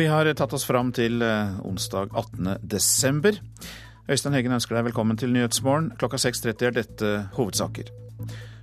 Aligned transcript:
vi 0.00 0.06
har 0.06 0.32
tatt 0.32 0.52
oss 0.56 0.64
fram 0.64 0.94
til 0.96 1.20
eh, 1.20 1.56
onsdag 1.66 2.14
18. 2.16 2.54
desember. 2.64 3.36
Øystein 4.08 4.32
Heggen 4.32 4.54
ønsker 4.56 4.78
deg 4.78 4.86
velkommen 4.86 5.18
til 5.20 5.34
Nyhetsmorgen. 5.34 5.90
Klokka 6.00 6.16
6.30 6.22 6.68
er 6.68 6.76
dette 6.78 7.10
hovedsaker. 7.34 7.90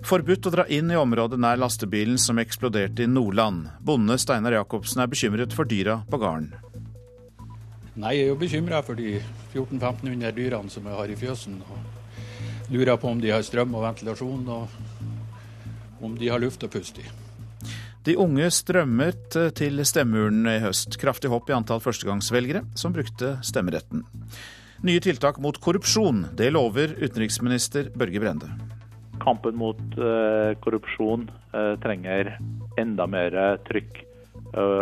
Forbudt 0.07 0.49
å 0.49 0.53
dra 0.55 0.65
inn 0.73 0.89
i 0.89 0.97
området 0.97 1.37
nær 1.37 1.59
lastebilen 1.61 2.17
som 2.21 2.41
eksploderte 2.41 3.05
i 3.05 3.09
Nordland. 3.11 3.67
Bonde 3.85 4.17
Steinar 4.17 4.57
Jacobsen 4.57 5.03
er 5.03 5.11
bekymret 5.13 5.53
for 5.53 5.69
dyra 5.69 5.99
på 6.09 6.17
gården. 6.23 6.49
Nei, 8.01 8.15
jeg 8.17 8.25
er 8.25 8.33
jo 8.33 8.41
bekymra 8.41 8.81
for 8.87 8.97
de 8.97 9.19
1400-1500 9.53 10.33
dyrene 10.39 10.73
som 10.73 10.89
jeg 10.89 11.01
har 11.03 11.13
i 11.13 11.21
fjøsen. 11.21 11.61
Og 11.69 12.73
lurer 12.73 12.97
på 12.97 13.13
om 13.13 13.21
de 13.21 13.35
har 13.35 13.45
strøm 13.45 13.77
og 13.77 13.85
ventilasjon, 13.85 14.49
og 14.57 16.01
om 16.01 16.17
de 16.17 16.33
har 16.33 16.41
luft 16.41 16.65
å 16.65 16.73
puste 16.79 17.05
i. 17.05 17.26
De 18.07 18.13
unge 18.15 18.45
strømmet 18.55 19.35
til 19.59 19.81
stemmeurnene 19.83 20.53
i 20.55 20.61
høst. 20.63 20.95
Kraftig 21.01 21.27
hopp 21.27 21.49
i 21.51 21.55
antall 21.57 21.81
førstegangsvelgere 21.83 22.61
som 22.79 22.93
brukte 22.95 23.33
stemmeretten. 23.43 24.05
Nye 24.87 25.01
tiltak 25.03 25.41
mot 25.43 25.57
korrupsjon, 25.59 26.21
det 26.39 26.53
lover 26.55 26.93
utenriksminister 27.01 27.89
Børge 27.97 28.21
Brende. 28.23 28.53
Kampen 29.19 29.57
mot 29.59 29.81
uh, 29.99 30.53
korrupsjon 30.63 31.27
uh, 31.51 31.75
trenger 31.83 32.37
enda 32.79 33.09
mer 33.11 33.35
trykk, 33.67 34.03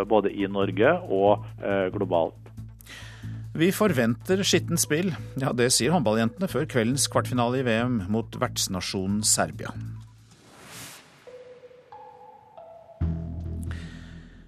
både 0.05 0.29
i 0.29 0.45
Norge 0.51 0.91
og 1.09 1.47
globalt. 1.95 2.45
Vi 3.57 3.71
forventer 3.73 4.43
skittent 4.45 4.83
spill. 4.83 5.09
Ja, 5.41 5.55
det 5.57 5.71
sier 5.73 5.95
håndballjentene 5.95 6.49
før 6.51 6.67
kveldens 6.69 7.07
kvartfinale 7.09 7.63
i 7.63 7.65
VM 7.65 8.01
mot 8.13 8.37
vertsnasjonen 8.37 9.23
Serbia. 9.25 9.73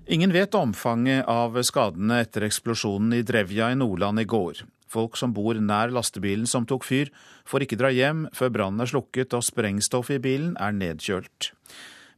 Ingen 0.10 0.32
vet 0.34 0.56
omfanget 0.56 1.26
av 1.28 1.58
skadene 1.68 2.22
etter 2.24 2.46
eksplosjonen 2.48 3.12
i 3.18 3.26
Drevja 3.28 3.74
i 3.74 3.76
Nordland 3.76 4.22
i 4.22 4.24
går. 4.24 4.62
Folk 4.88 5.18
som 5.20 5.34
bor 5.36 5.58
nær 5.60 5.92
lastebilen 5.92 6.48
som 6.48 6.64
tok 6.64 6.86
fyr, 6.88 7.12
får 7.44 7.66
ikke 7.66 7.80
dra 7.82 7.90
hjem 7.92 8.22
før 8.32 8.54
brannen 8.56 8.86
er 8.86 8.88
slukket 8.88 9.36
og 9.36 9.44
sprengstoffet 9.44 10.22
i 10.22 10.24
bilen 10.24 10.54
er 10.64 10.72
nedkjølt. 10.78 11.50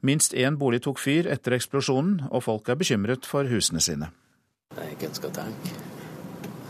Minst 0.05 0.37
én 0.37 0.59
bolig 0.61 0.83
tok 0.85 1.01
fyr 1.01 1.31
etter 1.33 1.57
eksplosjonen, 1.57 2.29
og 2.29 2.45
folk 2.45 2.69
er 2.69 2.77
bekymret 2.77 3.25
for 3.25 3.49
husene 3.49 3.81
sine. 3.81 4.11
Nei, 4.77 4.91
hvem 5.01 5.17
skal 5.17 5.33
tenke? 5.33 5.73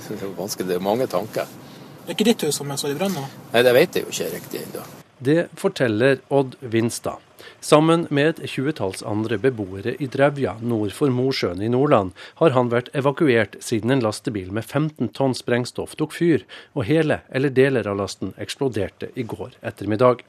Det 0.08 0.22
er 0.24 0.34
vanskelig, 0.40 0.70
det 0.72 0.80
er 0.80 0.88
mange 0.88 1.10
tanker. 1.12 1.52
Det 1.52 2.08
er 2.08 2.16
ikke 2.16 2.30
ditt 2.32 2.48
hus 2.48 2.64
som 2.64 2.72
er 2.72 2.80
så 2.80 2.88
i 2.88 2.96
brann 2.96 3.12
nå? 3.20 3.28
Nei, 3.52 3.68
det 3.68 3.76
vet 3.76 4.00
jeg 4.00 4.08
jo 4.08 4.16
ikke 4.16 4.32
riktig 4.40 4.64
ennå. 4.70 4.88
Det 5.20 5.48
forteller 5.56 6.20
Odd 6.28 6.56
Vinstad. 6.60 7.18
Sammen 7.60 8.06
med 8.10 8.30
et 8.30 8.50
tjuetalls 8.52 9.02
andre 9.04 9.36
beboere 9.38 9.96
i 10.00 10.08
Drevja 10.08 10.54
nord 10.64 10.94
for 10.96 11.12
Mosjøen 11.12 11.60
i 11.64 11.68
Nordland 11.72 12.14
har 12.40 12.56
han 12.56 12.72
vært 12.72 12.92
evakuert 12.96 13.58
siden 13.64 13.92
en 13.92 14.04
lastebil 14.04 14.48
med 14.56 14.64
15 14.64 15.12
tonn 15.16 15.36
sprengstoff 15.36 15.98
tok 16.00 16.16
fyr, 16.16 16.48
og 16.72 16.88
hele 16.88 17.20
eller 17.36 17.52
deler 17.52 17.88
av 17.92 18.00
lasten 18.00 18.32
eksploderte 18.40 19.12
i 19.20 19.28
går 19.28 19.60
ettermiddag. 19.60 20.24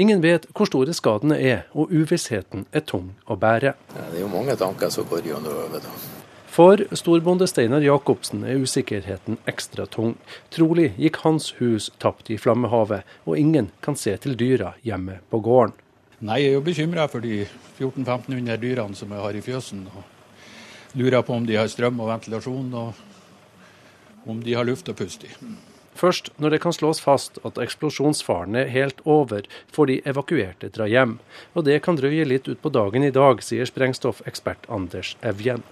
Ingen 0.00 0.24
vet 0.24 0.48
hvor 0.56 0.72
store 0.72 0.96
skadene 0.96 1.36
er, 1.38 1.64
og 1.76 1.92
uvissheten 1.92 2.64
er 2.72 2.88
tung 2.88 3.12
å 3.28 3.36
bære. 3.36 3.76
Ja, 3.76 4.10
det 4.10 4.22
er 4.22 4.24
jo 4.24 4.32
mange 4.32 4.56
tanker 4.56 4.92
som 4.92 5.08
går 5.12 5.28
gjennom 5.28 5.64
hodet. 5.66 5.84
For 6.54 6.78
storbonde 6.94 7.48
Steinar 7.50 7.82
Jacobsen 7.82 8.44
er 8.46 8.60
usikkerheten 8.62 9.40
ekstra 9.50 9.88
tung. 9.90 10.12
Trolig 10.54 10.92
gikk 10.94 11.16
hans 11.24 11.48
hus 11.58 11.88
tapt 11.98 12.30
i 12.30 12.36
flammehavet, 12.38 13.02
og 13.26 13.40
ingen 13.40 13.72
kan 13.82 13.98
se 13.98 14.14
til 14.22 14.36
dyra 14.38 14.76
hjemme 14.86 15.16
på 15.34 15.40
gården. 15.42 15.74
Nei, 16.22 16.38
jeg 16.44 16.52
er 16.52 16.54
jo 16.54 16.62
bekymra 16.68 17.08
for 17.10 17.26
de 17.26 17.40
1400-1500 17.80 18.62
dyrene 18.62 18.94
som 18.94 19.10
jeg 19.10 19.26
har 19.26 19.34
i 19.34 19.42
fjøsen. 19.42 19.82
og 19.90 20.94
Lurer 20.94 21.26
på 21.26 21.34
om 21.34 21.50
de 21.50 21.58
har 21.58 21.66
strøm 21.66 21.98
og 21.98 22.12
ventilasjon, 22.12 22.70
og 22.70 24.30
om 24.30 24.46
de 24.46 24.54
har 24.54 24.70
luft 24.70 24.86
å 24.86 24.94
puste 24.94 25.26
i. 25.26 25.34
Først 25.98 26.30
når 26.38 26.54
det 26.54 26.62
kan 26.62 26.74
slås 26.74 27.02
fast 27.02 27.42
at 27.42 27.58
eksplosjonsfaren 27.58 28.54
er 28.62 28.70
helt 28.70 29.02
over, 29.02 29.42
får 29.74 29.90
de 29.90 30.02
evakuerte 30.06 30.70
dra 30.70 30.86
hjem. 30.86 31.18
Og 31.58 31.66
det 31.66 31.82
kan 31.82 31.98
drøye 31.98 32.30
litt 32.30 32.46
ut 32.46 32.62
på 32.62 32.70
dagen 32.70 33.02
i 33.02 33.14
dag, 33.14 33.42
sier 33.42 33.66
sprengstoffekspert 33.66 34.70
Anders 34.70 35.16
Evjen. 35.18 35.66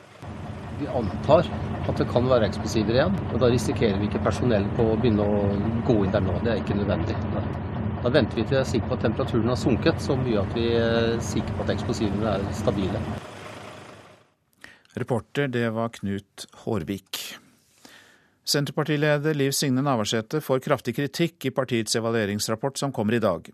Vi 0.82 0.88
antar 0.90 1.46
at 1.86 1.98
det 2.00 2.08
kan 2.10 2.24
være 2.26 2.48
eksplosiver 2.48 2.96
igjen, 2.96 3.18
og 3.30 3.36
da 3.38 3.50
risikerer 3.52 4.00
vi 4.00 4.08
ikke 4.08 4.22
personell 4.24 4.64
på 4.74 4.86
å 4.90 4.96
begynne 4.98 5.22
å 5.22 5.42
gå 5.86 5.94
inn 6.02 6.14
der 6.14 6.24
nå. 6.24 6.34
Det 6.42 6.50
er 6.50 6.62
ikke 6.62 6.74
nødvendig. 6.74 7.14
Da 8.02 8.10
venter 8.10 8.40
vi 8.40 8.42
til 8.42 8.56
vi 8.56 8.58
er 8.58 8.66
sikker 8.66 8.90
på 8.90 8.96
at 8.96 9.04
temperaturen 9.06 9.52
har 9.52 9.60
sunket 9.60 10.02
så 10.02 10.16
mye 10.18 10.42
at 10.42 10.56
vi 10.58 10.64
er 10.74 11.22
sikre 11.22 11.54
på 11.54 11.62
at 11.62 11.70
eksplosivene 11.76 12.32
er 12.32 12.48
stabile. 12.58 13.04
Reporter, 14.98 15.46
det 15.54 15.68
var 15.78 15.94
Knut 16.00 16.48
Hårvik. 16.64 17.22
Senterpartileder 18.42 19.38
Liv 19.38 19.54
Signe 19.54 19.86
Navarsete 19.86 20.42
får 20.42 20.66
kraftig 20.66 20.98
kritikk 20.98 21.46
i 21.46 21.54
partiets 21.54 21.94
evalueringsrapport 22.02 22.82
som 22.82 22.90
kommer 22.90 23.14
i 23.14 23.22
dag. 23.22 23.46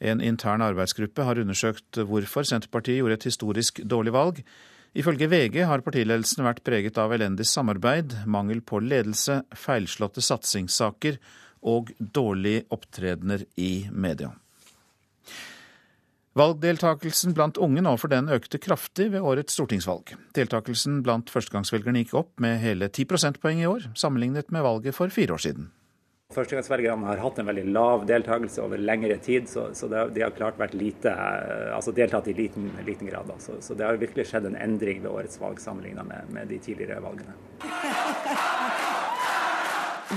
En 0.00 0.24
intern 0.24 0.64
arbeidsgruppe 0.64 1.28
har 1.28 1.44
undersøkt 1.44 2.00
hvorfor 2.00 2.48
Senterpartiet 2.48 3.02
gjorde 3.02 3.20
et 3.20 3.28
historisk 3.28 3.84
dårlig 3.84 4.16
valg. 4.16 4.46
Ifølge 4.92 5.24
VG 5.32 5.62
har 5.64 5.80
partiledelsen 5.80 6.44
vært 6.44 6.60
preget 6.66 6.98
av 7.00 7.14
elendig 7.16 7.46
samarbeid, 7.48 8.12
mangel 8.28 8.60
på 8.60 8.82
ledelse, 8.84 9.38
feilslåtte 9.56 10.20
satsingssaker 10.24 11.16
og 11.72 11.94
dårlige 11.98 12.66
opptredener 12.74 13.46
i 13.56 13.86
media. 13.88 14.34
Valgdeltakelsen 16.36 17.34
blant 17.36 17.58
unge 17.60 17.82
nå 17.84 17.92
for 18.00 18.12
den 18.12 18.28
økte 18.32 18.60
kraftig 18.60 19.10
ved 19.12 19.24
årets 19.24 19.56
stortingsvalg. 19.56 20.14
Deltakelsen 20.36 21.02
blant 21.04 21.32
førstegangsvelgerne 21.32 22.04
gikk 22.04 22.16
opp 22.22 22.40
med 22.40 22.60
hele 22.60 22.88
10 22.88 23.08
prosentpoeng 23.08 23.60
i 23.60 23.68
år, 23.68 23.90
sammenlignet 23.96 24.52
med 24.52 24.64
valget 24.64 24.96
for 24.96 25.12
fire 25.12 25.36
år 25.36 25.44
siden. 25.44 25.68
Førstegangsvelgerne 26.32 27.06
har 27.10 27.20
hatt 27.22 27.38
en 27.38 27.48
veldig 27.48 27.64
lav 27.74 28.06
deltakelse 28.08 28.62
over 28.64 28.80
lengre 28.80 29.18
tid, 29.22 29.48
så, 29.50 29.68
så 29.76 29.88
det, 29.92 30.04
de 30.16 30.24
har 30.24 30.34
klart 30.36 30.60
vært 30.60 30.76
lite, 30.78 31.12
altså 31.76 31.94
deltatt 31.96 32.28
i 32.32 32.36
liten, 32.36 32.70
liten 32.86 33.10
grad. 33.10 33.30
Altså. 33.34 33.58
Så 33.60 33.76
det 33.78 33.86
har 33.86 34.00
virkelig 34.00 34.30
skjedd 34.30 34.48
en 34.48 34.58
endring 34.58 35.02
ved 35.04 35.12
årets 35.12 35.40
valg 35.42 35.60
sammenlignet 35.60 36.08
med, 36.08 36.32
med 36.32 36.52
de 36.52 36.60
tidligere 36.62 37.02
valgene. 37.04 37.36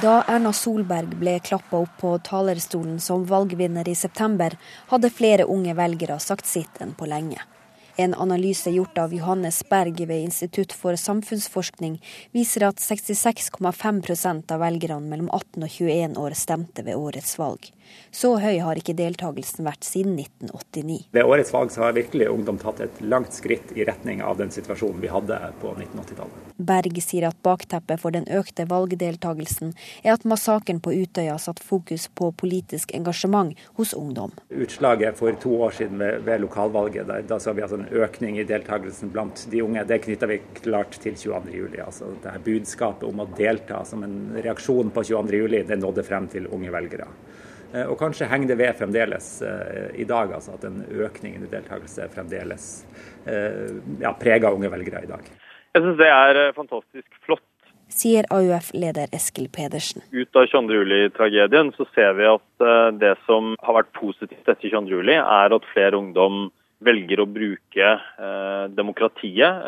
Da 0.02 0.18
Erna 0.28 0.52
Solberg 0.52 1.14
ble 1.16 1.38
klappa 1.40 1.80
opp 1.86 2.00
på 2.02 2.18
talerstolen 2.28 2.98
som 3.00 3.24
valgvinner 3.30 3.88
i 3.88 3.96
september, 3.96 4.58
hadde 4.92 5.12
flere 5.14 5.48
unge 5.48 5.76
velgere 5.78 6.20
sagt 6.20 6.50
sitt 6.52 6.82
enn 6.84 6.92
på 7.00 7.08
lenge. 7.08 7.40
En 7.98 8.14
analyse 8.14 8.72
gjort 8.72 8.98
av 8.98 9.14
Johannes 9.14 9.62
Berg 9.70 10.02
ved 10.06 10.24
Institutt 10.28 10.74
for 10.76 10.98
samfunnsforskning 11.00 12.02
viser 12.36 12.68
at 12.68 12.82
66,5% 12.84 14.52
av 14.52 14.60
velgerne 14.60 15.08
mellom 15.08 15.30
18 15.32 15.64
og 15.64 15.72
21 15.78 16.20
år 16.20 16.36
stemte 16.36 16.84
ved 16.84 17.00
årets 17.00 17.38
valg. 17.40 17.70
Så 18.16 18.36
høy 18.40 18.60
har 18.64 18.80
ikke 18.80 18.96
deltakelsen 18.96 19.66
vært 19.68 19.84
siden 19.84 20.16
1989. 20.20 21.10
Ved 21.16 21.28
årets 21.28 21.52
valg 21.52 21.74
så 21.74 21.84
har 21.84 21.96
virkelig 21.98 22.30
ungdom 22.32 22.60
tatt 22.62 22.80
et 22.86 23.02
langt 23.04 23.36
skritt 23.36 23.74
i 23.76 23.84
retning 23.88 24.22
av 24.24 24.38
den 24.40 24.54
situasjonen 24.56 25.02
vi 25.04 25.12
hadde 25.12 25.40
på 25.62 25.74
1980-tallet. 25.76 26.54
Berg 26.56 27.00
sier 27.04 27.28
at 27.28 27.40
bakteppet 27.44 28.00
for 28.00 28.16
den 28.16 28.28
økte 28.32 28.64
valgdeltakelsen 28.70 29.74
er 30.04 30.14
at 30.14 30.24
massakren 30.24 30.80
på 30.80 30.94
Utøya 30.96 31.36
satt 31.42 31.60
fokus 31.60 32.08
på 32.16 32.32
politisk 32.40 32.94
engasjement 32.96 33.60
hos 33.76 33.92
ungdom. 33.98 34.32
Utslaget 34.50 35.20
for 35.20 35.36
to 35.44 35.58
år 35.68 35.76
siden 35.76 36.00
ved, 36.00 36.24
ved 36.24 36.46
lokalvalget, 36.46 37.10
da, 37.10 37.20
da, 37.28 37.40
så 37.44 37.52
vi 37.52 37.66
altså 37.66 37.82
en 37.82 37.90
økning 37.92 38.40
i 38.40 38.48
deltakelsen 38.48 39.12
blant 39.12 39.44
de 39.52 39.64
unge. 39.66 39.84
Det 39.84 40.00
knytta 40.08 40.32
vi 40.32 40.40
klart 40.62 40.96
til 41.04 41.20
22.07. 41.20 41.82
Altså, 41.84 42.14
det 42.24 42.32
her 42.32 42.48
budskapet 42.48 43.08
om 43.10 43.24
å 43.24 43.30
delta 43.36 43.84
som 43.88 44.08
en 44.08 44.20
reaksjon 44.40 44.96
på 44.96 45.04
22.07, 45.12 45.68
det 45.68 45.82
nådde 45.84 46.08
frem 46.08 46.32
til 46.32 46.48
unge 46.56 46.72
velgere. 46.72 47.10
Eh, 47.76 47.88
og 47.90 47.98
kanskje 48.00 48.30
henger 48.32 48.54
det 48.54 48.60
ved 48.62 48.78
fremdeles 48.80 49.28
uh, 49.44 49.90
i 50.00 50.06
dag, 50.08 50.32
altså 50.38 50.56
at 50.56 50.64
en 50.68 50.84
økning 51.06 51.36
i 51.40 51.50
deltakelse 51.52 52.08
fremdeles 52.14 52.70
uh, 53.28 53.74
ja, 54.00 54.14
preger 54.20 54.54
unge 54.54 54.72
velgere 54.72 55.04
i 55.04 55.10
dag. 55.10 55.28
Jeg 55.76 55.84
syns 55.84 56.00
det 56.00 56.08
er 56.08 56.56
fantastisk 56.56 57.20
flott. 57.26 57.44
Sier 57.92 58.26
AUF-leder 58.34 59.12
Eskil 59.14 59.50
Pedersen. 59.54 60.02
Ut 60.16 60.38
av 60.40 60.48
22. 60.50 60.78
juli-tragedien 60.80 61.70
så 61.76 61.86
ser 61.94 62.16
vi 62.18 62.26
at 62.26 62.64
det 62.98 63.12
som 63.28 63.52
har 63.62 63.78
vært 63.78 63.92
positivt 63.94 64.48
etter 64.50 64.72
22.07, 64.72 65.12
er 65.20 65.54
at 65.54 65.68
flere 65.70 66.00
ungdom 66.00 66.48
velger 66.86 67.22
å 67.22 67.28
bruke 67.30 67.92
demokratiet, 68.74 69.68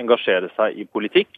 engasjere 0.00 0.48
seg 0.56 0.80
i 0.80 0.86
politikk. 0.88 1.36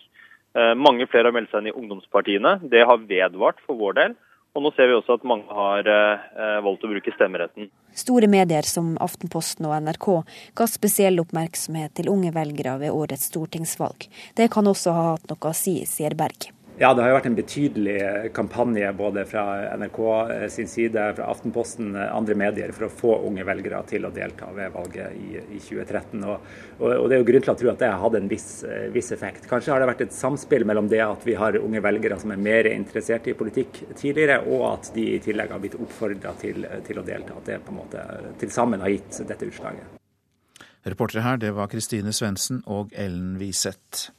mange 0.79 1.09
flere 1.11 1.33
har 1.33 1.35
meldt 1.35 1.51
seg 1.51 1.65
inn 1.65 1.73
i 1.73 1.75
ungdomspartiene. 1.75 2.55
Det 2.71 2.87
har 2.87 3.03
vedvart 3.11 3.59
for 3.67 3.81
vår 3.81 3.99
del. 3.99 4.17
Og 4.57 4.65
nå 4.65 4.73
ser 4.73 4.89
vi 4.89 4.97
også 4.97 5.19
at 5.19 5.27
mange 5.29 5.53
har 5.53 5.85
eh, 5.93 6.59
valgt 6.65 6.85
å 6.87 6.89
bruke 6.89 7.13
stemmeretten. 7.13 7.69
Store 7.97 8.29
medier 8.33 8.65
som 8.65 8.95
Aftenposten 9.05 9.69
og 9.69 9.77
NRK 9.85 10.09
ga 10.57 10.69
spesiell 10.71 11.21
oppmerksomhet 11.21 11.93
til 12.01 12.09
unge 12.13 12.33
velgere 12.33 12.79
ved 12.81 12.97
årets 12.97 13.29
stortingsvalg. 13.29 14.09
Det 14.37 14.49
kan 14.53 14.73
også 14.73 14.97
ha 14.97 15.09
hatt 15.13 15.29
noe 15.29 15.53
å 15.53 15.57
si, 15.57 15.83
sier 15.89 16.17
Berg. 16.17 16.56
Ja, 16.79 16.91
det 16.93 17.01
har 17.01 17.09
jo 17.09 17.17
vært 17.17 17.27
en 17.31 17.37
betydelig 17.39 18.01
kampanje 18.37 18.89
både 18.99 19.23
fra 19.25 19.43
NRK 19.81 20.01
sin 20.53 20.67
side, 20.69 21.07
fra 21.17 21.29
Aftenposten, 21.33 21.95
andre 21.97 22.35
medier, 22.37 22.73
for 22.77 22.85
å 22.85 22.91
få 22.93 23.13
unge 23.25 23.47
velgere 23.49 23.79
til 23.89 24.05
å 24.05 24.11
delta 24.13 24.51
ved 24.53 24.75
valget 24.75 25.15
i, 25.17 25.39
i 25.57 25.61
2013. 25.63 26.27
Og, 26.29 26.51
og, 26.77 26.91
og, 26.91 27.07
Det 27.09 27.17
er 27.17 27.23
jo 27.23 27.29
grunn 27.31 27.47
til 27.47 27.55
å 27.55 27.57
tro 27.63 27.71
at 27.73 27.81
det 27.81 27.89
har 27.89 28.03
hatt 28.03 28.19
en 28.19 28.29
viss, 28.29 28.51
viss, 28.93 29.09
effekt. 29.17 29.49
Kanskje 29.49 29.73
har 29.73 29.81
det 29.81 29.89
vært 29.89 30.03
et 30.05 30.19
samspill 30.19 30.67
mellom 30.69 30.91
det 30.93 31.01
at 31.07 31.25
vi 31.25 31.39
har 31.41 31.57
unge 31.63 31.81
velgere 31.87 32.21
som 32.21 32.35
er 32.37 32.45
mer 32.45 32.69
interessert 32.69 33.33
i 33.33 33.37
politikk 33.41 33.81
tidligere, 33.97 34.43
og 34.45 34.67
at 34.75 34.93
de 34.99 35.07
i 35.15 35.23
tillegg 35.25 35.57
har 35.57 35.65
blitt 35.65 35.79
oppfordra 35.81 36.35
til, 36.43 36.69
til, 36.85 37.01
å 37.01 37.07
delta. 37.09 37.39
At 37.41 37.49
det 37.55 37.59
på 37.65 37.73
en 37.73 37.81
måte 37.81 38.05
til 38.43 38.53
sammen 38.53 38.85
har 38.85 38.93
gitt 38.93 39.23
dette 39.25 39.49
utslaget. 39.49 39.97
Reportere 40.85 41.25
her, 41.25 41.41
det 41.41 41.57
var 41.57 41.73
Kristine 41.73 42.13
Svendsen 42.13 42.61
og 42.69 42.93
Ellen 42.93 43.39
Wiseth. 43.41 44.11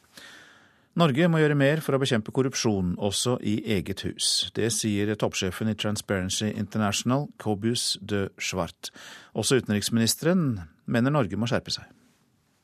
Norge 0.98 1.28
må 1.30 1.38
gjøre 1.38 1.54
mer 1.54 1.78
for 1.86 1.94
å 1.94 2.00
bekjempe 2.02 2.32
korrupsjon, 2.34 2.96
også 2.98 3.36
i 3.46 3.60
eget 3.76 4.00
hus. 4.02 4.48
Det 4.58 4.72
sier 4.74 5.12
toppsjefen 5.14 5.70
i 5.70 5.76
Transparency 5.78 6.48
International, 6.50 7.28
Cobus 7.38 8.00
de 8.02 8.24
Schwart. 8.42 8.90
Også 9.38 9.60
utenriksministeren 9.60 10.56
mener 10.90 11.14
Norge 11.14 11.38
må 11.38 11.46
skjerpe 11.52 11.70
seg. 11.76 11.86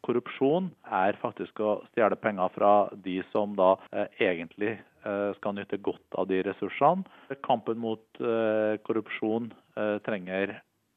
Korrupsjon 0.01 0.71
er 0.89 1.19
faktisk 1.21 1.61
å 1.61 1.75
stjele 1.91 2.17
penger 2.17 2.49
fra 2.55 2.71
de 3.05 3.19
som 3.29 3.53
da 3.59 3.75
eh, 3.93 4.09
egentlig 4.25 4.71
eh, 4.79 5.29
skal 5.37 5.53
nyte 5.59 5.77
godt 5.85 6.17
av 6.17 6.25
de 6.31 6.41
ressursene. 6.47 7.05
Kampen 7.45 7.77
mot 7.85 8.01
eh, 8.17 8.81
korrupsjon 8.81 9.51
eh, 9.77 9.99
trenger 10.09 10.55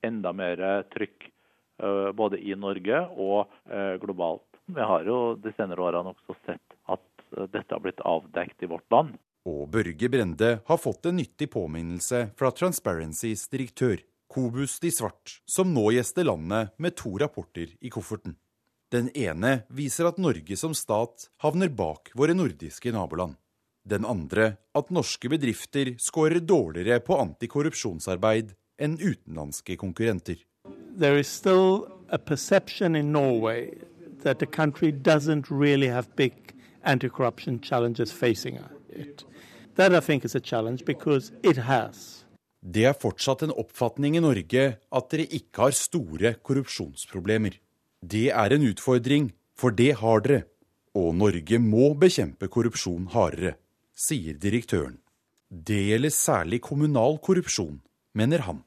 enda 0.08 0.32
mer 0.32 0.64
trykk 0.96 1.28
eh, 1.28 2.08
både 2.16 2.40
i 2.40 2.56
Norge 2.56 3.04
og 3.12 3.44
eh, 3.68 4.00
globalt. 4.00 4.48
Vi 4.72 4.88
har 4.88 5.04
jo 5.04 5.20
de 5.36 5.52
senere 5.60 5.84
årene 5.84 6.16
også 6.16 6.40
sett 6.48 6.75
dette 7.30 7.74
har 7.74 7.82
blitt 7.82 8.00
avdekt 8.00 8.62
i 8.62 8.70
vårt 8.70 8.90
land. 8.92 9.16
Og 9.46 9.68
Børge 9.70 10.08
Brende 10.10 10.58
har 10.66 10.78
fått 10.82 11.06
en 11.06 11.20
nyttig 11.20 11.50
påminnelse 11.52 12.30
fra 12.38 12.50
Transparencys 12.50 13.46
direktør, 13.52 14.00
Kobus 14.26 14.80
de 14.82 14.90
Svart, 14.90 15.38
som 15.46 15.70
nå 15.74 15.92
gjester 15.94 16.26
landet 16.26 16.74
med 16.82 16.96
to 16.98 17.14
rapporter 17.22 17.70
i 17.78 17.92
kofferten. 17.94 18.34
Den 18.90 19.08
ene 19.18 19.60
viser 19.70 20.08
at 20.10 20.18
Norge 20.18 20.58
som 20.58 20.74
stat 20.74 21.28
havner 21.42 21.70
bak 21.70 22.10
våre 22.14 22.34
nordiske 22.34 22.90
naboland. 22.94 23.34
Den 23.86 24.06
andre 24.06 24.56
at 24.74 24.90
norske 24.90 25.30
bedrifter 25.30 25.92
scorer 26.02 26.42
dårligere 26.42 26.98
på 27.06 27.18
antikorrupsjonsarbeid 27.22 28.50
enn 28.82 28.98
utenlandske 28.98 29.78
konkurrenter. 29.78 30.42
There 30.98 31.18
is 31.18 31.28
still 31.30 31.86
a 32.10 32.18
perception 32.18 32.96
in 32.96 33.12
Norway 33.12 33.78
that 34.22 34.38
the 34.38 34.46
country 34.46 34.90
doesn't 34.90 35.50
really 35.50 35.86
have 35.86 36.16
big 36.16 36.55
anti-corruption 36.86 37.60
challenges 37.60 38.12
facing 38.12 38.58
it. 38.88 39.24
That 39.74 39.92
I 39.92 40.00
think 40.00 40.24
is 40.24 40.34
a 40.34 40.40
challenge 40.40 40.84
because 40.84 41.32
it 41.42 41.56
has. 41.56 42.24
Det 42.62 42.84
er 42.88 42.96
fortsatt 42.98 43.44
en 43.46 43.54
oppfatning 43.54 44.16
i 44.16 44.22
Norge 44.24 44.62
at 44.98 45.10
dere 45.12 45.26
ikke 45.38 45.66
har 45.66 45.74
store 45.76 46.34
korrupsjonsproblemer. 46.42 47.60
Det 48.02 48.30
er 48.32 48.54
en 48.56 48.66
utfordring, 48.66 49.30
for 49.54 49.70
det 49.70 49.92
har 50.00 50.24
dere. 50.24 50.42
Og 50.96 51.14
Norge 51.14 51.60
må 51.60 51.92
bekjempe 51.94 52.48
korrupsjon 52.48 53.10
hardere, 53.12 53.54
sier 53.94 54.38
direktøren. 54.40 54.98
Det 55.50 55.78
gjelder 55.92 56.10
særlig 56.10 56.62
kommunal 56.64 57.20
korrupsjon, 57.22 57.82
mener 58.14 58.42
han. 58.48 58.62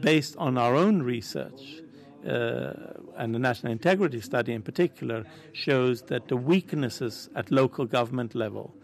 Based 0.00 0.36
on 0.38 0.56
our 0.56 0.78
own 0.78 1.02
research, 1.02 1.82
uh, 2.26 2.72
and 3.16 3.34
the 3.34 3.38
National 3.38 3.72
Integrity 3.72 4.20
Study 4.20 4.52
in 4.52 4.62
particular, 4.62 5.24
shows 5.52 6.02
that 6.02 6.28
the 6.28 6.36
weaknesses 6.36 7.28
at 7.34 7.50
local 7.50 7.86
government 7.86 8.34
level 8.34 8.74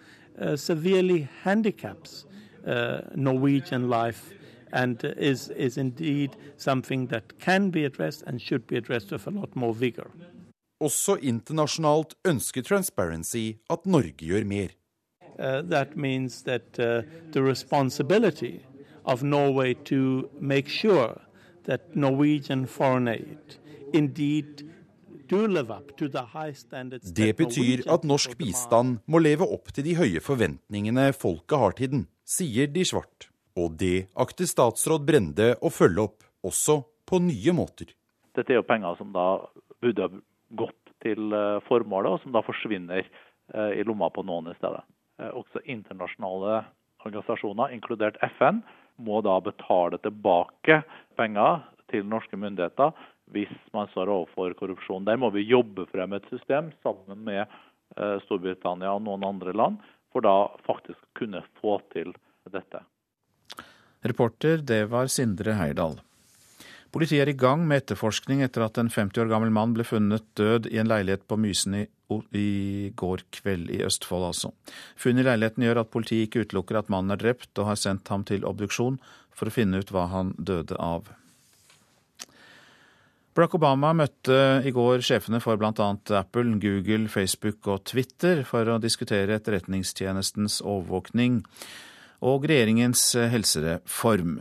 uh, 0.41 0.57
severely 0.57 1.29
handicaps 1.43 2.27
uh, 2.67 3.01
Norwegian 3.15 3.89
life 3.89 4.33
and 4.73 5.03
is, 5.17 5.49
is 5.51 5.79
indeed 5.79 6.37
something 6.57 7.07
that 7.07 7.39
can 7.39 7.71
be 7.71 7.85
addressed 7.85 8.23
and 8.27 8.41
should 8.41 8.67
be 8.67 8.77
addressed 8.77 9.11
with 9.11 9.27
a 9.27 9.31
lot 9.31 9.57
more 9.57 9.75
vigor. 9.75 10.11
Også 10.81 11.17
internasjonalt 11.23 12.15
ønsker 12.25 12.63
Transparency 12.63 13.59
at 13.71 13.87
Norge 13.87 14.13
gjør 14.23 14.45
mer. 14.45 14.69
Uh, 15.39 15.63
that 15.63 15.97
means 15.97 16.43
that 16.43 16.79
uh, 16.79 17.03
the 17.33 17.43
responsibility 17.43 18.61
of 19.05 19.23
Norway 19.23 19.75
to 19.75 20.29
make 20.41 20.69
sure 20.69 21.21
that 21.69 21.95
Norwegian 21.95 22.67
foreign 22.67 23.09
aid 23.13 23.61
indeed 23.93 24.65
det 25.29 27.33
betyr 27.37 27.83
at 27.93 28.05
norsk 28.09 28.39
bistand 28.41 29.03
må 29.05 29.21
leve 29.21 29.45
opp 29.45 29.69
til 29.77 29.85
de 29.85 29.93
høye 29.99 30.23
forventningene 30.25 31.11
folket 31.13 31.61
har 31.61 31.77
til 31.77 31.91
den, 31.93 32.07
sier 32.25 32.71
de 32.73 32.81
svart. 32.89 33.29
Og 33.59 33.77
det 33.77 34.09
akter 34.17 34.49
statsråd 34.49 35.05
Brende 35.05 35.51
å 35.61 35.69
følge 35.69 36.07
opp, 36.09 36.25
også 36.41 36.81
på 37.09 37.21
nye 37.21 37.53
måter. 37.53 37.93
Dette 38.37 38.53
er 38.55 38.63
jo 38.63 38.65
penger 38.65 38.97
som 38.97 39.13
da 39.13 39.45
burde 39.83 40.09
gått 40.57 40.95
til 41.05 41.33
eh, 41.35 41.61
formålet, 41.69 42.15
og 42.15 42.23
som 42.23 42.33
da 42.33 42.41
forsvinner 42.47 43.05
eh, 43.05 43.73
i 43.77 43.85
lomma 43.85 44.09
på 44.15 44.25
noen 44.25 44.49
i 44.53 44.57
stedet. 44.57 44.81
Eh, 45.21 45.29
også 45.29 45.61
internasjonale 45.67 46.63
organisasjoner, 47.05 47.75
inkludert 47.77 48.17
FN, 48.39 48.63
må 48.99 49.21
da 49.25 49.39
betale 49.43 50.01
tilbake 50.03 50.83
penger 51.19 51.63
til 51.93 52.07
norske 52.07 52.39
myndigheter 52.39 52.93
hvis 53.33 53.53
man 53.77 53.89
står 53.93 54.11
overfor 54.13 54.55
korrupsjon. 54.59 55.05
Der 55.05 55.19
må 55.21 55.31
vi 55.35 55.47
jobbe 55.49 55.87
frem 55.93 56.17
et 56.17 56.27
system 56.33 56.71
sammen 56.85 57.25
med 57.27 57.43
eh, 57.45 58.17
Storbritannia 58.25 58.95
og 58.97 59.05
noen 59.05 59.27
andre 59.29 59.53
land, 59.57 59.79
for 60.13 60.25
da 60.25 60.49
faktisk 60.67 61.01
kunne 61.19 61.43
få 61.61 61.79
til 61.93 62.15
dette. 62.49 62.81
Reporter, 64.09 64.63
det 64.65 64.87
var 64.93 65.11
Sindre 65.13 65.59
Heirdal. 65.59 65.99
Politiet 66.95 67.27
er 67.27 67.33
i 67.35 67.37
gang 67.37 67.67
med 67.69 67.83
etterforskning 67.83 68.41
etter 68.47 68.65
at 68.65 68.79
en 68.81 68.89
50 68.89 69.21
år 69.21 69.29
gammel 69.29 69.53
mann 69.53 69.75
ble 69.77 69.85
funnet 69.85 70.25
død 70.39 70.71
i 70.73 70.79
en 70.81 70.89
leilighet 70.89 71.27
på 71.29 71.37
Mysen 71.37 71.83
i, 71.83 71.85
i 72.33 72.91
går 72.97 73.25
kveld, 73.35 73.71
i 73.71 73.83
Østfold 73.85 74.31
altså. 74.31 74.53
Funnet 74.97 75.25
i 75.25 75.29
leiligheten 75.29 75.67
gjør 75.67 75.83
at 75.83 75.93
politiet 75.93 76.29
ikke 76.29 76.47
utelukker 76.47 76.81
at 76.81 76.93
mannen 76.93 77.15
er 77.15 77.21
drept, 77.21 77.53
og 77.59 77.71
har 77.71 77.81
sendt 77.81 78.09
ham 78.13 78.25
til 78.29 78.47
obduksjon 78.49 78.99
for 79.37 79.49
å 79.49 79.55
finne 79.55 79.81
ut 79.83 79.93
hva 79.95 80.09
han 80.13 80.35
døde 80.39 80.79
av. 80.81 81.11
Barack 83.39 83.55
Obama 83.55 83.93
møtte 83.95 84.37
i 84.67 84.73
går 84.75 85.05
sjefene 85.07 85.39
for 85.39 85.61
bl.a. 85.61 85.71
Apple, 86.19 86.57
Google, 86.59 87.07
Facebook 87.13 87.69
og 87.71 87.85
Twitter 87.87 88.43
for 88.49 88.67
å 88.67 88.81
diskutere 88.83 89.37
etterretningstjenestens 89.39 90.59
overvåkning 90.65 91.45
og 92.27 92.49
regjeringens 92.51 93.13
helsereform. 93.31 94.41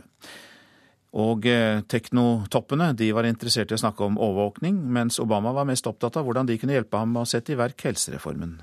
Og 1.16 1.46
eh, 1.48 1.80
teknotoppene 1.88 2.90
de 2.96 3.12
var 3.16 3.24
interessert 3.24 3.70
i 3.72 3.76
å 3.78 3.80
snakke 3.80 4.04
om 4.04 4.18
overvåkning, 4.20 4.76
mens 4.92 5.16
Obama 5.22 5.54
var 5.56 5.68
mest 5.68 5.86
opptatt 5.88 6.18
av 6.20 6.26
hvordan 6.28 6.48
de 6.48 6.58
kunne 6.60 6.76
hjelpe 6.76 7.00
ham 7.00 7.14
med 7.14 7.24
å 7.24 7.30
sette 7.30 7.54
i 7.54 7.58
verk 7.58 7.80
helsereformen. 7.88 8.58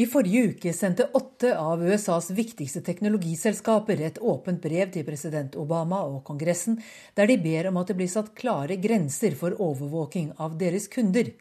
I 0.00 0.06
forrige 0.08 0.54
uke 0.54 0.72
sendte 0.72 1.10
åtte 1.18 1.50
av 1.58 1.82
USAs 1.84 2.30
viktigste 2.32 2.80
teknologiselskaper 2.86 4.00
et 4.06 4.20
åpent 4.22 4.62
brev 4.62 4.92
til 4.94 5.04
president 5.04 5.58
Obama 5.60 5.98
og 6.08 6.22
Kongressen, 6.24 6.78
der 7.18 7.28
de 7.28 7.36
ber 7.42 7.68
om 7.68 7.80
at 7.82 7.90
det 7.90 7.98
blir 7.98 8.08
satt 8.08 8.32
klare 8.38 8.78
grenser 8.80 9.36
for 9.36 9.58
overvåking 9.60 10.30
av 10.40 10.56
deres 10.62 10.88
kunder. 10.88 11.34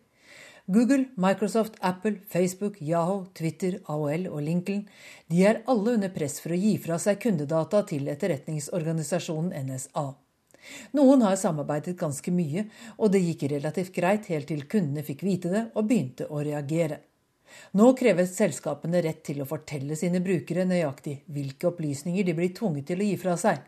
Google, 0.72 1.06
Microsoft, 1.16 1.74
Apple, 1.80 2.20
Facebook, 2.28 2.76
Yahoo, 2.82 3.26
Twitter, 3.34 3.80
AOL 3.90 4.28
og 4.30 4.42
Lincoln 4.46 4.84
de 5.26 5.40
er 5.42 5.64
alle 5.66 5.96
under 5.98 6.12
press 6.14 6.36
for 6.44 6.54
å 6.54 6.60
gi 6.62 6.76
fra 6.78 7.00
seg 7.02 7.18
kundedata 7.24 7.80
til 7.90 8.06
etterretningsorganisasjonen 8.14 9.50
NSA. 9.66 10.04
Noen 10.94 11.24
har 11.26 11.40
samarbeidet 11.42 11.96
ganske 11.98 12.30
mye, 12.30 12.68
og 13.02 13.10
det 13.16 13.24
gikk 13.24 13.48
relativt 13.56 13.96
greit 13.96 14.30
helt 14.30 14.46
til 14.52 14.62
kundene 14.70 15.02
fikk 15.08 15.24
vite 15.26 15.50
det 15.56 15.64
og 15.74 15.88
begynte 15.90 16.30
å 16.30 16.44
reagere. 16.46 17.00
Nå 17.74 17.90
kreves 17.98 18.36
selskapene 18.38 19.02
rett 19.02 19.24
til 19.26 19.42
å 19.42 19.50
fortelle 19.50 19.98
sine 19.98 20.22
brukere 20.22 20.68
nøyaktig 20.70 21.24
hvilke 21.34 21.72
opplysninger 21.72 22.30
de 22.30 22.38
blir 22.38 22.54
tvunget 22.54 22.92
til 22.92 23.02
å 23.02 23.10
gi 23.10 23.18
fra 23.26 23.40
seg. 23.42 23.66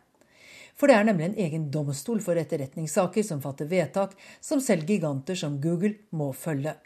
For 0.77 0.85
det 0.85 0.99
er 0.99 1.09
nemlig 1.09 1.31
en 1.31 1.41
egen 1.47 1.67
domstol 1.73 2.21
for 2.21 2.37
etterretningssaker 2.37 3.25
som 3.25 3.41
fatter 3.41 3.65
vedtak 3.73 4.13
som 4.37 4.61
selv 4.61 4.85
giganter 4.85 5.33
som 5.33 5.57
Google 5.65 5.95
må 6.13 6.29
følge. 6.37 6.77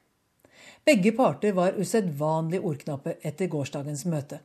Begge 0.86 1.12
parter 1.18 1.52
var 1.52 1.80
usedvanlig 1.82 2.60
ordknappe 2.62 3.16
etter 3.26 3.48
gårsdagens 3.50 4.04
møte. 4.06 4.38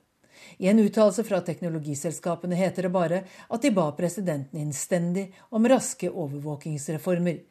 I 0.57 0.71
en 0.71 0.79
uttalelse 0.81 1.21
fra 1.29 1.43
teknologiselskapene 1.45 2.57
heter 2.57 2.87
det 2.87 2.91
bare 2.95 3.19
at 3.29 3.61
de 3.61 3.71
ba 3.77 3.85
presidenten 3.93 4.63
innstendig 4.63 5.27
om 5.53 5.69
raske 5.69 6.09
overvåkingsreformer. 6.09 7.43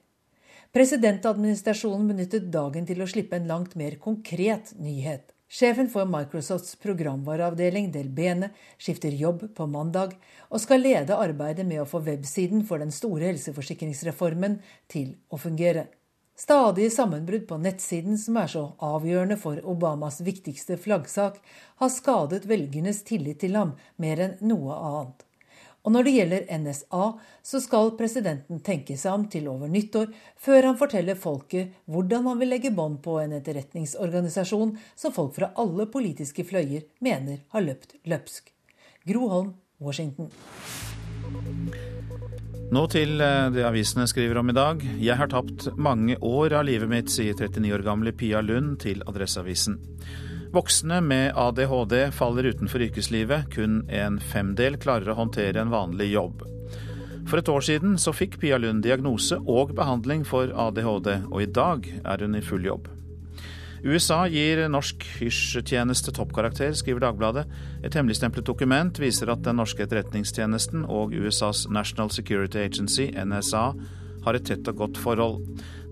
Presidentadministrasjonen 0.74 2.08
benyttet 2.10 2.48
dagen 2.50 2.90
til 2.90 3.04
å 3.06 3.08
slippe 3.10 3.38
en 3.38 3.46
langt 3.52 3.78
mer 3.78 4.00
konkret 4.02 4.74
nyhet. 4.82 5.36
Sjefen 5.50 5.90
for 5.94 6.10
Microsofts 6.10 6.74
programvareavdeling 6.82 7.92
Del 7.94 8.10
Bene 8.10 8.52
skifter 8.78 9.14
jobb 9.14 9.46
på 9.54 9.70
mandag 9.70 10.18
og 10.50 10.66
skal 10.66 10.82
lede 10.82 11.18
arbeidet 11.18 11.66
med 11.70 11.82
å 11.82 11.88
få 11.90 12.02
websiden 12.10 12.66
for 12.66 12.82
den 12.82 12.94
store 12.94 13.30
helseforsikringsreformen 13.30 14.60
til 14.90 15.14
å 15.30 15.42
fungere. 15.42 15.88
Stadige 16.40 16.92
sammenbrudd 16.92 17.48
på 17.48 17.58
nettsiden, 17.60 18.18
som 18.18 18.38
er 18.40 18.48
så 18.48 18.62
avgjørende 18.80 19.36
for 19.38 19.60
Obamas 19.68 20.22
viktigste 20.24 20.78
flaggsak, 20.80 21.36
har 21.82 21.90
skadet 21.92 22.46
velgernes 22.48 23.02
tillit 23.04 23.42
til 23.44 23.58
ham 23.60 23.74
mer 24.00 24.22
enn 24.24 24.38
noe 24.48 24.78
annet. 24.78 25.26
Og 25.84 25.92
når 25.92 26.08
det 26.08 26.14
gjelder 26.16 26.48
NSA, 26.64 27.04
så 27.44 27.60
skal 27.60 27.92
presidenten 28.00 28.64
tenke 28.64 28.96
seg 29.00 29.18
om 29.18 29.28
til 29.32 29.52
over 29.52 29.68
nyttår, 29.72 30.08
før 30.40 30.70
han 30.70 30.80
forteller 30.80 31.20
folket 31.20 31.76
hvordan 31.92 32.32
han 32.32 32.40
vil 32.40 32.54
legge 32.56 32.72
bånd 32.72 33.02
på 33.04 33.20
en 33.20 33.36
etterretningsorganisasjon 33.36 34.78
som 34.96 35.16
folk 35.16 35.36
fra 35.36 35.52
alle 35.60 35.92
politiske 35.92 36.48
fløyer 36.48 36.88
mener 37.04 37.44
har 37.52 37.68
løpt 37.68 38.00
løpsk. 38.08 38.54
Gro 39.12 39.28
Holm, 39.28 39.56
Washington. 39.84 40.32
Nå 42.70 42.84
til 42.94 43.18
eh, 43.18 43.48
det 43.50 43.64
avisene 43.66 44.06
skriver 44.06 44.38
om 44.38 44.52
i 44.52 44.54
dag. 44.54 44.84
Jeg 45.02 45.18
har 45.18 45.32
tapt 45.32 45.72
mange 45.82 46.20
år 46.22 46.54
av 46.60 46.68
livet 46.68 46.92
mitt, 46.92 47.10
sier 47.10 47.34
39 47.34 47.72
år 47.80 47.84
gamle 47.88 48.14
Pia 48.14 48.44
Lund 48.46 48.76
til 48.84 49.02
Adresseavisen. 49.10 49.80
Voksne 50.54 51.00
med 51.02 51.34
ADHD 51.34 52.12
faller 52.14 52.52
utenfor 52.54 52.86
yrkeslivet. 52.86 53.50
Kun 53.56 53.82
en 53.90 54.22
femdel 54.22 54.78
klarer 54.82 55.10
å 55.10 55.18
håndtere 55.18 55.64
en 55.64 55.74
vanlig 55.74 56.12
jobb. 56.12 56.46
For 57.30 57.42
et 57.42 57.50
år 57.50 57.66
siden 57.66 57.98
så 58.02 58.14
fikk 58.14 58.38
Pia 58.42 58.62
Lund 58.62 58.86
diagnose 58.86 59.42
og 59.50 59.74
behandling 59.78 60.22
for 60.30 60.54
ADHD, 60.54 61.12
og 61.26 61.42
i 61.42 61.50
dag 61.50 61.90
er 62.06 62.22
hun 62.22 62.38
i 62.38 62.46
full 62.46 62.70
jobb. 62.70 62.86
USA 63.84 64.26
gir 64.28 64.66
norsk 64.72 65.06
hysjtjeneste 65.20 66.12
toppkarakter, 66.16 66.74
skriver 66.76 67.06
Dagbladet. 67.06 67.46
Et 67.84 67.96
hemmeligstemplet 67.96 68.48
dokument 68.48 69.00
viser 69.00 69.32
at 69.32 69.46
den 69.46 69.60
norske 69.62 69.86
etterretningstjenesten 69.86 70.84
og 70.86 71.16
USAs 71.16 71.66
National 71.72 72.12
Security 72.12 72.60
Agency, 72.60 73.10
NSA, 73.16 73.72
har 74.26 74.36
et 74.36 74.48
tett 74.52 74.68
og 74.68 74.84
godt 74.84 75.00
forhold. 75.00 75.42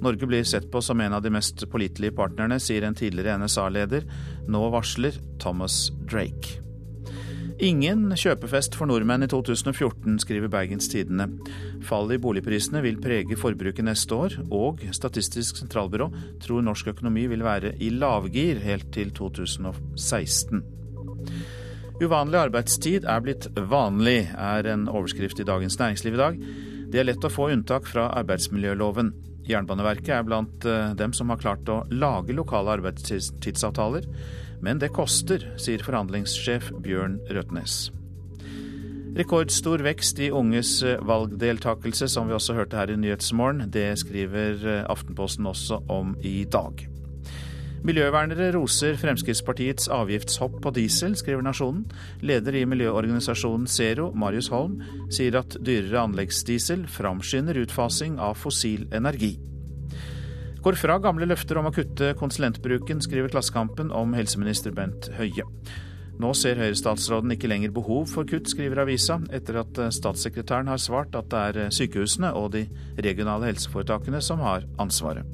Norge 0.03 0.29
blir 0.29 0.45
sett 0.45 0.69
på 0.71 0.83
som 0.83 1.01
en 1.01 1.15
av 1.17 1.23
de 1.25 1.31
mest 1.33 1.63
pålitelige 1.71 2.15
partnerne, 2.19 2.59
sier 2.61 2.85
en 2.85 2.97
tidligere 2.97 3.39
NSA-leder. 3.41 4.07
Nå 4.51 4.67
varsler 4.75 5.15
Thomas 5.41 5.87
Drake. 6.05 6.66
Ingen 7.57 8.11
kjøpefest 8.13 8.75
for 8.77 8.85
nordmenn 8.85 9.25
i 9.25 9.27
2014, 9.31 10.19
skriver 10.21 10.51
Bergens 10.53 10.91
Tidende. 10.91 11.25
Fallet 11.87 12.19
i 12.19 12.21
boligprisene 12.21 12.83
vil 12.85 12.99
prege 13.01 13.33
forbruket 13.39 13.87
neste 13.87 14.13
år, 14.13 14.35
og 14.53 14.83
Statistisk 14.93 15.57
sentralbyrå 15.57 16.11
tror 16.43 16.61
norsk 16.61 16.91
økonomi 16.93 17.25
vil 17.31 17.41
være 17.41 17.73
i 17.81 17.89
lavgir 17.89 18.61
helt 18.61 18.91
til 18.93 19.09
2016. 19.09 20.61
Uvanlig 21.97 22.43
arbeidstid 22.43 23.09
er 23.09 23.25
blitt 23.25 23.49
vanlig, 23.57 24.27
er 24.37 24.69
en 24.75 24.85
overskrift 24.85 25.41
i 25.41 25.49
Dagens 25.49 25.79
Næringsliv 25.81 26.13
i 26.13 26.21
dag. 26.21 26.41
Det 26.93 27.01
er 27.01 27.09
lett 27.09 27.25
å 27.25 27.33
få 27.33 27.49
unntak 27.55 27.89
fra 27.89 28.11
arbeidsmiljøloven. 28.21 29.15
Jernbaneverket 29.49 30.13
er 30.13 30.27
blant 30.27 30.65
eh, 30.67 30.93
dem 30.99 31.15
som 31.15 31.33
har 31.33 31.41
klart 31.41 31.69
å 31.73 31.87
lage 31.89 32.37
lokale 32.37 32.77
arbeidstidsavtaler. 32.77 34.05
Men 34.63 34.81
det 34.81 34.93
koster, 34.95 35.43
sier 35.61 35.83
forhandlingssjef 35.85 36.71
Bjørn 36.83 37.19
Røtnes. 37.29 37.87
Rekordstor 39.17 39.81
vekst 39.81 40.19
i 40.21 40.27
unges 40.29 40.75
eh, 40.85 40.99
valgdeltakelse, 41.01 42.05
som 42.11 42.27
vi 42.29 42.35
også 42.37 42.53
hørte 42.53 42.77
her 42.77 42.91
i 42.93 42.99
Nyhetsmorgen. 43.01 43.65
Det 43.73 43.89
skriver 43.97 44.61
eh, 44.61 44.83
Aftenposten 44.85 45.47
også 45.49 45.81
om 45.89 46.13
i 46.21 46.43
dag. 46.45 46.85
Miljøvernere 47.87 48.51
roser 48.53 48.97
Fremskrittspartiets 48.99 49.87
avgiftshopp 49.93 50.59
på 50.61 50.73
diesel, 50.75 51.15
skriver 51.17 51.41
Nasjonen. 51.45 51.85
Leder 52.21 52.59
i 52.59 52.65
miljøorganisasjonen 52.69 53.67
Zero, 53.69 54.11
Marius 54.13 54.49
Holm, 54.53 54.81
sier 55.13 55.39
at 55.39 55.57
dyrere 55.65 56.03
anleggsdiesel 56.03 56.85
framskynder 56.89 57.61
utfasing 57.63 58.17
av 58.21 58.37
fossil 58.41 58.85
energi. 58.93 59.37
Går 60.63 60.77
fra 60.79 60.97
gamle 61.01 61.27
løfter 61.29 61.59
om 61.59 61.69
å 61.69 61.73
kutte 61.75 62.13
konsulentbruken, 62.17 63.01
skriver 63.03 63.31
Klassekampen 63.33 63.91
om 63.93 64.15
helseminister 64.17 64.73
Bent 64.75 65.11
Høie. 65.17 65.45
Nå 66.17 66.31
ser 66.33 66.57
Høyre-statsråden 66.57 67.35
ikke 67.35 67.49
lenger 67.51 67.73
behov 67.75 68.07
for 68.09 68.25
kutt, 68.25 68.49
skriver 68.49 68.81
avisa, 68.81 69.19
etter 69.29 69.59
at 69.61 69.77
eh, 69.77 69.93
statssekretæren 69.93 70.71
har 70.71 70.81
svart 70.81 71.13
at 71.17 71.29
det 71.29 71.41
er 71.49 71.59
eh, 71.67 71.73
sykehusene 71.77 72.31
og 72.39 72.55
de 72.55 72.63
regionale 72.97 73.51
helseforetakene 73.51 74.21
som 74.25 74.41
har 74.41 74.65
ansvaret. 74.81 75.27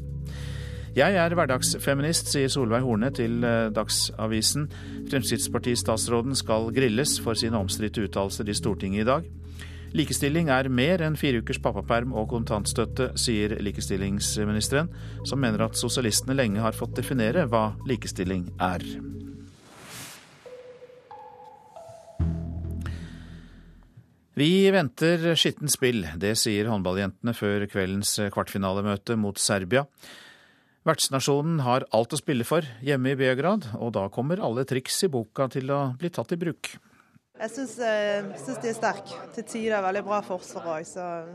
Jeg 0.93 1.15
er 1.17 1.33
hverdagsfeminist, 1.33 2.27
sier 2.29 2.51
Solveig 2.51 2.83
Horne 2.85 3.13
til 3.15 3.39
eh, 3.47 3.69
Dagsavisen. 3.73 4.67
Fremskrittspartistatsråden 5.07 6.35
skal 6.37 6.67
grilles 6.75 7.15
for 7.23 7.39
sine 7.39 7.63
omstridte 7.63 8.03
uttalelser 8.03 8.51
i 8.51 8.57
Stortinget 8.59 9.05
i 9.05 9.07
dag. 9.07 9.31
Likestilling 9.93 10.47
er 10.49 10.71
mer 10.73 11.03
enn 11.05 11.13
fire 11.13 11.43
ukers 11.43 11.59
pappaperm 11.61 12.15
og 12.17 12.31
kontantstøtte, 12.31 13.11
sier 13.19 13.53
likestillingsministeren, 13.61 14.87
som 15.29 15.41
mener 15.41 15.61
at 15.67 15.77
sosialistene 15.77 16.33
lenge 16.33 16.63
har 16.63 16.73
fått 16.73 16.95
definere 16.97 17.45
hva 17.51 17.75
likestilling 17.85 18.47
er. 18.57 18.81
Vi 24.33 24.49
venter 24.73 25.35
skittent 25.37 25.69
spill, 25.69 26.07
det 26.17 26.33
sier 26.41 26.71
håndballjentene 26.71 27.35
før 27.37 27.67
kveldens 27.69 28.15
kvartfinalemøte 28.33 29.13
mot 29.21 29.37
Serbia. 29.37 29.85
Vertsnasjonen 30.89 31.61
har 31.67 31.85
alt 31.93 32.15
å 32.15 32.19
spille 32.19 32.47
for 32.49 32.65
hjemme 32.81 33.13
i 33.13 33.19
Beograd, 33.19 33.69
og 33.77 33.93
da 33.93 34.07
kommer 34.09 34.41
alle 34.41 34.65
triks 34.65 34.97
i 35.05 35.11
boka 35.13 35.45
til 35.53 35.69
å 35.69 35.83
bli 36.01 36.09
tatt 36.09 36.33
i 36.33 36.39
bruk. 36.41 36.73
Jeg 37.33 37.49
syns, 37.49 37.71
eh, 37.81 38.25
syns 38.37 38.59
de 38.61 38.69
er 38.69 38.75
sterke. 38.77 39.15
Til 39.33 39.43
tider 39.49 39.81
veldig 39.81 40.03
bra 40.05 40.19
forsvar 40.21 40.67
òg. 40.75 41.31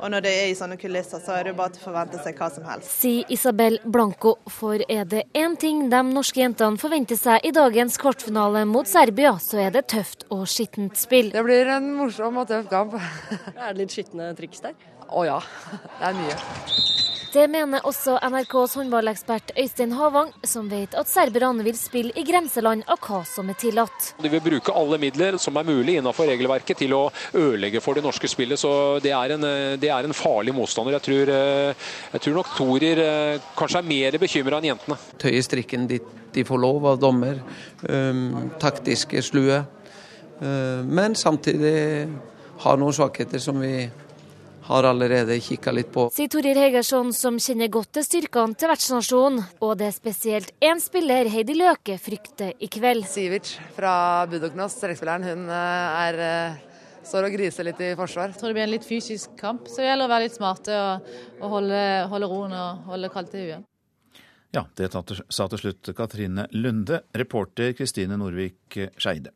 Og 0.00 0.08
når 0.10 0.22
det 0.24 0.32
er 0.32 0.46
i 0.48 0.54
sånne 0.56 0.78
kulisser, 0.80 1.20
så 1.20 1.36
er 1.36 1.44
det 1.44 1.52
jo 1.52 1.58
bare 1.58 1.74
til 1.74 1.82
å 1.82 1.84
forvente 1.90 2.22
seg 2.24 2.40
hva 2.40 2.48
som 2.54 2.64
helst. 2.64 2.88
Sier 3.02 3.28
Isabel 3.28 3.76
Blanco. 3.84 4.38
For 4.48 4.80
er 4.88 5.04
det 5.04 5.26
én 5.34 5.58
ting 5.60 5.90
de 5.92 6.02
norske 6.08 6.40
jentene 6.40 6.80
forventer 6.80 7.20
seg 7.20 7.44
i 7.44 7.52
dagens 7.52 8.00
kvartfinale 8.00 8.64
mot 8.66 8.88
Serbia, 8.88 9.36
så 9.36 9.60
er 9.66 9.76
det 9.76 9.86
tøft 9.92 10.24
og 10.30 10.46
skittent 10.48 10.96
spill. 10.96 11.28
Det 11.36 11.44
blir 11.44 11.68
en 11.76 11.92
morsom 12.00 12.40
og 12.40 12.48
tøff 12.48 12.70
kamp. 12.72 12.96
er 12.96 13.74
det 13.74 13.80
litt 13.84 13.92
skitne 13.92 14.32
triks 14.40 14.64
der? 14.64 14.72
Å 15.12 15.28
ja. 15.28 15.40
Det 16.00 16.14
er 16.14 16.16
mye. 16.16 16.95
Det 17.36 17.44
mener 17.52 17.84
også 17.84 18.14
NRKs 18.32 18.74
håndballekspert 18.78 19.50
Øystein 19.60 19.90
Havang, 19.92 20.30
som 20.48 20.70
vet 20.70 20.94
at 20.96 21.08
serberne 21.10 21.64
vil 21.66 21.76
spille 21.76 22.14
i 22.16 22.22
grenseland 22.24 22.86
av 22.88 22.96
hva 23.04 23.18
som 23.28 23.50
er 23.52 23.58
tillatt. 23.60 24.06
De 24.24 24.30
vil 24.32 24.40
bruke 24.40 24.72
alle 24.72 24.96
midler 25.02 25.36
som 25.42 25.58
er 25.60 25.66
mulig 25.68 25.98
innenfor 25.98 26.30
regelverket 26.30 26.80
til 26.80 26.94
å 26.96 27.02
ødelegge 27.36 27.82
for 27.84 27.98
det 27.98 28.06
norske 28.06 28.30
spillet. 28.32 28.56
Så 28.56 28.70
det 29.04 29.12
er 29.12 29.34
en, 29.34 29.44
det 29.76 29.90
er 29.92 30.08
en 30.08 30.16
farlig 30.16 30.54
motstander. 30.56 30.96
Jeg 30.96 31.04
tror, 31.10 31.34
eh, 31.34 31.90
jeg 32.14 32.24
tror 32.24 32.38
nok 32.38 32.54
Torir 32.56 33.02
eh, 33.04 33.44
kanskje 33.58 33.84
er 33.84 33.90
mer 33.92 34.18
bekymra 34.24 34.62
enn 34.62 34.70
jentene. 34.70 34.98
Tøye 35.20 35.44
strikken 35.44 35.84
dit 35.92 36.08
de 36.32 36.46
får 36.48 36.64
lov 36.64 36.88
av 36.94 36.98
dommer. 37.04 37.44
Um, 37.84 38.48
taktiske 38.62 39.20
slue. 39.28 39.60
Uh, 40.40 40.80
men 40.88 41.12
samtidig 41.12 41.76
har 42.64 42.80
noen 42.80 42.96
svakheter 42.96 43.44
som 43.44 43.60
vi 43.60 43.90
har 44.66 44.86
allerede 44.88 45.38
kikka 45.42 45.72
litt 45.74 45.90
på. 45.94 46.08
Sier 46.14 46.30
Torir 46.32 46.58
Hegersson, 46.58 47.12
som 47.14 47.38
kjenner 47.42 47.70
godt 47.72 47.92
til 47.96 48.06
styrkene 48.06 48.58
til 48.58 48.70
vertsnasjonen. 48.70 49.44
Og 49.62 49.76
det 49.78 49.90
er 49.90 49.94
spesielt 49.94 50.54
én 50.64 50.82
spiller 50.82 51.30
Heidi 51.30 51.54
Løke 51.58 51.98
frykter 52.02 52.54
i 52.58 52.70
kveld. 52.72 53.06
Sivic 53.10 53.54
fra 53.76 54.26
Budoknos, 54.30 54.74
strekspilleren, 54.80 55.26
hun 55.30 55.46
eh, 55.52 56.00
er 56.06 56.20
eh, 56.26 56.58
står 57.06 57.28
og 57.28 57.38
griser 57.38 57.68
litt 57.68 57.80
i 57.84 57.94
forsvar. 57.98 58.32
Jeg 58.32 58.40
tror 58.40 58.50
det 58.50 58.58
blir 58.58 58.66
en 58.66 58.74
litt 58.74 58.88
fysisk 58.88 59.38
kamp, 59.38 59.70
så 59.70 59.82
det 59.82 59.90
gjelder 59.90 60.08
å 60.08 60.14
være 60.16 60.26
litt 60.26 60.36
smarte 60.36 60.82
og, 60.82 61.14
og 61.40 61.56
holde, 61.56 61.80
holde, 62.10 62.30
roen 62.32 62.58
og 62.58 62.90
holde 62.90 63.12
kaldt 63.14 63.38
i 63.38 63.46
huet. 63.46 63.72
Ja, 64.54 64.62
det 64.78 64.88
sa 64.94 65.48
til 65.52 65.60
slutt 65.60 65.90
Katrine 65.96 66.46
Lunde, 66.54 67.02
reporter 67.14 67.74
Kristine 67.76 68.16
Norvik 68.18 68.78
Skeide. 68.96 69.34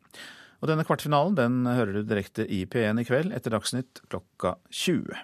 Og 0.61 0.69
denne 0.69 0.85
kvartfinalen 0.85 1.35
den 1.37 1.65
hører 1.65 1.95
du 1.97 2.03
direkte 2.05 2.45
i 2.45 2.63
P1 2.69 3.01
i 3.01 3.05
kveld 3.07 3.33
etter 3.33 3.53
Dagsnytt 3.55 4.03
klokka 4.11 4.55
20. 4.69 5.17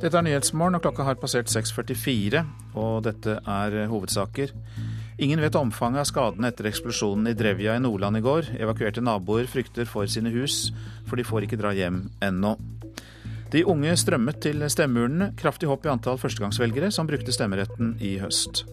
Dette 0.00 0.16
er 0.16 0.24
Nyhetsmorgen, 0.24 0.78
og 0.78 0.84
klokka 0.86 1.04
har 1.04 1.18
passert 1.20 1.52
6.44, 1.52 2.40
og 2.80 3.02
dette 3.04 3.36
er 3.44 3.76
hovedsaker. 3.90 4.54
Ingen 5.20 5.42
vet 5.44 5.58
omfanget 5.60 6.00
av 6.00 6.08
skadene 6.08 6.48
etter 6.48 6.70
eksplosjonen 6.70 7.28
i 7.28 7.36
Drevja 7.36 7.76
i 7.76 7.82
Nordland 7.84 8.16
i 8.16 8.24
går. 8.24 8.54
Evakuerte 8.56 9.04
naboer 9.04 9.44
frykter 9.52 9.84
for 9.84 10.08
sine 10.08 10.32
hus, 10.32 10.70
for 11.04 11.20
de 11.20 11.26
får 11.28 11.44
ikke 11.44 11.60
dra 11.60 11.74
hjem 11.76 12.06
ennå. 12.24 12.54
De 13.52 13.66
unge 13.68 13.92
strømmet 14.00 14.40
til 14.40 14.64
stemmeurnene, 14.72 15.34
kraftig 15.36 15.68
hopp 15.68 15.84
i 15.84 15.92
antall 15.92 16.16
førstegangsvelgere 16.22 16.88
som 16.94 17.10
brukte 17.10 17.34
stemmeretten 17.36 17.98
i 18.00 18.16
høst. 18.22 18.64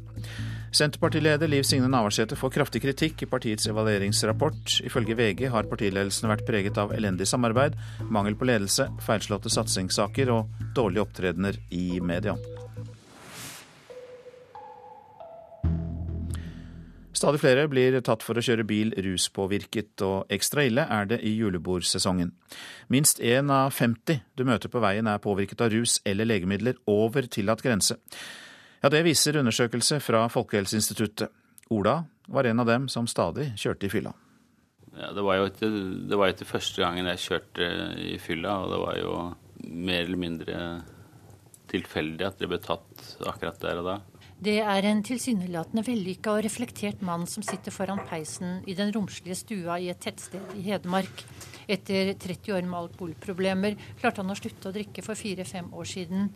Senterpartileder 0.71 1.47
Liv 1.47 1.63
Signe 1.63 1.87
Navarsete 1.87 2.35
får 2.35 2.51
kraftig 2.51 2.81
kritikk 2.83 3.23
i 3.23 3.29
partiets 3.31 3.69
evalueringsrapport. 3.71 4.81
Ifølge 4.85 5.15
VG 5.15 5.47
har 5.53 5.69
partiledelsen 5.71 6.27
vært 6.27 6.45
preget 6.47 6.77
av 6.81 6.91
elendig 6.95 7.29
samarbeid, 7.29 7.77
mangel 8.11 8.35
på 8.35 8.49
ledelse, 8.49 8.89
feilslåtte 9.05 9.51
satsingssaker 9.53 10.31
og 10.35 10.63
dårlige 10.75 11.07
opptredener 11.07 11.59
i 11.71 12.01
media. 12.03 12.35
Stadig 17.17 17.39
flere 17.41 17.63
blir 17.71 17.95
tatt 18.05 18.21
for 18.21 18.37
å 18.37 18.43
kjøre 18.45 18.65
bil 18.67 18.91
ruspåvirket, 19.01 19.95
og 20.05 20.33
ekstra 20.35 20.67
ille 20.67 20.83
er 20.85 21.07
det 21.09 21.17
i 21.25 21.31
julebordsesongen. 21.39 22.35
Minst 22.93 23.23
én 23.23 23.49
av 23.49 23.71
50 23.73 24.19
du 24.37 24.43
møter 24.45 24.69
på 24.69 24.83
veien 24.83 25.07
er 25.09 25.23
påvirket 25.23 25.63
av 25.65 25.71
rus 25.73 25.97
eller 26.05 26.29
legemidler 26.29 26.77
over 26.91 27.25
tillatt 27.25 27.63
grense. 27.65 27.97
Ja, 28.81 28.89
Det 28.89 29.03
viser 29.05 29.39
undersøkelse 29.39 29.99
fra 30.03 30.27
Folkehelseinstituttet. 30.29 31.33
Ola 31.69 32.03
var 32.27 32.47
en 32.47 32.59
av 32.59 32.67
dem 32.69 32.87
som 32.87 33.07
stadig 33.07 33.51
kjørte 33.59 33.87
i 33.87 33.91
fylla. 33.91 34.13
Ja, 34.97 35.11
det 35.13 35.23
var 35.25 35.37
jo 35.37 35.47
ikke, 35.49 35.69
det 36.09 36.17
var 36.17 36.31
ikke 36.31 36.47
første 36.47 36.81
gangen 36.81 37.09
jeg 37.11 37.23
kjørte 37.25 37.67
i 38.01 38.15
fylla, 38.21 38.59
og 38.63 38.71
det 38.71 38.79
var 38.81 38.99
jo 39.01 39.17
mer 39.67 40.05
eller 40.05 40.21
mindre 40.21 40.61
tilfeldig 41.67 42.23
at 42.25 42.39
det 42.39 42.49
ble 42.49 42.59
tatt 42.63 43.03
akkurat 43.27 43.59
der 43.61 43.81
og 43.81 43.89
da. 43.89 43.97
Det 44.37 44.59
er 44.61 44.85
en 44.85 44.99
tilsynelatende 45.05 45.81
vellykka 45.85 46.35
og 46.37 46.43
reflektert 46.45 47.01
mann 47.05 47.25
som 47.29 47.45
sitter 47.45 47.73
foran 47.73 48.03
peisen 48.05 48.61
i 48.69 48.75
den 48.77 48.91
romslige 48.93 49.37
stua 49.39 49.79
i 49.81 49.89
et 49.89 50.01
tettsted 50.03 50.53
i 50.57 50.65
Hedmark. 50.69 51.23
Etter 51.67 52.13
30 52.15 52.53
år 52.55 52.67
med 52.67 52.79
alkoholproblemer 52.79 53.75
klarte 53.99 54.23
han 54.23 54.31
å 54.31 54.37
slutte 54.39 54.69
å 54.69 54.75
drikke 54.75 55.03
for 55.03 55.19
fire-fem 55.19 55.67
år 55.75 55.89
siden. 55.89 56.29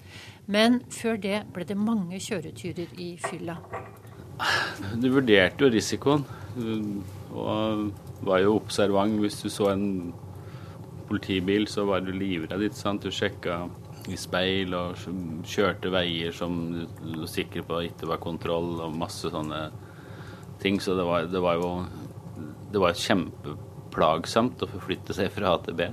Men 0.51 0.81
før 0.91 1.21
det 1.23 1.37
ble 1.55 1.67
det 1.69 1.77
mange 1.79 2.19
kjøreturer 2.19 2.99
i 2.99 3.13
fylla. 3.21 3.55
Du 4.99 5.07
vurderte 5.13 5.63
jo 5.63 5.69
risikoen, 5.71 6.25
og 7.31 8.25
var 8.27 8.41
jo 8.43 8.57
observant. 8.57 9.19
Hvis 9.21 9.39
du 9.45 9.49
så 9.53 9.69
en 9.71 9.87
politibil, 11.07 11.67
så 11.67 11.85
var 11.87 12.03
du 12.03 12.11
livredd. 12.11 12.61
ikke 12.67 12.79
sant? 12.79 13.03
Du 13.03 13.11
sjekka 13.11 13.63
i 14.09 14.17
speil 14.17 14.73
og 14.73 14.99
kjørte 15.45 15.91
veier 15.93 16.33
som 16.33 16.57
du 16.73 17.19
var 17.21 17.29
sikker 17.29 17.65
på 17.67 17.83
ikke 17.87 18.09
var 18.09 18.23
kontroll, 18.23 18.73
og 18.81 18.97
masse 18.97 19.31
sånne 19.31 19.67
ting. 20.59 20.81
Så 20.81 20.97
det 20.97 21.05
var, 21.07 21.27
det 21.31 21.43
var 21.43 21.59
jo 21.61 21.71
det 22.71 22.79
var 22.79 22.95
kjempeplagsomt 23.91 24.63
å 24.63 24.69
forflytte 24.71 25.13
seg 25.13 25.31
fra 25.31 25.53
A 25.55 25.59
til 25.65 25.75
B. 25.75 25.87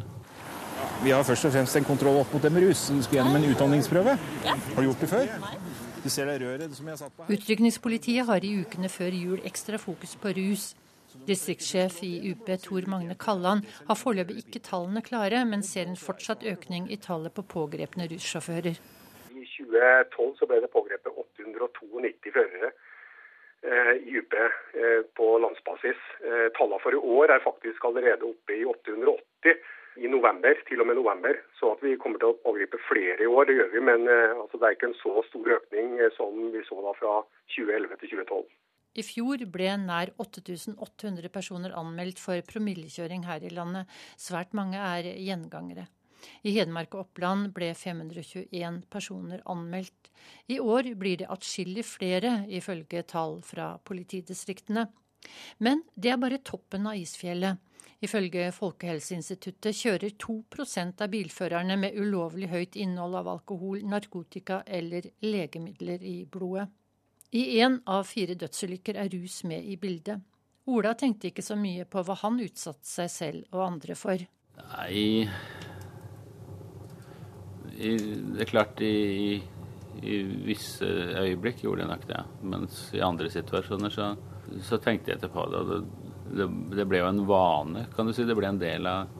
Vi 1.02 1.10
har 1.10 1.24
først 1.24 1.46
og 1.46 1.52
fremst 1.52 1.76
en 1.76 1.86
kontroll 1.86 2.20
opp 2.20 2.32
mot 2.32 2.42
dem 2.42 2.54
med 2.54 2.64
rus. 2.68 2.90
vi 2.90 3.02
skal 3.02 3.18
gjennom 3.18 3.36
en 3.36 3.50
utdanningsprøve. 3.50 4.16
Har 4.46 4.82
du 4.82 4.86
gjort 4.86 5.00
det 5.00 5.08
før? 5.08 5.26
Du 6.02 6.08
ser 6.08 6.26
det 6.26 6.40
røret 6.40 6.74
som 6.74 6.86
jeg 6.86 6.92
har 6.92 6.98
satt 6.98 7.16
på 7.16 7.24
her. 7.24 7.34
Utrykningspolitiet 7.34 8.26
har 8.26 8.44
i 8.44 8.60
ukene 8.62 8.88
før 8.88 9.10
jul 9.10 9.40
ekstra 9.44 9.78
fokus 9.78 10.16
på 10.16 10.32
rus. 10.34 10.74
Distriktssjef 11.26 12.02
i 12.04 12.30
UP 12.30 12.46
Tor 12.62 12.86
Magne 12.86 13.16
Kalland 13.18 13.66
har 13.88 13.98
foreløpig 13.98 14.44
ikke 14.44 14.62
tallene 14.62 15.02
klare, 15.02 15.44
men 15.44 15.62
ser 15.62 15.88
en 15.88 15.96
fortsatt 15.98 16.44
økning 16.46 16.90
i 16.90 16.96
tallet 16.96 17.34
på 17.34 17.42
pågrepne 17.42 18.06
russjåfører. 18.06 18.78
I 19.34 19.44
2012 19.58 20.38
så 20.38 20.46
ble 20.46 20.60
det 20.62 20.70
pågrepet 20.70 21.10
892 21.10 22.34
førere 22.34 22.70
eh, 23.62 23.94
i 24.12 24.18
eh, 24.18 25.02
på 25.18 25.26
landsbasis. 25.44 25.98
Eh, 26.24 26.46
tallene 26.58 26.80
for 26.82 26.94
i 26.94 27.02
år 27.18 27.34
er 27.34 27.44
faktisk 27.44 27.84
allerede 27.84 28.28
oppe 28.28 28.56
i 28.56 28.64
880 28.64 29.58
i 29.98 30.08
november, 30.08 30.54
til 30.68 30.80
og 30.80 30.86
med 30.86 30.98
november. 31.00 31.40
Så 31.58 31.72
at 31.74 31.82
vi 31.82 31.96
kommer 31.98 32.22
til 32.22 32.30
å 32.30 32.38
pågripe 32.44 32.78
flere 32.86 33.18
i 33.24 33.26
år, 33.26 33.48
det 33.48 33.58
gjør 33.58 33.74
vi. 33.74 33.82
Men 33.90 34.06
altså, 34.08 34.60
det 34.60 34.68
er 34.68 34.76
ikke 34.76 34.92
en 34.92 35.00
så 35.02 35.24
stor 35.26 35.52
økning 35.58 35.98
som 36.14 36.38
vi 36.54 36.62
så 36.68 36.78
da 36.84 36.94
fra 37.00 37.18
2011 37.56 37.98
til 37.98 38.14
2012. 38.14 38.46
I 38.98 39.04
fjor 39.06 39.42
ble 39.52 39.74
nær 39.82 40.14
8800 40.22 41.28
personer 41.34 41.74
anmeldt 41.76 42.22
for 42.22 42.40
promillekjøring 42.46 43.26
her 43.26 43.42
i 43.42 43.52
landet. 43.54 43.90
Svært 44.18 44.54
mange 44.58 44.78
er 44.78 45.10
gjengangere. 45.18 45.88
I 46.42 46.54
Hedmark 46.56 46.94
og 46.96 47.06
Oppland 47.06 47.52
ble 47.54 47.70
521 47.76 48.82
personer 48.90 49.42
anmeldt. 49.46 50.10
I 50.50 50.58
år 50.60 50.92
blir 50.98 51.20
det 51.22 51.30
atskillig 51.30 51.84
flere, 51.86 52.44
ifølge 52.48 53.04
tall 53.08 53.38
fra 53.46 53.74
politidistriktene. 53.84 54.86
Men 55.58 55.82
det 55.94 56.12
er 56.12 56.22
bare 56.22 56.42
toppen 56.44 56.86
av 56.86 56.98
isfjellet. 56.98 57.58
Ifølge 57.98 58.52
Folkehelseinstituttet 58.54 59.74
kjører 59.74 60.12
2% 60.22 61.02
av 61.02 61.10
bilførerne 61.10 61.74
med 61.80 61.96
ulovlig 61.98 62.50
høyt 62.52 62.78
innhold 62.78 63.16
av 63.18 63.30
alkohol, 63.32 63.80
narkotika 63.82 64.60
eller 64.66 65.08
legemidler 65.24 66.04
i 66.06 66.20
blodet. 66.30 66.68
I 67.34 67.60
én 67.60 67.80
av 67.84 68.06
fire 68.08 68.38
dødsulykker 68.38 68.96
er 69.02 69.10
rus 69.12 69.42
med 69.44 69.66
i 69.66 69.76
bildet. 69.76 70.22
Ola 70.68 70.94
tenkte 70.94 71.28
ikke 71.28 71.44
så 71.44 71.58
mye 71.58 71.84
på 71.88 72.04
hva 72.04 72.16
han 72.22 72.38
utsatte 72.44 72.88
seg 72.88 73.10
selv 73.12 73.56
og 73.56 73.66
andre 73.66 73.98
for. 73.98 74.22
Nei 74.58 75.28
I, 77.78 77.94
Det 78.34 78.42
er 78.42 78.50
klart, 78.50 78.80
i, 78.82 79.38
i, 80.02 80.18
visse 80.46 80.86
øyeblikk 80.88 81.62
gjorde 81.62 81.84
jeg 81.84 81.92
nok 81.92 82.06
det. 82.10 82.22
Mens 82.42 82.80
i 82.96 83.02
andre 83.04 83.30
situasjoner 83.30 83.94
så, 83.94 84.10
så 84.66 84.80
tenkte 84.82 85.12
jeg 85.12 85.20
ikke 85.20 85.32
på 85.36 85.46
det. 85.52 85.62
Det, 85.68 85.78
det. 86.40 86.48
det, 86.74 86.88
ble 86.90 87.02
jo 87.04 87.10
en 87.12 87.24
vane, 87.28 87.86
kan 87.94 88.08
du 88.08 88.14
si. 88.16 88.26
Det 88.26 88.36
ble 88.38 88.50
en 88.50 88.60
del 88.60 88.88
av, 88.90 89.14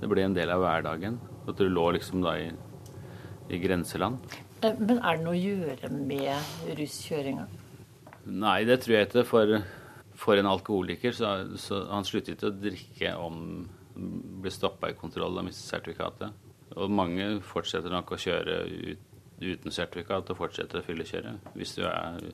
det 0.00 0.10
ble 0.12 0.26
en 0.26 0.36
del 0.36 0.52
av 0.52 0.64
hverdagen. 0.64 1.18
At 1.48 1.56
du 1.56 1.66
lå 1.70 1.88
liksom 1.96 2.20
da 2.24 2.36
i, 2.36 2.50
i 3.48 3.60
grenseland. 3.62 4.20
Eh, 4.60 4.76
men 4.76 5.00
er 5.00 5.16
det 5.16 5.24
noe 5.24 5.36
å 5.36 5.40
gjøre 5.40 5.92
med 5.96 6.76
ruskjøringa? 6.78 7.48
Nei, 8.30 8.60
det 8.68 8.82
tror 8.84 8.98
jeg 8.98 9.08
ikke. 9.08 9.24
For, 9.28 9.56
for 10.20 10.36
en 10.36 10.52
alkoholiker 10.52 11.16
så, 11.16 11.32
så 11.56 11.86
han 11.88 12.04
slutter 12.04 12.36
ikke 12.36 12.52
å 12.52 12.58
drikke 12.68 13.16
om 13.24 13.44
blir 14.40 14.52
stoppa 14.52 14.90
i 14.92 14.96
kontroll 14.96 15.40
og 15.40 15.48
mister 15.48 15.76
sertifikatet. 15.76 16.49
Og 16.76 16.92
mange 16.92 17.32
fortsetter 17.46 17.92
nok 17.92 18.14
å 18.14 18.20
kjøre 18.20 18.60
ut, 18.68 19.06
uten 19.40 19.72
sertifikat 19.72 20.30
og 20.30 20.36
fortsetter 20.36 20.82
å 20.82 20.84
fyllekjøre 20.84 21.30
hvis 21.56 21.78
du 21.78 21.84
er 21.88 22.30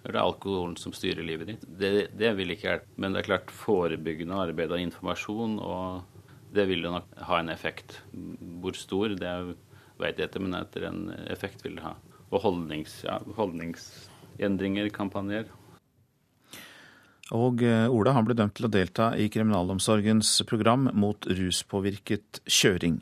det 0.00 0.14
er 0.14 0.22
alkoholen 0.22 0.78
som 0.80 0.94
styrer 0.96 1.24
livet 1.24 1.50
ditt. 1.50 1.64
Det, 1.80 1.90
det, 2.16 2.30
vil 2.38 2.54
ikke 2.54 2.70
hjelpe. 2.70 2.94
Men 2.96 3.12
det 3.12 3.20
er 3.20 3.26
klart 3.26 3.50
forebyggende 3.52 4.38
arbeid 4.46 4.72
og 4.72 4.80
informasjon, 4.80 5.58
og 5.60 6.54
det 6.56 6.64
vil 6.70 6.86
jo 6.86 6.94
nok 6.94 7.10
ha 7.28 7.40
en 7.40 7.52
effekt. 7.52 7.98
Hvor 8.62 8.78
stor, 8.78 9.12
det 9.20 9.34
veit 10.00 10.20
jeg 10.20 10.30
ikke, 10.30 10.42
men 10.46 10.56
etter 10.56 10.88
en 10.88 11.02
effekt 11.28 11.66
vil 11.66 11.76
det 11.76 11.84
ha. 11.84 11.92
Og 12.30 12.40
holdnings, 12.46 13.02
ja, 13.04 13.18
holdningsendringer, 13.36 14.88
kampanjer. 14.94 15.50
Og 17.36 17.62
eh, 17.66 17.86
Ola 17.90 18.14
han 18.16 18.26
ble 18.26 18.36
dømt 18.38 18.56
til 18.58 18.66
å 18.66 18.72
delta 18.72 19.12
i 19.18 19.28
kriminalomsorgens 19.32 20.40
program 20.50 20.88
mot 20.98 21.28
ruspåvirket 21.30 22.42
kjøring. 22.46 22.98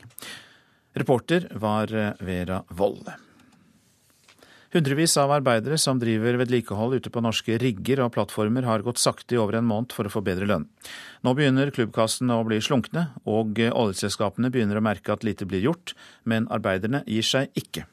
Reporter 0.99 1.49
var 1.57 1.93
eh, 1.95 2.13
Vera 2.21 2.63
Wold. 2.77 3.09
Hundrevis 4.75 5.15
av 5.17 5.33
arbeidere 5.33 5.79
som 5.81 5.97
driver 5.97 6.37
vedlikehold 6.43 6.99
ute 6.99 7.13
på 7.13 7.23
norske 7.25 7.57
rigger 7.57 8.03
og 8.05 8.13
plattformer, 8.13 8.67
har 8.69 8.85
gått 8.85 9.01
sakte 9.01 9.39
i 9.39 9.41
over 9.41 9.57
en 9.57 9.69
måned 9.69 9.95
for 9.97 10.05
å 10.05 10.13
få 10.13 10.21
bedre 10.27 10.45
lønn. 10.51 10.67
Nå 11.25 11.33
begynner 11.39 11.73
klubbkassene 11.73 12.37
å 12.37 12.45
bli 12.45 12.61
slunkne, 12.61 13.07
og 13.25 13.57
oljeselskapene 13.65 14.53
begynner 14.53 14.77
å 14.77 14.85
merke 14.85 15.17
at 15.17 15.25
lite 15.25 15.49
blir 15.49 15.65
gjort, 15.65 15.97
men 16.29 16.51
arbeiderne 16.53 17.01
gir 17.09 17.25
seg 17.25 17.49
ikke 17.57 17.89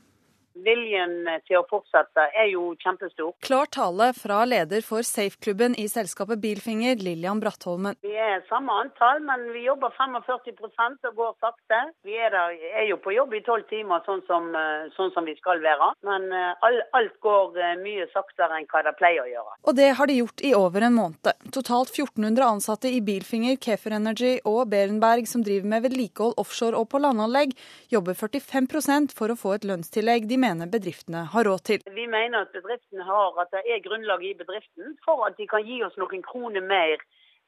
viljen 0.65 1.15
til 1.47 1.59
å 1.61 1.65
fortsette 1.69 2.27
er 2.33 2.49
jo 2.51 2.73
kjempestor. 2.81 3.33
Klar 3.45 3.69
tale 3.71 4.11
fra 4.17 4.41
leder 4.49 4.83
for 4.85 5.05
Safe-klubben 5.05 5.75
i 5.81 5.87
selskapet 5.91 6.41
Bilfinger, 6.41 6.97
Lillian 7.05 7.39
Brattholmen. 7.43 7.97
Vi 8.05 8.13
er 8.13 8.43
samme 8.49 8.73
antall, 8.83 9.21
men 9.25 9.47
vi 9.53 9.65
jobber 9.65 9.93
45% 9.97 11.09
og 11.09 11.19
går 11.19 11.33
sakte. 11.43 11.81
Vi 12.07 12.17
er, 12.17 12.33
der, 12.33 12.55
er 12.81 12.87
jo 12.89 12.97
på 13.01 13.13
jobb 13.15 13.35
i 13.37 13.43
tolv 13.45 13.67
timer, 13.69 14.03
sånn 14.07 14.23
som, 14.29 14.49
eh, 14.57 14.87
sånn 14.97 15.13
som, 15.15 15.25
vi 15.25 15.35
skal 15.39 15.61
være. 15.63 15.91
Men 16.07 16.27
eh, 16.33 16.65
all, 16.65 16.79
alt 16.97 17.15
går 17.25 17.59
eh, 17.61 17.75
mye 17.81 18.07
saktere 18.13 18.59
enn 18.59 18.69
hva 18.71 18.83
det 18.85 18.95
pleier 18.99 19.23
å 19.23 19.29
gjøre. 19.29 19.55
Og 19.65 19.77
det 19.77 19.89
har 19.99 20.09
de 20.09 20.19
gjort 20.19 20.45
i 20.45 20.53
over 20.57 20.87
en 20.87 20.97
måned. 20.97 21.31
Totalt 21.55 21.93
1400 21.93 22.45
ansatte 22.45 22.91
i 22.91 23.01
Bilfinger, 23.05 23.57
Kefer 23.61 23.97
Energy 23.97 24.35
og 24.45 24.65
Berenberg, 24.71 25.29
som 25.29 25.43
driver 25.45 25.71
med 25.75 25.85
vedlikehold 25.87 26.37
offshore 26.41 26.77
og 26.79 26.89
på 26.91 27.01
landanlegg, 27.01 27.55
jobber 27.93 28.17
45% 28.17 29.15
for 29.17 29.31
å 29.31 29.39
få 29.39 29.55
et 29.57 29.67
lønnstillegg 29.67 30.29
de 30.29 30.39
mener 30.41 30.54
mener 30.55 30.71
bedriftene 30.71 31.25
har 31.33 31.43
råd 31.43 31.63
til. 31.67 31.83
Vi 31.85 32.07
mener 32.07 32.45
at 32.45 32.55
bedriftene 32.55 33.03
har 33.03 33.43
at 33.43 33.51
det 33.51 33.65
er 33.67 33.83
grunnlag 33.83 34.23
i 34.23 34.33
bedriften 34.39 34.95
for 35.05 35.27
at 35.27 35.37
de 35.37 35.47
kan 35.51 35.65
gi 35.67 35.83
oss 35.83 35.97
noen 35.99 36.23
kroner 36.23 36.63
mer 36.63 37.03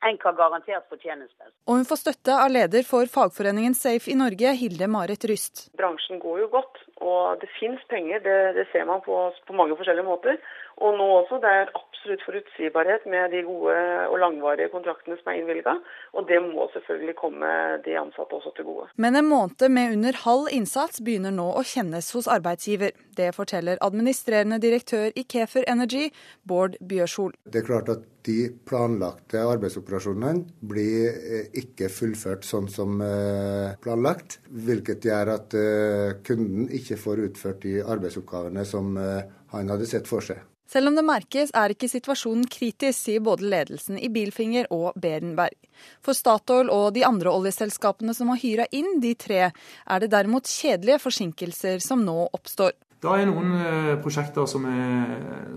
enn 0.05 0.19
hva 0.21 0.33
garantert 0.37 0.85
fortjeneste. 0.91 1.47
Og 1.65 1.79
hun 1.79 1.87
får 1.89 2.01
støtte 2.03 2.35
av 2.37 2.51
leder 2.53 2.85
for 2.85 3.09
fagforeningen 3.09 3.73
Safe 3.73 4.11
i 4.11 4.17
Norge, 4.19 4.51
Hilde 4.59 4.89
Marit 4.93 5.25
Ryst. 5.25 5.71
Bransjen 5.79 6.21
går 6.21 6.43
jo 6.43 6.49
godt, 6.53 6.83
og 7.01 7.41
det 7.41 7.49
finnes 7.57 7.81
penger. 7.89 8.21
Det, 8.21 8.37
det 8.59 8.67
ser 8.73 8.85
man 8.85 9.01
på, 9.05 9.17
på 9.47 9.57
mange 9.57 9.77
forskjellige 9.79 10.05
måter. 10.05 10.37
Og 10.77 10.97
nå 10.97 11.07
også. 11.21 11.39
Det 11.41 11.51
er 11.59 11.71
absolutt 11.73 12.23
forutsigbarhet 12.25 13.05
med 13.09 13.31
de 13.33 13.43
gode 13.47 13.75
og 14.11 14.17
langvarige 14.21 14.69
kontraktene 14.73 15.17
som 15.19 15.31
er 15.31 15.39
innvilga. 15.41 15.77
Og 16.13 16.27
det 16.29 16.39
må 16.43 16.67
selvfølgelig 16.73 17.15
komme 17.17 17.49
de 17.85 17.97
ansatte 17.99 18.37
også 18.37 18.53
til 18.57 18.67
gode. 18.69 18.89
Men 18.95 19.15
en 19.15 19.29
måned 19.29 19.69
med 19.69 19.95
under 19.97 20.21
halv 20.25 20.51
innsats 20.53 21.01
begynner 21.01 21.33
nå 21.33 21.47
å 21.57 21.65
kjennes 21.65 22.11
hos 22.15 22.29
arbeidsgiver. 22.31 22.93
Det 23.17 23.33
forteller 23.35 23.81
administrerende 23.81 24.61
direktør 24.61 25.09
i 25.15 25.25
Kefer 25.25 25.65
Energy, 25.67 26.11
Bård 26.47 26.77
Bjørshol. 26.89 27.33
Det 27.49 27.63
er 27.63 27.69
klart 27.71 27.89
at 27.93 28.05
de 28.27 28.49
planlagte 28.67 29.39
arbeidsoperasjonene 29.39 30.43
blir 30.67 31.07
eh, 31.15 31.47
ikke 31.61 31.89
fullført 31.91 32.45
sånn 32.47 32.67
som 32.71 32.99
eh, 33.03 33.77
planlagt. 33.83 34.39
Hvilket 34.51 35.07
gjør 35.07 35.33
at 35.37 35.55
eh, 35.57 36.17
kunden 36.27 36.67
ikke 36.75 36.99
får 36.99 37.23
utført 37.29 37.63
de 37.63 37.79
arbeidsoppgavene 37.81 38.67
som 38.67 38.93
han 38.97 39.71
hadde 39.71 39.87
sett 39.89 40.09
for 40.09 40.23
seg. 40.23 40.43
Selv 40.67 40.91
om 40.91 40.97
det 40.97 41.05
merkes, 41.07 41.53
er 41.55 41.71
ikke 41.71 41.87
situasjonen 41.87 42.47
kritisk, 42.51 42.99
sier 42.99 43.23
både 43.23 43.47
ledelsen 43.47 43.99
i 44.03 44.09
Bilfinger 44.11 44.67
og 44.75 44.97
Berenberg. 44.99 45.55
For 46.03 46.17
Statoil 46.17 46.71
og 46.73 46.89
de 46.97 47.05
andre 47.07 47.31
oljeselskapene 47.31 48.15
som 48.17 48.33
har 48.33 48.41
hyra 48.41 48.65
inn 48.75 48.99
de 49.03 49.13
tre, 49.15 49.47
er 49.53 50.03
det 50.03 50.11
derimot 50.11 50.49
kjedelige 50.51 50.99
forsinkelser 51.05 51.79
som 51.83 52.03
nå 52.03 52.25
oppstår. 52.35 52.75
Det 52.97 53.09
er 53.13 53.27
noen 53.29 53.51
eh, 53.61 53.91
prosjekter 54.01 54.47
som 54.49 54.63
er, 54.67 55.11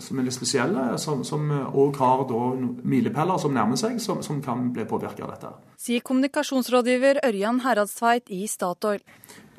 som 0.04 0.18
er 0.20 0.26
litt 0.26 0.36
spesielle, 0.36 0.82
som 1.00 1.46
òg 1.72 1.96
har 1.96 2.26
da 2.28 2.40
milepæler 2.84 3.40
som 3.40 3.54
nærmer 3.56 3.80
seg, 3.80 3.96
som, 4.04 4.20
som 4.22 4.42
kan 4.44 4.68
bli 4.76 4.84
påvirka 4.84 5.24
av 5.24 5.32
dette. 5.32 5.54
Sier 5.80 6.04
kommunikasjonsrådgiver 6.04 7.22
Ørjan 7.24 7.62
Heradstveit 7.64 8.28
i 8.28 8.44
Statoil. 8.44 9.00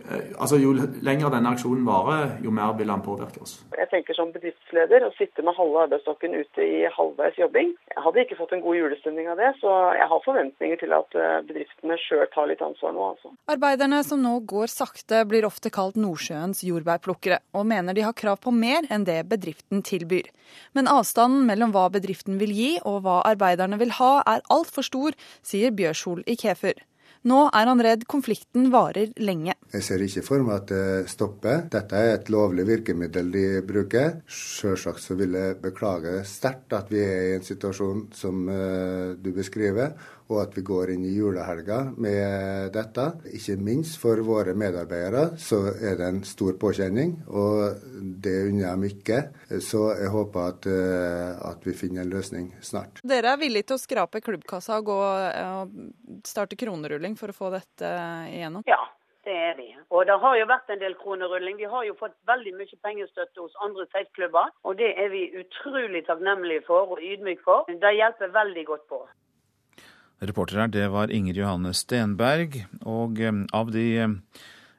Eh, 0.10 0.32
altså, 0.42 0.58
Jo 0.62 0.74
lenger 1.06 1.32
denne 1.34 1.52
aksjonen 1.54 1.86
varer, 1.86 2.36
jo 2.44 2.52
mer 2.54 2.74
vil 2.80 2.92
den 2.92 3.04
påvirke 3.06 3.42
oss. 3.44 3.58
Jeg 3.78 3.90
tenker 3.92 4.18
som 4.18 4.32
bedriftsleder 4.34 5.06
å 5.06 5.12
sitte 5.18 5.44
med 5.46 5.58
halve 5.58 5.86
arbeidsstokken 5.86 6.36
ute 6.38 6.66
i 6.66 6.84
halvveis 6.96 7.38
jobbing. 7.40 7.74
Jeg 7.92 8.06
hadde 8.06 8.24
ikke 8.26 8.38
fått 8.40 8.56
en 8.56 8.64
god 8.66 8.78
julestemning 8.78 9.30
av 9.32 9.42
det, 9.42 9.52
så 9.62 9.72
jeg 9.98 10.08
har 10.12 10.24
forventninger 10.26 10.82
til 10.82 10.96
at 10.98 11.18
eh, 11.18 11.38
bedriftene 11.48 11.98
sjøl 12.02 12.28
tar 12.34 12.50
litt 12.52 12.64
ansvar 12.66 12.96
nå. 12.96 13.08
Altså. 13.16 13.34
Arbeiderne 13.52 14.02
som 14.08 14.22
nå 14.24 14.36
går 14.50 14.72
sakte, 14.72 15.24
blir 15.30 15.48
ofte 15.48 15.74
kalt 15.74 16.00
Nordsjøens 16.00 16.64
jordbærplukkere, 16.68 17.42
og 17.58 17.68
mener 17.72 17.98
de 17.98 18.06
har 18.08 18.18
krav 18.18 18.42
på 18.44 18.54
mer 18.56 18.88
enn 18.94 19.08
det 19.08 19.22
bedriften 19.32 19.84
tilbyr. 19.86 20.30
Men 20.78 20.90
avstanden 20.92 21.46
mellom 21.50 21.74
hva 21.76 21.88
bedriften 21.94 22.40
vil 22.42 22.54
gi 22.56 22.72
og 22.86 23.04
hva 23.06 23.22
arbeiderne 23.30 23.80
vil 23.82 23.96
ha, 24.00 24.14
er 24.28 24.46
altfor 24.54 24.86
stor, 24.86 25.18
sier 25.46 25.74
Bjørshol 25.76 26.24
i 26.30 26.38
Kefer. 26.40 26.80
Nå 27.30 27.42
er 27.54 27.70
han 27.70 27.82
redd 27.86 28.08
konflikten 28.10 28.72
varer 28.74 29.12
lenge. 29.22 29.54
Jeg 29.72 29.86
ser 29.86 30.02
ikke 30.02 30.24
for 30.26 30.42
meg 30.46 30.56
at 30.56 30.72
det 30.72 31.12
stopper. 31.12 31.68
Dette 31.72 32.00
er 32.00 32.16
et 32.16 32.32
lovlig 32.34 32.66
virkemiddel 32.66 33.30
de 33.34 33.46
bruker. 33.68 34.16
Sjølsagt 34.26 35.04
så 35.04 35.18
vil 35.20 35.38
jeg 35.38 35.60
beklage 35.62 36.24
sterkt 36.26 36.74
at 36.74 36.90
vi 36.90 37.04
er 37.06 37.28
i 37.28 37.36
en 37.38 37.46
situasjon 37.46 38.08
som 38.18 38.50
eh, 38.50 39.14
du 39.22 39.30
beskriver, 39.38 39.94
og 40.32 40.42
at 40.46 40.56
vi 40.58 40.64
går 40.66 40.94
inn 40.96 41.04
i 41.08 41.14
julehelga 41.14 41.80
med 42.02 42.72
dette. 42.76 43.08
Ikke 43.36 43.58
minst 43.62 44.00
for 44.02 44.22
våre 44.26 44.56
medarbeidere 44.58 45.38
så 45.42 45.62
er 45.74 46.00
det 46.00 46.08
en 46.08 46.22
stor 46.28 46.56
påkjenning, 46.62 47.18
og 47.28 47.84
det 48.24 48.38
unner 48.48 48.64
jeg 48.64 48.72
dem 48.72 48.88
ikke. 48.90 49.20
Så 49.64 49.84
jeg 50.00 50.14
håper 50.14 50.54
at, 50.54 50.70
eh, 50.72 51.50
at, 51.52 51.68
vi 51.68 51.76
finner 51.78 52.06
en 52.06 52.14
løsning 52.14 52.48
snart. 52.66 53.04
Dere 53.08 53.36
er 53.36 53.42
villige 53.42 53.70
til 53.72 53.78
å 53.78 53.84
skrape 53.84 54.24
klubbkassa 54.24 54.80
og, 54.80 54.90
gå, 54.90 54.98
og 54.98 56.26
starte 56.28 56.58
kronerulling 56.60 57.20
for 57.20 57.32
å 57.32 57.38
få 57.38 57.52
dette 57.54 57.92
igjennom? 58.32 58.66
Ja, 58.70 58.80
det 59.28 59.36
er 59.38 59.56
vi. 59.58 59.68
Og 59.94 60.06
det 60.10 60.18
har 60.24 60.38
jo 60.40 60.46
vært 60.50 60.70
en 60.74 60.82
del 60.82 60.96
kronerulling. 61.02 61.58
Vi 61.62 61.70
har 61.74 61.84
jo 61.86 61.98
fått 62.00 62.16
veldig 62.30 62.54
mye 62.58 62.78
pengestøtte 62.86 63.44
hos 63.44 63.58
andre 63.66 63.86
safeklubber, 63.92 64.54
og 64.66 64.78
det 64.82 64.94
er 65.04 65.12
vi 65.14 65.28
utrolig 65.42 66.06
takknemlige 66.08 66.66
for 66.70 66.96
og 66.96 67.04
ydmyke 67.04 67.46
for. 67.46 67.68
Det 67.84 67.98
hjelper 67.98 68.34
veldig 68.38 68.66
godt 68.72 68.88
på. 68.90 69.02
Reporter 70.22 70.60
her, 70.62 70.68
det 70.70 70.88
var 70.94 71.12
Inger 71.12 71.40
Johanne 71.42 71.74
Stenberg. 71.74 72.60
Og 72.86 73.18
eh, 73.22 73.42
av 73.58 73.72
de 73.74 73.88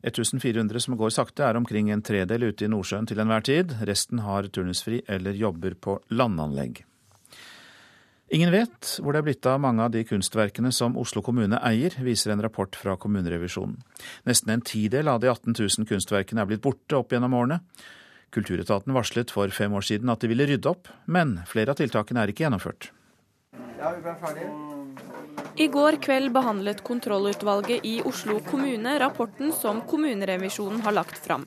1400 0.06 0.76
eh, 0.76 0.84
som 0.84 0.96
går 0.98 1.10
sakte, 1.10 1.42
er 1.42 1.58
omkring 1.58 1.90
en 1.90 2.04
tredel 2.06 2.46
ute 2.46 2.66
i 2.66 2.70
Nordsjøen 2.70 3.08
til 3.10 3.18
enhver 3.22 3.42
tid. 3.48 3.74
Resten 3.88 4.22
har 4.22 4.46
turnusfri 4.54 5.02
eller 5.10 5.34
jobber 5.38 5.74
på 5.74 5.98
landanlegg. 6.14 6.84
Ingen 8.32 8.54
vet 8.54 8.94
hvor 9.02 9.12
det 9.12 9.20
er 9.20 9.26
blitt 9.26 9.50
av 9.50 9.58
mange 9.60 9.82
av 9.84 9.90
de 9.92 10.06
kunstverkene 10.08 10.70
som 10.72 10.94
Oslo 10.96 11.20
kommune 11.26 11.58
eier, 11.60 11.98
viser 12.00 12.32
en 12.32 12.40
rapport 12.40 12.78
fra 12.78 12.94
kommunerevisjonen. 12.96 13.76
Nesten 14.24 14.54
en 14.54 14.64
tidel 14.64 15.10
av 15.12 15.20
de 15.20 15.28
18 15.28 15.58
000 15.58 15.90
kunstverkene 15.90 16.40
er 16.40 16.48
blitt 16.48 16.64
borte 16.64 16.96
opp 17.02 17.12
gjennom 17.12 17.34
årene. 17.36 17.60
Kulturetaten 18.32 18.94
varslet 18.96 19.34
for 19.34 19.52
fem 19.52 19.74
år 19.76 19.84
siden 19.84 20.08
at 20.08 20.22
de 20.22 20.30
ville 20.30 20.46
rydde 20.48 20.70
opp, 20.70 20.88
men 21.04 21.40
flere 21.50 21.74
av 21.74 21.82
tiltakene 21.82 22.22
er 22.22 22.32
ikke 22.32 22.46
gjennomført. 22.46 22.92
I 25.56 25.66
går 25.68 25.96
kveld 26.04 26.30
behandlet 26.32 26.82
kontrollutvalget 26.86 27.84
i 27.84 27.96
Oslo 28.06 28.38
kommune 28.46 28.92
rapporten 29.02 29.50
som 29.52 29.80
kommunerevisjonen 29.90 30.80
har 30.84 30.94
lagt 30.94 31.18
fram. 31.24 31.46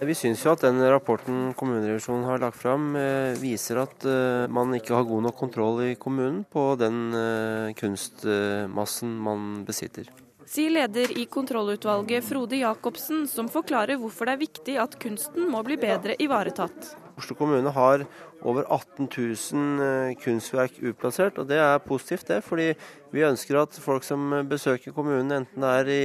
Vi 0.00 0.14
syns 0.14 0.42
jo 0.44 0.52
at 0.52 0.66
den 0.66 0.82
rapporten 0.92 1.54
kommunerevisjonen 1.56 2.26
har 2.28 2.42
lagt 2.42 2.60
fram 2.60 2.90
eh, 3.00 3.32
viser 3.40 3.80
at 3.86 4.04
eh, 4.04 4.44
man 4.52 4.76
ikke 4.76 4.92
har 4.98 5.08
god 5.08 5.24
nok 5.30 5.38
kontroll 5.40 5.80
i 5.86 5.94
kommunen 5.96 6.42
på 6.44 6.66
den 6.76 7.00
eh, 7.16 7.72
kunstmassen 7.80 9.16
man 9.16 9.64
besitter. 9.64 10.12
Sier 10.46 10.70
leder 10.76 11.10
i 11.16 11.24
kontrollutvalget 11.26 12.28
Frode 12.28 12.60
Jacobsen, 12.60 13.24
som 13.26 13.48
forklarer 13.50 13.98
hvorfor 13.98 14.28
det 14.28 14.36
er 14.36 14.44
viktig 14.44 14.76
at 14.78 15.00
kunsten 15.02 15.48
må 15.50 15.64
bli 15.66 15.80
bedre 15.80 16.14
ivaretatt. 16.22 16.92
Oslo 17.16 17.34
kommune 17.34 17.72
har 17.72 18.04
over 18.46 18.66
18 18.70 19.08
000 19.10 19.82
eh, 19.82 20.14
kunstverk 20.22 20.78
utplassert, 20.86 21.40
og 21.42 21.48
det 21.50 21.58
er 21.58 21.82
positivt, 21.82 22.28
det. 22.30 22.42
Fordi 22.46 22.70
vi 23.14 23.24
ønsker 23.26 23.58
at 23.58 23.78
folk 23.82 24.04
som 24.06 24.32
besøker 24.50 24.94
kommunen, 24.94 25.32
enten 25.34 25.64
det 25.64 25.72
er 25.80 25.90
i, 25.90 26.02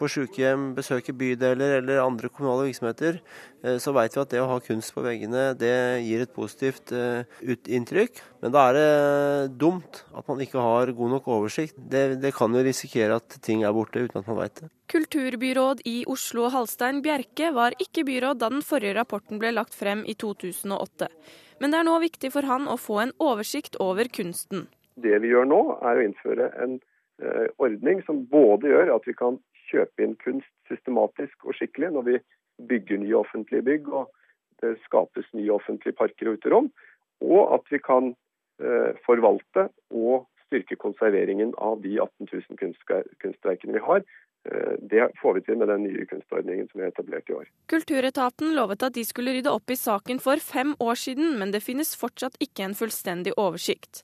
på 0.00 0.08
sykehjem, 0.10 0.72
besøker 0.76 1.16
bydeler 1.16 1.78
eller 1.78 2.02
andre 2.02 2.30
kommunale 2.32 2.68
virksomheter, 2.70 3.20
eh, 3.64 3.76
så 3.82 3.94
vet 3.96 4.16
vi 4.16 4.22
at 4.22 4.32
det 4.32 4.42
å 4.42 4.48
ha 4.50 4.58
kunst 4.64 4.94
på 4.96 5.04
veggene, 5.04 5.50
det 5.60 5.74
gir 6.06 6.24
et 6.24 6.34
positivt 6.34 6.94
eh, 6.96 7.28
inntrykk. 7.44 8.22
Men 8.44 8.56
da 8.56 8.66
er 8.70 8.78
det 8.78 9.54
dumt 9.60 10.02
at 10.16 10.26
man 10.30 10.40
ikke 10.44 10.64
har 10.64 10.92
god 10.96 11.16
nok 11.18 11.30
oversikt. 11.36 11.76
Det, 11.76 12.20
det 12.24 12.34
kan 12.36 12.54
jo 12.54 12.64
risikere 12.64 13.20
at 13.20 13.38
ting 13.44 13.64
er 13.64 13.76
borte 13.76 14.04
uten 14.04 14.22
at 14.22 14.28
man 14.30 14.40
vet 14.40 14.64
det. 14.64 14.72
Kulturbyråd 14.94 15.80
i 15.88 16.02
Oslo 16.10 16.50
Halstein 16.52 17.00
Bjerke 17.04 17.52
var 17.56 17.76
ikke 17.80 18.04
byråd 18.08 18.40
da 18.40 18.52
den 18.52 18.64
forrige 18.64 18.98
rapporten 18.98 19.40
ble 19.40 19.52
lagt 19.56 19.76
frem 19.76 20.04
i 20.08 20.16
2008. 20.16 21.08
Men 21.62 21.72
det 21.72 21.80
er 21.80 21.86
nå 21.86 21.98
viktig 22.02 22.32
for 22.34 22.46
han 22.48 22.66
å 22.70 22.78
få 22.80 23.00
en 23.04 23.14
oversikt 23.22 23.78
over 23.82 24.10
kunsten. 24.12 24.66
Det 25.00 25.18
vi 25.22 25.30
gjør 25.32 25.46
nå, 25.50 25.60
er 25.82 25.98
å 25.98 26.04
innføre 26.06 26.50
en 26.62 26.76
eh, 27.22 27.46
ordning 27.62 28.02
som 28.06 28.24
både 28.30 28.70
gjør 28.70 28.94
at 28.96 29.06
vi 29.08 29.16
kan 29.18 29.38
kjøpe 29.70 30.04
inn 30.04 30.14
kunst 30.22 30.50
systematisk 30.70 31.46
og 31.46 31.56
skikkelig 31.58 31.94
når 31.94 32.06
vi 32.08 32.18
bygger 32.70 33.00
nye 33.02 33.16
offentlige 33.18 33.66
bygg 33.66 33.88
og 33.90 34.12
det 34.62 34.76
skapes 34.84 35.26
nye 35.34 35.50
offentlige 35.54 35.96
parker 35.98 36.30
og 36.30 36.38
uterom, 36.38 36.68
og 37.24 37.56
at 37.56 37.66
vi 37.72 37.80
kan 37.82 38.12
eh, 38.62 38.92
forvalte 39.06 39.68
og 39.90 40.28
styrke 40.54 40.78
konserveringen 40.80 41.52
av 41.58 41.82
de 41.82 41.98
18 41.98 42.30
000 42.30 42.74
kunstverkene 43.20 43.74
vi 43.74 43.82
har, 43.82 44.06
Eh, 44.52 44.72
det 44.78 45.08
får 45.22 45.34
vi 45.34 45.40
til 45.40 45.56
med 45.56 45.68
den 45.68 45.86
nye 45.86 46.04
kunstordningen 46.06 46.66
som 46.68 46.82
er 46.82 46.90
etablert 46.90 47.30
i 47.30 47.36
år. 47.38 47.46
Kulturetaten 47.72 48.52
lovet 48.56 48.82
at 48.84 48.96
de 48.96 49.04
skulle 49.08 49.32
rydde 49.32 49.52
opp 49.52 49.72
i 49.72 49.76
saken 49.80 50.20
for 50.20 50.42
fem 50.44 50.74
år 50.84 50.98
siden, 51.00 51.38
men 51.40 51.54
det 51.54 51.62
finnes 51.64 51.94
fortsatt 51.96 52.36
ikke 52.44 52.66
en 52.66 52.76
fullstendig 52.76 53.32
oversikt. 53.40 54.02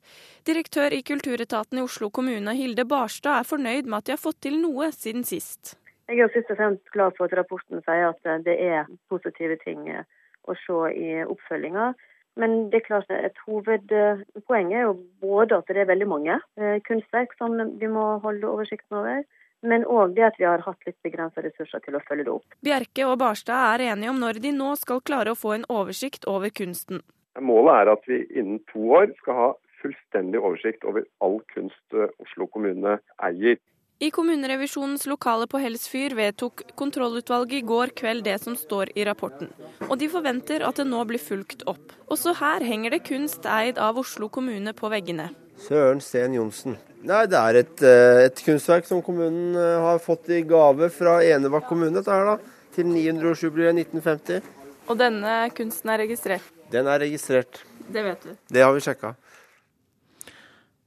Direktør 0.48 0.96
i 0.96 1.02
Kulturetaten 1.04 1.80
i 1.80 1.84
Oslo 1.84 2.08
kommune, 2.08 2.56
Hilde 2.56 2.86
Barstad, 2.88 3.42
er 3.42 3.50
fornøyd 3.50 3.84
med 3.84 3.98
at 3.98 4.08
de 4.08 4.16
har 4.16 4.22
fått 4.22 4.40
til 4.46 4.56
noe 4.62 4.88
siden 4.96 5.28
sist. 5.28 5.76
Jeg 6.08 6.24
er 6.24 6.32
først 6.32 6.54
og 6.54 6.62
fremst 6.62 6.94
glad 6.94 7.18
for 7.18 7.28
at 7.28 7.36
rapporten 7.36 7.84
sier 7.84 8.08
at 8.08 8.44
det 8.46 8.56
er 8.64 8.88
positive 9.12 9.60
ting 9.60 9.84
å 9.92 10.56
se 10.64 10.78
i 10.96 11.10
oppfølginga. 11.20 11.92
Men 12.38 12.70
det 12.70 12.80
er 12.80 12.86
klart 12.86 13.10
et 13.10 13.38
hovedpoeng 13.46 14.70
er 14.72 14.86
jo 14.86 14.94
både 15.22 15.58
at 15.58 15.70
det 15.70 15.82
er 15.82 15.90
veldig 15.90 16.08
mange 16.08 16.38
eh, 16.60 16.78
kunstverk 16.86 17.34
som 17.38 17.58
vi 17.80 17.90
må 17.90 18.06
holde 18.22 18.48
oversikten 18.48 19.00
over 19.02 19.22
men 19.66 19.84
òg 19.84 20.14
det 20.16 20.24
at 20.24 20.38
vi 20.40 20.46
har 20.48 20.62
hatt 20.64 20.86
litt 20.88 20.98
begrensa 21.04 21.42
ressurser 21.44 21.82
til 21.84 21.96
å 21.96 22.02
følge 22.08 22.26
det 22.26 22.32
opp. 22.32 22.58
Bjerke 22.64 23.06
og 23.08 23.18
Barstad 23.20 23.74
er 23.74 23.90
enige 23.92 24.12
om 24.12 24.20
når 24.22 24.40
de 24.44 24.52
nå 24.56 24.74
skal 24.80 25.02
klare 25.04 25.34
å 25.34 25.38
få 25.38 25.56
en 25.56 25.66
oversikt 25.68 26.26
over 26.30 26.52
kunsten. 26.54 27.02
Målet 27.40 27.82
er 27.82 27.92
at 27.92 28.08
vi 28.08 28.22
innen 28.30 28.60
to 28.72 28.86
år 28.96 29.12
skal 29.20 29.38
ha 29.38 29.50
fullstendig 29.80 30.40
oversikt 30.40 30.84
over 30.88 31.06
all 31.24 31.38
kunst 31.54 31.96
eh, 31.96 32.10
Oslo 32.20 32.48
kommune 32.52 32.98
eier. 33.24 33.60
I 34.00 34.08
kommunerevisjonens 34.10 35.02
lokale 35.10 35.44
på 35.44 35.58
Helsfyr 35.60 36.14
vedtok 36.16 36.62
kontrollutvalget 36.80 37.58
i 37.58 37.66
går 37.68 37.90
kveld 37.98 38.22
det 38.24 38.38
som 38.40 38.54
står 38.56 38.94
i 38.96 39.04
rapporten, 39.04 39.50
og 39.90 39.98
de 40.00 40.06
forventer 40.08 40.64
at 40.64 40.80
det 40.80 40.86
nå 40.88 41.02
blir 41.04 41.20
fulgt 41.20 41.66
opp. 41.68 41.92
Også 42.08 42.32
her 42.38 42.64
henger 42.64 42.94
det 42.94 43.02
kunst 43.04 43.44
eid 43.44 43.76
av 43.76 44.00
Oslo 44.00 44.30
kommune 44.32 44.72
på 44.72 44.88
veggene. 44.88 45.28
Søren 45.60 46.00
Sten 46.00 46.38
Johnsen. 46.38 46.78
Nei, 47.04 47.26
Det 47.26 47.36
er 47.36 47.60
et, 47.60 47.82
eh, 47.82 48.24
et, 48.24 48.40
kunstverk 48.40 48.88
som 48.88 49.02
kommunen 49.02 49.54
eh, 49.54 49.80
har 49.84 49.98
fått 49.98 50.32
i 50.32 50.40
gave 50.48 50.88
fra 50.88 51.20
Enebakk 51.20 51.68
kommune 51.68 51.92
dette 51.92 52.08
her 52.08 52.24
da, 52.24 52.38
til 52.72 52.88
900-årsjubileet 52.88 53.84
1950. 53.84 54.40
Og 54.88 54.96
denne 54.96 55.50
kunsten 55.52 55.92
er 55.92 56.00
registrert? 56.06 56.48
Den 56.72 56.88
er 56.88 57.04
registrert. 57.04 57.60
Det 57.92 58.04
vet 58.04 58.24
du? 58.24 58.32
Det 58.48 58.64
har 58.64 58.72
vi 58.72 58.80
sjekka. 58.80 59.12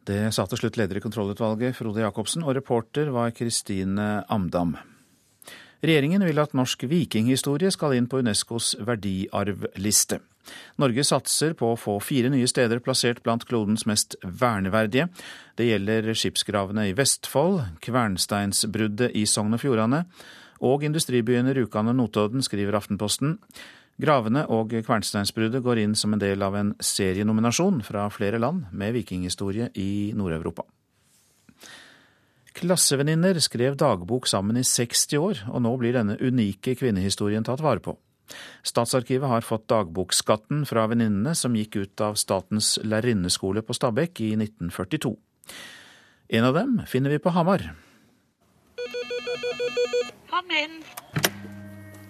Det 0.03 0.33
sa 0.35 0.43
til 0.49 0.59
slutt 0.59 0.75
leder 0.79 0.99
i 0.99 1.03
kontrollutvalget, 1.03 1.77
Frode 1.77 2.03
Jacobsen, 2.03 2.43
og 2.43 2.57
reporter 2.57 3.07
var 3.15 3.31
Kristine 3.35 4.25
Amdam. 4.27 4.75
Regjeringen 5.83 6.23
vil 6.23 6.39
at 6.39 6.55
norsk 6.55 6.85
vikinghistorie 6.91 7.71
skal 7.71 7.95
inn 7.95 8.09
på 8.11 8.19
Unescos 8.23 8.73
verdiarvliste. 8.83 10.19
Norge 10.79 11.03
satser 11.07 11.55
på 11.59 11.69
å 11.71 11.79
få 11.79 11.97
fire 12.03 12.31
nye 12.31 12.47
steder 12.51 12.81
plassert 12.83 13.21
blant 13.23 13.45
klodens 13.47 13.85
mest 13.87 14.17
verneverdige. 14.23 15.07
Det 15.55 15.69
gjelder 15.69 16.11
skipsgravene 16.11 16.89
i 16.89 16.95
Vestfold, 16.97 17.61
kvernsteinsbruddet 17.83 19.15
i 19.15 19.23
Sogn 19.27 19.55
og 19.55 19.63
Fjordane 19.63 20.03
og 20.63 20.83
industribyene 20.87 21.55
Rjukan 21.55 21.91
og 21.91 21.97
Notodden, 21.99 22.43
skriver 22.43 22.77
Aftenposten. 22.79 23.37
Gravene 24.01 24.45
og 24.49 24.73
Kvernsteinsbruddet 24.73 25.61
går 25.63 25.83
inn 25.83 25.93
som 25.95 26.15
en 26.15 26.21
del 26.21 26.41
av 26.41 26.55
en 26.57 26.71
serienominasjon 26.81 27.83
fra 27.85 28.07
flere 28.13 28.39
land 28.41 28.65
med 28.73 28.95
vikinghistorie 28.95 29.69
i 29.77 30.13
Nord-Europa. 30.17 30.65
Klassevenninner 32.53 33.37
skrev 33.41 33.77
dagbok 33.77 34.27
sammen 34.29 34.57
i 34.57 34.65
60 34.65 35.17
år, 35.17 35.43
og 35.49 35.63
nå 35.65 35.75
blir 35.81 35.95
denne 35.97 36.17
unike 36.21 36.75
kvinnehistorien 36.77 37.45
tatt 37.45 37.61
vare 37.65 37.81
på. 37.81 37.95
Statsarkivet 38.65 39.29
har 39.29 39.45
fått 39.45 39.67
dagbokskatten 39.69 40.63
fra 40.69 40.85
venninnene 40.89 41.33
som 41.37 41.55
gikk 41.57 41.77
ut 41.81 42.03
av 42.05 42.17
Statens 42.17 42.77
lærerinneskole 42.85 43.65
på 43.65 43.75
Stabekk 43.77 44.21
i 44.23 44.33
1942. 44.37 45.13
En 46.33 46.47
av 46.49 46.57
dem 46.57 46.79
finner 46.89 47.13
vi 47.13 47.21
på 47.21 47.33
Hamar. 47.35 47.67
Kom 50.31 50.55
inn. 50.57 50.81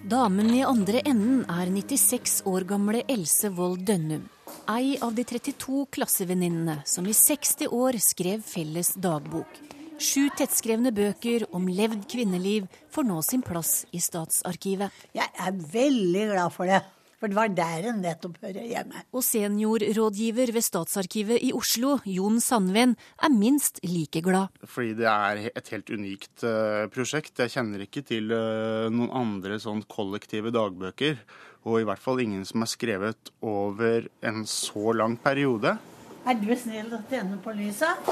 Damen 0.04 0.50
i 0.52 0.58
andre 0.60 1.00
enden 1.08 1.46
er 1.48 1.70
96 1.72 2.42
år 2.44 2.66
gamle 2.68 3.00
Else 3.08 3.48
Wold 3.56 3.86
Dønnum. 3.88 4.26
Ei 4.68 4.98
av 5.00 5.14
de 5.16 5.24
32 5.24 5.86
klassevenninnene 5.96 6.82
som 6.84 7.06
i 7.08 7.14
60 7.16 7.72
år 7.72 7.96
skrev 8.04 8.42
felles 8.44 8.92
dagbok. 9.00 9.48
Sju 9.96 10.26
tettskrevne 10.36 10.92
bøker 10.92 11.46
om 11.56 11.70
levd 11.72 12.04
kvinneliv 12.12 12.66
får 12.92 13.08
nå 13.08 13.16
sin 13.24 13.40
plass 13.46 13.86
i 13.96 14.02
Statsarkivet. 14.04 14.92
Jeg 15.16 15.32
er 15.40 15.56
veldig 15.72 16.26
glad 16.34 16.52
for 16.52 16.68
det. 16.68 16.82
For 17.24 17.32
det 17.32 17.38
var 17.38 17.52
der 17.56 17.86
en 17.88 18.02
nettopp 18.04 18.34
hører 18.44 18.66
hjemme. 18.68 19.00
Og 19.16 19.22
seniorrådgiver 19.24 20.50
ved 20.52 20.64
Statsarkivet 20.66 21.40
i 21.40 21.54
Oslo, 21.56 21.94
Jon 22.04 22.36
Sandven, 22.36 22.90
er 23.16 23.30
minst 23.32 23.80
like 23.80 24.20
glad. 24.20 24.52
Fordi 24.68 24.92
det 24.98 25.06
er 25.08 25.40
et 25.48 25.70
helt 25.72 25.88
unikt 25.88 26.44
uh, 26.44 26.84
prosjekt. 26.92 27.40
Jeg 27.40 27.54
kjenner 27.54 27.86
ikke 27.86 28.02
til 28.04 28.28
uh, 28.28 28.92
noen 28.92 29.08
andre 29.08 29.56
sånn 29.56 29.80
kollektive 29.88 30.52
dagbøker. 30.52 31.16
Og 31.64 31.80
i 31.80 31.88
hvert 31.88 32.04
fall 32.04 32.20
ingen 32.20 32.44
som 32.44 32.60
er 32.60 32.72
skrevet 32.74 33.32
over 33.40 34.10
en 34.20 34.44
så 34.44 34.92
lang 34.92 35.16
periode. 35.16 35.78
Er 36.28 36.36
du 36.36 36.52
snill 36.52 36.92
å 36.92 37.00
tenne 37.08 37.40
på 37.40 37.56
lyset? 37.56 38.04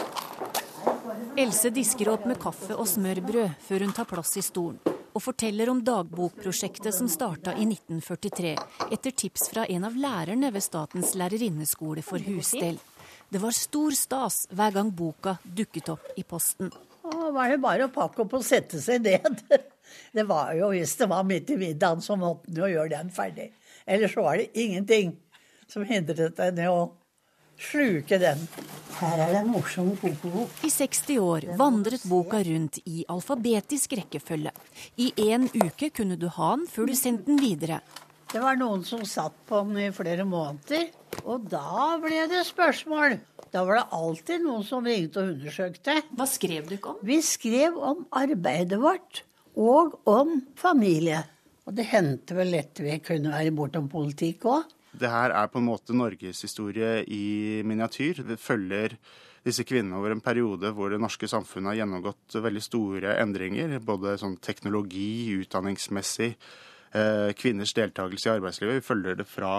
Else 1.37 1.69
disker 1.69 2.15
opp 2.17 2.25
med 2.33 2.41
kaffe 2.41 2.81
og 2.81 2.89
smørbrød 2.89 3.61
før 3.69 3.85
hun 3.85 3.93
tar 3.93 4.09
plass 4.09 4.39
i 4.41 4.47
stolen 4.49 4.81
og 5.13 5.23
forteller 5.23 5.71
om 5.73 5.83
dagbokprosjektet 5.85 6.95
som 6.97 7.09
starta 7.11 7.55
i 7.57 7.67
1943, 7.67 8.55
etter 8.95 9.17
tips 9.25 9.51
fra 9.53 9.67
en 9.69 9.85
av 9.89 9.97
lærerne 9.99 10.53
ved 10.55 10.65
Statens 10.65 11.15
lærerinneskole 11.19 12.05
for 12.07 12.23
husstell. 12.27 12.81
Det 13.33 13.41
var 13.41 13.57
stor 13.57 13.95
stas 13.97 14.47
hver 14.53 14.75
gang 14.75 14.91
boka 14.93 15.37
dukket 15.45 15.93
opp 15.95 16.11
i 16.17 16.25
posten. 16.25 16.73
Det 17.03 17.31
var 17.35 17.51
det 17.51 17.61
bare 17.63 17.89
å 17.89 17.93
pakke 17.93 18.25
opp 18.25 18.37
og 18.39 18.45
sette 18.47 18.81
seg 18.81 19.05
ned. 19.05 19.45
Det 20.13 20.23
var 20.25 20.55
jo, 20.57 20.71
Hvis 20.73 20.95
det 20.97 21.09
var 21.11 21.25
midt 21.29 21.51
i 21.53 21.57
middagen, 21.61 22.01
så 22.01 22.15
måtte 22.17 22.49
en 22.49 22.63
jo 22.63 22.69
gjøre 22.71 22.95
den 22.95 23.11
ferdig. 23.13 23.51
Ellers 23.85 24.15
var 24.17 24.39
det 24.41 24.47
ingenting 24.57 25.11
som 25.69 25.85
hindret 25.85 26.39
en 26.41 26.61
i 26.61 26.69
å 26.71 26.87
sluke 27.61 28.19
den. 28.21 28.47
Her 29.01 29.19
er 29.25 29.33
det 29.33 29.41
en 29.43 29.51
morsom 29.51 29.91
kokebok. 29.99 30.53
I 30.65 30.71
60 30.71 31.19
år 31.23 31.49
vandret 31.59 32.05
boka 32.09 32.43
rundt 32.47 32.79
i 32.85 33.05
alfabetisk 33.11 33.97
rekkefølge. 33.99 34.53
I 34.97 35.11
én 35.31 35.49
uke 35.57 35.91
kunne 35.91 36.19
du 36.21 36.29
ha 36.29 36.55
den 36.57 36.69
før 36.71 36.91
du 36.91 36.95
sendte 36.99 37.31
den 37.31 37.41
videre. 37.43 37.81
Det 38.33 38.41
var 38.41 38.57
noen 38.57 38.85
som 38.89 39.03
satt 39.05 39.35
på 39.49 39.59
den 39.67 39.81
i 39.83 39.91
flere 39.93 40.25
måneder, 40.25 40.87
og 41.29 41.51
da 41.53 41.99
ble 42.01 42.23
det 42.31 42.47
spørsmål. 42.49 43.19
Da 43.53 43.67
var 43.69 43.83
det 43.83 43.99
alltid 43.99 44.47
noen 44.47 44.63
som 44.65 44.87
ringte 44.89 45.21
og 45.21 45.35
undersøkte. 45.35 45.99
Hva 46.17 46.27
skrev 46.31 46.71
du 46.71 46.79
ikke 46.79 46.95
om? 46.95 47.03
Vi 47.05 47.19
skrev 47.27 47.77
om 47.77 48.07
arbeidet 48.17 48.81
vårt, 48.81 49.21
og 49.53 49.99
om 50.09 50.39
familie. 50.57 51.21
Og 51.69 51.77
det 51.77 51.91
hendte 51.91 52.35
vel 52.39 52.55
lett 52.55 52.81
vi 52.81 52.97
kunne 53.05 53.35
være 53.35 53.53
bortom 53.55 53.91
politikk 53.93 54.49
òg. 54.49 54.71
Det 54.93 55.09
her 55.09 55.33
er 55.33 55.49
på 55.49 55.61
en 55.61 55.69
måte 55.71 55.97
norgeshistorie 55.97 57.03
i 57.09 57.63
miniatyr. 57.65 58.23
Det 58.29 58.41
følger 58.41 58.97
disse 59.43 59.65
kvinnene 59.67 59.99
over 59.99 60.15
en 60.15 60.23
periode 60.23 60.71
hvor 60.77 60.93
det 60.93 61.01
norske 61.03 61.29
samfunnet 61.31 61.73
har 61.73 61.81
gjennomgått 61.81 62.37
veldig 62.45 62.63
store 62.63 63.17
endringer. 63.23 63.79
Både 63.83 64.19
sånn 64.21 64.37
teknologi, 64.45 65.33
utdanningsmessig, 65.43 66.35
eh, 66.93 67.31
kvinners 67.39 67.75
deltakelse 67.75 68.29
i 68.29 68.35
arbeidslivet. 68.37 68.83
Vi 68.83 68.89
følger 68.91 69.19
det 69.19 69.29
fra, 69.31 69.55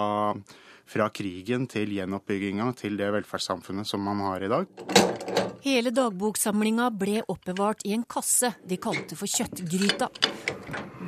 fra 0.85 1.09
krigen 1.09 1.67
til 1.71 1.93
gjenoppbygginga 1.95 2.71
til 2.79 2.97
det 2.99 3.11
velferdssamfunnet 3.15 3.87
som 3.87 4.03
man 4.03 4.21
har 4.27 4.43
i 4.43 4.51
dag. 4.51 4.67
Hele 5.63 5.93
dagboksamlinga 5.95 6.89
ble 6.99 7.21
oppbevart 7.31 7.85
i 7.87 7.93
en 7.95 8.03
kasse 8.03 8.51
de 8.67 8.77
kalte 8.83 9.15
for 9.15 9.31
Kjøttgryta. 9.31 10.09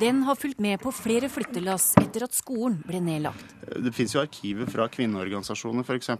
Den 0.00 0.22
har 0.26 0.36
fulgt 0.36 0.60
med 0.60 0.80
på 0.80 0.92
flere 0.92 1.28
flyttelass 1.32 1.94
etter 2.00 2.24
at 2.26 2.34
skolen 2.36 2.78
ble 2.84 3.02
nedlagt. 3.04 3.52
Det 3.84 3.92
fins 3.96 4.12
jo 4.16 4.20
arkiver 4.20 4.68
fra 4.68 4.88
kvinneorganisasjoner 4.92 5.84
f.eks., 5.84 6.10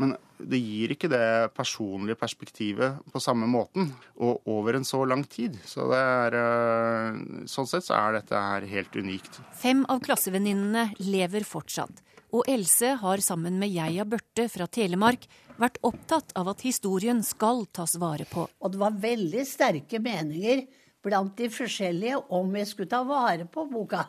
men 0.00 0.14
det 0.38 0.60
gir 0.62 0.94
ikke 0.94 1.10
det 1.12 1.50
personlige 1.54 2.18
perspektivet 2.18 3.00
på 3.12 3.22
samme 3.22 3.46
måten 3.50 3.90
og 4.16 4.46
over 4.50 4.78
en 4.78 4.86
så 4.86 5.02
lang 5.06 5.24
tid. 5.28 5.58
Så 5.66 5.90
er, 5.94 6.38
eh, 6.38 7.18
sånn 7.50 7.68
sett 7.70 7.86
så 7.86 7.98
er 7.98 8.20
dette 8.20 8.34
her 8.34 8.66
helt 8.66 8.96
unikt. 8.96 9.42
Fem 9.58 9.84
av 9.88 10.00
klassevenninnene 10.06 10.94
lever 11.02 11.44
fortsatt. 11.44 12.02
Og 12.30 12.46
Else 12.48 12.92
har 13.00 13.22
sammen 13.24 13.58
med 13.58 13.72
Geia 13.74 14.04
Børte 14.06 14.46
fra 14.52 14.68
Telemark 14.70 15.26
vært 15.60 15.80
opptatt 15.86 16.30
av 16.38 16.52
at 16.52 16.62
historien 16.64 17.24
skal 17.26 17.64
tas 17.74 17.96
vare 18.00 18.26
på. 18.30 18.46
Og 18.46 18.72
det 18.72 18.80
var 18.80 19.00
veldig 19.02 19.42
sterke 19.48 19.98
meninger 20.02 20.62
blant 21.02 21.34
de 21.38 21.48
forskjellige 21.50 22.20
om 22.36 22.52
vi 22.54 22.64
skulle 22.68 22.90
ta 22.90 23.02
vare 23.08 23.48
på 23.50 23.66
boka. 23.70 24.04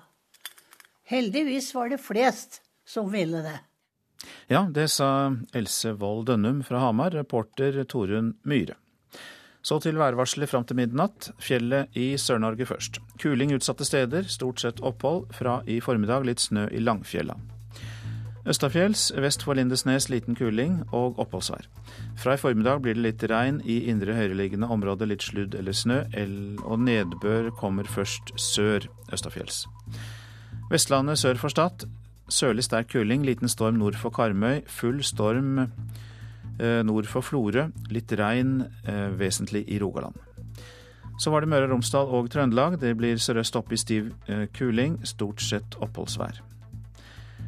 Heldigvis 1.11 1.73
var 1.75 1.89
det 1.91 1.99
flest 2.03 2.61
som 2.87 3.09
ville 3.11 3.41
det. 3.43 3.57
Ja, 4.51 4.67
det 4.69 4.91
sa 4.93 5.33
Else 5.57 5.95
Wold 5.97 6.27
Dønnum 6.29 6.61
fra 6.63 6.83
Hamar, 6.83 7.15
reporter 7.17 7.83
Torunn 7.89 8.35
Myhre. 8.45 8.77
Så 9.61 9.77
til 9.81 9.97
værvarselet 9.97 10.49
fram 10.49 10.65
til 10.65 10.77
midnatt. 10.79 11.29
Fjellet 11.41 11.97
i 11.97 12.13
Sør-Norge 12.17 12.65
først. 12.65 12.97
Kuling 13.21 13.53
utsatte 13.53 13.85
steder, 13.85 14.25
stort 14.29 14.61
sett 14.61 14.81
opphold. 14.81 15.27
Fra 15.37 15.59
i 15.69 15.77
formiddag 15.85 16.25
litt 16.25 16.41
snø 16.41 16.67
i 16.73 16.81
Langfjella. 16.81 17.37
Østafjells 18.49 19.11
vest 19.21 19.43
for 19.45 19.53
Lindesnes 19.53 20.07
liten 20.09 20.35
kuling 20.35 20.79
og 20.89 21.19
oppholdsvær. 21.21 21.67
Fra 22.17 22.33
i 22.33 22.41
formiddag 22.41 22.81
blir 22.81 22.97
det 22.97 23.03
litt 23.05 23.25
regn 23.29 23.59
i 23.61 23.83
indre 23.91 24.15
høyereliggende 24.17 24.69
område, 24.73 25.05
litt 25.05 25.21
sludd 25.21 25.53
eller 25.57 25.77
snø, 25.77 25.99
og 26.65 26.81
nedbør 26.81 27.51
kommer 27.59 27.85
først 27.85 28.33
sør 28.41 28.89
østafjells. 29.13 29.67
Vestlandet 30.71 31.21
sør 31.21 31.37
for 31.37 31.53
Stad. 31.53 31.85
Sørlig 32.31 32.63
sterk 32.63 32.89
kuling, 32.93 33.25
liten 33.27 33.51
storm 33.51 33.77
nord 33.77 33.97
for 33.99 34.09
Karmøy. 34.09 34.61
Full 34.67 35.03
storm 35.03 35.59
eh, 35.59 36.81
nord 36.87 37.09
for 37.11 37.21
Florø. 37.21 37.67
Litt 37.91 38.13
regn 38.17 38.61
eh, 38.87 39.09
vesentlig 39.19 39.65
i 39.67 39.81
Rogaland. 39.83 40.15
Så 41.19 41.29
var 41.29 41.43
det 41.43 41.51
Møre 41.51 41.67
og 41.67 41.75
Romsdal 41.75 42.07
og 42.09 42.31
Trøndelag. 42.31 42.79
Det 42.81 42.95
blir 42.97 43.19
sørøst 43.21 43.59
opp 43.59 43.69
i 43.75 43.77
stiv 43.77 44.13
eh, 44.31 44.47
kuling, 44.55 44.97
stort 45.05 45.43
sett 45.43 45.77
oppholdsvær. 45.77 46.41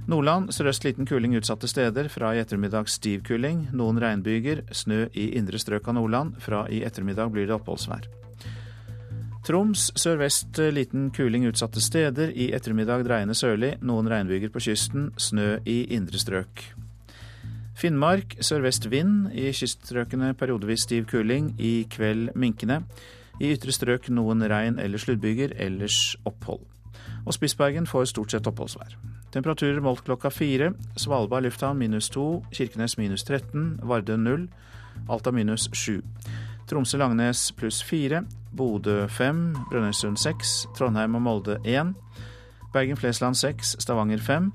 Nordland 0.04 0.50
sørøst 0.52 0.84
liten 0.84 1.08
kuling 1.08 1.38
utsatte 1.40 1.68
steder. 1.72 2.10
Fra 2.12 2.34
i 2.36 2.42
ettermiddag 2.42 2.90
stiv 2.92 3.22
kuling. 3.24 3.70
Noen 3.72 4.02
regnbyger. 4.04 4.66
Snø 4.76 5.06
i 5.16 5.30
indre 5.38 5.62
strøk 5.62 5.88
av 5.88 5.96
Nordland. 5.96 6.36
Fra 6.44 6.66
i 6.68 6.82
ettermiddag 6.84 7.32
blir 7.32 7.48
det 7.48 7.56
oppholdsvær. 7.56 8.10
Troms 9.48 9.90
sørvest 10.00 10.60
liten 10.76 11.08
kuling 11.16 11.48
utsatte 11.48 11.80
steder. 11.84 12.34
I 12.36 12.50
ettermiddag 12.52 13.06
dreiende 13.08 13.36
sørlig. 13.36 13.78
Noen 13.80 14.12
regnbyger 14.12 14.52
på 14.52 14.66
kysten. 14.68 15.14
Snø 15.16 15.62
i 15.64 15.86
indre 15.96 16.20
strøk. 16.20 16.66
Finnmark 17.80 18.36
sørvest 18.44 18.90
vind. 18.92 19.32
I 19.32 19.54
kyststrøkene 19.56 20.34
periodevis 20.36 20.84
stiv 20.84 21.08
kuling. 21.08 21.54
I 21.64 21.88
kveld 21.88 22.36
minkende. 22.36 22.84
I 23.40 23.56
ytre 23.56 23.72
strøk 23.72 24.12
noen 24.12 24.44
regn- 24.52 24.84
eller 24.84 25.00
sluddbyger. 25.00 25.56
Ellers 25.64 26.18
opphold. 26.28 26.68
Og 27.26 27.34
Spitsbergen 27.34 27.88
får 27.88 28.06
stort 28.12 28.32
sett 28.32 28.48
oppholdsvær. 28.48 28.98
Temperaturer 29.34 29.82
målt 29.82 30.04
klokka 30.06 30.30
fire. 30.30 30.74
Svalbard 30.98 31.44
lufthavn 31.44 31.80
minus 31.80 32.10
to. 32.10 32.44
Kirkenes 32.52 32.98
minus 32.98 33.24
13. 33.24 33.80
Vardø 33.84 34.18
null. 34.18 34.48
Alta 35.10 35.32
minus 35.32 35.70
sju. 35.74 36.02
Tromsø-Langnes 36.70 37.52
pluss 37.58 37.84
fire. 37.84 38.24
Bodø 38.58 39.08
fem. 39.08 39.56
Brønnøysund 39.72 40.18
seks. 40.18 40.68
Trondheim 40.78 41.16
og 41.16 41.22
Molde 41.22 41.58
én. 41.66 41.94
Bergen-Flesland 42.74 43.36
seks. 43.36 43.76
Stavanger 43.80 44.18
fem. 44.18 44.52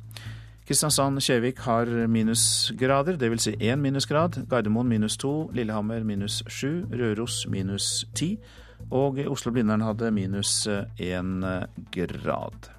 Kristiansand-Kjevik 0.68 1.58
har 1.64 1.86
minusgrader, 2.06 3.16
dvs. 3.16 3.42
Si 3.42 3.52
én 3.56 3.80
minusgrad. 3.80 4.46
Gardermoen 4.50 4.88
minus 4.88 5.16
to. 5.16 5.50
Lillehammer 5.54 6.04
minus 6.04 6.42
sju. 6.46 6.84
Røros 6.92 7.46
minus 7.48 8.06
ti. 8.14 8.38
Og 8.88 9.20
Oslo-Blindern 9.28 9.84
hadde 9.84 10.10
minus 10.14 10.66
én 10.96 11.38
grad. 11.92 12.70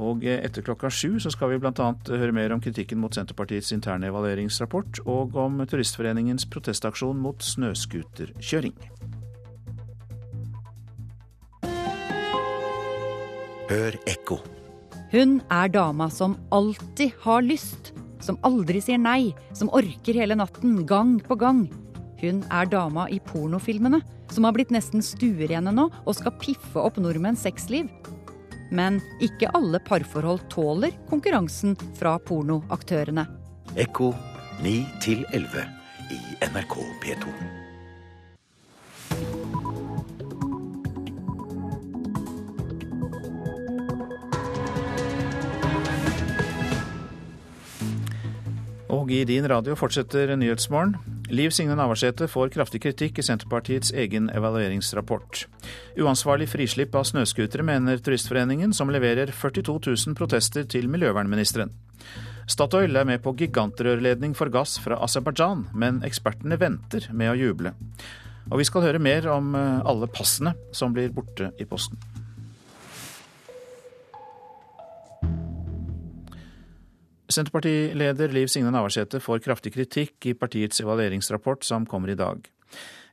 Og 0.00 0.22
etter 0.24 0.64
klokka 0.64 0.90
sju 0.92 1.18
så 1.20 1.32
skal 1.34 1.50
vi 1.52 1.58
bl.a. 1.60 1.88
høre 2.08 2.32
mer 2.32 2.52
om 2.54 2.60
kritikken 2.62 3.00
mot 3.02 3.14
Senterpartiets 3.14 3.72
interne 3.74 4.08
evalueringsrapport, 4.08 5.02
og 5.04 5.34
om 5.40 5.58
Turistforeningens 5.66 6.46
protestaksjon 6.52 7.18
mot 7.20 7.42
snøscooterkjøring. 7.42 8.76
Hør 13.70 13.98
ekko. 14.10 14.40
Hun 15.10 15.40
er 15.50 15.68
dama 15.74 16.08
som 16.10 16.38
alltid 16.54 17.12
har 17.24 17.42
lyst, 17.42 17.92
som 18.22 18.38
aldri 18.46 18.80
sier 18.82 18.98
nei, 18.98 19.34
som 19.54 19.70
orker 19.74 20.16
hele 20.22 20.38
natten, 20.38 20.84
gang 20.86 21.18
på 21.22 21.36
gang. 21.38 21.64
Hun 22.20 22.42
er 22.52 22.68
dama 22.68 23.06
i 23.08 23.18
pornofilmene, 23.24 24.02
som 24.30 24.44
har 24.44 24.54
blitt 24.56 24.72
nesten 24.74 25.02
stuerene 25.04 25.72
nå 25.72 25.86
og 26.04 26.16
skal 26.18 26.36
piffe 26.42 26.80
opp 26.80 27.00
nordmenns 27.00 27.46
sexliv. 27.46 27.88
Men 28.70 29.00
ikke 29.24 29.50
alle 29.56 29.80
parforhold 29.82 30.44
tåler 30.52 30.94
konkurransen 31.10 31.74
fra 31.98 32.18
pornoaktørene. 32.22 33.24
Ekko 33.80 34.12
9 34.62 34.76
11 35.32 35.64
i 36.12 36.20
NRK 36.52 36.76
P2. 37.02 37.32
Og 48.90 49.10
i 49.14 49.22
din 49.24 49.46
radio 49.48 49.76
fortsetter 49.78 50.34
Nyhetsmorgen. 50.36 51.19
Liv 51.30 51.50
Signe 51.54 51.76
Navarsete 51.78 52.26
får 52.26 52.50
kraftig 52.50 52.80
kritikk 52.82 53.20
i 53.20 53.22
Senterpartiets 53.22 53.92
egen 53.94 54.26
evalueringsrapport. 54.34 55.44
Uansvarlig 56.02 56.48
frislipp 56.50 56.96
av 56.98 57.04
snøscootere, 57.06 57.62
mener 57.62 58.02
Turistforeningen, 58.02 58.74
som 58.74 58.90
leverer 58.90 59.30
42 59.30 59.76
000 60.08 60.16
protester 60.18 60.66
til 60.66 60.90
miljøvernministeren. 60.90 61.70
Statoil 62.50 62.98
er 62.98 63.06
med 63.06 63.22
på 63.22 63.36
gigantrørledning 63.38 64.34
for 64.34 64.50
gass 64.50 64.74
fra 64.82 64.98
Aserbajdsjan, 65.06 65.68
men 65.70 66.02
ekspertene 66.06 66.58
venter 66.58 67.06
med 67.14 67.30
å 67.30 67.38
juble. 67.38 67.76
Og 68.50 68.58
vi 68.58 68.66
skal 68.66 68.88
høre 68.88 69.02
mer 69.02 69.30
om 69.30 69.54
eh, 69.54 69.86
alle 69.86 70.10
passene 70.10 70.56
som 70.74 70.90
blir 70.96 71.14
borte 71.14 71.52
i 71.62 71.68
posten. 71.70 72.00
Senterpartileder 77.30 78.32
Liv 78.34 78.46
Signe 78.50 78.72
Navarsete 78.74 79.20
får 79.22 79.42
kraftig 79.44 79.74
kritikk 79.76 80.26
i 80.26 80.34
partiets 80.34 80.82
evalueringsrapport 80.82 81.64
som 81.64 81.86
kommer 81.86 82.10
i 82.10 82.18
dag. 82.18 82.42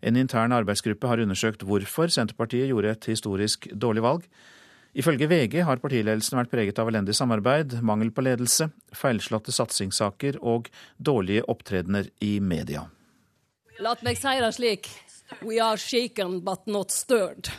En 0.01 0.17
intern 0.17 0.55
arbeidsgruppe 0.57 1.09
har 1.09 1.21
undersøkt 1.21 1.65
hvorfor 1.65 2.09
Senterpartiet 2.13 2.71
gjorde 2.71 2.95
et 2.95 3.09
historisk 3.11 3.69
dårlig 3.73 4.05
valg. 4.05 4.25
Ifølge 4.97 5.27
VG 5.29 5.59
har 5.67 5.81
partiledelsen 5.83 6.39
vært 6.39 6.49
preget 6.49 6.79
av 6.81 6.89
elendig 6.89 7.13
samarbeid, 7.17 7.77
mangel 7.85 8.09
på 8.09 8.25
ledelse, 8.25 8.71
feilslåtte 8.97 9.53
satsingssaker 9.53 10.39
og 10.41 10.71
dårlige 10.97 11.45
opptredener 11.45 12.09
i 12.25 12.39
media. 12.41 12.87
La 13.77 13.93
meg 14.01 14.17
si 14.17 14.39
det 14.41 14.53
slik. 14.57 14.89
We 15.43 15.59
are 15.61 15.77
shaken 15.77 16.39
but 16.41 16.65
not 16.65 16.89
stirred. 16.89 17.51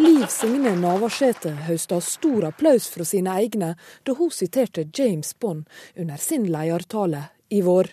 Liv 0.00 0.22
Signe 0.32 0.70
Navarsete 0.80 1.50
høsta 1.66 1.98
stor 2.00 2.46
applaus 2.48 2.86
fra 2.88 3.04
sine 3.04 3.34
egne 3.42 3.74
da 4.08 4.14
hun 4.16 4.30
siterte 4.32 4.86
James 4.96 5.34
Bond 5.36 5.66
under 5.92 6.16
sin 6.16 6.46
ledertale 6.48 7.26
i 7.52 7.60
vår. 7.66 7.90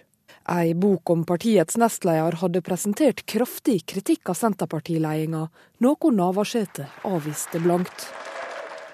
Ei 0.54 0.72
bok 0.72 1.12
om 1.12 1.26
partiets 1.28 1.76
nestleder 1.76 2.39
hadde 2.39 2.63
presentert 2.63 3.26
kraftig 3.28 3.82
kritikk 3.91 4.32
av 4.32 4.39
Senterpartiledelsen, 4.39 5.52
noe 5.84 6.13
Navarsete 6.15 6.88
avviste 7.12 7.60
blankt. 7.60 8.08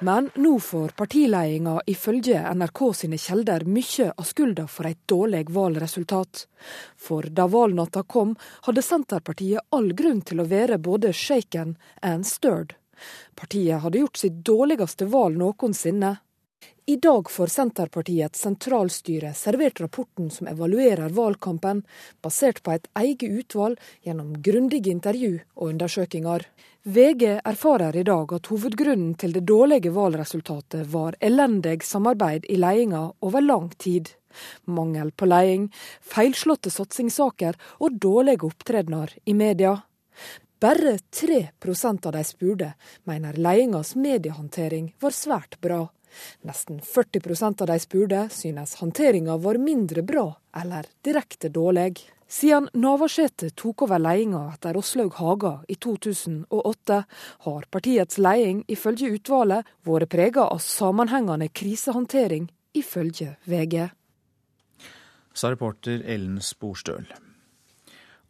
Men 0.02 0.32
nå 0.34 0.58
får 0.58 0.97
partiledelsen 0.97 1.86
ifølge 1.93 2.41
NRK 2.58 2.86
sine 2.97 3.21
kilder 3.21 3.69
mye 3.69 4.10
av 4.10 4.26
skylda 4.26 4.65
for 4.65 4.89
et 4.89 5.04
dårlig 5.06 5.52
valgresultat. 5.54 6.47
For 6.97 7.30
da 7.30 7.45
valgnatta 7.45 8.08
kom, 8.10 8.34
hadde 8.65 8.82
Senterpartiet 8.82 9.69
all 9.69 9.93
grunn 9.93 10.26
til 10.26 10.41
å 10.41 10.49
være 10.49 10.82
både 10.82 11.13
shaken 11.13 11.78
and 12.02 12.26
stirred. 12.26 12.73
Partiet 13.35 13.81
hadde 13.81 14.03
gjort 14.03 14.21
sitt 14.21 14.43
dårligste 14.45 15.05
valg 15.09 15.39
noensinne. 15.39 16.17
I 16.85 16.95
dag 16.95 17.31
får 17.31 17.47
Senterpartiets 17.47 18.41
sentralstyre 18.41 19.33
servert 19.33 19.79
rapporten 19.81 20.29
som 20.29 20.47
evaluerer 20.47 21.09
valgkampen, 21.15 21.83
basert 22.21 22.59
på 22.63 22.73
et 22.73 22.89
eget 22.99 23.23
utvalg 23.23 23.79
gjennom 24.03 24.33
grundige 24.43 24.91
intervju 24.91 25.37
og 25.55 25.69
undersøkelser. 25.69 26.43
VG 26.83 27.23
erfarer 27.39 27.95
i 27.95 28.03
dag 28.03 28.33
at 28.35 28.49
hovedgrunnen 28.51 29.13
til 29.15 29.31
det 29.31 29.45
dårlige 29.47 29.93
valgresultatet 29.95 30.89
var 30.91 31.15
elendig 31.23 31.77
samarbeid 31.87 32.49
i 32.51 32.59
ledelsen 32.59 33.13
over 33.23 33.47
lang 33.47 33.71
tid. 33.79 34.11
Mangel 34.65 35.13
på 35.15 35.29
ledelse, 35.29 35.71
feilslåtte 36.03 36.73
satsingssaker 36.73 37.55
og 37.79 37.95
dårlige 37.95 38.43
opptredener 38.49 39.15
i 39.23 39.37
media. 39.39 39.77
Bare 40.63 40.97
3% 40.97 42.06
av 42.06 42.12
de 42.12 42.23
spurte 42.23 42.73
mener 43.04 43.34
ledelsens 43.34 43.95
mediehåndtering 43.95 44.95
var 44.99 45.12
svært 45.12 45.58
bra. 45.62 45.89
Nesten 46.47 46.78
40% 46.80 47.62
av 47.62 47.67
de 47.67 47.76
spurte 47.84 48.21
synes 48.32 48.76
håndteringa 48.80 49.36
var 49.43 49.60
mindre 49.60 50.02
bra 50.08 50.38
eller 50.62 50.88
direkte 51.04 51.49
dårlig. 51.49 51.99
Siden 52.28 52.69
Navarsete 52.73 53.49
tok 53.49 53.84
over 53.84 53.99
ledelsen 53.99 54.54
etter 54.54 54.80
Åslaug 54.80 55.19
Haga 55.19 55.52
i 55.67 55.76
2008, 55.76 57.02
har 57.47 57.67
partiets 57.69 58.21
ledelse 58.23 58.78
ifølge 58.78 59.12
utvalget 59.17 59.76
vært 59.84 60.13
preget 60.15 60.45
av 60.45 60.63
sammenhengende 60.63 61.52
krisehåndtering, 61.52 62.47
ifølge 62.71 63.36
VG. 63.43 63.91
Sa 65.36 65.52
reporter 65.52 66.08
Ellen 66.08 66.39
Sporstøl. 66.39 67.12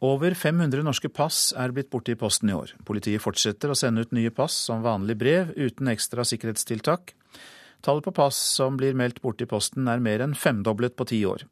Over 0.02 0.34
500 0.34 0.82
norske 0.82 1.08
pass 1.08 1.52
er 1.56 1.72
blitt 1.72 1.90
borte 1.92 2.12
i 2.12 2.18
posten 2.18 2.50
i 2.50 2.56
år. 2.56 2.74
Politiet 2.84 3.22
fortsetter 3.22 3.70
å 3.70 3.76
sende 3.78 4.02
ut 4.02 4.12
nye 4.16 4.32
pass 4.34 4.56
som 4.66 4.82
vanlig 4.82 5.16
brev, 5.20 5.54
uten 5.54 5.88
ekstra 5.92 6.26
sikkerhetstiltak. 6.26 7.14
Tallet 7.84 8.04
på 8.04 8.14
pass 8.16 8.36
som 8.56 8.78
blir 8.80 8.96
meldt 8.96 9.22
borte 9.22 9.46
i 9.46 9.50
posten 9.50 9.88
er 9.88 10.02
mer 10.02 10.24
enn 10.24 10.34
femdoblet 10.34 10.96
på 10.96 11.06
ti 11.12 11.20
år. 11.28 11.46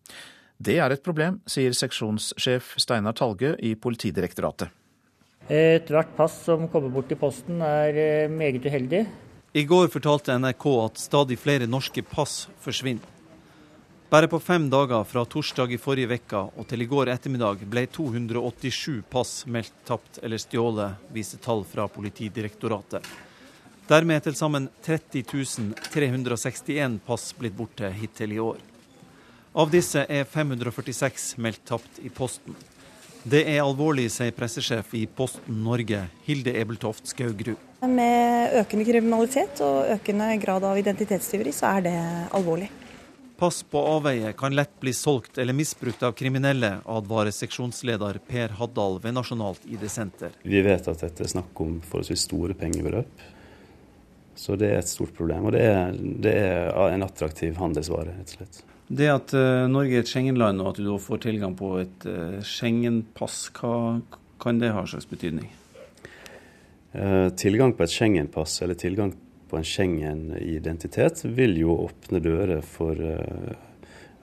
Det 0.63 0.79
er 0.83 0.95
et 0.95 1.03
problem, 1.05 1.41
sier 1.47 1.75
seksjonssjef 1.77 2.75
Steinar 2.83 3.17
Talgø 3.19 3.55
i 3.59 3.75
Politidirektoratet. 3.75 4.71
Ethvert 5.51 6.13
pass 6.17 6.37
som 6.47 6.69
kommer 6.71 6.93
bort 6.93 7.11
i 7.13 7.19
posten 7.19 7.63
er 7.67 7.99
eh, 7.99 8.31
meget 8.31 8.65
uheldig. 8.65 9.03
I 9.59 9.65
går 9.69 9.91
fortalte 9.93 10.37
NRK 10.39 10.69
at 10.85 11.03
stadig 11.03 11.37
flere 11.41 11.67
norske 11.69 12.05
pass 12.07 12.47
forsvinner. 12.63 13.12
Bare 14.13 14.29
på 14.29 14.41
fem 14.41 14.71
dager 14.71 15.05
fra 15.05 15.25
torsdag 15.25 15.71
i 15.73 15.79
forrige 15.81 16.19
uke 16.21 16.41
og 16.61 16.67
til 16.69 16.83
i 16.85 16.87
går 16.89 17.09
ettermiddag 17.09 17.63
ble 17.65 17.87
287 17.89 18.99
pass 19.09 19.47
meldt 19.49 19.73
tapt 19.89 20.19
eller 20.21 20.37
stjålet, 20.37 20.99
viser 21.17 21.41
tall 21.41 21.63
fra 21.65 21.87
Politidirektoratet. 21.89 23.07
Dermed 23.89 24.19
er 24.19 24.27
til 24.27 24.37
sammen 24.37 24.67
30 24.85 25.23
361 25.95 26.99
pass 27.07 27.25
blitt 27.41 27.57
borte 27.57 27.89
hittil 27.89 28.37
i 28.37 28.43
år. 28.51 28.61
Av 29.57 29.73
disse 29.73 30.05
er 30.05 30.29
546 30.29 31.41
meldt 31.41 31.65
tapt 31.73 32.05
i 32.05 32.13
Posten. 32.13 32.53
Det 33.25 33.47
er 33.47 33.63
alvorlig, 33.65 34.11
sier 34.13 34.37
pressesjef 34.37 34.93
i 34.93 35.07
Posten 35.09 35.65
Norge, 35.65 36.05
Hilde 36.29 36.53
Ebeltoft 36.61 37.09
Skaugrud. 37.15 37.57
Med 37.89 38.61
økende 38.61 38.85
kriminalitet 38.93 39.65
og 39.65 39.89
økende 39.97 40.35
grad 40.45 40.69
av 40.69 40.85
identitetstyveri, 40.85 41.57
så 41.57 41.79
er 41.79 41.89
det 41.89 41.99
alvorlig. 42.37 42.69
Pass 43.43 43.63
på 43.63 43.79
avveie 43.79 44.33
kan 44.33 44.55
lett 44.55 44.81
bli 44.81 44.93
solgt 44.95 45.39
eller 45.39 45.53
misbrukt 45.53 46.03
av 46.07 46.13
kriminelle, 46.13 46.77
advarer 46.87 47.35
seksjonsleder 47.35 48.21
Per 48.29 48.53
Haddal 48.55 49.01
ved 49.03 49.17
Nasjonalt 49.17 49.65
ID-senter. 49.67 50.37
Vi 50.47 50.61
vet 50.63 50.87
at 50.87 51.03
dette 51.03 51.25
er 51.25 51.33
snakk 51.33 51.63
om 51.65 51.73
forholdsvis 51.83 52.23
store 52.29 52.55
pengebeløp. 52.55 53.25
Så 54.39 54.55
det 54.55 54.69
er 54.71 54.79
et 54.79 54.93
stort 54.93 55.11
problem. 55.17 55.49
Og 55.51 55.57
det 55.57 55.65
er, 55.67 55.99
det 55.99 56.37
er 56.39 56.71
en 56.85 57.03
attraktiv 57.03 57.59
handelsvare, 57.59 58.15
rett 58.15 58.31
og 58.31 58.39
slett. 58.39 58.63
Det 58.87 59.11
at 59.11 59.35
uh, 59.35 59.67
Norge 59.75 59.99
er 59.99 60.07
et 60.07 60.15
Schengen-land 60.15 60.63
og 60.63 60.71
at 60.71 60.79
du 60.79 60.87
da 60.87 61.01
får 61.03 61.25
tilgang 61.27 61.59
på 61.59 61.73
et 61.83 62.07
uh, 62.07 62.39
Schengen-pass, 62.47 63.49
hva 63.59 63.75
kan 64.47 64.63
det 64.63 64.71
ha 64.79 64.87
slags 64.87 65.11
betydning? 65.11 65.51
Uh, 66.95 67.27
tilgang 67.35 67.75
på 67.75 67.89
et 67.89 67.99
Schengen-pass 67.99 68.61
eller 68.63 68.79
tilgang 68.79 69.17
på 69.53 69.59
en 69.61 69.65
Schengen-identitet, 69.65 71.25
vil 71.25 71.59
jo 71.61 71.75
åpne 71.85 72.23
dører 72.25 72.63
for 72.65 72.97
uh, 72.97 73.51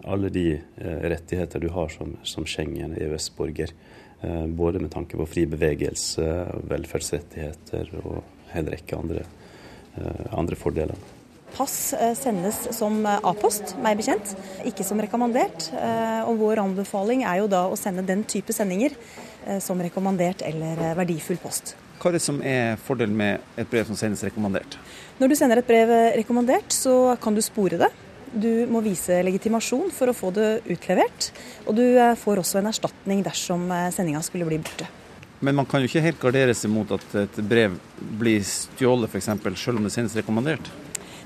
alle 0.09 0.31
de 0.33 0.55
uh, 0.57 1.03
rettigheter 1.13 1.61
du 1.61 1.67
har 1.69 1.91
som, 1.93 2.15
som 2.25 2.47
Schengen-EØS-borger. 2.49 3.75
Uh, 4.23 4.47
både 4.47 4.81
med 4.81 4.89
tanke 4.95 5.19
på 5.19 5.27
fri 5.29 5.43
bevegelse, 5.45 6.25
velferdsrettigheter 6.71 7.91
og 8.01 8.23
en 8.57 8.71
rekke 8.73 8.97
andre, 8.97 9.27
andre 10.33 10.57
fordeler. 10.57 10.97
Pass 11.53 11.93
sendes 12.17 12.63
som 12.73 13.03
A-post, 13.05 13.75
meg 13.83 13.99
bekjent, 13.99 14.31
ikke 14.65 14.85
som 14.87 15.01
rekommandert. 15.01 15.67
Og 16.29 16.39
vår 16.41 16.61
anbefaling 16.63 17.21
er 17.27 17.43
jo 17.43 17.51
da 17.51 17.61
å 17.69 17.77
sende 17.77 18.05
den 18.07 18.23
type 18.29 18.53
sendinger 18.55 18.95
som 19.61 19.81
rekommandert 19.85 20.41
eller 20.45 20.81
verdifull 20.97 21.37
post. 21.41 21.75
Hva 21.99 22.13
er 22.13 22.15
det 22.15 22.23
som 22.23 22.37
er 22.39 22.77
fordelen 22.79 23.17
med 23.19 23.59
et 23.59 23.67
brev 23.67 23.89
som 23.89 23.97
sendes 23.99 24.21
rekommandert? 24.23 24.77
Når 25.19 25.27
du 25.27 25.35
sender 25.35 25.59
et 25.59 25.67
brev 25.67 25.89
rekommandert, 26.15 26.71
så 26.71 27.17
kan 27.19 27.35
du 27.35 27.41
spore 27.43 27.75
det. 27.81 27.89
Du 28.31 28.65
må 28.71 28.79
vise 28.85 29.17
legitimasjon 29.25 29.89
for 29.91 30.07
å 30.07 30.15
få 30.15 30.29
det 30.31 30.61
utlevert. 30.69 31.31
Og 31.65 31.75
du 31.75 31.83
eh, 31.83 32.15
får 32.15 32.39
også 32.39 32.59
en 32.61 32.69
erstatning 32.69 33.23
dersom 33.25 33.65
eh, 33.73 33.89
sendinga 33.91 34.21
skulle 34.23 34.47
bli 34.47 34.61
borte. 34.63 34.87
Men 35.43 35.57
man 35.57 35.67
kan 35.67 35.81
jo 35.81 35.89
ikke 35.89 36.03
helt 36.05 36.21
gardere 36.21 36.53
seg 36.55 36.71
mot 36.71 36.91
at 36.95 37.15
et 37.19 37.39
brev 37.49 37.75
blir 38.19 38.45
stjålet 38.47 39.11
f.eks., 39.11 39.27
selv 39.59 39.79
om 39.79 39.87
det 39.87 39.91
sendes 39.91 40.15
rekommandert? 40.19 40.69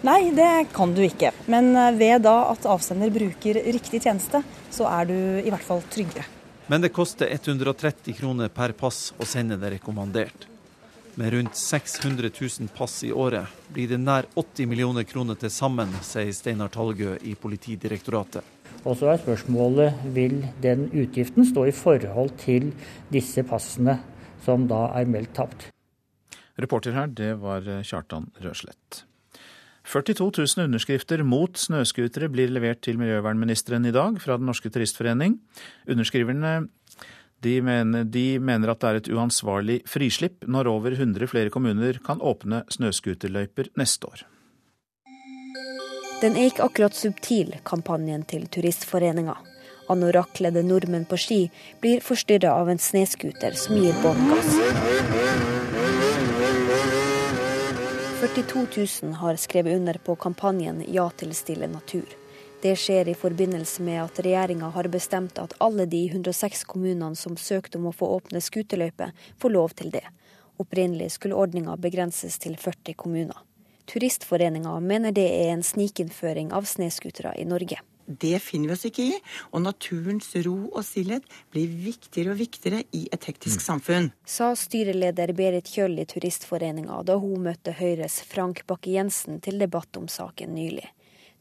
Nei, 0.06 0.32
det 0.36 0.72
kan 0.74 0.94
du 0.96 1.04
ikke. 1.06 1.30
Men 1.52 1.76
eh, 1.76 1.91
ved 2.00 2.24
da 2.26 2.38
at 2.54 2.66
avsender 2.66 3.14
bruker 3.14 3.62
riktig 3.68 4.02
tjeneste, 4.08 4.41
så 4.74 4.88
er 4.89 5.12
du 5.12 5.18
i 5.44 5.52
hvert 5.52 5.68
fall 5.68 5.86
tryggere. 5.94 6.26
Men 6.72 6.82
det 6.82 6.94
koster 6.96 7.30
130 7.30 8.18
kroner 8.18 8.50
per 8.50 8.74
pass 8.74 9.12
å 9.22 9.28
sende 9.28 9.60
det 9.62 9.76
rekommandert. 9.76 10.48
Med 11.16 11.34
rundt 11.34 11.55
600 11.55 12.30
000 12.59 12.70
pass 12.78 13.03
i 13.03 13.11
året 13.14 13.45
blir 13.70 13.86
det 13.91 13.99
nær 14.01 14.26
80 14.34 14.66
millioner 14.66 15.05
kroner 15.05 15.38
til 15.38 15.51
sammen, 15.53 15.91
sier 16.01 16.32
Steinar 16.34 16.72
Talgø 16.74 17.20
i 17.22 17.36
Politidirektoratet. 17.38 18.41
Og 18.82 18.97
så 18.97 19.11
er 19.11 19.22
spørsmålet 19.22 20.01
vil 20.16 20.39
den 20.64 20.88
utgiften 20.89 21.45
stå 21.45 21.68
i 21.70 21.76
forhold 21.78 22.34
til 22.41 22.72
disse 23.14 23.45
passene 23.45 23.99
som 24.41 24.66
da 24.68 24.88
er 24.97 25.05
meldt 25.05 25.36
tapt. 25.38 25.70
Reporter 26.57 26.97
her, 26.97 27.14
det 27.14 27.36
var 27.45 27.61
Kjartan 27.86 28.32
Røslett. 28.41 29.03
42 29.86 30.32
000 30.57 30.66
underskrifter 30.66 31.22
mot 31.28 31.59
snøscootere 31.59 32.30
blir 32.32 32.49
levert 32.49 32.82
til 32.82 32.97
miljøvernministeren 32.97 33.86
i 33.86 33.93
dag 33.93 34.18
fra 34.24 34.39
Den 34.39 34.47
norske 34.49 34.72
turistforening. 34.72 35.38
Underskriverne 35.86 36.70
de 37.44 37.62
mener, 37.62 38.04
de 38.04 38.39
mener, 38.39 38.72
at 38.72 38.82
det 38.82 38.89
er 38.89 39.00
et 39.02 39.10
uansvarlig 39.14 39.82
frislipp 39.89 40.48
når 40.48 40.70
over 40.72 40.96
100 40.96 41.28
flere 41.32 41.52
kommuner 41.54 42.00
kan 42.06 42.22
åpne 42.24 42.64
snøscooterløyper 42.72 43.74
neste 43.80 44.08
år. 44.08 44.24
Den 46.24 46.38
er 46.39 46.48
ikke 46.48 46.64
akkurat 46.64 46.96
subtil, 46.96 47.52
kampanjen 47.68 48.24
til 48.24 48.48
Turistforeninga. 48.48 49.36
Anorakkledde 49.91 50.64
nordmenn 50.64 51.04
på 51.10 51.20
ski 51.20 51.41
blir 51.84 52.00
forstyrra 52.06 52.54
av 52.62 52.72
en 52.72 52.80
snøscooter 52.80 53.58
som 53.60 53.76
gir 53.82 53.98
bånn 54.06 54.30
gass. 54.32 54.56
42 58.24 58.68
000 59.04 59.14
har 59.20 59.36
skrevet 59.36 59.76
under 59.76 60.00
på 60.00 60.16
kampanjen 60.16 60.80
Ja 60.88 61.10
til 61.20 61.36
stille 61.36 61.68
natur. 61.68 62.08
Det 62.64 62.78
skjer 62.80 63.09
i 63.11 63.14
forbindelse 63.20 63.84
med 63.84 63.99
at 64.05 64.20
regjeringa 64.24 64.70
har 64.72 64.88
bestemt 64.88 65.39
at 65.41 65.51
alle 65.59 65.84
de 65.86 66.05
106 66.07 66.61
kommunene 66.64 67.18
som 67.20 67.36
søkte 67.36 67.76
om 67.76 67.89
å 67.89 67.91
få 67.91 68.07
åpne 68.16 68.39
scooterløype, 68.39 69.09
får 69.36 69.51
lov 69.51 69.76
til 69.82 69.91
det. 69.91 70.05
Opprinnelig 70.64 71.09
skulle 71.18 71.36
ordninga 71.36 71.76
begrenses 71.76 72.39
til 72.39 72.55
40 72.55 72.95
kommuner. 73.03 73.41
Turistforeninga 73.91 74.78
mener 74.80 75.11
det 75.11 75.28
er 75.41 75.51
en 75.57 75.66
snikinnføring 75.66 76.55
av 76.55 76.64
snøscootere 76.72 77.36
i 77.43 77.43
Norge. 77.51 77.82
Det 78.07 78.39
finner 78.39 78.72
vi 78.72 78.78
oss 78.78 78.88
ikke 78.88 79.09
i, 79.11 79.20
og 79.51 79.68
naturens 79.68 80.32
ro 80.47 80.55
og 80.70 80.82
stillhet 80.88 81.28
blir 81.51 81.68
viktigere 81.68 82.32
og 82.32 82.39
viktigere 82.45 82.84
i 82.95 83.05
et 83.11 83.28
hektisk 83.28 83.59
mm. 83.59 83.68
samfunn. 83.68 84.11
Sa 84.24 84.53
styreleder 84.55 85.36
Berit 85.36 85.68
Kjøll 85.68 85.99
i 85.99 86.07
Turistforeninga 86.07 87.03
da 87.11 87.20
hun 87.20 87.43
møtte 87.43 87.76
Høyres 87.76 88.22
Frank 88.24 88.64
Bakke-Jensen 88.72 89.43
til 89.43 89.59
debatt 89.59 89.99
om 89.99 90.07
saken 90.07 90.55
nylig. 90.55 90.88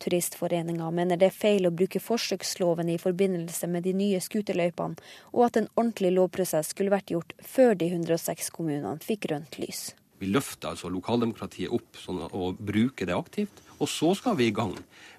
Turistforeninga 0.00 0.90
mener 0.94 1.20
det 1.20 1.28
er 1.28 1.36
feil 1.36 1.68
å 1.68 1.74
bruke 1.74 2.00
forsøksloven 2.02 2.88
i 2.92 2.98
forbindelse 3.00 3.68
med 3.70 3.84
de 3.86 3.92
nye 3.96 4.20
scooterløypene, 4.22 4.96
og 5.32 5.48
at 5.48 5.58
en 5.60 5.68
ordentlig 5.76 6.14
lovprosess 6.16 6.72
skulle 6.72 6.94
vært 6.94 7.12
gjort 7.14 7.34
før 7.42 7.74
de 7.78 7.90
106 7.92 8.52
kommunene 8.54 8.98
fikk 9.04 9.28
grønt 9.28 9.58
lys. 9.62 9.90
Vi 10.22 10.28
løfter 10.30 10.70
altså 10.70 10.86
lokaldemokratiet 10.92 11.72
opp 11.74 11.98
sånn 11.98 12.20
og 12.28 12.60
bruker 12.62 13.08
det 13.10 13.16
aktivt. 13.16 13.62
Og 13.82 13.88
så 13.90 14.12
skal 14.14 14.36
vi 14.38 14.46
i 14.46 14.54
gang 14.54 14.76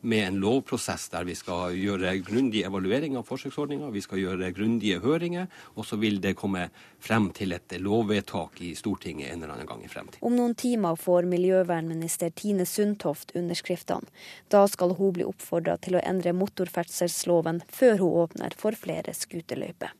med 0.07 0.21
en 0.23 0.37
lovprosess 0.39 1.09
der 1.11 1.25
vi 1.27 1.35
skal 1.35 1.75
gjøre 1.75 2.13
grundig 2.23 2.61
evaluering 2.63 3.17
av 3.19 3.25
forsøksordninga, 3.27 3.89
vi 3.91 4.03
skal 4.03 4.21
gjøre 4.21 4.51
grundige 4.55 5.01
høringer, 5.03 5.49
og 5.75 5.87
så 5.87 5.99
vil 5.99 6.21
det 6.23 6.37
komme 6.39 6.69
frem 7.03 7.27
til 7.35 7.51
et 7.55 7.75
lovvedtak 7.83 8.61
i 8.63 8.71
Stortinget 8.79 9.33
en 9.33 9.43
eller 9.43 9.57
annen 9.57 9.67
gang 9.67 9.83
i 9.83 9.91
fremtiden. 9.91 10.23
Om 10.23 10.37
noen 10.39 10.55
timer 10.55 10.95
får 10.99 11.27
miljøvernminister 11.33 12.31
Tine 12.39 12.67
Sundtoft 12.69 13.35
underskriftene. 13.35 14.07
Da 14.47 14.63
skal 14.71 14.95
hun 14.95 15.11
bli 15.17 15.27
oppfordra 15.27 15.75
til 15.83 15.99
å 15.99 16.05
endre 16.05 16.31
motorferdselsloven 16.37 17.65
før 17.67 17.99
hun 17.99 18.17
åpner 18.23 18.55
for 18.59 18.79
flere 18.79 19.11
skuterløyper. 19.17 19.91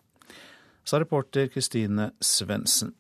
Sa 0.88 1.00
reporter 1.00 1.48
Kristine 1.52 2.12
Svendsen. 2.24 2.96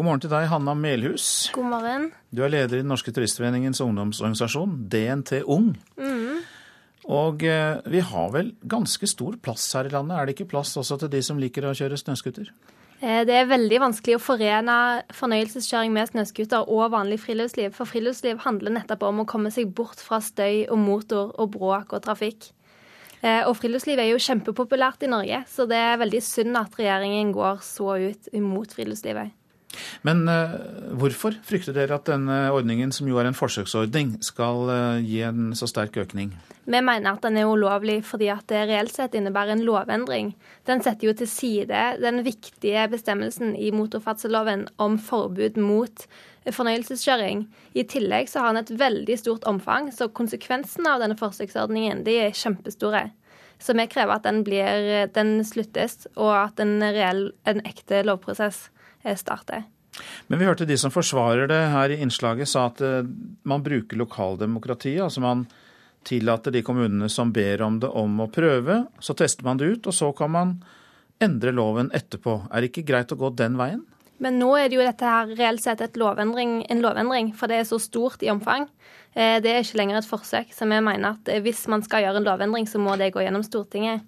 God 0.00 0.06
morgen 0.06 0.22
til 0.24 0.30
deg, 0.32 0.46
Hanna 0.48 0.72
Melhus. 0.72 1.24
God 1.52 1.66
morgen. 1.74 2.06
Du 2.32 2.40
er 2.40 2.48
leder 2.48 2.78
i 2.78 2.80
Den 2.80 2.88
norske 2.88 3.12
turistforeningens 3.12 3.82
ungdomsorganisasjon, 3.84 4.78
DNT 4.88 5.42
Ung. 5.44 5.74
Mm. 6.00 6.38
Og 7.12 7.42
eh, 7.44 7.82
vi 7.84 8.00
har 8.08 8.30
vel 8.32 8.54
ganske 8.64 9.04
stor 9.10 9.34
plass 9.44 9.66
her 9.76 9.90
i 9.90 9.92
landet. 9.92 10.14
Er 10.16 10.24
det 10.24 10.38
ikke 10.38 10.46
plass 10.54 10.70
også 10.80 10.96
til 11.02 11.10
de 11.12 11.20
som 11.20 11.36
liker 11.36 11.66
å 11.68 11.74
kjøre 11.76 11.98
snøscooter? 12.00 12.48
Eh, 13.02 13.18
det 13.28 13.34
er 13.42 13.50
veldig 13.50 13.80
vanskelig 13.82 14.16
å 14.16 14.22
forene 14.24 14.76
fornøyelseskjøring 15.18 15.92
med 15.92 16.08
snøscooter 16.14 16.72
og 16.72 16.94
vanlig 16.94 17.18
friluftsliv. 17.20 17.74
For 17.76 17.90
friluftsliv 17.90 18.40
handler 18.46 18.78
nettopp 18.78 19.04
om 19.10 19.20
å 19.20 19.26
komme 19.28 19.52
seg 19.52 19.68
bort 19.76 20.00
fra 20.00 20.22
støy 20.24 20.62
og 20.70 20.80
motor 20.80 21.34
og 21.36 21.52
bråk 21.58 21.92
og 21.98 22.06
trafikk. 22.06 22.54
Eh, 23.20 23.42
og 23.42 23.52
friluftsliv 23.60 24.00
er 24.00 24.14
jo 24.14 24.24
kjempepopulært 24.30 25.04
i 25.04 25.12
Norge, 25.12 25.42
så 25.52 25.68
det 25.68 25.82
er 25.90 26.00
veldig 26.00 26.22
synd 26.24 26.56
at 26.56 26.80
regjeringen 26.80 27.36
går 27.36 27.60
så 27.68 27.98
ut 28.00 28.32
imot 28.32 28.72
friluftslivet. 28.80 29.36
Men 30.06 30.24
uh, 30.28 30.56
hvorfor 30.98 31.36
frykter 31.46 31.76
dere 31.76 31.98
at 31.98 32.08
denne 32.08 32.38
ordningen, 32.54 32.92
som 32.94 33.08
jo 33.08 33.20
er 33.20 33.28
en 33.28 33.36
forsøksordning, 33.36 34.16
skal 34.24 34.64
uh, 34.70 35.02
gi 35.04 35.20
en 35.26 35.52
så 35.58 35.68
sterk 35.70 35.98
økning? 36.00 36.32
Vi 36.70 36.80
mener 36.84 37.12
at 37.12 37.22
den 37.24 37.38
er 37.40 37.50
ulovlig 37.50 38.00
fordi 38.06 38.28
at 38.32 38.46
det 38.50 38.64
reelt 38.70 38.94
sett 38.94 39.14
innebærer 39.18 39.56
en 39.56 39.64
lovendring. 39.66 40.32
Den 40.68 40.82
setter 40.84 41.10
jo 41.10 41.14
til 41.16 41.30
side 41.30 41.84
den 42.02 42.22
viktige 42.26 42.86
bestemmelsen 42.92 43.54
i 43.58 43.72
motorferdselloven 43.74 44.68
om 44.82 44.98
forbud 45.02 45.58
mot 45.60 46.04
fornøyelseskjøring. 46.48 47.44
I 47.76 47.86
tillegg 47.88 48.30
så 48.30 48.44
har 48.44 48.54
den 48.54 48.64
et 48.64 48.74
veldig 48.80 49.16
stort 49.20 49.46
omfang, 49.50 49.90
så 49.92 50.08
konsekvensene 50.08 50.94
av 50.94 51.02
denne 51.02 51.18
forsøksordningen 51.20 52.04
de 52.06 52.16
er 52.26 52.36
kjempestore. 52.36 53.10
Så 53.60 53.74
vi 53.76 53.84
krever 53.92 54.16
at 54.16 54.24
den, 54.24 54.40
blir, 54.44 55.10
den 55.12 55.42
sluttes, 55.44 56.06
og 56.16 56.32
at 56.32 56.62
en, 56.64 56.78
reell, 56.80 57.26
en 57.44 57.60
ekte 57.68 58.00
lovprosess 58.08 58.70
Eh, 59.02 59.16
starter. 59.16 59.64
Men 60.26 60.38
vi 60.38 60.44
hørte 60.44 60.64
de 60.64 60.76
som 60.78 60.92
forsvarer 60.92 61.48
det 61.50 61.60
her 61.72 61.90
i 61.90 62.00
innslaget, 62.04 62.48
sa 62.48 62.68
at 62.70 62.80
eh, 62.84 63.06
man 63.42 63.64
bruker 63.64 63.98
lokaldemokratiet. 63.98 65.02
Altså 65.04 65.22
man 65.24 65.46
tillater 66.06 66.54
de 66.54 66.62
kommunene 66.64 67.08
som 67.12 67.32
ber 67.32 67.62
om 67.62 67.80
det, 67.80 67.88
om 67.88 68.20
å 68.22 68.30
prøve. 68.32 68.84
Så 69.00 69.16
tester 69.18 69.44
man 69.44 69.60
det 69.60 69.72
ut, 69.72 69.88
og 69.90 69.96
så 69.96 70.12
kan 70.16 70.32
man 70.36 70.58
endre 71.20 71.52
loven 71.52 71.90
etterpå. 71.96 72.42
Er 72.48 72.62
det 72.62 72.70
ikke 72.70 72.86
greit 72.92 73.12
å 73.12 73.18
gå 73.20 73.32
den 73.36 73.58
veien? 73.60 73.82
Men 74.20 74.36
nå 74.36 74.52
er 74.56 74.68
det 74.68 74.76
jo 74.76 74.84
dette 74.84 75.08
her 75.08 75.30
reelt 75.32 75.62
sett 75.64 75.96
lovendring, 75.96 76.60
en 76.68 76.82
lovendring, 76.84 77.32
for 77.36 77.48
det 77.48 77.62
er 77.62 77.68
så 77.68 77.78
stort 77.80 78.20
i 78.24 78.28
omfang. 78.32 78.66
Eh, 79.16 79.38
det 79.40 79.52
er 79.52 79.64
ikke 79.64 79.80
lenger 79.80 80.00
et 80.00 80.08
forsøk. 80.08 80.52
Så 80.52 80.68
vi 80.68 80.80
mener 80.80 81.16
at 81.16 81.30
hvis 81.44 81.66
man 81.72 81.84
skal 81.84 82.04
gjøre 82.04 82.20
en 82.20 82.28
lovendring, 82.28 82.68
så 82.68 82.80
må 82.80 82.96
det 83.00 83.14
gå 83.16 83.24
gjennom 83.24 83.44
Stortinget. 83.44 84.04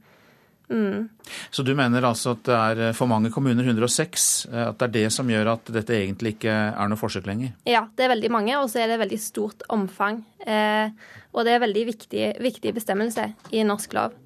Mm. 0.73 1.09
Så 1.51 1.63
du 1.63 1.75
mener 1.77 2.05
altså 2.07 2.33
at 2.33 2.47
det 2.49 2.57
er 2.57 2.81
eh, 2.89 2.95
for 2.97 3.11
mange 3.11 3.31
kommuner, 3.35 3.67
106, 3.67 4.29
eh, 4.49 4.65
at 4.71 4.79
det 4.81 4.89
er 4.89 4.95
det 4.97 5.05
som 5.15 5.29
gjør 5.29 5.53
at 5.55 5.73
dette 5.75 5.95
egentlig 5.97 6.37
ikke 6.37 6.55
er 6.55 6.91
noe 6.91 7.01
forsøk 7.01 7.29
lenger? 7.29 7.53
Ja, 7.69 7.85
det 7.97 8.07
er 8.07 8.15
veldig 8.15 8.33
mange, 8.33 8.57
og 8.59 8.71
så 8.73 8.83
er 8.83 8.93
det 8.93 9.01
veldig 9.03 9.21
stort 9.21 9.67
omfang. 9.73 10.23
Eh, 10.41 10.89
og 11.33 11.47
det 11.47 11.55
er 11.55 11.65
veldig 11.67 11.87
viktig, 11.93 12.27
viktig 12.43 12.75
bestemmelse 12.79 13.29
i 13.53 13.65
norsk 13.69 13.97
lov. 13.99 14.19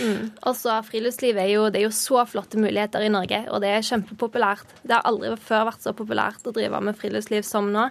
Mm. 0.00 0.30
Også 0.48 0.76
friluftsliv 0.86 1.36
er 1.40 1.50
jo, 1.50 1.66
det 1.72 1.80
er 1.80 1.88
jo 1.88 1.96
så 1.96 2.22
flotte 2.28 2.60
muligheter 2.60 3.04
i 3.04 3.12
Norge, 3.12 3.42
og 3.50 3.60
det 3.64 3.72
er 3.74 3.84
kjempepopulært. 3.84 4.78
Det 4.84 4.96
har 4.96 5.04
aldri 5.08 5.34
før 5.40 5.68
vært 5.70 5.84
så 5.84 5.92
populært 5.96 6.46
å 6.46 6.54
drive 6.56 6.80
med 6.84 6.96
friluftsliv 7.00 7.44
som 7.48 7.68
nå. 7.74 7.88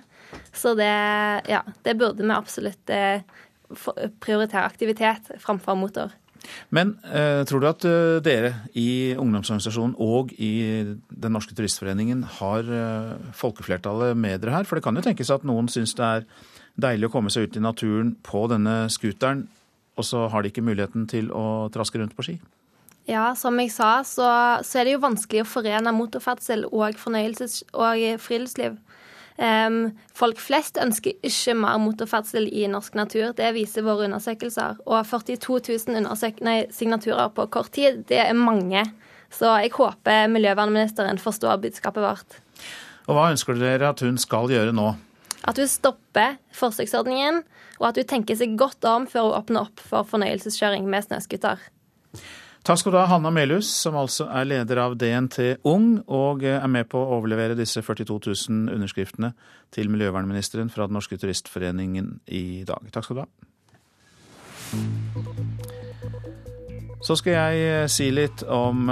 Så 0.55 0.73
det, 0.77 0.89
ja, 1.49 1.61
det 1.85 1.97
burde 1.99 2.25
vi 2.25 2.33
absolutt 2.33 2.89
prioritere 4.23 4.65
aktivitet 4.65 5.29
framfor 5.41 5.77
motor. 5.77 6.13
Men 6.73 6.95
eh, 7.07 7.43
tror 7.47 7.63
du 7.63 7.67
at 7.69 7.85
uh, 7.87 8.19
dere 8.23 8.53
i 8.79 9.13
ungdomsorganisasjonen 9.19 9.95
og 10.01 10.33
i 10.37 10.53
Den 11.09 11.35
norske 11.35 11.55
turistforeningen 11.57 12.23
har 12.39 12.67
uh, 12.67 13.13
folkeflertallet 13.37 14.17
med 14.17 14.43
dere 14.43 14.57
her? 14.57 14.67
For 14.67 14.77
det 14.77 14.85
kan 14.85 14.97
jo 14.97 15.05
tenkes 15.05 15.31
at 15.33 15.45
noen 15.47 15.69
syns 15.71 15.95
det 15.99 16.09
er 16.09 16.27
deilig 16.83 17.09
å 17.09 17.13
komme 17.13 17.31
seg 17.33 17.47
ut 17.47 17.59
i 17.59 17.63
naturen 17.63 18.15
på 18.25 18.47
denne 18.51 18.87
scooteren, 18.91 19.45
og 19.93 20.07
så 20.07 20.25
har 20.33 20.41
de 20.41 20.49
ikke 20.49 20.65
muligheten 20.65 21.05
til 21.09 21.29
å 21.29 21.69
traske 21.73 22.01
rundt 22.01 22.15
på 22.17 22.25
ski? 22.25 22.39
Ja, 23.05 23.33
som 23.35 23.59
jeg 23.59 23.69
sa, 23.75 23.97
så, 24.07 24.25
så 24.63 24.79
er 24.79 24.87
det 24.87 24.95
jo 24.95 25.03
vanskelig 25.03 25.43
å 25.43 25.49
forene 25.51 25.91
motorferdsel 25.93 26.65
og 26.71 26.97
fornøyelses- 26.97 27.61
og 27.75 27.99
friluftsliv. 28.23 28.79
Folk 30.13 30.41
flest 30.41 30.77
ønsker 30.77 31.15
ikke 31.25 31.55
mer 31.57 31.79
motorferdsel 31.81 32.45
i 32.53 32.67
norsk 32.69 32.93
natur. 32.97 33.31
Det 33.37 33.49
viser 33.55 33.85
våre 33.85 34.05
undersøkelser. 34.05 34.83
Og 34.85 35.07
42 35.09 35.59
000 35.89 36.43
nei, 36.45 36.57
signaturer 36.73 37.31
på 37.33 37.47
kort 37.53 37.71
tid, 37.73 38.03
det 38.09 38.21
er 38.21 38.37
mange. 38.37 38.85
Så 39.33 39.49
jeg 39.63 39.73
håper 39.73 40.29
miljøvernministeren 40.29 41.17
forstår 41.21 41.57
budskapet 41.63 42.05
vårt. 42.05 42.37
Og 43.09 43.17
Hva 43.17 43.31
ønsker 43.33 43.57
dere 43.57 43.89
at 43.89 44.03
hun 44.05 44.19
skal 44.21 44.51
gjøre 44.53 44.75
nå? 44.75 44.93
At 45.43 45.57
hun 45.59 45.67
stopper 45.67 46.37
forsøksordningen, 46.55 47.41
og 47.81 47.89
at 47.89 47.99
hun 47.99 48.07
tenker 48.07 48.37
seg 48.39 48.53
godt 48.59 48.85
om 48.87 49.09
før 49.09 49.31
hun 49.31 49.39
åpner 49.41 49.65
opp 49.65 49.81
for 49.83 50.07
fornøyelseskjøring 50.07 50.85
med 50.87 51.03
snøscooter. 51.07 51.59
Takk 52.63 52.79
skal 52.79 52.93
du 52.93 52.97
ha, 52.97 53.07
Hanna 53.11 53.27
Melhus, 53.27 53.67
som 53.67 53.97
altså 53.99 54.29
er 54.31 54.45
leder 54.47 54.79
av 54.79 54.93
DNT 54.95 55.65
Ung, 55.67 55.97
og 56.07 56.45
er 56.47 56.63
med 56.71 56.87
på 56.87 56.95
å 56.95 57.17
overlevere 57.17 57.57
disse 57.59 57.83
42 57.83 58.15
000 58.47 58.71
underskriftene 58.71 59.33
til 59.75 59.91
miljøvernministeren 59.91 60.71
fra 60.71 60.87
Den 60.87 60.95
norske 60.95 61.19
turistforeningen 61.19 62.21
i 62.31 62.63
dag. 62.63 62.87
Takk 62.95 63.03
skal 63.09 63.19
du 63.19 63.23
ha. 63.25 63.29
Så 67.03 67.19
skal 67.19 67.35
jeg 67.35 67.91
si 67.91 68.07
litt 68.15 68.45
om 68.47 68.87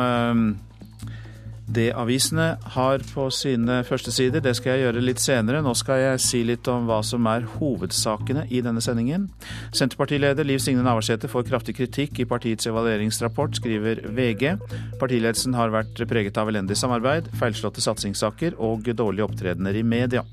det 1.68 1.92
avisene 1.96 2.56
har 2.74 3.04
på 3.14 3.28
sine 3.34 3.82
førstesider. 3.88 4.44
Det 4.44 4.54
skal 4.58 4.76
jeg 4.76 4.86
gjøre 4.86 5.04
litt 5.04 5.22
senere. 5.24 5.62
Nå 5.64 5.74
skal 5.78 6.02
jeg 6.02 6.22
si 6.24 6.42
litt 6.48 6.68
om 6.72 6.88
hva 6.90 7.00
som 7.06 7.28
er 7.32 7.46
hovedsakene 7.58 8.48
i 8.52 8.64
denne 8.66 8.84
sendingen. 8.84 9.30
Senterpartileder 9.78 10.48
Liv 10.48 10.60
Signe 10.64 10.84
Navarsete 10.86 11.30
får 11.32 11.48
kraftig 11.48 11.78
kritikk 11.78 12.20
i 12.24 12.28
partiets 12.28 12.68
evalueringsrapport, 12.72 13.56
skriver 13.62 14.04
VG. 14.12 14.58
Partiledelsen 15.00 15.56
har 15.58 15.74
vært 15.74 16.04
preget 16.10 16.40
av 16.42 16.52
elendig 16.52 16.80
samarbeid, 16.82 17.32
feilslåtte 17.40 17.84
satsingssaker 17.84 18.60
og 18.60 18.92
dårlige 18.92 19.30
opptredener 19.30 19.78
i 19.80 19.86
media. 19.86 20.26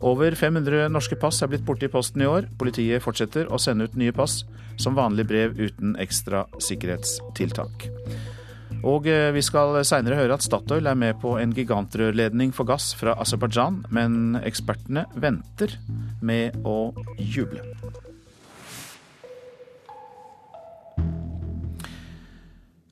Over 0.00 0.32
500 0.38 0.88
norske 0.88 1.18
pass 1.20 1.42
er 1.44 1.50
blitt 1.52 1.66
borte 1.66 1.88
i 1.88 1.92
posten 1.92 2.22
i 2.24 2.28
år. 2.28 2.46
Politiet 2.60 3.04
fortsetter 3.04 3.50
å 3.52 3.60
sende 3.60 3.84
ut 3.88 3.98
nye 4.00 4.14
pass 4.16 4.44
som 4.80 4.96
vanlig 4.96 5.26
brev 5.28 5.58
uten 5.60 5.96
ekstra 6.00 6.46
sikkerhetstiltak. 6.62 7.90
Og 8.86 9.06
eh, 9.10 9.28
vi 9.36 9.42
skal 9.44 9.76
seinere 9.84 10.16
høre 10.16 10.36
at 10.38 10.44
Statoil 10.44 10.88
er 10.88 10.96
med 10.96 11.18
på 11.20 11.34
en 11.40 11.52
gigantrørledning 11.56 12.54
for 12.56 12.68
gass 12.68 12.94
fra 12.96 13.16
Aserbajdsjan, 13.20 13.82
men 13.92 14.38
ekspertene 14.40 15.04
venter 15.20 15.76
med 16.24 16.56
å 16.64 16.94
juble. 17.18 17.60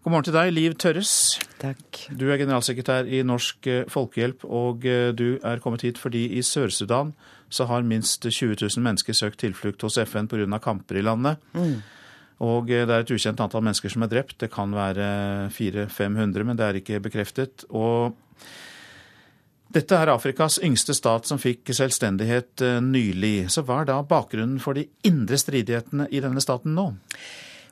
God 0.09 0.15
morgen 0.15 0.29
til 0.29 0.37
deg, 0.39 0.55
Liv 0.57 0.75
Tørres. 0.81 1.13
Takk. 1.61 2.07
Du 2.17 2.31
er 2.31 2.39
generalsekretær 2.41 3.09
i 3.13 3.25
Norsk 3.27 3.67
eh, 3.69 3.83
Folkehjelp, 3.93 4.45
og 4.45 4.87
eh, 4.89 5.11
du 5.17 5.37
er 5.45 5.61
kommet 5.65 5.85
hit 5.85 6.01
fordi 6.01 6.27
i 6.39 6.45
Sør-Sudan 6.45 7.15
så 7.49 7.65
har 7.69 7.85
minst 7.85 8.25
20 8.29 8.61
000 8.61 8.85
mennesker 8.85 9.17
søkt 9.17 9.41
tilflukt 9.41 9.85
hos 9.85 9.97
FN 10.05 10.29
pga. 10.29 10.61
kamper 10.61 11.01
i 11.01 11.05
landet. 11.05 11.41
Mm. 11.57 11.81
Og 12.45 12.69
det 12.71 12.85
er 12.87 13.01
et 13.03 13.11
ukjent 13.11 13.41
antall 13.43 13.65
mennesker 13.67 13.91
som 13.91 14.05
er 14.07 14.13
drept. 14.13 14.37
Det 14.39 14.51
kan 14.53 14.71
være 14.75 15.09
400-500, 15.55 16.47
men 16.47 16.59
det 16.59 16.67
er 16.67 16.79
ikke 16.79 17.01
bekreftet. 17.03 17.65
Og 17.75 18.15
dette 19.75 19.99
er 19.99 20.09
Afrikas 20.13 20.61
yngste 20.65 20.95
stat 20.97 21.27
som 21.29 21.41
fikk 21.41 21.75
selvstendighet 21.77 22.63
eh, 22.65 22.79
nylig. 22.85 23.51
Så 23.53 23.67
hva 23.67 23.83
er 23.83 23.91
da 23.91 23.99
bakgrunnen 24.07 24.63
for 24.63 24.79
de 24.79 24.87
indre 25.09 25.37
stridighetene 25.41 26.07
i 26.15 26.23
denne 26.25 26.41
staten 26.41 26.79
nå? 26.79 26.93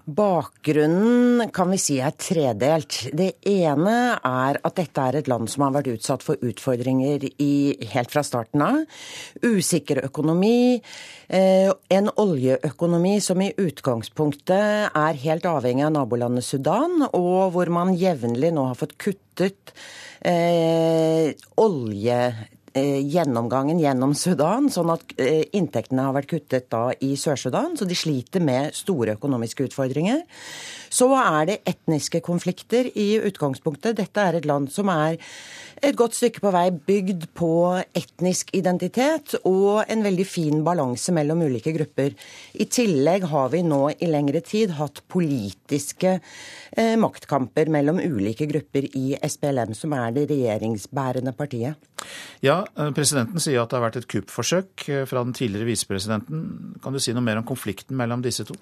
Bakgrunnen 0.06 1.48
kan 1.50 1.72
vi 1.72 1.78
si 1.82 1.96
er 1.98 2.12
tredelt. 2.14 3.08
Det 3.10 3.40
ene 3.50 3.94
er 4.14 4.58
at 4.62 4.76
dette 4.78 5.02
er 5.02 5.18
et 5.18 5.30
land 5.30 5.50
som 5.50 5.64
har 5.66 5.72
vært 5.74 5.90
utsatt 5.96 6.22
for 6.22 6.38
utfordringer 6.46 7.26
i, 7.42 7.74
helt 7.90 8.14
fra 8.14 8.22
starten 8.22 8.62
av. 8.62 8.78
Usikker 9.42 10.04
økonomi, 10.06 10.78
eh, 11.26 11.72
en 11.90 12.10
oljeøkonomi 12.22 13.18
som 13.20 13.42
i 13.42 13.50
utgangspunktet 13.50 14.94
er 14.94 15.22
helt 15.26 15.50
avhengig 15.50 15.88
av 15.88 15.96
nabolandet 15.98 16.46
Sudan, 16.46 17.08
og 17.10 17.50
hvor 17.56 17.66
man 17.74 17.96
jevnlig 17.98 18.54
nå 18.54 18.68
har 18.70 18.78
fått 18.78 18.94
kuttet 19.02 19.74
eh, 20.22 21.34
olje 21.58 22.20
gjennomgangen 22.82 23.80
gjennom 23.80 24.14
Sudan, 24.16 24.70
sånn 24.72 24.92
at 24.94 25.14
eh, 25.22 25.44
inntektene 25.56 26.08
har 26.08 26.16
vært 26.16 26.30
kuttet 26.34 26.68
da 26.72 26.90
i 27.00 27.14
Sør-Sudan. 27.18 27.76
Så 27.78 27.88
de 27.88 27.96
sliter 27.98 28.44
med 28.44 28.76
store 28.76 29.16
økonomiske 29.16 29.68
utfordringer. 29.70 30.22
Så 30.88 31.10
er 31.18 31.46
det 31.50 31.60
etniske 31.68 32.22
konflikter 32.24 32.90
i 32.94 33.14
utgangspunktet. 33.18 33.98
Dette 34.00 34.22
er 34.22 34.38
et 34.38 34.48
land 34.48 34.70
som 34.72 34.90
er 34.92 35.18
et 35.84 35.96
godt 35.96 36.16
stykke 36.16 36.40
på 36.40 36.50
vei 36.54 36.68
bygd 36.72 37.26
på 37.36 37.50
etnisk 37.96 38.52
identitet 38.56 39.34
og 39.42 39.84
en 39.92 40.04
veldig 40.06 40.26
fin 40.28 40.62
balanse 40.64 41.12
mellom 41.12 41.42
ulike 41.44 41.74
grupper. 41.76 42.14
I 42.56 42.66
tillegg 42.72 43.26
har 43.28 43.50
vi 43.52 43.60
nå 43.66 43.82
i 43.92 44.08
lengre 44.08 44.40
tid 44.46 44.72
hatt 44.78 45.02
politiske 45.12 46.16
eh, 46.16 46.94
maktkamper 47.00 47.68
mellom 47.72 48.00
ulike 48.00 48.48
grupper 48.48 48.88
i 48.96 49.18
SPLM, 49.20 49.74
som 49.76 49.92
er 49.96 50.16
det 50.16 50.30
regjeringsbærende 50.32 51.36
partiet. 51.36 51.76
Ja, 52.44 52.62
eh, 52.76 52.90
presidenten 52.96 53.40
sier 53.42 53.62
at 53.62 53.70
det 53.70 53.78
har 53.78 53.86
vært 53.86 54.00
et 54.00 54.08
kuppforsøk 54.10 54.88
eh, 54.88 55.04
fra 55.08 55.22
den 55.26 55.36
tidligere 55.36 55.68
visepresidenten. 55.68 56.42
Kan 56.84 56.96
du 56.96 57.02
si 57.02 57.14
noe 57.16 57.24
mer 57.24 57.40
om 57.40 57.46
konflikten 57.48 57.96
mellom 58.00 58.24
disse 58.24 58.46
to? 58.48 58.56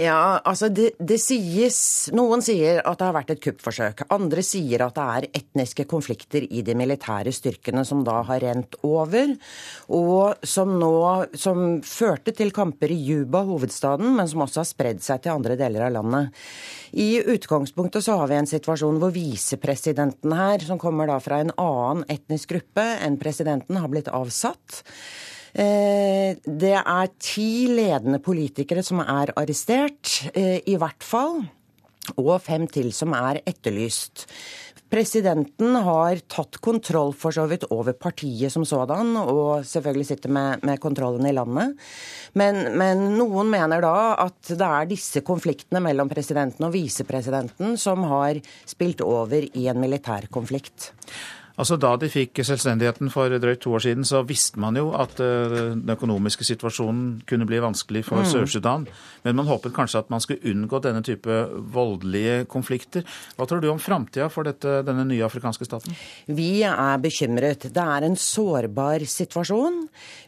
Ja, 0.00 0.40
altså 0.44 0.68
det, 0.72 0.92
det 1.00 1.20
sies 1.60 2.10
Noen 2.16 2.42
sier 2.44 2.80
at 2.86 3.00
det 3.00 3.06
har 3.06 3.14
vært 3.14 3.32
et 3.34 3.42
kuppforsøk. 3.44 4.04
Andre 4.14 4.42
sier 4.46 4.84
at 4.84 4.96
det 4.96 5.04
er 5.04 5.26
etniske 5.42 5.84
konflikter 5.90 6.44
i 6.48 6.62
de 6.64 6.74
militære 6.78 7.32
styrkene 7.34 7.84
som 7.86 8.02
da 8.06 8.20
har 8.26 8.40
rent 8.42 8.76
over, 8.86 9.34
og 9.92 10.46
som 10.46 10.72
nå 10.80 10.92
som 11.38 11.80
førte 11.84 12.34
til 12.36 12.52
kamper 12.56 12.92
i 12.92 12.98
Juba, 13.10 13.42
hovedstaden, 13.48 14.14
men 14.16 14.28
som 14.30 14.44
også 14.46 14.62
har 14.62 14.70
spredd 14.70 15.04
seg 15.04 15.24
til 15.24 15.34
andre 15.34 15.58
deler 15.60 15.88
av 15.88 15.94
landet. 15.98 16.40
I 16.96 17.20
utgangspunktet 17.20 18.06
så 18.06 18.16
har 18.20 18.30
vi 18.30 18.38
en 18.40 18.50
situasjon 18.50 19.00
hvor 19.02 19.14
visepresidenten 19.14 20.34
her, 20.36 20.64
som 20.66 20.80
kommer 20.80 21.10
da 21.10 21.20
fra 21.22 21.42
en 21.42 21.54
annen 21.60 22.06
etnisk 22.10 22.54
gruppe 22.54 22.86
enn 23.04 23.20
presidenten, 23.20 23.78
har 23.80 23.92
blitt 23.92 24.10
avsatt. 24.10 24.82
Eh, 25.52 26.36
det 26.44 26.76
er 26.78 27.14
ti 27.18 27.66
ledende 27.70 28.20
politikere 28.22 28.84
som 28.86 29.02
er 29.02 29.32
arrestert, 29.36 30.30
eh, 30.34 30.60
i 30.66 30.76
hvert 30.76 31.02
fall. 31.02 31.42
Og 32.16 32.40
fem 32.42 32.66
til 32.66 32.92
som 32.92 33.12
er 33.14 33.42
etterlyst. 33.46 34.26
Presidenten 34.90 35.76
har 35.86 36.18
tatt 36.26 36.56
kontroll 36.58 37.12
for 37.14 37.30
så 37.30 37.44
vidt 37.46 37.68
over 37.70 37.94
partiet 37.94 38.50
som 38.50 38.64
sådan, 38.66 39.12
og 39.20 39.62
selvfølgelig 39.62 40.08
sitter 40.08 40.32
med, 40.34 40.64
med 40.66 40.80
kontrollen 40.82 41.28
i 41.30 41.34
landet. 41.36 41.76
Men, 42.34 42.58
men, 42.74 43.04
noen 43.14 43.52
mener 43.52 43.84
da 43.84 43.94
at 44.26 44.50
det 44.50 44.66
er 44.66 44.90
disse 44.90 45.22
konfliktene 45.22 45.82
mellom 45.84 46.10
presidenten 46.10 46.66
og 46.66 46.74
visepresidenten 46.74 47.78
som 47.78 48.02
har 48.10 48.42
spilt 48.66 49.04
over 49.06 49.46
i 49.46 49.68
en 49.70 49.78
militær 49.78 50.26
konflikt. 50.34 50.90
Altså 51.60 51.76
Da 51.80 51.92
de 52.00 52.08
fikk 52.08 52.40
selvstendigheten 52.46 53.10
for 53.12 53.32
drøyt 53.40 53.60
to 53.60 53.74
år 53.76 53.84
siden, 53.84 54.06
så 54.08 54.22
visste 54.24 54.60
man 54.62 54.78
jo 54.78 54.94
at 54.96 55.20
eh, 55.20 55.52
den 55.76 55.92
økonomiske 55.92 56.46
situasjonen 56.48 57.20
kunne 57.28 57.48
bli 57.48 57.60
vanskelig 57.60 58.06
for 58.06 58.22
mm. 58.22 58.28
Sør-Sudan. 58.30 58.86
Men 59.26 59.36
man 59.36 59.48
håpet 59.50 59.74
kanskje 59.76 60.00
at 60.00 60.10
man 60.12 60.22
skulle 60.24 60.40
unngå 60.48 60.80
denne 60.80 61.02
type 61.04 61.42
voldelige 61.74 62.46
konflikter. 62.50 63.04
Hva 63.36 63.46
tror 63.48 63.60
du 63.60 63.68
om 63.68 63.82
framtida 63.82 64.30
for 64.32 64.48
dette, 64.48 64.80
denne 64.86 65.04
nye 65.08 65.26
afrikanske 65.26 65.68
staten? 65.68 65.96
Vi 66.26 66.62
er 66.64 67.02
bekymret. 67.02 67.68
Det 67.74 67.84
er 67.84 68.08
en 68.08 68.16
sårbar 68.16 69.04
situasjon. 69.04 69.82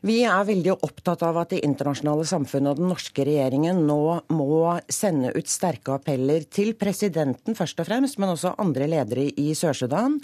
Vi 0.04 0.20
er 0.28 0.48
veldig 0.48 0.76
opptatt 0.84 1.24
av 1.24 1.40
at 1.40 1.54
det 1.54 1.62
internasjonale 1.64 2.28
samfunnet 2.28 2.74
og 2.74 2.82
den 2.82 2.92
norske 2.92 3.24
regjeringen 3.24 3.84
nå 3.88 4.02
må 4.36 4.76
sende 4.92 5.32
ut 5.32 5.48
sterke 5.48 5.96
appeller 5.96 6.44
til 6.52 6.74
presidenten 6.76 7.56
først 7.56 7.80
og 7.80 7.88
fremst, 7.88 8.20
men 8.20 8.34
også 8.34 8.56
andre 8.60 8.90
ledere 8.90 9.30
i 9.40 9.52
Sør-Sudan 9.56 10.18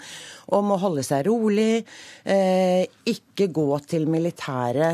om 0.53 0.73
å 0.73 0.79
holde 0.81 0.98
holde 0.99 1.07
seg 1.07 1.25
rolig, 1.27 1.85
eh, 2.25 2.85
ikke 3.05 3.49
gå 3.51 3.79
til 3.87 4.07
militære 4.09 4.91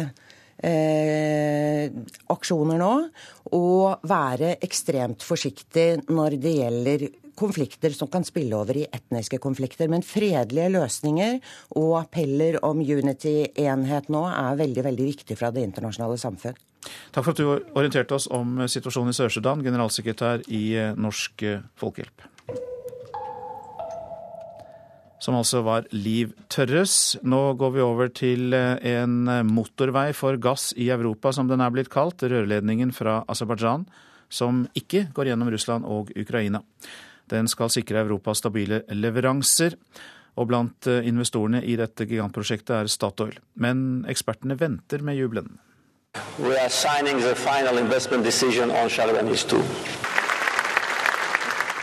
eh, 0.64 1.90
aksjoner 2.30 2.80
nå, 2.80 2.94
og 3.54 4.06
være 4.08 4.58
ekstremt 4.62 5.24
forsiktig 5.24 6.06
når 6.10 6.38
det 6.42 6.58
gjelder 6.60 7.08
konflikter 7.36 7.92
som 7.92 8.08
kan 8.08 8.24
spille 8.24 8.56
over 8.56 8.78
i 8.80 8.86
etniske 8.88 9.42
konflikter. 9.44 9.90
Men 9.92 10.06
fredelige 10.06 10.70
løsninger 10.72 11.42
og 11.76 11.98
appeller 12.00 12.62
om 12.64 12.80
unity-enhet 12.80 14.08
nå 14.10 14.24
er 14.30 14.62
veldig, 14.62 14.86
veldig 14.86 15.10
viktig 15.10 15.36
fra 15.36 15.52
det 15.52 15.66
internasjonale 15.68 16.18
samfunn. 16.22 16.56
Takk 17.12 17.26
for 17.26 17.34
at 17.34 17.42
du 17.42 17.50
orienterte 17.76 18.16
oss 18.16 18.30
om 18.30 18.62
situasjonen 18.70 19.12
i 19.12 19.18
Sør-Sudan, 19.18 19.66
generalsekretær 19.66 20.46
i 20.54 20.94
Norsk 20.96 21.44
Folkehjelp 21.82 22.30
som 25.26 25.38
altså 25.40 25.64
var 25.66 25.88
Liv 25.96 26.36
Tørres. 26.54 27.16
Nå 27.26 27.56
går 27.58 27.72
vi 27.74 27.82
over 27.82 28.12
til 28.14 28.54
eh, 28.54 28.78
en 28.94 29.26
motorvei 29.50 30.12
for 30.14 30.38
gass 30.38 30.70
i 30.78 30.92
Europa, 30.94 31.34
som 31.34 31.50
den 31.50 31.64
er 31.66 31.74
blitt 31.74 31.90
kalt. 31.94 32.22
Rørledningen 32.22 32.94
fra 32.94 33.24
Aserbajdsjan, 33.32 33.88
som 34.30 34.66
ikke 34.78 35.08
går 35.18 35.32
gjennom 35.32 35.50
Russland 35.54 35.90
og 35.90 36.14
Ukraina. 36.14 36.62
Den 37.32 37.50
skal 37.50 37.74
sikre 37.74 38.04
Europa 38.06 38.36
stabile 38.38 38.84
leveranser. 38.94 39.80
Og 40.36 40.50
blant 40.52 40.90
eh, 40.92 41.06
investorene 41.10 41.64
i 41.64 41.78
dette 41.80 42.06
gigantprosjektet 42.06 42.76
er 42.78 42.92
Statoil. 42.92 43.40
Men 43.56 44.04
ekspertene 44.12 44.60
venter 44.60 45.02
med 45.02 45.18
jubelen. 45.18 45.56
We 46.40 46.56
are 46.56 46.70
signing 46.70 47.20
the 47.20 47.36
final 47.36 47.78
investment 47.78 48.24
decision 48.24 48.70
on 48.72 48.90
Sharabanis 48.90 49.44
2. 49.44 50.05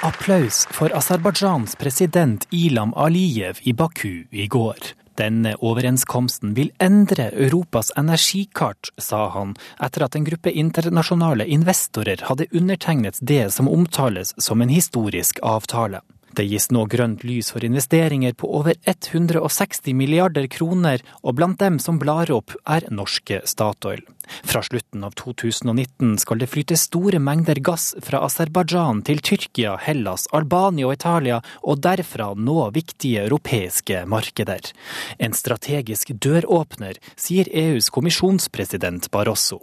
Applaus 0.05 0.66
for 0.70 0.96
Aserbajdsjans 0.96 1.76
president 1.76 2.46
Ilam 2.50 2.94
Aliyev 2.94 3.59
i 3.62 3.72
Baku 3.72 4.24
i 4.30 4.46
går. 4.46 4.76
Denne 5.14 5.53
overenskomsten 5.62 6.57
vil 6.57 6.72
endre 6.82 7.28
Europas 7.30 7.92
energikart, 7.96 8.90
sa 8.98 9.28
han, 9.30 9.53
etter 9.78 10.03
at 10.03 10.18
en 10.18 10.26
gruppe 10.26 10.50
internasjonale 10.50 11.46
investorer 11.46 12.24
hadde 12.26 12.48
undertegnet 12.50 13.20
det 13.22 13.44
som 13.55 13.70
omtales 13.70 14.34
som 14.42 14.64
en 14.64 14.74
historisk 14.74 15.38
avtale. 15.46 16.03
Det 16.37 16.47
gis 16.49 16.70
nå 16.72 16.87
grønt 16.89 17.24
lys 17.28 17.51
for 17.53 17.64
investeringer 17.66 18.33
på 18.39 18.49
over 18.59 18.78
160 18.89 19.93
milliarder 19.97 20.47
kroner, 20.49 21.03
og 21.20 21.37
blant 21.37 21.61
dem 21.61 21.78
som 21.83 21.99
blar 22.01 22.33
opp, 22.33 22.55
er 22.64 22.89
norske 22.89 23.43
Statoil. 23.45 24.01
Fra 24.47 24.62
slutten 24.62 25.05
av 25.05 25.16
2019 25.18 26.14
skal 26.22 26.41
det 26.41 26.49
flyte 26.49 26.78
store 26.78 27.18
mengder 27.20 27.59
gass 27.64 27.91
fra 28.07 28.22
Aserbajdsjan 28.24 29.03
til 29.05 29.20
Tyrkia, 29.24 29.74
Hellas, 29.83 30.28
Albania 30.33 30.89
og 30.89 30.95
Italia, 30.97 31.41
og 31.66 31.83
derfra 31.85 32.30
nå 32.39 32.70
viktige 32.72 33.26
europeiske 33.26 34.05
markeder. 34.09 34.70
En 35.18 35.37
strategisk 35.37 36.14
døråpner, 36.22 37.01
sier 37.16 37.51
EUs 37.51 37.91
kommisjonspresident 37.93 39.11
Barroso. 39.12 39.61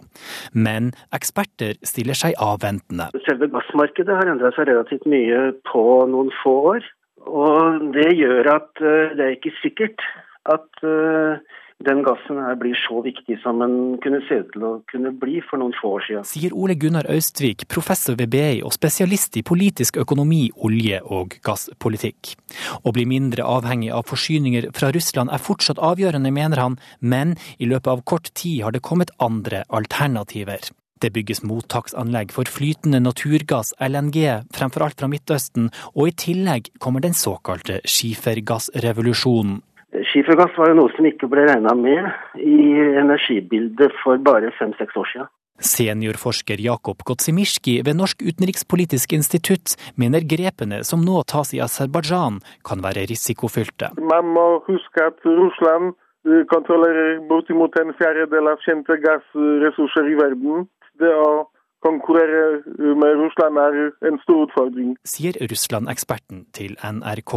Men 0.52 0.92
eksperter 1.16 1.80
stiller 1.86 2.18
seg 2.18 2.36
avventende. 2.38 3.10
Selve 3.26 3.50
gassmarkedet 3.50 4.20
har 4.20 4.30
endra 4.30 4.52
seg 4.54 4.70
relativt 4.70 5.08
mye 5.10 5.50
på 5.66 5.84
noen 6.12 6.30
få 6.44 6.59
år. 6.60 6.90
Og 7.28 7.90
det 7.94 8.10
gjør 8.16 8.54
at 8.56 8.84
eh, 8.84 9.16
det 9.16 9.26
er 9.26 9.36
ikke 9.36 9.56
sikkert 9.60 10.04
at 10.48 10.84
eh, 10.86 11.42
den 11.84 12.02
gassen 12.04 12.36
her 12.36 12.56
blir 12.60 12.76
så 12.76 13.00
viktig 13.04 13.38
som 13.40 13.60
den 13.62 13.76
kunne 14.04 14.20
se 14.28 14.42
ut 14.42 14.50
til 14.52 14.64
å 14.68 14.72
kunne 14.92 15.12
bli 15.16 15.38
for 15.44 15.60
noen 15.62 15.72
få 15.78 15.94
år 15.96 16.04
siden. 16.06 16.26
Sier 16.28 16.56
Ole 16.56 16.76
Gunnar 16.80 17.08
Austvik, 17.12 17.64
professor 17.72 18.18
ved 18.20 18.32
BI 18.34 18.60
og 18.66 18.74
spesialist 18.76 19.38
i 19.40 19.44
politisk 19.46 19.96
økonomi, 20.02 20.42
olje 20.56 21.00
og 21.04 21.38
gasspolitikk. 21.46 22.34
Å 22.84 22.92
bli 22.96 23.06
mindre 23.08 23.46
avhengig 23.48 23.94
av 23.96 24.04
forsyninger 24.10 24.68
fra 24.76 24.92
Russland 24.96 25.32
er 25.32 25.40
fortsatt 25.40 25.80
avgjørende, 25.80 26.34
mener 26.34 26.60
han, 26.60 26.76
men 27.00 27.38
i 27.56 27.70
løpet 27.70 27.94
av 27.94 28.04
kort 28.04 28.28
tid 28.34 28.66
har 28.66 28.76
det 28.76 28.84
kommet 28.84 29.14
andre 29.20 29.64
alternativer. 29.68 30.68
Det 31.00 31.12
bygges 31.16 31.40
mottaksanlegg 31.48 32.34
for 32.36 32.48
flytende 32.50 33.00
naturgass, 33.00 33.72
LNG, 33.80 34.44
fremfor 34.52 34.84
alt 34.84 35.00
fra 35.00 35.08
Midtøsten, 35.08 35.70
og 35.96 36.10
i 36.10 36.16
tillegg 36.26 36.68
kommer 36.78 37.00
den 37.00 37.16
såkalte 37.16 37.80
skifergassrevolusjonen. 37.88 39.62
Skifergass 40.12 40.54
var 40.60 40.70
jo 40.70 40.78
noe 40.78 40.92
som 40.94 41.06
ikke 41.08 41.26
ble 41.32 41.48
regna 41.48 41.72
med 41.74 42.10
i 42.38 42.58
energibildet 43.00 43.96
for 44.04 44.20
bare 44.22 44.52
fem-seks 44.58 44.98
år 45.00 45.08
siden. 45.12 45.30
Seniorforsker 45.60 46.60
Jakob 46.64 47.02
Gotsimirski 47.04 47.80
ved 47.84 47.98
Norsk 47.98 48.22
utenrikspolitisk 48.24 49.12
institutt 49.12 49.74
mener 50.00 50.24
grepene 50.24 50.80
som 50.88 51.02
nå 51.04 51.20
tas 51.28 51.52
i 51.56 51.60
Aserbajdsjan 51.60 52.40
kan 52.64 52.84
være 52.84 53.04
risikofylte. 53.10 53.92
Man 54.00 54.32
må 54.36 54.46
huske 54.68 55.04
at 55.04 55.20
Russland 55.26 55.92
eh, 56.24 56.44
kontrollerer 56.52 57.20
bortimot 57.28 57.76
en 57.80 57.92
fjerdedel 58.00 58.52
av 58.52 58.62
kjente 58.64 58.96
gassressurser 59.04 60.08
i 60.08 60.16
verden. 60.22 60.68
Det 61.00 61.14
å 61.16 61.48
konkurrere 61.80 62.60
med 62.76 63.16
Russland 63.16 63.58
er 63.58 63.76
en 64.08 64.18
stor 64.22 64.44
utfordring. 64.44 64.94
Sier 65.08 65.36
Russland-eksperten 65.50 66.42
til 66.56 66.76
NRK. 66.84 67.34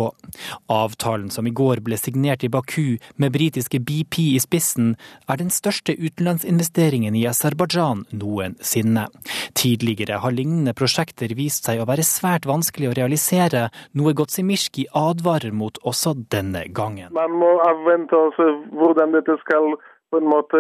Avtalen 0.72 1.30
som 1.32 1.48
i 1.48 1.54
går 1.56 1.80
ble 1.86 1.98
signert 2.00 2.44
i 2.44 2.52
Baku 2.52 2.98
med 3.22 3.34
britiske 3.36 3.80
BP 3.80 4.20
i 4.34 4.42
spissen, 4.44 4.94
er 5.32 5.40
den 5.40 5.54
største 5.54 5.96
utenlandsinvesteringen 5.96 7.16
i 7.16 7.24
Aserbajdsjan 7.32 8.04
noensinne. 8.20 9.08
Tidligere 9.56 10.20
har 10.26 10.36
lignende 10.36 10.76
prosjekter 10.76 11.32
vist 11.40 11.70
seg 11.70 11.80
å 11.80 11.88
være 11.88 12.06
svært 12.08 12.48
vanskelig 12.50 12.92
å 12.92 12.98
realisere, 13.00 13.70
noe 13.96 14.16
Gotsimirski 14.18 14.90
advarer 14.92 15.56
mot 15.56 15.80
også 15.88 16.18
denne 16.36 16.68
gangen. 16.68 17.16
Man 17.16 17.40
må 17.40 17.56
avvente 17.64 18.20
og 18.20 18.36
se 18.36 18.52
hvordan 18.76 19.16
dette 19.16 19.40
skal 19.46 19.78
på 20.14 20.20
en 20.20 20.30
måte 20.30 20.60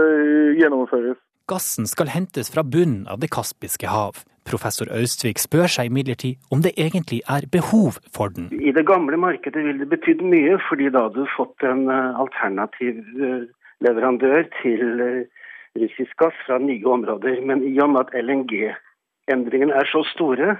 gjennomføres. 0.57 1.19
Gassen 1.51 1.83
skal 1.91 2.07
hentes 2.07 2.47
fra 2.53 2.63
bunnen 2.63 3.03
av 3.11 3.19
Det 3.19 3.27
kaspiske 3.35 3.89
hav. 3.91 4.21
Professor 4.47 4.87
Austvik 4.95 5.41
spør 5.43 5.67
seg 5.67 5.89
imidlertid 5.89 6.39
om 6.55 6.61
det 6.63 6.71
egentlig 6.79 7.19
er 7.27 7.43
behov 7.51 7.97
for 8.15 8.31
den. 8.31 8.47
I 8.55 8.71
det 8.71 8.85
gamle 8.87 9.19
markedet 9.19 9.59
ville 9.65 9.83
det 9.83 9.89
betydd 9.91 10.23
mye, 10.23 10.55
fordi 10.69 10.87
da 10.87 11.05
hadde 11.05 11.25
du 11.25 11.33
fått 11.35 11.65
en 11.67 11.89
eh, 11.91 12.19
alternativ 12.23 13.01
eh, 13.19 13.43
leverandør 13.83 14.47
til 14.61 15.03
eh, 15.03 15.43
russisk 15.83 16.15
gass 16.23 16.39
fra 16.47 16.61
nye 16.63 16.87
områder. 16.95 17.43
Men 17.43 17.67
i 17.67 17.75
og 17.83 17.91
med 17.91 18.05
at 18.05 18.15
LNG-endringene 18.23 19.75
er 19.75 19.91
så 19.91 20.05
store 20.13 20.55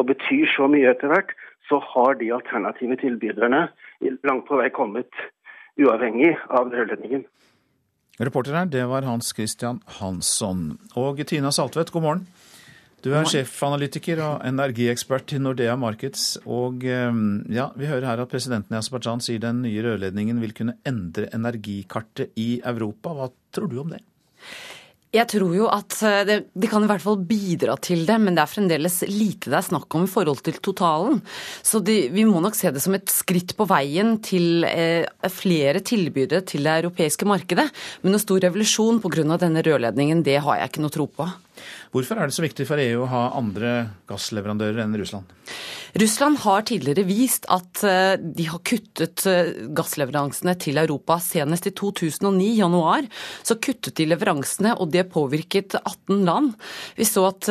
og 0.00 0.08
betyr 0.08 0.48
så 0.56 0.70
mye 0.72 0.88
etter 0.94 1.12
hvert, 1.12 1.36
så 1.68 1.82
har 1.92 2.16
de 2.16 2.32
alternative 2.32 2.96
tilbyderne 3.04 3.66
langt 4.24 4.48
på 4.48 4.56
vei 4.56 4.72
kommet, 4.72 5.12
uavhengig 5.76 6.32
av 6.48 6.72
rørledningen. 6.72 7.28
Reporter 8.22 8.54
her, 8.54 8.66
det 8.70 8.84
var 8.86 9.02
Hans 9.02 9.32
Christian 9.34 9.80
Hansson. 9.98 10.76
Og 10.94 11.18
Tina 11.26 11.50
Saltvedt, 11.50 11.90
god 11.90 12.04
morgen. 12.04 12.26
Du 13.02 13.10
er 13.12 13.26
sjefanalytiker 13.26 14.20
og 14.22 14.44
energiekspert 14.46 15.34
i 15.34 15.40
Nordea 15.42 15.74
Markets. 15.76 16.38
Og 16.46 16.86
ja, 16.86 17.66
vi 17.74 17.90
hører 17.90 18.06
her 18.06 18.22
at 18.22 18.30
presidenten 18.30 18.72
i 18.72 18.78
Aserbajdsjan 18.78 19.24
sier 19.24 19.42
den 19.42 19.64
nye 19.66 19.82
rørledningen 19.84 20.38
vil 20.40 20.54
kunne 20.56 20.76
endre 20.86 21.26
energikartet 21.34 22.38
i 22.40 22.62
Europa. 22.62 23.12
Hva 23.18 23.28
tror 23.52 23.68
du 23.68 23.80
om 23.82 23.90
det? 23.92 24.00
Jeg 25.14 25.28
tror 25.30 25.52
jo 25.54 25.68
at 25.70 25.94
det, 26.26 26.38
det, 26.58 26.68
kan 26.70 26.82
i 26.82 26.88
hvert 26.90 27.02
fall 27.04 27.20
bidra 27.22 27.76
til 27.78 28.02
det, 28.08 28.16
men 28.18 28.34
det 28.34 28.42
er 28.42 28.50
fremdeles 28.50 29.00
lite 29.06 29.52
det 29.52 29.60
er 29.60 29.68
snakk 29.68 29.94
om 29.94 30.08
i 30.08 30.10
forhold 30.10 30.42
til 30.42 30.58
totalen. 30.64 31.20
Så 31.62 31.78
de, 31.84 32.08
vi 32.10 32.26
må 32.26 32.42
nok 32.42 32.58
se 32.58 32.72
det 32.74 32.82
som 32.82 32.96
et 32.98 33.12
skritt 33.12 33.54
på 33.54 33.68
veien 33.70 34.16
til 34.24 34.66
eh, 34.66 35.06
flere 35.30 35.84
tilbydere 35.86 36.42
til 36.48 36.66
det 36.66 36.78
europeiske 36.82 37.28
markedet. 37.30 37.68
Men 38.02 38.14
noen 38.14 38.24
stor 38.24 38.42
revolusjon 38.42 39.02
pga. 39.04 39.38
denne 39.38 39.62
rørledningen, 39.62 40.24
det 40.26 40.40
har 40.42 40.58
jeg 40.58 40.72
ikke 40.72 40.84
noe 40.84 40.94
tro 40.98 41.06
på. 41.06 41.30
Hvorfor 41.94 42.18
er 42.18 42.28
det 42.28 42.36
så 42.36 42.44
viktig 42.44 42.66
for 42.68 42.80
EU 42.82 43.04
å 43.04 43.10
ha 43.10 43.22
andre 43.38 43.72
gassleverandører 44.10 44.82
enn 44.84 44.96
Russland? 44.98 45.30
Russland 45.94 46.40
har 46.42 46.64
tidligere 46.66 47.04
vist 47.06 47.44
at 47.54 47.84
de 48.18 48.46
har 48.48 48.62
kuttet 48.66 49.22
gassleveransene 49.78 50.56
til 50.58 50.80
Europa. 50.82 51.20
Senest 51.22 51.68
i 51.70 51.74
2009, 51.76 52.48
januar, 52.58 53.06
så 53.46 53.54
kuttet 53.62 53.94
de 54.00 54.08
leveransene, 54.10 54.72
og 54.74 54.90
det 54.90 55.04
påvirket 55.14 55.76
18 55.78 56.24
land. 56.26 56.56
Vi 56.98 57.06
så 57.06 57.28
at 57.28 57.46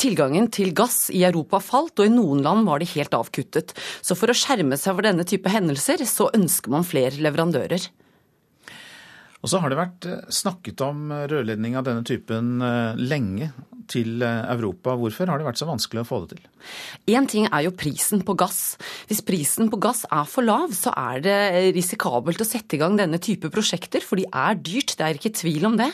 tilgangen 0.00 0.48
til 0.56 0.72
gass 0.76 1.10
i 1.12 1.26
Europa 1.28 1.60
falt, 1.60 2.00
og 2.00 2.08
i 2.08 2.14
noen 2.14 2.40
land 2.46 2.64
var 2.64 2.80
de 2.80 2.88
helt 2.94 3.12
avkuttet. 3.18 3.76
Så 4.00 4.16
for 4.16 4.32
å 4.32 4.38
skjerme 4.40 4.80
seg 4.80 4.96
for 4.96 5.04
denne 5.04 5.28
type 5.28 5.52
hendelser, 5.52 6.00
så 6.08 6.30
ønsker 6.32 6.72
man 6.72 6.88
flere 6.88 7.20
leverandører. 7.20 7.90
Og 9.46 9.52
så 9.52 9.60
har 9.62 9.70
det 9.70 9.78
vært 9.78 10.06
snakket 10.34 10.82
om 10.82 11.06
rørledning 11.30 11.78
av 11.78 11.86
denne 11.86 12.02
typen 12.02 12.58
lenge 12.98 13.52
til 13.86 14.18
Europa. 14.26 14.96
Hvorfor 14.98 15.30
har 15.30 15.38
det 15.38 15.46
vært 15.46 15.60
så 15.60 15.68
vanskelig 15.68 16.02
å 16.02 16.08
få 16.08 16.18
det 16.24 16.34
til? 16.34 16.46
Én 17.14 17.28
ting 17.30 17.46
er 17.46 17.62
jo 17.66 17.74
prisen 17.78 18.22
på 18.26 18.34
gass. 18.38 18.76
Hvis 19.06 19.22
prisen 19.26 19.70
på 19.70 19.78
gass 19.82 20.04
er 20.10 20.26
for 20.28 20.46
lav, 20.46 20.72
så 20.74 20.90
er 20.98 21.22
det 21.22 21.36
risikabelt 21.76 22.42
å 22.42 22.46
sette 22.48 22.76
i 22.76 22.80
gang 22.80 22.96
denne 22.98 23.20
type 23.22 23.50
prosjekter, 23.54 24.02
for 24.02 24.18
de 24.18 24.26
er 24.26 24.58
dyrt. 24.58 24.96
Det 24.98 25.06
er 25.06 25.18
ikke 25.20 25.34
tvil 25.38 25.68
om 25.68 25.76
det. 25.78 25.88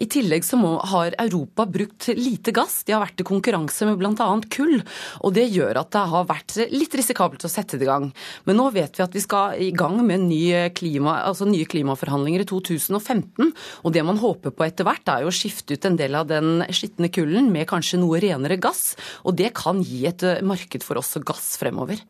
I 0.00 0.08
tillegg 0.10 0.44
så 0.46 0.58
må, 0.60 0.74
har 0.92 1.16
Europa 1.22 1.64
brukt 1.64 2.10
lite 2.16 2.54
gass. 2.56 2.82
De 2.84 2.94
har 2.96 3.04
vært 3.04 3.24
i 3.24 3.28
konkurranse 3.30 3.88
med 3.88 4.00
bl.a. 4.00 4.28
kull, 4.52 4.76
og 5.24 5.34
det 5.36 5.46
gjør 5.48 5.80
at 5.82 5.92
det 5.96 6.04
har 6.12 6.28
vært 6.28 6.58
litt 6.74 6.98
risikabelt 7.00 7.48
å 7.48 7.52
sette 7.52 7.80
det 7.80 7.88
i 7.88 7.90
gang. 7.90 8.10
Men 8.44 8.60
nå 8.60 8.68
vet 8.76 9.00
vi 9.00 9.06
at 9.06 9.16
vi 9.16 9.24
skal 9.24 9.56
i 9.60 9.70
gang 9.72 10.00
med 10.04 10.26
ny 10.28 10.42
klima, 10.76 11.20
altså 11.24 11.48
nye 11.48 11.68
klimaforhandlinger 11.68 12.44
i 12.44 12.50
2015, 12.90 13.52
og 13.84 13.94
det 13.94 14.04
man 14.06 14.20
håper 14.20 14.54
på 14.54 14.66
etter 14.66 14.86
hvert, 14.88 15.08
er 15.08 15.24
jo 15.24 15.32
å 15.32 15.34
skifte 15.34 15.78
ut 15.78 15.88
en 15.88 15.98
del 16.00 16.18
av 16.18 16.28
den 16.30 16.64
skitne 16.74 17.10
kullen 17.12 17.50
med 17.54 17.68
kanskje 17.70 18.02
noe 18.02 18.20
renere 18.22 18.60
gass, 18.60 18.94
og 19.24 19.38
det 19.40 19.54
kan 19.56 19.80
gi 19.84 20.04
et 20.10 20.26
marked 20.46 20.84
for 20.86 21.00
også 21.00 21.22
gass 21.24 21.54
fremover. 21.60 22.02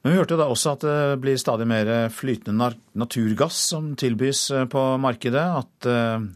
Men 0.00 0.14
vi 0.14 0.20
hørte 0.20 0.38
da 0.40 0.46
også 0.48 0.74
at 0.74 0.84
det 0.86 1.18
blir 1.20 1.36
stadig 1.40 1.66
mer 1.68 1.90
flytende 2.14 2.70
naturgass 2.96 3.58
som 3.74 3.90
tilbys 4.00 4.46
på 4.72 4.84
markedet. 4.96 5.42
At 5.60 5.88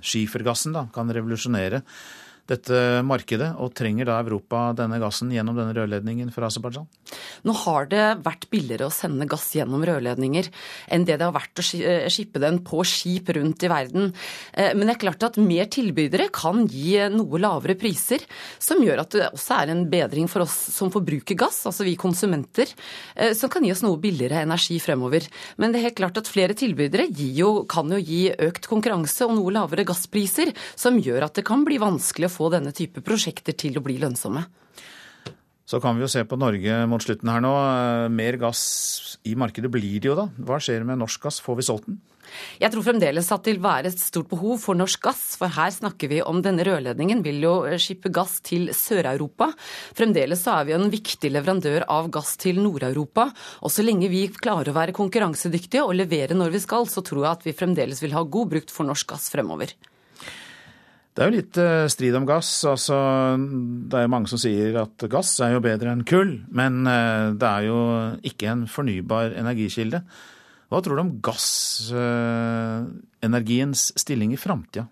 skifergassen 0.05 0.77
da 0.77 0.83
kan 0.93 1.09
revolusjonere 1.09 1.81
dette 2.51 2.78
markedet, 3.07 3.55
og 3.57 3.72
trenger 3.76 4.09
da 4.09 4.18
Europa 4.20 4.66
denne 4.76 4.99
gassen 5.01 5.30
gjennom 5.32 5.57
denne 5.57 5.72
rørledningen 5.76 6.28
fra 6.34 6.51
Aserbajdsjan? 6.51 6.88
Nå 7.49 7.55
har 7.64 7.88
det 7.88 8.05
vært 8.24 8.49
billigere 8.53 8.88
å 8.88 8.92
sende 8.92 9.26
gass 9.30 9.47
gjennom 9.57 9.84
rørledninger 9.86 10.51
enn 10.92 11.07
det 11.09 11.18
det 11.20 11.26
har 11.26 11.34
vært 11.34 11.61
å 11.61 11.64
skippe 11.64 12.42
den 12.42 12.61
på 12.66 12.82
skip 12.88 13.30
rundt 13.36 13.64
i 13.64 13.70
verden. 13.70 14.12
Men 14.55 14.84
det 14.84 14.95
er 14.97 15.01
klart 15.07 15.26
at 15.26 15.38
mer 15.40 15.68
tilbydere 15.72 16.28
kan 16.34 16.64
gi 16.70 16.99
noe 17.12 17.40
lavere 17.40 17.76
priser, 17.80 18.24
som 18.59 18.82
gjør 18.84 19.05
at 19.05 19.16
det 19.16 19.28
også 19.30 19.59
er 19.62 19.72
en 19.72 19.84
bedring 19.92 20.28
for 20.30 20.45
oss 20.45 20.57
som 20.74 20.92
forbruker 20.95 21.38
gass, 21.38 21.62
altså 21.68 21.86
vi 21.86 21.97
konsumenter, 22.01 22.70
som 23.36 23.53
kan 23.53 23.64
gi 23.64 23.72
oss 23.74 23.84
noe 23.84 24.01
billigere 24.03 24.42
energi 24.45 24.80
fremover. 24.82 25.28
Men 25.61 25.72
det 25.72 25.80
er 25.80 25.88
helt 25.88 26.01
klart 26.03 26.20
at 26.20 26.30
flere 26.30 26.57
tilbydere 26.59 27.09
jo, 27.34 27.64
kan 27.70 27.88
jo 27.92 28.01
gi 28.03 28.26
økt 28.32 28.68
konkurranse 28.70 29.28
og 29.28 29.36
noe 29.38 29.55
lavere 29.55 29.86
gasspriser, 29.88 30.53
som 30.76 31.01
gjør 31.01 31.28
at 31.28 31.38
det 31.38 31.47
kan 31.47 31.64
bli 31.66 31.80
vanskelig 31.82 32.28
å 32.30 32.34
få 32.35 32.51
denne 32.55 32.74
type 32.76 33.05
prosjekter 33.07 33.57
til 33.57 33.78
å 33.78 33.85
bli 33.85 34.01
lønnsomme. 34.03 34.45
Så 35.64 35.80
kan 35.80 35.97
vi 35.97 36.05
jo 36.05 36.11
se 36.12 36.20
på 36.28 36.37
Norge 36.37 36.82
mot 36.91 37.01
slutten 37.01 37.30
her 37.32 37.41
nå. 37.41 37.53
Mer 38.12 38.37
gass 38.41 38.64
i 39.24 39.32
markedet 39.39 39.70
blir 39.72 39.97
det 39.97 40.11
jo 40.11 40.16
da. 40.18 40.26
Hva 40.45 40.59
skjer 40.61 40.85
med 40.85 41.01
norsk 41.01 41.22
gass? 41.24 41.41
Får 41.41 41.57
vi 41.57 41.64
solgt 41.64 41.89
den? 41.89 42.03
Jeg 42.61 42.72
tror 42.72 42.85
fremdeles 42.85 43.30
at 43.32 43.45
det 43.47 43.55
vil 43.55 43.64
være 43.64 43.91
et 43.93 44.01
stort 44.01 44.28
behov 44.30 44.59
for 44.62 44.76
norsk 44.76 45.01
gass, 45.07 45.22
for 45.41 45.53
her 45.55 45.72
snakker 45.72 46.11
vi 46.11 46.20
om 46.24 46.41
denne 46.45 46.64
rørledningen 46.66 47.22
vil 47.24 47.41
jo 47.45 47.55
skippe 47.80 48.12
gass 48.12 48.39
til 48.45 48.70
Sør-Europa. 48.76 49.51
Fremdeles 49.97 50.45
så 50.45 50.59
er 50.59 50.68
vi 50.68 50.76
en 50.76 50.93
viktig 50.93 51.32
leverandør 51.32 51.87
av 51.93 52.11
gass 52.12 52.35
til 52.41 52.61
Nord-Europa. 52.64 53.30
Og 53.64 53.72
så 53.72 53.87
lenge 53.87 54.12
vi 54.12 54.26
klarer 54.35 54.72
å 54.72 54.76
være 54.76 54.97
konkurransedyktige 54.97 55.85
og 55.87 55.97
levere 56.01 56.37
når 56.37 56.57
vi 56.57 56.64
skal, 56.64 56.89
så 56.91 57.05
tror 57.05 57.24
jeg 57.24 57.32
at 57.32 57.49
vi 57.49 57.57
fremdeles 57.57 58.05
vil 58.05 58.16
ha 58.16 58.24
god 58.24 58.57
brukt 58.57 58.74
for 58.74 58.89
norsk 58.89 59.14
gass 59.14 59.30
fremover. 59.32 59.76
Det 61.15 61.23
er 61.23 61.29
jo 61.31 61.37
litt 61.37 61.55
eh, 61.62 61.85
strid 61.93 62.17
om 62.19 62.25
gass. 62.27 62.49
Altså, 62.67 62.97
det 63.39 63.99
er 63.99 64.03
jo 64.09 64.11
mange 64.11 64.27
som 64.31 64.39
sier 64.43 64.75
at 64.83 65.05
gass 65.11 65.41
er 65.47 65.53
jo 65.55 65.61
bedre 65.62 65.93
enn 65.95 66.03
kull, 66.09 66.33
men 66.51 66.87
eh, 66.91 67.31
det 67.39 67.51
er 67.51 67.62
jo 67.69 67.79
ikke 68.27 68.49
en 68.51 68.67
fornybar 68.71 69.31
energikilde. 69.39 70.01
Hva 70.73 70.79
tror 70.83 70.97
du 70.99 71.03
om 71.05 71.19
gassenergiens 71.23 73.83
stilling 74.01 74.33
i 74.35 74.43
framtida? 74.43 74.85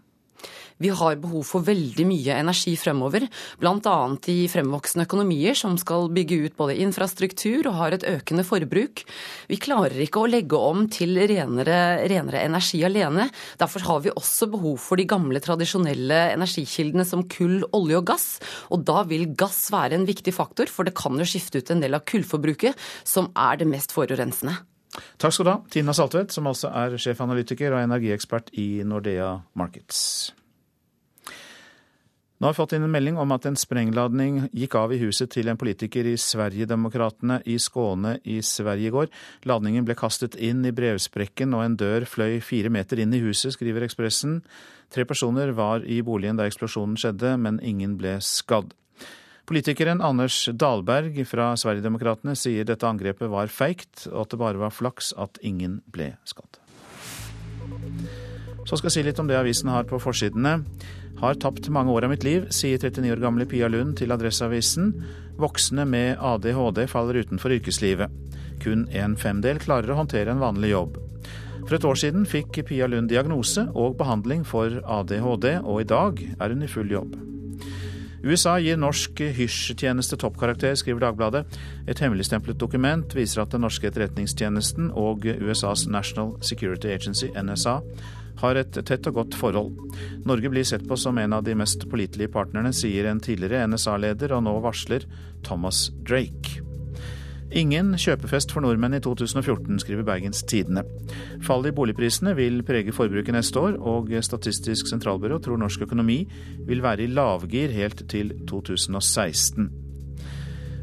Vi 0.82 0.90
har 0.90 1.18
behov 1.22 1.44
for 1.46 1.62
veldig 1.62 2.04
mye 2.08 2.34
energi 2.40 2.72
fremover, 2.80 3.28
bl.a. 3.60 3.96
i 4.32 4.38
fremvoksende 4.50 5.06
økonomier 5.06 5.54
som 5.58 5.76
skal 5.78 6.08
bygge 6.14 6.38
ut 6.42 6.56
både 6.58 6.78
infrastruktur 6.82 7.68
og 7.70 7.78
har 7.78 7.94
et 7.94 8.06
økende 8.08 8.42
forbruk. 8.46 9.04
Vi 9.46 9.60
klarer 9.62 10.00
ikke 10.02 10.24
å 10.24 10.30
legge 10.30 10.58
om 10.58 10.88
til 10.90 11.20
renere, 11.30 12.02
renere 12.10 12.42
energi 12.42 12.82
alene. 12.88 13.28
Derfor 13.62 13.86
har 13.86 14.02
vi 14.08 14.14
også 14.16 14.50
behov 14.50 14.80
for 14.82 14.98
de 14.98 15.06
gamle, 15.06 15.42
tradisjonelle 15.44 16.20
energikildene 16.32 17.06
som 17.06 17.24
kull, 17.30 17.60
olje 17.76 18.02
og 18.02 18.10
gass. 18.10 18.26
Og 18.74 18.82
da 18.88 19.06
vil 19.06 19.28
gass 19.38 19.68
være 19.70 20.00
en 20.00 20.08
viktig 20.08 20.34
faktor, 20.34 20.66
for 20.72 20.88
det 20.88 20.96
kan 20.98 21.14
jo 21.14 21.28
skifte 21.28 21.62
ut 21.62 21.70
en 21.70 21.86
del 21.86 21.94
av 21.94 22.06
kullforbruket, 22.10 22.90
som 23.06 23.30
er 23.38 23.62
det 23.62 23.70
mest 23.70 23.94
forurensende. 23.94 24.58
Takk 25.22 25.32
skal 25.32 25.46
du 25.46 25.54
ha, 25.54 25.58
Tina 25.72 25.94
Saltvedt, 25.96 26.34
som 26.34 26.50
altså 26.50 26.68
er 26.74 26.98
sjefanalytiker 27.00 27.72
og 27.72 27.84
energiekspert 27.86 28.52
i 28.60 28.82
Nordea 28.84 29.38
Markets. 29.56 30.32
Nå 32.42 32.48
har 32.48 32.56
vi 32.56 32.58
fått 32.58 32.72
inn 32.74 32.82
en 32.82 32.90
melding 32.90 33.18
om 33.22 33.30
at 33.36 33.44
en 33.46 33.54
sprengladning 33.54 34.48
gikk 34.50 34.72
av 34.74 34.90
i 34.90 34.96
huset 34.98 35.30
til 35.30 35.46
en 35.46 35.58
politiker 35.60 36.08
i 36.10 36.16
Sverigedemokraterna 36.18 37.36
i 37.46 37.54
Skåne 37.62 38.16
i 38.26 38.40
Sverige 38.42 38.90
i 38.90 38.90
går. 38.90 39.12
Ladningen 39.46 39.86
ble 39.86 39.94
kastet 39.94 40.34
inn 40.34 40.64
i 40.66 40.72
brevsprekken 40.74 41.54
og 41.54 41.62
en 41.62 41.76
dør 41.78 42.02
fløy 42.02 42.40
fire 42.42 42.72
meter 42.74 42.98
inn 43.04 43.14
i 43.14 43.20
huset, 43.22 43.54
skriver 43.54 43.86
Ekspressen. 43.86 44.40
Tre 44.90 45.06
personer 45.06 45.54
var 45.54 45.86
i 45.86 46.00
boligen 46.02 46.40
da 46.40 46.48
eksplosjonen 46.50 46.98
skjedde, 46.98 47.36
men 47.38 47.62
ingen 47.62 47.94
ble 48.00 48.16
skadd. 48.26 48.74
Politikeren 49.46 50.02
Anders 50.02 50.40
Dahlberg 50.50 51.22
fra 51.30 51.52
Sverigedemokraterna 51.54 52.34
sier 52.34 52.66
dette 52.66 52.90
angrepet 52.90 53.30
var 53.30 53.54
feigt, 53.54 54.08
og 54.10 54.24
at 54.24 54.34
det 54.34 54.42
bare 54.42 54.64
var 54.66 54.74
flaks 54.74 55.14
at 55.14 55.38
ingen 55.46 55.78
ble 55.94 56.16
skadd. 56.26 56.61
Så 58.66 58.78
skal 58.78 58.88
jeg 58.88 58.94
si 58.94 59.04
litt 59.06 59.18
om 59.18 59.30
det 59.30 59.38
avisen 59.38 59.70
har 59.72 59.86
på 59.88 59.98
forsidene. 60.02 60.60
Har 61.22 61.38
tapt 61.38 61.68
mange 61.70 61.92
år 61.94 62.06
av 62.06 62.12
mitt 62.14 62.24
liv, 62.26 62.48
sier 62.54 62.78
39 62.78 63.14
år 63.14 63.22
gamle 63.22 63.46
Pia 63.46 63.68
Lund 63.70 63.96
til 64.00 64.14
Adresseavisen. 64.14 64.92
Voksne 65.42 65.86
med 65.86 66.18
ADHD 66.18 66.84
faller 66.90 67.22
utenfor 67.22 67.54
yrkeslivet. 67.58 68.10
Kun 68.62 68.86
en 68.94 69.16
femdel 69.18 69.58
klarer 69.62 69.92
å 69.92 69.98
håndtere 70.02 70.34
en 70.34 70.42
vanlig 70.42 70.72
jobb. 70.74 70.98
For 71.62 71.78
et 71.78 71.86
år 71.86 71.98
siden 71.98 72.24
fikk 72.26 72.64
Pia 72.66 72.88
Lund 72.90 73.10
diagnose 73.10 73.68
og 73.78 73.98
behandling 74.00 74.42
for 74.46 74.80
ADHD, 74.82 75.60
og 75.62 75.82
i 75.82 75.90
dag 75.90 76.24
er 76.38 76.54
hun 76.54 76.66
i 76.66 76.70
full 76.70 76.90
jobb. 76.90 77.14
USA 78.22 78.54
gir 78.62 78.78
norsk 78.78 79.18
hysj-tjeneste 79.34 80.14
toppkarakter, 80.22 80.76
skriver 80.78 81.02
Dagbladet. 81.02 81.56
Et 81.90 81.98
hemmeligstemplet 81.98 82.58
dokument 82.58 83.14
viser 83.18 83.42
at 83.42 83.50
den 83.50 83.64
norske 83.66 83.88
etterretningstjenesten 83.90 84.92
og 84.94 85.26
USAs 85.26 85.88
National 85.90 86.36
Security 86.46 86.92
Agency, 86.94 87.32
NSA, 87.34 87.80
har 88.42 88.58
et 88.58 88.80
tett 88.86 89.06
og 89.10 89.20
godt 89.20 89.38
forhold. 89.38 89.94
Norge 90.28 90.50
blir 90.52 90.66
sett 90.66 90.84
på 90.88 90.98
som 90.98 91.18
en 91.18 91.36
av 91.36 91.46
de 91.46 91.54
mest 91.58 91.86
pålitelige 91.90 92.32
partnerne, 92.34 92.74
sier 92.74 93.08
en 93.08 93.22
tidligere 93.22 93.68
NSA-leder, 93.70 94.34
og 94.36 94.44
nå 94.48 94.58
varsler 94.64 95.06
Thomas 95.46 95.88
Drake. 96.02 96.62
Ingen 97.52 97.92
kjøpefest 98.00 98.54
for 98.54 98.64
nordmenn 98.64 98.96
i 98.96 99.00
2014, 99.04 99.76
skriver 99.82 100.06
Bergens 100.08 100.40
Tidende. 100.48 100.86
Fallet 101.44 101.68
i 101.72 101.76
boligprisene 101.76 102.32
vil 102.38 102.62
prege 102.64 102.94
forbruket 102.96 103.36
neste 103.36 103.60
år, 103.60 103.76
og 103.76 104.08
Statistisk 104.24 104.88
sentralbyrå 104.88 105.36
tror 105.44 105.60
norsk 105.60 105.84
økonomi 105.84 106.22
vil 106.68 106.82
være 106.84 107.04
i 107.04 107.12
lavgir 107.12 107.74
helt 107.76 108.06
til 108.08 108.32
2016. 108.48 109.68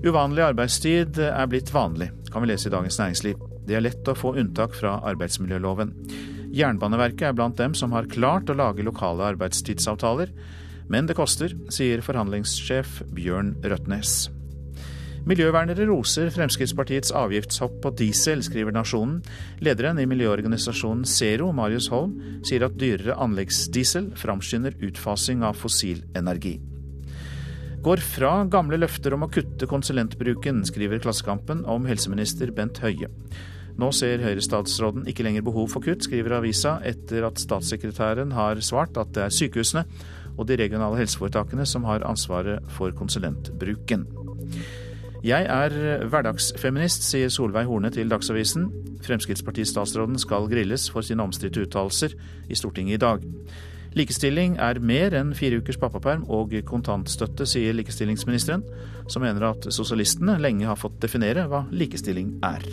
Uvanlig 0.06 0.46
arbeidstid 0.46 1.18
er 1.26 1.50
blitt 1.50 1.74
vanlig, 1.74 2.12
kan 2.32 2.46
vi 2.46 2.54
lese 2.54 2.70
i 2.70 2.76
Dagens 2.76 3.02
Næringsliv. 3.02 3.42
Det 3.68 3.76
er 3.76 3.84
lett 3.84 4.08
å 4.08 4.16
få 4.18 4.38
unntak 4.40 4.78
fra 4.78 5.00
arbeidsmiljøloven. 5.10 5.96
Jernbaneverket 6.56 7.30
er 7.30 7.38
blant 7.38 7.60
dem 7.60 7.76
som 7.78 7.94
har 7.94 8.10
klart 8.10 8.50
å 8.50 8.58
lage 8.58 8.86
lokale 8.86 9.28
arbeidstidsavtaler, 9.36 10.32
men 10.90 11.06
det 11.06 11.18
koster, 11.20 11.54
sier 11.70 12.02
forhandlingssjef 12.02 13.04
Bjørn 13.14 13.54
Røtnes. 13.62 14.30
Miljøvernere 15.30 15.86
roser 15.86 16.32
Fremskrittspartiets 16.34 17.12
avgiftshopp 17.14 17.76
på 17.84 17.92
diesel, 18.00 18.42
skriver 18.42 18.74
Nasjonen. 18.74 19.20
Lederen 19.62 20.00
i 20.02 20.08
miljøorganisasjonen 20.10 21.04
Zero, 21.06 21.52
Marius 21.54 21.90
Holm, 21.94 22.16
sier 22.48 22.66
at 22.66 22.80
dyrere 22.80 23.18
anleggsdiesel 23.20 24.14
framskynder 24.18 24.80
utfasing 24.88 25.44
av 25.46 25.60
fossil 25.60 26.02
energi. 26.18 26.56
Går 27.84 28.02
fra 28.04 28.32
gamle 28.52 28.80
løfter 28.82 29.14
om 29.16 29.28
å 29.28 29.32
kutte 29.32 29.68
konsulentbruken, 29.70 30.64
skriver 30.68 31.04
Klassekampen 31.04 31.62
om 31.70 31.86
helseminister 31.88 32.50
Bent 32.56 32.82
Høie. 32.84 33.12
Nå 33.80 33.94
ser 33.96 34.20
Høyre-statsråden 34.20 35.06
ikke 35.08 35.24
lenger 35.24 35.46
behov 35.46 35.70
for 35.72 35.84
kutt, 35.86 36.04
skriver 36.04 36.36
avisa, 36.40 36.78
etter 36.84 37.24
at 37.30 37.40
statssekretæren 37.40 38.34
har 38.36 38.60
svart 38.66 38.98
at 39.00 39.14
det 39.16 39.24
er 39.24 39.32
sykehusene 39.36 39.86
og 40.36 40.48
de 40.50 40.58
regionale 40.60 41.00
helseforetakene 41.00 41.66
som 41.68 41.88
har 41.88 42.04
ansvaret 42.08 42.66
for 42.76 42.92
konsulentbruken. 42.96 44.06
Jeg 45.24 45.48
er 45.52 46.06
hverdagsfeminist, 46.08 47.04
sier 47.04 47.32
Solveig 47.32 47.68
Horne 47.68 47.92
til 47.92 48.12
Dagsavisen. 48.12 48.70
Fremskrittspartistatsråden 49.04 50.20
skal 50.20 50.48
grilles 50.52 50.88
for 50.92 51.04
sine 51.04 51.24
omstridte 51.24 51.66
uttalelser 51.66 52.16
i 52.48 52.56
Stortinget 52.56 53.00
i 53.00 53.04
dag. 53.04 53.26
Likestilling 54.00 54.56
er 54.62 54.80
mer 54.80 55.16
enn 55.18 55.34
fire 55.36 55.60
ukers 55.60 55.80
pappaperm 55.82 56.24
og 56.30 56.54
kontantstøtte, 56.68 57.48
sier 57.50 57.76
likestillingsministeren, 57.76 58.64
som 59.10 59.26
mener 59.26 59.50
at 59.50 59.68
sosialistene 59.74 60.38
lenge 60.40 60.68
har 60.70 60.80
fått 60.80 61.02
definere 61.04 61.48
hva 61.50 61.66
likestilling 61.72 62.38
er. 62.46 62.64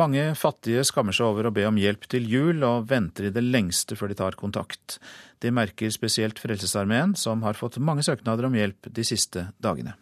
Mange 0.00 0.30
fattige 0.38 0.80
skammer 0.88 1.12
seg 1.12 1.26
over 1.28 1.48
å 1.48 1.52
be 1.52 1.66
om 1.68 1.76
hjelp 1.76 2.06
til 2.08 2.24
jul, 2.30 2.62
og 2.64 2.86
venter 2.88 3.26
i 3.28 3.32
det 3.34 3.42
lengste 3.44 3.98
før 3.98 4.08
de 4.08 4.16
tar 4.16 4.38
kontakt. 4.38 4.96
Det 5.42 5.52
merker 5.52 5.92
spesielt 5.92 6.40
Frelsesarmeen, 6.40 7.12
som 7.20 7.42
har 7.44 7.58
fått 7.58 7.76
mange 7.84 8.04
søknader 8.06 8.48
om 8.48 8.56
hjelp 8.56 8.88
de 8.88 9.04
siste 9.04 9.50
dagene. 9.60 9.92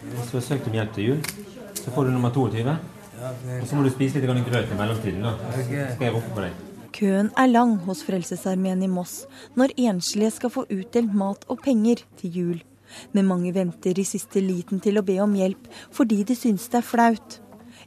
Hvis 0.00 0.32
du 0.32 0.38
har 0.40 0.46
søkt 0.48 0.66
om 0.66 0.74
hjelp 0.74 0.96
til 0.96 1.12
jul, 1.12 1.22
så 1.78 1.94
får 1.94 2.08
du 2.08 2.14
nummer 2.16 2.34
22. 2.34 2.74
Og 3.60 3.66
så 3.68 3.78
må 3.78 3.84
du 3.86 3.92
spise 3.94 4.18
litt 4.18 4.48
grøt 4.48 4.72
i 4.72 4.80
mellomtiden. 4.80 5.22
da. 5.22 5.36
Så 5.54 5.62
skal 5.68 6.06
jeg 6.08 6.14
rope 6.16 6.34
på 6.34 6.46
deg. 6.48 6.62
Køen 6.94 7.30
er 7.38 7.50
lang 7.50 7.76
hos 7.86 8.02
Frelsesarmeen 8.06 8.82
i 8.82 8.90
Moss 8.90 9.24
når 9.58 9.74
enslige 9.78 10.34
skal 10.40 10.52
få 10.54 10.66
utdelt 10.70 11.14
mat 11.14 11.46
og 11.50 11.62
penger 11.62 12.02
til 12.18 12.38
jul. 12.40 12.60
Men 13.12 13.26
mange 13.30 13.54
venter 13.54 13.98
i 13.98 14.06
siste 14.06 14.42
liten 14.42 14.82
til 14.82 14.98
å 14.98 15.06
be 15.06 15.20
om 15.22 15.34
hjelp 15.38 15.70
fordi 15.94 16.22
de 16.26 16.36
syns 16.38 16.66
det 16.70 16.82
er 16.82 16.86
flaut. 16.86 17.40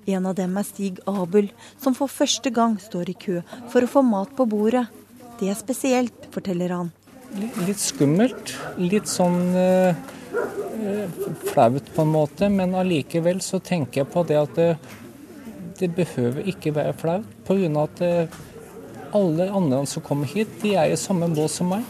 En 0.08 0.26
av 0.30 0.38
dem 0.38 0.56
er 0.56 0.64
Stig 0.64 1.02
Abel, 1.10 1.50
som 1.84 1.96
for 1.98 2.08
første 2.08 2.52
gang 2.56 2.78
står 2.80 3.12
i 3.12 3.18
kø 3.20 3.42
for 3.72 3.84
å 3.84 3.92
få 3.92 4.04
mat 4.08 4.32
på 4.38 4.46
bordet. 4.48 4.86
Det 5.42 5.50
er 5.52 5.58
spesielt, 5.60 6.30
forteller 6.32 6.72
han. 6.72 6.94
Litt 7.68 7.82
skummelt. 7.84 8.54
Litt 8.80 9.12
sånn 9.12 9.42
eh, 9.60 10.00
flaut 11.52 11.92
på 11.94 12.06
en 12.06 12.14
måte, 12.14 12.48
men 12.50 12.78
allikevel 12.80 13.44
så 13.44 13.60
tenker 13.60 14.06
jeg 14.06 14.12
på 14.14 14.24
det 14.30 14.40
at 14.40 14.56
det, 14.56 14.70
det 15.82 15.92
behøver 15.98 16.48
ikke 16.54 16.74
være 16.78 16.96
flaut. 16.98 17.28
Pga. 17.48 17.84
at 17.84 18.02
uh, 18.02 18.42
alle 19.18 19.52
andre 19.52 19.86
som 19.92 20.04
kommer 20.04 20.28
hit, 20.32 20.62
de 20.64 20.76
er 20.76 20.92
i 20.92 21.00
samme 21.00 21.30
båt 21.36 21.52
som 21.52 21.72
meg. 21.76 21.84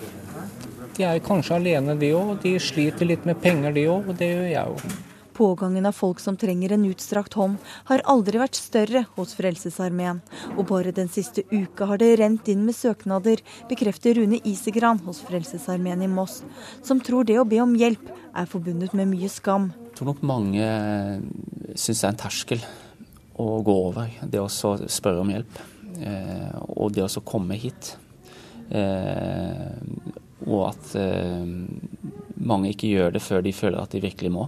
De 0.97 1.05
er 1.05 1.21
kanskje 1.21 1.59
alene, 1.59 1.95
de 2.01 2.15
òg. 2.17 2.39
De 2.41 2.57
sliter 2.61 3.05
litt 3.05 3.25
med 3.29 3.37
penger, 3.41 3.77
de 3.77 3.85
òg. 3.93 4.09
Og 4.09 4.17
det 4.17 4.31
gjør 4.33 4.49
jeg 4.49 4.73
òg. 4.73 5.06
Pågangen 5.37 5.85
av 5.85 5.93
folk 5.93 6.19
som 6.19 6.37
trenger 6.37 6.73
en 6.73 6.85
utstrakt 6.89 7.37
hånd, 7.37 7.59
har 7.85 8.01
aldri 8.09 8.39
vært 8.41 8.57
større 8.57 9.03
hos 9.13 9.35
Frelsesarmeen. 9.37 10.23
Og 10.55 10.65
bare 10.71 10.93
den 10.95 11.11
siste 11.13 11.43
uka 11.51 11.85
har 11.91 12.01
det 12.01 12.15
rent 12.17 12.49
inn 12.49 12.63
med 12.65 12.73
søknader, 12.73 13.43
bekrefter 13.69 14.17
Rune 14.17 14.41
Isegran 14.41 15.03
hos 15.05 15.21
Frelsesarmeen 15.27 16.01
i 16.01 16.09
Moss, 16.09 16.41
som 16.81 17.01
tror 17.03 17.27
det 17.29 17.37
å 17.37 17.45
be 17.45 17.61
om 17.61 17.77
hjelp 17.77 18.09
er 18.33 18.49
forbundet 18.49 18.97
med 18.97 19.11
mye 19.13 19.29
skam. 19.29 19.69
Jeg 19.91 19.99
tror 19.99 20.11
nok 20.11 20.25
mange 20.25 20.65
syns 21.77 22.01
det 22.01 22.07
er 22.07 22.11
en 22.15 22.21
terskel 22.25 22.67
å 23.37 23.47
gå 23.61 23.79
over, 23.91 24.09
det 24.25 24.41
å 24.41 24.49
spørre 24.49 25.21
om 25.21 25.33
hjelp. 25.33 25.61
Eh, 26.01 26.57
og 26.77 26.93
det 26.93 27.05
å 27.05 27.25
komme 27.25 27.57
hit. 27.57 27.93
Eh, 28.69 29.77
og 30.47 30.61
at 30.67 30.93
eh, 30.99 31.45
mange 32.37 32.73
ikke 32.73 32.91
gjør 32.91 33.15
det 33.15 33.23
før 33.23 33.45
de 33.45 33.55
føler 33.55 33.81
at 33.81 33.93
de 33.93 34.03
virkelig 34.03 34.33
må. 34.33 34.47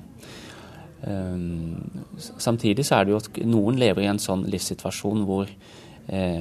Samtidig 0.99 2.83
så 2.83 2.97
er 2.97 3.05
det 3.07 3.13
jo 3.13 3.19
at 3.21 3.37
noen 3.47 3.77
lever 3.79 4.03
i 4.03 4.09
en 4.11 4.19
sånn 4.19 4.41
livssituasjon 4.51 5.21
hvor 5.27 5.47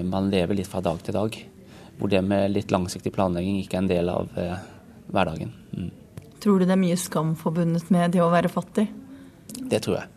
man 0.08 0.30
lever 0.32 0.58
litt 0.58 0.66
fra 0.66 0.80
dag 0.82 0.98
til 1.06 1.14
dag. 1.14 1.38
Hvor 1.98 2.10
det 2.10 2.24
med 2.26 2.50
litt 2.50 2.72
langsiktig 2.74 3.12
planlegging 3.14 3.60
ikke 3.60 3.78
er 3.78 3.84
en 3.84 3.90
del 3.92 4.10
av 4.10 4.32
hverdagen. 5.12 5.52
Mm. 5.76 5.90
Tror 6.42 6.58
du 6.58 6.66
det 6.66 6.74
er 6.74 6.80
mye 6.80 6.98
skam 6.98 7.34
forbundet 7.38 7.90
med 7.94 8.14
det 8.14 8.22
å 8.22 8.30
være 8.30 8.50
fattig? 8.52 8.86
Det 9.58 9.80
tror 9.84 9.98
jeg. 9.98 10.10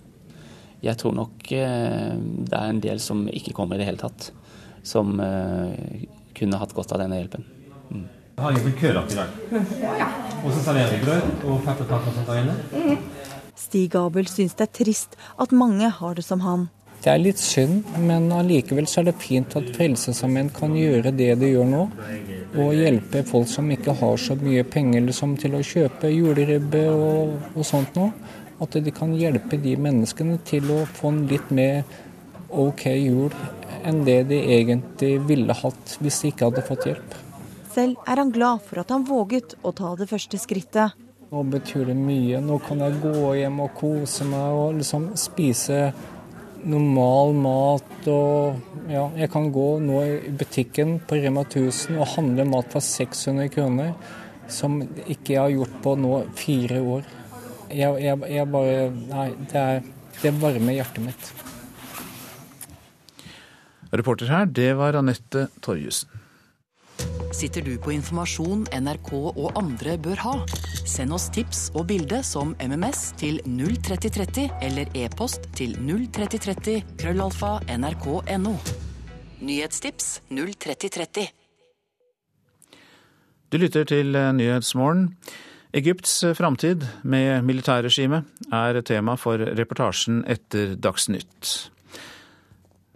Jeg 0.81 0.97
tror 0.97 1.13
nok 1.13 1.51
eh, 1.53 2.13
det 2.17 2.57
er 2.57 2.69
en 2.69 2.81
del 2.81 3.01
som 3.01 3.27
ikke 3.29 3.53
kommer 3.57 3.77
i 3.77 3.81
det 3.81 3.89
hele 3.89 4.01
tatt. 4.01 4.31
Som 4.85 5.19
eh, 5.21 6.05
kunne 6.37 6.61
hatt 6.61 6.73
godt 6.77 6.93
av 6.95 7.01
denne 7.03 7.19
hjelpen. 7.19 7.45
Mm. 7.89 8.05
Jeg 8.37 8.45
har 8.45 8.61
blitt 8.65 8.79
kølapp 8.81 9.11
i 9.13 9.17
dag. 9.19 9.33
Og 10.41 10.47
så 10.49 10.61
serverer 10.63 10.95
vi 10.95 11.01
grøt 11.03 11.43
og 11.45 11.59
pepperkaker 11.65 12.09
og 12.09 12.15
sånt 12.15 12.31
der 12.31 12.41
inne. 12.41 12.95
Stig 13.61 13.95
Abel 13.95 14.29
syns 14.29 14.55
det 14.57 14.67
er 14.67 14.77
trist 14.81 15.17
at 15.41 15.53
mange 15.53 15.89
har 15.99 16.17
det 16.17 16.25
som 16.25 16.41
han. 16.45 16.69
Det 17.01 17.09
er 17.09 17.21
litt 17.21 17.39
synd, 17.41 17.87
men 18.05 18.27
allikevel 18.29 18.85
så 18.89 18.99
er 19.01 19.07
det 19.07 19.15
fint 19.23 19.55
at 19.57 19.71
Frelsesarmeen 19.73 20.51
kan 20.53 20.75
gjøre 20.77 21.09
det 21.17 21.31
de 21.41 21.49
gjør 21.49 21.65
nå. 21.69 21.79
Og 22.61 22.75
hjelpe 22.77 23.23
folk 23.25 23.49
som 23.49 23.71
ikke 23.73 23.95
har 23.97 24.21
så 24.21 24.37
mye 24.37 24.61
penger 24.69 25.07
liksom, 25.07 25.33
til 25.41 25.57
å 25.57 25.63
kjøpe 25.65 26.11
juleribbe 26.13 26.83
og, 26.93 27.33
og 27.55 27.65
sånt 27.65 27.97
noe. 27.97 28.13
At 28.61 28.77
de 28.85 28.93
kan 28.93 29.15
hjelpe 29.17 29.57
de 29.57 29.73
menneskene 29.81 30.37
til 30.45 30.69
å 30.69 30.83
få 30.85 31.09
en 31.09 31.23
litt 31.31 31.49
mer 31.49 31.81
OK 32.51 32.85
jul 32.91 33.33
enn 33.87 34.03
det 34.05 34.19
de 34.29 34.37
egentlig 34.59 35.15
ville 35.25 35.55
hatt 35.57 35.95
hvis 36.03 36.21
de 36.21 36.29
ikke 36.29 36.51
hadde 36.51 36.65
fått 36.67 36.85
hjelp. 36.91 37.15
Selv 37.73 37.97
er 38.05 38.21
han 38.21 38.33
glad 38.35 38.61
for 38.67 38.83
at 38.83 38.91
han 38.93 39.07
våget 39.07 39.55
å 39.65 39.73
ta 39.73 39.95
det 39.97 40.09
første 40.11 40.37
skrittet. 40.37 40.93
Nå 41.31 41.45
betyr 41.47 41.85
det 41.87 41.93
mye. 41.95 42.41
Nå 42.43 42.57
kan 42.59 42.81
jeg 42.83 42.97
gå 42.99 43.29
hjem 43.39 43.61
og 43.63 43.69
kose 43.77 44.25
meg 44.27 44.51
og 44.51 44.73
liksom 44.81 45.05
spise 45.19 45.77
normal 46.67 47.31
mat 47.39 48.09
og 48.11 48.89
Ja, 48.91 49.05
jeg 49.15 49.29
kan 49.31 49.47
gå 49.55 49.67
nå 49.79 50.01
i 50.03 50.33
butikken 50.35 50.97
på 51.07 51.21
Rema 51.23 51.45
1000 51.45 51.95
og 52.01 52.09
handle 52.17 52.43
mat 52.49 52.67
for 52.73 52.83
600 52.83 53.47
kroner, 53.53 53.93
som 54.51 54.81
ikke 54.81 55.37
jeg 55.37 55.39
har 55.39 55.53
gjort 55.53 55.77
på 55.85 55.93
nå 56.01 56.17
fire 56.35 56.81
år. 56.97 57.07
Jeg, 57.69 58.01
jeg, 58.03 58.19
jeg 58.35 58.51
bare 58.51 58.89
Nei, 58.97 59.27
det, 59.53 59.61
er, 59.61 59.87
det 60.19 60.33
varmer 60.41 60.75
hjertet 60.81 61.05
mitt. 61.05 61.31
Reporter 63.95 64.33
her, 64.33 64.51
det 64.51 64.73
var 64.81 64.99
Anette 64.99 65.47
Torjussen. 65.63 66.20
Sitter 67.31 67.63
du 67.63 67.77
på 67.79 67.93
informasjon 67.95 68.65
NRK 68.75 69.11
og 69.15 69.53
andre 69.55 69.95
bør 70.03 70.19
ha? 70.25 70.33
Send 70.83 71.15
oss 71.15 71.29
tips 71.31 71.69
og 71.71 71.85
bilde 71.87 72.19
som 72.27 72.51
MMS 72.59 73.13
til 73.21 73.39
03030 73.47 74.49
eller 74.67 74.91
e-post 74.99 75.47
til 75.55 75.77
03030 75.79 76.97
krøllalfa 76.99 77.53
nrk.no. 77.71 78.55
Nyhetstips 79.41 80.09
03030. 80.27 81.31
Du 83.51 83.57
lytter 83.63 83.87
til 83.87 84.11
Nyhetsmorgen. 84.11 85.13
Egypts 85.73 86.19
framtid 86.35 86.83
med 87.03 87.47
militærregime 87.47 88.25
er 88.51 88.81
tema 88.83 89.15
for 89.15 89.39
reportasjen 89.39 90.25
etter 90.27 90.75
Dagsnytt. 90.75 91.71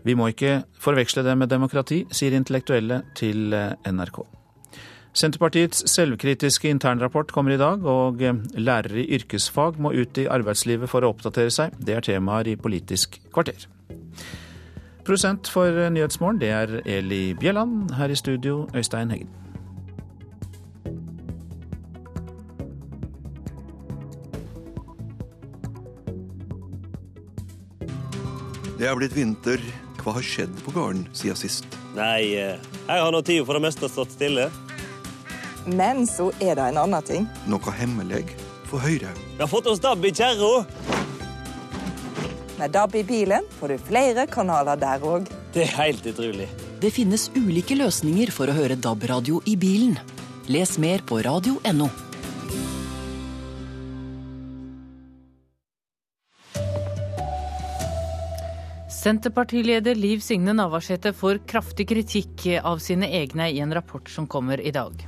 Vi 0.06 0.14
må 0.14 0.30
ikke 0.30 0.64
forveksle 0.78 1.24
det 1.26 1.34
med 1.38 1.50
demokrati, 1.50 2.04
sier 2.14 2.36
intellektuelle 2.38 3.02
til 3.18 3.50
NRK. 3.90 4.20
Senterpartiets 5.16 5.86
selvkritiske 5.88 6.70
internrapport 6.70 7.32
kommer 7.32 7.56
i 7.56 7.58
dag, 7.58 7.86
og 7.88 8.20
lærere 8.54 9.00
i 9.02 9.16
yrkesfag 9.16 9.80
må 9.80 9.94
ut 9.96 10.18
i 10.20 10.28
arbeidslivet 10.28 10.92
for 10.92 11.02
å 11.02 11.14
oppdatere 11.14 11.54
seg. 11.56 11.78
Det 11.80 11.96
er 11.96 12.04
temaer 12.04 12.52
i 12.52 12.58
Politisk 12.60 13.18
kvarter. 13.34 13.66
Prosent 15.06 15.48
for 15.48 15.72
Nyhetsmorgen, 15.90 16.42
det 16.42 16.50
er 16.52 16.82
Eli 16.86 17.34
Bjelland. 17.40 17.94
Her 17.96 18.12
i 18.12 18.20
studio, 18.20 18.68
Øystein 18.76 19.10
Heggen. 19.10 19.32
Det 28.76 28.90
er 28.90 28.96
blitt 29.00 29.16
vinter. 29.16 29.85
Hva 30.06 30.14
har 30.20 30.22
skjedd 30.22 30.54
på 30.62 30.70
gården 30.70 31.08
siden 31.18 31.38
sist? 31.40 31.66
Nei, 31.96 32.36
jeg 32.38 32.60
har 32.86 33.10
nå 33.10 33.24
tida 33.26 33.42
for 33.48 33.58
det 33.58 33.64
meste 33.66 33.90
stått 33.90 34.12
stille. 34.14 34.52
Men 35.66 36.04
så 36.06 36.28
er 36.38 36.60
det 36.60 36.68
en 36.70 36.78
annen 36.84 37.08
ting. 37.08 37.26
Noe 37.50 37.74
hemmelig? 37.74 38.28
Få 38.70 38.78
høre. 38.84 39.10
Vi 39.34 39.42
har 39.42 39.50
fått 39.50 39.66
oss 39.72 39.82
DAB 39.82 40.06
i 40.06 40.14
kjerra. 40.14 40.62
Med 42.60 42.72
DAB 42.78 43.00
i 43.02 43.04
bilen 43.04 43.50
får 43.58 43.74
du 43.74 43.82
flere 43.90 44.28
kanaler 44.30 44.78
der 44.78 45.02
òg. 45.02 45.26
Det 45.58 45.66
er 45.66 45.74
helt 45.80 46.06
utrolig. 46.06 46.52
Det 46.86 46.94
finnes 46.94 47.32
ulike 47.34 47.74
løsninger 47.82 48.30
for 48.36 48.52
å 48.52 48.56
høre 48.62 48.78
DAB-radio 48.78 49.42
i 49.50 49.58
bilen. 49.58 49.98
Les 50.54 50.78
mer 50.78 51.02
på 51.02 51.18
radio.no. 51.26 51.90
Senterpartileder 59.06 59.96
Liv 59.96 60.20
Signe 60.20 60.54
Navarsete 60.54 61.12
får 61.14 61.44
kraftig 61.46 61.86
kritikk 61.92 62.48
av 62.66 62.80
sine 62.82 63.06
egne 63.14 63.52
i 63.54 63.60
en 63.62 63.74
rapport 63.78 64.10
som 64.10 64.26
kommer 64.26 64.58
i 64.58 64.72
dag. 64.74 65.04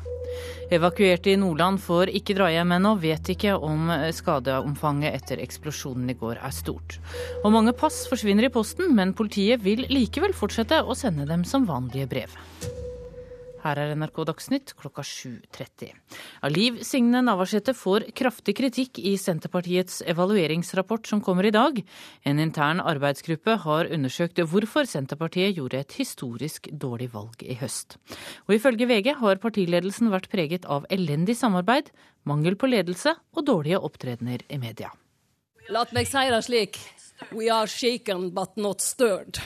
Evakuerte 0.69 1.31
i 1.33 1.39
Nordland 1.41 1.81
får 1.81 2.11
ikke 2.19 2.35
dra 2.37 2.51
hjem 2.53 2.75
ennå, 2.77 2.93
vet 3.01 3.31
ikke 3.33 3.55
om 3.57 3.89
skadeomfanget 4.13 5.17
etter 5.17 5.41
eksplosjonen 5.41 6.13
i 6.13 6.17
går 6.19 6.37
er 6.37 6.53
stort. 6.53 6.99
Og 7.41 7.49
mange 7.57 7.73
pass 7.73 8.03
forsvinner 8.11 8.45
i 8.45 8.53
posten, 8.53 8.93
men 8.93 9.17
politiet 9.17 9.65
vil 9.65 9.87
likevel 9.89 10.37
fortsette 10.37 10.83
å 10.85 10.93
sende 10.93 11.25
dem 11.25 11.41
som 11.41 11.65
vanlige 11.65 12.11
brev. 12.13 12.37
Her 13.67 13.79
er 13.81 13.95
NRK 13.99 14.21
Dagsnytt 14.29 14.71
klokka 14.79 15.03
7.30. 15.03 15.89
Liv 16.53 16.77
Signe 16.87 17.19
Navarsete 17.25 17.73
får 17.75 18.05
kraftig 18.15 18.53
kritikk 18.55 19.01
i 19.01 19.17
Senterpartiets 19.19 19.99
evalueringsrapport 20.07 21.09
som 21.09 21.19
kommer 21.23 21.49
i 21.49 21.51
dag. 21.51 21.81
En 22.23 22.39
intern 22.39 22.79
arbeidsgruppe 22.79 23.57
har 23.65 23.91
undersøkt 23.91 24.39
hvorfor 24.39 24.87
Senterpartiet 24.87 25.57
gjorde 25.57 25.81
et 25.81 25.97
historisk 25.99 26.69
dårlig 26.71 27.09
valg 27.15 27.43
i 27.43 27.57
høst. 27.59 27.97
Og 28.47 28.55
ifølge 28.55 28.87
VG 28.87 29.17
har 29.19 29.43
partiledelsen 29.43 30.13
vært 30.15 30.31
preget 30.31 30.69
av 30.71 30.87
elendig 30.93 31.35
samarbeid, 31.35 31.91
mangel 32.23 32.55
på 32.55 32.71
ledelse 32.71 33.17
og 33.35 33.47
dårlige 33.51 33.83
opptredener 33.83 34.47
i 34.47 34.61
media. 34.63 34.93
La 35.67 35.83
meg 35.91 36.07
si 36.07 36.23
det 36.31 36.43
slik. 36.47 36.79
We 37.35 37.49
are 37.51 37.67
shaken 37.67 38.29
but 38.31 38.55
not 38.55 38.79
stirred. 38.79 39.41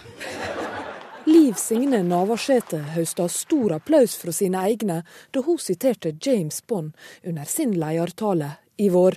Liv 1.32 1.54
Signe 1.56 2.02
Navarsete 2.04 2.82
høsta 2.92 3.28
stor 3.32 3.78
applaus 3.78 4.18
fra 4.20 4.34
sine 4.36 4.66
egne 4.68 4.98
da 5.32 5.44
hun 5.46 5.60
siterte 5.64 6.12
James 6.26 6.58
Bond 6.68 6.92
under 7.24 7.48
sin 7.48 7.72
ledertale 7.80 8.50
i 8.76 8.90
vår. 8.92 9.16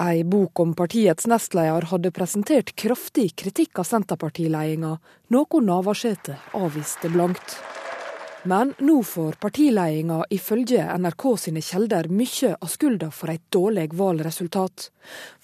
Ei 0.00 0.22
bok 0.24 0.62
om 0.64 0.72
partiets 0.78 1.28
nestleder 1.28 1.90
hadde 1.90 2.14
presentert 2.16 2.72
kraftig 2.80 3.34
kritikk 3.42 3.82
av 3.82 3.90
Senterpartiledelsen, 3.90 4.96
noe 5.36 5.62
Navarsete 5.66 6.38
avviste 6.56 7.12
blankt. 7.12 7.58
Men 8.48 8.72
nå 8.80 9.02
får 9.04 9.36
partiledelsen 9.44 10.24
ifølge 10.32 10.86
NRK 10.96 11.30
sine 11.44 11.60
kjelder 11.60 12.08
mye 12.08 12.54
av 12.56 12.72
skylda 12.72 13.10
for 13.12 13.36
et 13.36 13.44
dårlig 13.52 13.90
valgresultat. 14.00 14.88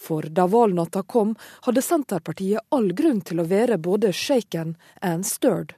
For 0.01 0.33
da 0.33 0.49
valgnatta 0.49 1.05
kom, 1.05 1.37
hadde 1.69 1.85
Senterpartiet 1.85 2.65
all 2.73 2.95
grunn 2.97 3.21
til 3.21 3.45
å 3.45 3.51
være 3.51 3.77
både 3.77 4.17
shaken 4.17 4.79
and 5.03 5.29
stirred. 5.29 5.77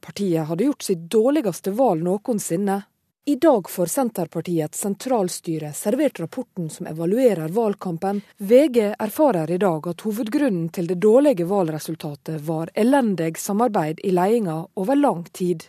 Partiet 0.00 0.48
hadde 0.48 0.64
gjort 0.64 0.82
sitt 0.82 1.10
dårligste 1.10 1.74
valg 1.76 2.02
noensinne. 2.06 2.82
I 3.24 3.36
dag 3.36 3.70
får 3.70 3.86
Senterpartiets 3.86 4.80
sentralstyre 4.80 5.72
servert 5.72 6.20
rapporten 6.20 6.70
som 6.70 6.86
evaluerer 6.86 7.48
valgkampen. 7.48 8.20
VG 8.36 8.94
erfarer 8.98 9.50
i 9.50 9.58
dag 9.62 9.86
at 9.88 10.02
hovedgrunnen 10.02 10.72
til 10.74 10.88
det 10.90 10.96
dårlige 11.04 11.46
valgresultatet 11.46 12.40
var 12.48 12.72
elendig 12.74 13.36
samarbeid 13.38 14.02
i 14.02 14.10
ledelsen 14.10 14.66
over 14.74 14.98
lang 14.98 15.22
tid. 15.30 15.68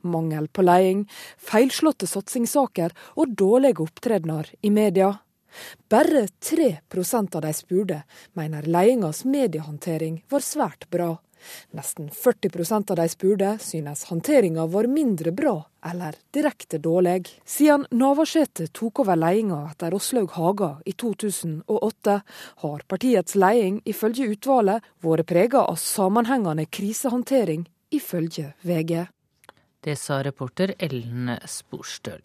Mangel 0.00 0.48
på 0.48 0.64
leding, 0.64 1.04
feilslåtte 1.36 2.08
satsingssaker 2.08 2.96
og 3.20 3.36
dårlige 3.36 3.84
opptredener 3.84 4.48
i 4.62 4.70
media. 4.72 5.12
Bare 5.88 6.24
3% 6.40 7.36
av 7.36 7.42
de 7.44 7.52
spurte 7.52 8.00
mener 8.32 8.64
ledelsens 8.64 9.24
mediehåndtering 9.28 10.22
var 10.32 10.40
svært 10.40 10.88
bra. 10.90 11.18
Nesten 11.76 12.10
40% 12.10 12.90
av 12.90 12.96
de 12.96 13.08
spurte 13.08 13.56
synes 13.60 14.04
håndteringa 14.10 14.66
var 14.66 14.88
mindre 14.90 15.32
bra 15.32 15.56
eller 15.84 16.16
direkte 16.30 16.78
dårlig. 16.78 17.28
Siden 17.44 17.86
Navarsete 17.90 18.66
tok 18.72 19.04
over 19.04 19.16
ledelsen 19.16 19.68
etter 19.70 19.94
Åslaug 19.94 20.30
Haga 20.36 20.70
i 20.84 20.92
2008, 20.92 22.20
har 22.64 22.84
partiets 22.88 23.34
ledelse 23.34 23.82
ifølge 23.90 24.30
utvalget 24.34 24.84
vært 25.04 25.28
preget 25.28 25.60
av 25.60 25.76
sammenhengende 25.80 26.66
krisehåndtering, 26.66 27.66
ifølge 27.94 28.52
VG. 28.62 29.04
Det 29.84 29.98
sa 30.00 30.22
reporter 30.24 30.72
Ellen 30.80 31.34
Sporstøl. 31.44 32.22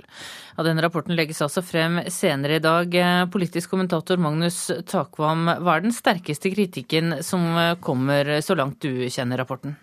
Ja, 0.56 0.64
denne 0.64 0.86
rapporten 0.86 1.18
legges 1.18 1.42
altså 1.44 1.64
frem 1.66 2.00
senere 2.08 2.60
i 2.60 2.64
dag. 2.64 2.96
Politisk 3.34 3.74
kommentator 3.74 4.22
Magnus 4.22 4.62
Takvam, 4.88 5.44
hva 5.60 5.76
er 5.76 5.84
den 5.84 5.96
sterkeste 5.96 6.54
kritikken 6.56 7.20
som 7.26 7.52
kommer 7.84 8.38
så 8.46 8.56
langt 8.56 8.80
du 8.86 9.10
kjenner 9.12 9.44
rapporten? 9.44 9.76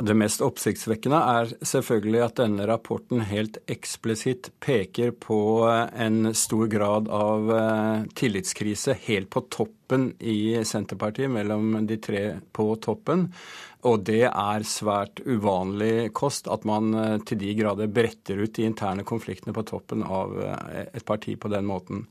Det 0.00 0.14
mest 0.16 0.40
oppsiktsvekkende 0.40 1.18
er 1.20 1.50
selvfølgelig 1.68 2.20
at 2.24 2.38
denne 2.40 2.64
rapporten 2.64 3.20
helt 3.28 3.58
eksplisitt 3.68 4.48
peker 4.64 5.10
på 5.12 5.36
en 5.68 6.30
stor 6.32 6.70
grad 6.72 7.10
av 7.12 7.50
eh, 7.52 8.06
tillitskrise 8.16 8.96
helt 9.04 9.28
på 9.34 9.42
toppen 9.52 10.14
i 10.16 10.56
Senterpartiet, 10.64 11.28
mellom 11.28 11.84
de 11.84 12.00
tre 12.00 12.22
på 12.56 12.70
toppen. 12.80 13.28
Og 13.88 14.04
det 14.06 14.24
er 14.28 14.66
svært 14.68 15.24
uvanlig 15.26 16.12
kost 16.14 16.46
at 16.52 16.66
man 16.68 16.94
eh, 16.94 17.18
til 17.26 17.40
de 17.40 17.54
grader 17.58 17.90
bretter 17.90 18.44
ut 18.44 18.54
de 18.54 18.66
interne 18.68 19.06
konfliktene 19.06 19.54
på 19.56 19.66
toppen 19.66 20.04
av 20.06 20.34
eh, 20.38 20.84
et 20.92 21.06
parti 21.06 21.34
på 21.40 21.50
den 21.50 21.66
måten. 21.66 22.06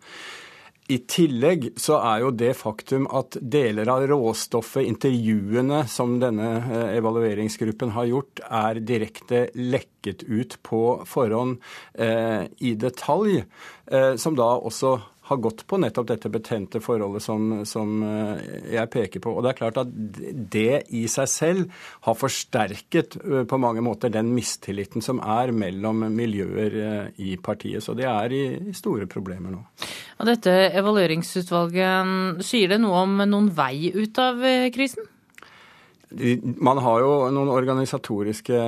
I 0.92 0.98
tillegg 1.08 1.70
så 1.80 2.00
er 2.04 2.24
jo 2.24 2.32
det 2.36 2.52
faktum 2.60 3.06
at 3.16 3.38
deler 3.40 3.88
av 3.94 4.04
råstoffet, 4.10 4.84
intervjuene 4.90 5.86
som 5.88 6.18
denne 6.20 6.50
eh, 6.60 6.98
evalueringsgruppen 6.98 7.94
har 7.96 8.10
gjort, 8.10 8.42
er 8.44 8.82
direkte 8.84 9.46
lekket 9.56 10.26
ut 10.28 10.58
på 10.68 10.82
forhånd 11.08 11.62
eh, 11.96 12.50
i 12.60 12.74
detalj, 12.80 13.44
eh, 13.88 14.14
som 14.20 14.36
da 14.36 14.50
også 14.58 14.98
har 15.32 15.40
gått 15.42 15.64
på 15.68 15.80
nettopp 15.80 16.10
dette 16.10 16.30
betente 16.32 16.82
forholdet 16.84 17.24
som, 17.24 17.62
som, 17.68 17.94
eh, 18.04 18.42
jeg 18.76 18.92
peker 18.92 19.24
på. 19.24 19.34
Og 19.36 19.46
det 19.46 19.54
er 19.54 19.60
klart 19.60 19.80
at 19.82 19.92
det 19.92 20.84
i 20.92 21.06
seg 21.12 21.30
selv 21.32 21.86
har 22.08 22.18
forsterket 22.20 23.18
eh, 23.22 23.44
på 23.48 23.60
mange 23.62 23.84
måter 23.86 24.12
den 24.14 24.34
mistilliten 24.36 25.04
som 25.04 25.22
er 25.24 25.54
mellom 25.56 26.04
miljøer 26.12 26.76
eh, 26.82 27.24
i 27.24 27.38
partiet. 27.42 27.84
Så 27.86 27.96
det 27.98 28.10
er 28.10 28.36
i, 28.36 28.44
store 28.76 29.08
problemer 29.12 29.56
nå. 29.56 29.64
Og 30.22 30.28
dette 30.28 30.52
evalueringsutvalget, 30.78 32.44
sier 32.46 32.76
det 32.76 32.82
noe 32.84 33.06
om 33.06 33.24
noen 33.24 33.50
vei 33.56 33.90
ut 33.96 34.20
av 34.22 34.44
krisen? 34.76 35.08
Man 36.60 36.82
har 36.84 37.02
jo 37.02 37.12
noen 37.32 37.50
organisatoriske 37.52 38.60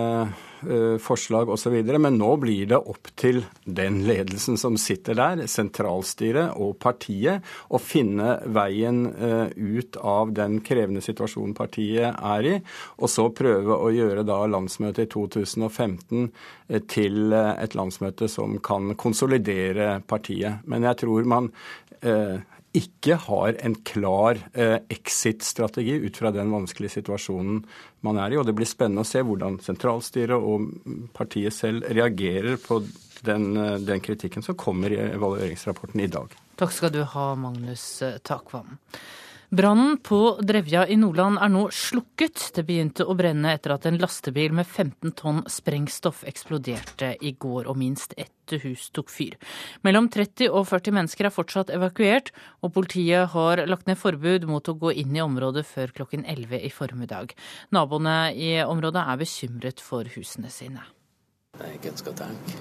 forslag 1.03 1.49
osv., 1.53 1.76
men 1.99 2.18
nå 2.18 2.30
blir 2.41 2.68
det 2.72 2.80
opp 2.80 3.09
til 3.20 3.43
den 3.66 4.01
ledelsen 4.07 4.57
som 4.59 4.78
sitter 4.80 5.18
der, 5.18 5.43
sentralstyret 5.49 6.57
og 6.59 6.78
partiet, 6.82 7.43
å 7.70 7.80
finne 7.82 8.38
veien 8.53 9.05
uh, 9.07 9.47
ut 9.53 9.97
av 9.99 10.34
den 10.36 10.59
krevende 10.66 11.03
situasjonen 11.03 11.55
partiet 11.57 12.14
er 12.14 12.49
i, 12.49 12.55
og 12.99 13.11
så 13.11 13.28
prøve 13.36 13.78
å 13.78 13.91
gjøre 13.93 14.26
da 14.28 14.39
landsmøtet 14.49 15.07
i 15.07 15.11
2015 15.14 16.28
uh, 16.28 16.80
til 16.91 17.34
et 17.34 17.78
landsmøte 17.78 18.30
som 18.32 18.57
kan 18.64 18.95
konsolidere 18.99 19.97
partiet. 20.07 20.64
Men 20.70 20.88
jeg 20.89 21.03
tror 21.03 21.30
man 21.30 21.53
ikke 22.74 23.18
har 23.28 23.58
en 23.62 23.76
klar 23.86 24.40
eh, 24.54 24.80
exit-strategi 24.90 26.00
ut 26.08 26.18
fra 26.18 26.32
den 26.34 26.52
vanskelige 26.54 26.98
situasjonen 26.98 27.62
man 28.06 28.20
er 28.22 28.34
i. 28.34 28.40
Og 28.42 28.48
det 28.48 28.56
blir 28.58 28.70
spennende 28.70 29.06
å 29.06 29.08
se 29.08 29.22
hvordan 29.22 29.60
sentralstyret 29.64 30.38
og 30.38 30.70
partiet 31.14 31.54
selv 31.54 31.86
reagerer 31.94 32.58
på 32.62 32.82
den, 33.22 33.52
eh, 33.58 33.78
den 33.86 34.02
kritikken 34.02 34.46
som 34.46 34.58
kommer 34.58 34.94
i 34.94 35.02
evalueringsrapporten 35.06 36.02
i 36.02 36.10
dag. 36.12 36.34
Takk 36.58 36.74
skal 36.74 36.94
du 36.94 37.04
ha, 37.14 37.28
Magnus 37.38 37.86
Takvam. 38.26 38.78
Brannen 39.54 39.97
på 39.97 40.39
Drevja 40.41 40.88
i 40.88 40.95
Nordland 40.97 41.38
er 41.38 41.51
nå 41.54 41.68
slukket. 41.70 42.39
Det 42.56 42.64
begynte 42.66 43.06
å 43.06 43.14
brenne 43.14 43.51
etter 43.54 43.76
at 43.76 43.84
en 43.86 43.99
lastebil 44.01 44.49
med 44.58 44.66
15 44.66 45.12
tonn 45.20 45.41
sprengstoff 45.45 46.24
eksploderte 46.26 47.12
i 47.22 47.36
går, 47.38 47.68
og 47.70 47.78
minst 47.78 48.16
ett 48.18 48.56
hus 48.64 48.88
tok 48.97 49.12
fyr. 49.14 49.36
Mellom 49.86 50.08
30 50.10 50.49
og 50.49 50.66
40 50.72 50.95
mennesker 50.97 51.30
er 51.30 51.34
fortsatt 51.36 51.70
evakuert, 51.76 52.32
og 52.66 52.74
politiet 52.80 53.30
har 53.36 53.62
lagt 53.70 53.86
ned 53.86 53.99
forbud 54.01 54.47
mot 54.49 54.72
å 54.74 54.74
gå 54.74 54.95
inn 55.04 55.14
i 55.14 55.22
området 55.22 55.68
før 55.70 55.93
klokken 55.99 56.26
11 56.26 56.58
i 56.58 56.72
formiddag. 56.74 57.36
Naboene 57.78 58.34
i 58.34 58.56
området 58.66 59.06
er 59.06 59.22
bekymret 59.22 59.86
for 59.86 60.10
husene 60.16 60.49
sine. 60.49 60.82
Nei, 61.62 61.76
hvem 61.78 62.01
skal 62.01 62.18
tenke? 62.24 62.58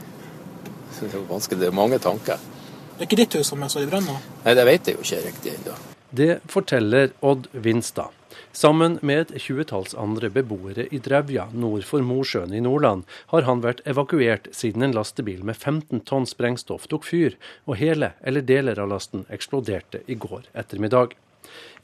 Det 0.99 1.09
er, 1.09 1.25
vanskelig, 1.25 1.63
det 1.65 1.73
er 1.73 1.81
mange 1.81 2.03
tanker. 2.05 2.37
Det 2.37 3.01
er 3.01 3.09
ikke 3.09 3.21
ditt 3.25 3.41
hus 3.41 3.49
som 3.49 3.65
er 3.65 3.73
så 3.73 3.81
i 3.81 3.89
brann 3.89 4.05
nå? 4.05 4.19
Nei, 4.45 4.57
det 4.61 4.69
vet 4.69 4.93
jeg 4.93 5.01
jo 5.01 5.09
ikke 5.09 5.25
riktig 5.31 5.57
ennå. 5.57 5.81
Det 6.15 6.41
forteller 6.45 7.11
Odd 7.21 7.47
Vinstad. 7.53 8.09
Sammen 8.53 8.99
med 9.01 9.31
et 9.31 9.41
tjuetalls 9.41 9.95
andre 9.97 10.29
beboere 10.29 10.85
i 10.93 10.99
Drevja 11.01 11.47
nord 11.57 11.87
for 11.89 12.05
Mosjøen 12.05 12.53
i 12.53 12.61
Nordland 12.61 13.07
har 13.33 13.47
han 13.49 13.63
vært 13.65 13.81
evakuert 13.89 14.51
siden 14.53 14.85
en 14.85 14.93
lastebil 14.93 15.41
med 15.41 15.57
15 15.57 16.05
tonn 16.05 16.29
sprengstoff 16.29 16.85
tok 16.93 17.09
fyr, 17.09 17.39
og 17.65 17.81
hele 17.81 18.13
eller 18.21 18.45
deler 18.45 18.85
av 18.85 18.93
lasten 18.93 19.25
eksploderte 19.33 20.05
i 20.05 20.21
går 20.21 20.53
ettermiddag. 20.53 21.17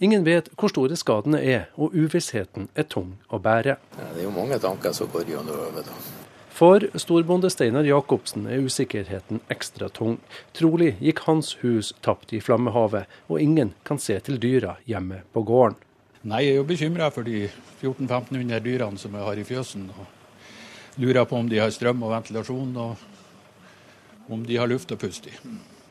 Ingen 0.05 0.29
vet 0.29 0.53
hvor 0.61 0.77
store 0.77 1.01
skadene 1.01 1.41
er, 1.41 1.71
og 1.81 1.97
uvissheten 1.97 2.69
er 2.77 2.85
tung 2.85 3.17
å 3.33 3.41
bære. 3.41 3.81
Det 3.97 4.13
er 4.13 4.25
jo 4.29 4.37
mange 4.37 4.61
tanker 4.61 4.93
som 4.93 5.09
går 5.09 5.25
gjennom 5.33 5.57
hodet. 5.71 6.18
For 6.59 6.83
storbonde 6.99 7.53
Steinar 7.55 7.87
Jacobsen 7.87 8.49
er 8.51 8.65
usikkerheten 8.67 9.39
ekstra 9.53 9.87
tung. 9.95 10.17
Trolig 10.59 10.97
gikk 10.99 11.21
hans 11.29 11.53
hus 11.61 11.93
tapt 12.03 12.33
i 12.35 12.41
flammehavet, 12.43 13.07
og 13.31 13.39
ingen 13.39 13.71
kan 13.87 14.03
se 14.03 14.17
til 14.27 14.41
dyra 14.43 14.75
hjemme 14.91 15.21
på 15.31 15.45
gården. 15.47 15.79
Nei, 16.27 16.41
jeg 16.49 16.57
er 16.57 16.59
jo 16.59 16.67
bekymra 16.67 17.13
for 17.15 17.23
de 17.29 17.45
1400-1500 17.47 18.65
dyrene 18.67 18.99
som 18.99 19.15
jeg 19.15 19.29
har 19.29 19.39
i 19.39 19.47
fjøsen. 19.47 19.87
og 19.95 20.99
Lurer 20.99 21.31
på 21.31 21.39
om 21.39 21.47
de 21.47 21.63
har 21.63 21.71
strøm 21.71 22.03
og 22.03 22.17
ventilasjon, 22.17 22.75
og 22.75 24.35
om 24.35 24.43
de 24.43 24.59
har 24.59 24.67
luft 24.67 24.91
å 24.91 24.99
puste 24.99 25.31
i. 25.31 25.39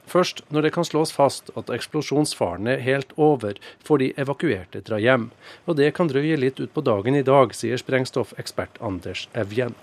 Først 0.08 0.44
når 0.52 0.68
det 0.68 0.76
kan 0.76 0.88
slås 0.88 1.16
fast 1.16 1.48
at 1.56 1.72
eksplosjonsfaren 1.72 2.68
er 2.68 2.84
helt 2.84 3.16
over, 3.16 3.56
får 3.80 4.04
de 4.04 4.14
evakuerte 4.20 4.84
dra 4.84 5.00
hjem. 5.00 5.32
Og 5.64 5.80
det 5.80 5.94
kan 5.96 6.12
drøye 6.12 6.36
litt 6.36 6.60
utpå 6.60 6.84
dagen 6.84 7.16
i 7.16 7.24
dag, 7.24 7.56
sier 7.56 7.80
sprengstoffekspert 7.80 8.84
Anders 8.84 9.30
Evjen. 9.32 9.80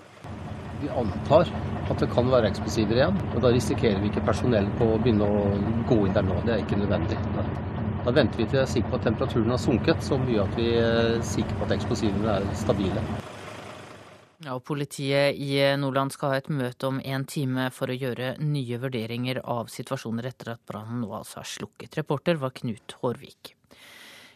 Vi 0.85 0.91
antar 0.93 1.49
at 1.89 2.01
det 2.01 2.07
kan 2.13 2.27
være 2.29 2.51
eksplosiver 2.51 2.99
igjen, 2.99 3.15
og 3.33 3.39
da 3.41 3.49
risikerer 3.53 4.01
vi 4.03 4.11
ikke 4.11 4.21
personell 4.27 4.67
på 4.77 4.85
å 4.93 4.99
begynne 5.01 5.25
å 5.25 5.45
gå 5.89 5.97
inn 6.05 6.13
der 6.13 6.25
nå. 6.27 6.35
Det 6.45 6.53
er 6.53 6.61
ikke 6.61 6.77
nødvendig. 6.77 7.17
Da 8.05 8.13
venter 8.13 8.37
vi 8.37 8.45
til 8.45 8.59
vi 8.59 8.61
er 8.61 8.69
sikker 8.69 8.91
på 8.91 8.99
at 8.99 9.07
temperaturen 9.07 9.49
har 9.49 9.61
sunket 9.63 10.05
så 10.05 10.19
mye 10.21 10.43
at 10.43 10.53
vi 10.59 10.67
er 10.77 11.15
sikre 11.25 11.57
på 11.57 11.65
at 11.65 11.73
eksplosivene 11.79 12.35
er 12.35 12.45
stabile. 12.59 13.01
Ja, 14.45 14.59
Politiet 14.61 15.41
i 15.41 15.57
Nordland 15.81 16.13
skal 16.13 16.35
ha 16.35 16.37
et 16.43 16.53
møte 16.53 16.91
om 16.91 17.01
en 17.01 17.25
time 17.25 17.71
for 17.73 17.89
å 17.89 17.97
gjøre 17.97 18.35
nye 18.45 18.81
vurderinger 18.83 19.41
av 19.41 19.73
situasjoner 19.73 20.29
etter 20.29 20.53
at 20.53 20.65
brannen 20.69 21.01
nå 21.01 21.15
altså 21.17 21.41
er 21.41 21.49
slukket. 21.49 21.97
Reporter 21.97 22.37
var 22.37 22.53
Knut 22.53 22.99
Hårvik. 23.01 23.54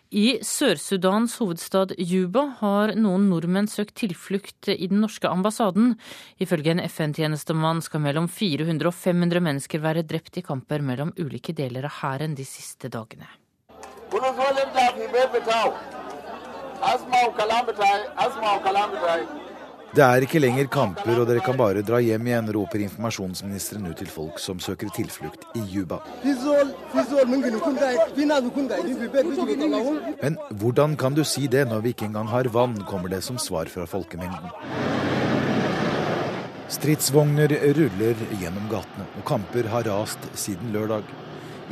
I 0.09 0.39
Sør-Sudans 0.41 1.35
hovedstad 1.37 1.91
Juba 2.01 2.41
har 2.57 2.95
noen 2.97 3.27
nordmenn 3.29 3.67
søkt 3.69 3.93
tilflukt 4.01 4.71
i 4.73 4.87
den 4.89 5.03
norske 5.03 5.29
ambassaden. 5.29 5.91
Ifølge 6.41 6.73
en 6.73 6.81
FN-tjenestemann 6.81 7.83
skal 7.85 8.01
mellom 8.01 8.25
400 8.25 8.89
og 8.89 8.95
500 8.97 9.43
mennesker 9.45 9.83
være 9.83 10.01
drept 10.09 10.41
i 10.41 10.45
kamper 10.47 10.81
mellom 10.81 11.13
ulike 11.21 11.53
deler 11.53 11.85
av 11.85 11.93
hæren 11.99 12.33
de 12.33 12.41
siste 12.41 12.89
dagene. 12.89 13.29
Det 19.89 20.03
er 20.05 20.21
ikke 20.21 20.37
lenger 20.37 20.67
kamper, 20.69 21.17
og 21.17 21.25
dere 21.25 21.41
kan 21.41 21.57
bare 21.57 21.81
dra 21.81 21.97
hjem 22.03 22.27
igjen, 22.29 22.49
roper 22.53 22.83
informasjonsministeren 22.85 23.87
ut 23.89 23.97
til 23.97 24.09
folk 24.13 24.37
som 24.37 24.59
søker 24.61 24.91
tilflukt 24.93 25.47
i 25.57 25.63
Juba. 25.65 25.97
Men 30.21 30.37
hvordan 30.61 30.93
kan 31.01 31.17
du 31.17 31.23
si 31.25 31.47
det 31.49 31.65
når 31.71 31.81
vi 31.81 31.95
ikke 31.95 32.05
engang 32.05 32.29
har 32.29 32.51
vann, 32.53 32.77
kommer 32.85 33.09
det 33.09 33.23
som 33.25 33.41
svar 33.41 33.65
fra 33.73 33.87
folkemengden. 33.89 34.53
Stridsvogner 36.69 37.49
ruller 37.79 38.21
gjennom 38.37 38.69
gatene, 38.69 39.09
og 39.17 39.25
kamper 39.25 39.71
har 39.73 39.89
rast 39.89 40.29
siden 40.37 40.69
lørdag. 40.75 41.09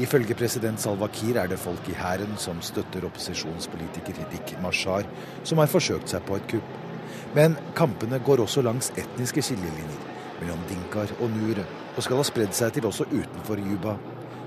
Ifølge 0.01 0.33
president 0.37 0.81
Salva 0.81 1.05
Kiir 1.13 1.37
er 1.37 1.53
det 1.53 1.61
folk 1.61 1.85
i 1.89 1.93
hæren 1.97 2.33
som 2.41 2.57
støtter 2.65 3.05
opposisjonspolitiker 3.05 4.17
Hidik 4.23 4.57
Mashar, 4.61 5.05
som 5.45 5.61
har 5.61 5.69
forsøkt 5.69 6.09
seg 6.09 6.25
på 6.25 6.41
et 6.41 6.49
kupp. 6.49 6.86
Men 7.35 7.57
kampene 7.75 8.19
går 8.23 8.43
også 8.43 8.63
langs 8.65 8.91
etniske 8.95 9.43
skillelinjer 9.43 10.05
mellom 10.41 10.61
dinkar 10.69 11.11
og 11.19 11.31
nure, 11.33 11.65
og 11.95 12.03
skal 12.05 12.21
ha 12.21 12.25
spredd 12.27 12.53
seg 12.55 12.75
til 12.75 12.87
også 12.89 13.07
utenfor 13.09 13.61
Juba. 13.61 13.95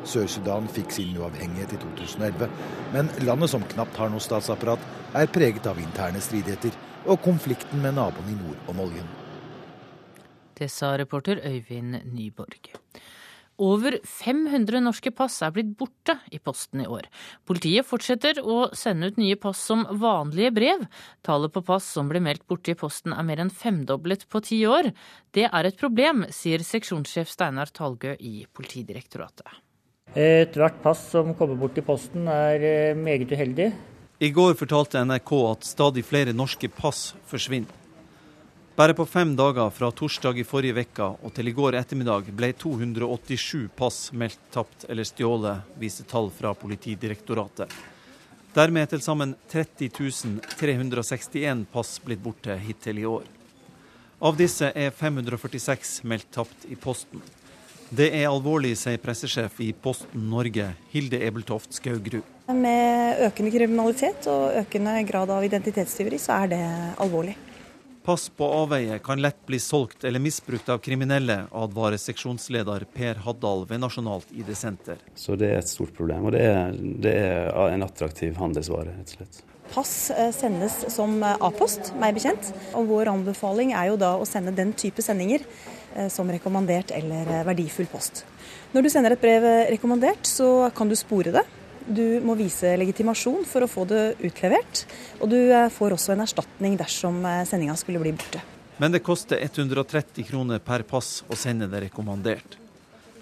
Sør-Sudan 0.06 0.68
fikk 0.72 0.94
sin 0.94 1.16
uavhengighet 1.18 1.74
i 1.76 1.80
2011, 1.82 2.48
men 2.94 3.10
landet 3.26 3.52
som 3.52 3.66
knapt 3.74 3.98
har 4.00 4.12
noe 4.12 4.22
statsapparat, 4.24 4.84
er 5.18 5.28
preget 5.34 5.66
av 5.68 5.80
interne 5.82 6.22
stridigheter 6.24 6.76
og 7.06 7.20
konflikten 7.24 7.82
med 7.84 7.98
naboen 7.98 8.32
i 8.32 8.38
nord 8.38 8.70
om 8.70 8.80
oljen. 8.86 9.08
Det 10.56 10.70
sa 10.72 10.94
reporter 11.00 11.40
Øyvind 11.44 12.00
Nyborg. 12.12 12.72
Over 13.60 13.98
500 14.08 14.80
norske 14.80 15.12
pass 15.12 15.36
er 15.44 15.52
blitt 15.52 15.74
borte 15.76 16.14
i 16.32 16.38
posten 16.40 16.80
i 16.80 16.88
år. 16.88 17.04
Politiet 17.44 17.84
fortsetter 17.84 18.40
å 18.40 18.70
sende 18.76 19.10
ut 19.10 19.18
nye 19.20 19.36
pass 19.36 19.60
som 19.68 19.84
vanlige 20.00 20.52
brev. 20.56 20.86
Tallet 21.26 21.52
på 21.52 21.62
pass 21.66 21.88
som 21.92 22.08
blir 22.08 22.24
meldt 22.24 22.46
borte 22.48 22.72
i 22.72 22.78
posten 22.80 23.12
er 23.12 23.26
mer 23.28 23.42
enn 23.44 23.52
femdoblet 23.52 24.24
på 24.32 24.40
ti 24.46 24.62
år. 24.64 24.92
Det 25.36 25.44
er 25.50 25.68
et 25.68 25.76
problem, 25.80 26.24
sier 26.32 26.64
seksjonssjef 26.64 27.28
Steinar 27.28 27.68
Talgø 27.76 28.14
i 28.16 28.46
Politidirektoratet. 28.48 29.60
Ethvert 30.16 30.80
pass 30.82 31.04
som 31.12 31.36
kommer 31.38 31.60
bort 31.60 31.76
i 31.78 31.84
posten 31.86 32.26
er 32.32 32.64
eh, 32.64 32.96
meget 32.98 33.30
uheldig. 33.30 33.68
I 34.20 34.32
går 34.36 34.56
fortalte 34.58 35.04
NRK 35.04 35.36
at 35.52 35.68
stadig 35.68 36.02
flere 36.04 36.32
norske 36.36 36.72
pass 36.72 37.10
forsvinner. 37.28 37.79
Bare 38.80 38.94
på 38.94 39.06
fem 39.06 39.36
dager 39.36 39.70
fra 39.70 39.90
torsdag 39.92 40.38
i 40.40 40.44
forrige 40.48 40.80
uke 40.80 41.04
og 41.04 41.32
til 41.36 41.50
i 41.50 41.52
går 41.52 41.74
ettermiddag 41.76 42.30
ble 42.32 42.48
287 42.56 43.66
pass 43.76 43.98
meldt 44.16 44.38
tapt 44.54 44.86
eller 44.88 45.04
stjålet, 45.04 45.66
viser 45.76 46.06
tall 46.08 46.30
fra 46.32 46.54
Politidirektoratet. 46.56 47.68
Dermed 48.54 48.86
er 48.86 48.88
til 48.94 49.02
sammen 49.04 49.34
30 49.52 49.90
361 50.54 51.66
pass 51.74 51.90
blitt 52.06 52.22
borte 52.24 52.56
hittil 52.56 53.02
i 53.02 53.04
år. 53.10 53.28
Av 54.16 54.40
disse 54.40 54.72
er 54.72 54.96
546 54.96 55.92
meldt 56.08 56.32
tapt 56.38 56.64
i 56.72 56.80
Posten. 56.80 57.20
Det 57.92 58.08
er 58.08 58.30
alvorlig, 58.30 58.72
sier 58.80 58.96
pressesjef 59.04 59.60
i 59.60 59.74
Posten 59.76 60.24
Norge, 60.32 60.70
Hilde 60.94 61.20
Ebeltoft 61.28 61.76
Skaugrud. 61.76 62.24
Med 62.48 63.20
økende 63.28 63.52
kriminalitet 63.52 64.32
og 64.32 64.56
økende 64.64 64.96
grad 65.12 65.36
av 65.36 65.44
identitetstyveri, 65.52 66.24
så 66.24 66.40
er 66.40 66.52
det 66.56 66.64
alvorlig. 66.96 67.36
Pass 68.02 68.28
på 68.32 68.46
avveie 68.48 68.96
kan 69.04 69.20
lett 69.20 69.42
bli 69.46 69.58
solgt 69.60 70.04
eller 70.08 70.22
misbrukt 70.24 70.68
av 70.72 70.78
kriminelle, 70.80 71.42
advarer 71.52 72.00
seksjonsleder 72.00 72.86
Per 72.94 73.20
Haddal 73.26 73.66
ved 73.68 73.82
Nasjonalt 73.82 74.32
ID-senter. 74.32 75.02
Så 75.14 75.36
det 75.36 75.50
er 75.52 75.60
et 75.60 75.68
stort 75.68 75.92
problem, 75.98 76.30
og 76.30 76.32
det 76.32 76.46
er, 76.48 76.72
det 77.04 77.12
er 77.12 77.52
en 77.66 77.84
attraktiv 77.84 78.40
handelsvare, 78.40 78.96
rett 78.96 79.12
og 79.12 79.18
slett. 79.18 79.42
Pass 79.74 79.92
eh, 80.10 80.32
sendes 80.32 80.80
som 80.90 81.20
eh, 81.22 81.36
A-post, 81.44 81.92
meg 82.00 82.16
bekjent. 82.16 82.50
Og 82.72 82.88
vår 82.88 83.12
anbefaling 83.12 83.74
er 83.76 83.92
jo 83.92 84.00
da 84.00 84.14
å 84.18 84.26
sende 84.26 84.56
den 84.56 84.72
type 84.72 85.04
sendinger 85.04 85.44
eh, 85.94 86.08
som 86.10 86.32
rekommandert 86.32 86.90
eller 86.96 87.44
verdifull 87.46 87.86
post. 87.92 88.24
Når 88.72 88.86
du 88.86 88.90
sender 88.90 89.14
et 89.14 89.22
brev 89.22 89.44
rekommandert, 89.70 90.24
så 90.26 90.70
kan 90.74 90.88
du 90.88 90.96
spore 90.98 91.36
det. 91.36 91.44
Du 91.90 92.20
må 92.22 92.36
vise 92.38 92.70
legitimasjon 92.78 93.42
for 93.50 93.66
å 93.66 93.68
få 93.70 93.82
det 93.90 94.02
utlevert, 94.22 94.84
og 95.18 95.32
du 95.32 95.38
eh, 95.50 95.66
får 95.74 95.96
også 95.96 96.12
en 96.14 96.22
erstatning 96.22 96.76
dersom 96.78 97.18
eh, 97.26 97.42
sendinga 97.48 97.74
skulle 97.80 97.98
bli 97.98 98.12
borte. 98.14 98.42
Men 98.78 98.94
det 98.94 99.02
koster 99.02 99.42
130 99.42 100.22
kroner 100.28 100.62
per 100.62 100.84
pass 100.86 101.24
å 101.26 101.34
sende 101.34 101.66
det 101.72 101.82
rekommandert. 101.88 102.54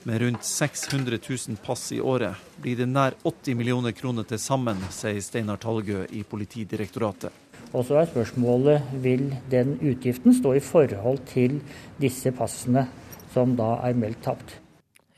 Med 0.04 0.20
rundt 0.20 0.44
600 0.44 1.16
000 1.16 1.56
pass 1.64 1.86
i 1.96 2.02
året 2.04 2.36
blir 2.60 2.76
det 2.76 2.90
nær 2.92 3.16
80 3.24 3.56
millioner 3.56 3.96
kroner 3.96 4.28
til 4.28 4.38
sammen, 4.38 4.84
sier 4.92 5.16
Steinar 5.24 5.58
Talgø 5.64 6.04
i 6.12 6.20
Politidirektoratet. 6.28 7.32
Og 7.72 7.88
så 7.88 8.02
er 8.02 8.12
spørsmålet 8.12 8.94
vil 9.00 9.30
den 9.48 9.78
utgiften 9.80 10.36
stå 10.36 10.58
i 10.60 10.64
forhold 10.64 11.24
til 11.32 11.58
disse 11.96 12.36
passene 12.36 12.84
som 13.32 13.56
da 13.56 13.78
er 13.88 13.96
meldt 13.96 14.26
tapt. 14.28 14.58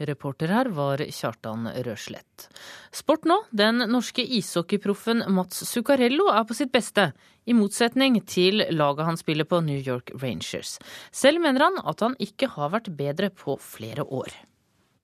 Reporter 0.09 0.53
her 0.53 0.71
var 0.73 1.03
Kjartan 1.05 1.69
Røslett. 1.85 2.47
Sport 2.93 3.27
nå. 3.29 3.37
Den 3.51 3.85
norske 3.91 4.25
ishockeyproffen 4.25 5.25
Mats 5.33 5.65
Zuccarello 5.69 6.31
er 6.33 6.47
på 6.49 6.57
sitt 6.57 6.73
beste, 6.73 7.11
i 7.45 7.57
motsetning 7.57 8.21
til 8.29 8.65
laget 8.71 9.09
han 9.09 9.19
spiller 9.21 9.49
på 9.49 9.61
New 9.65 9.81
York 9.81 10.13
Rangers. 10.23 10.79
Selv 11.11 11.43
mener 11.43 11.67
han 11.69 11.81
at 11.85 12.05
han 12.05 12.17
ikke 12.21 12.53
har 12.55 12.73
vært 12.77 12.93
bedre 12.97 13.33
på 13.35 13.59
flere 13.61 14.07
år. 14.07 14.33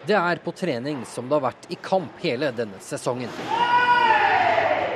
Det 0.07 0.17
er 0.17 0.43
på 0.45 0.53
trening 0.55 1.05
som 1.09 1.29
det 1.29 1.39
har 1.39 1.49
vært 1.49 1.71
i 1.73 1.81
kamp 1.83 2.21
hele 2.23 2.53
denne 2.55 2.81
sesongen. 2.85 3.33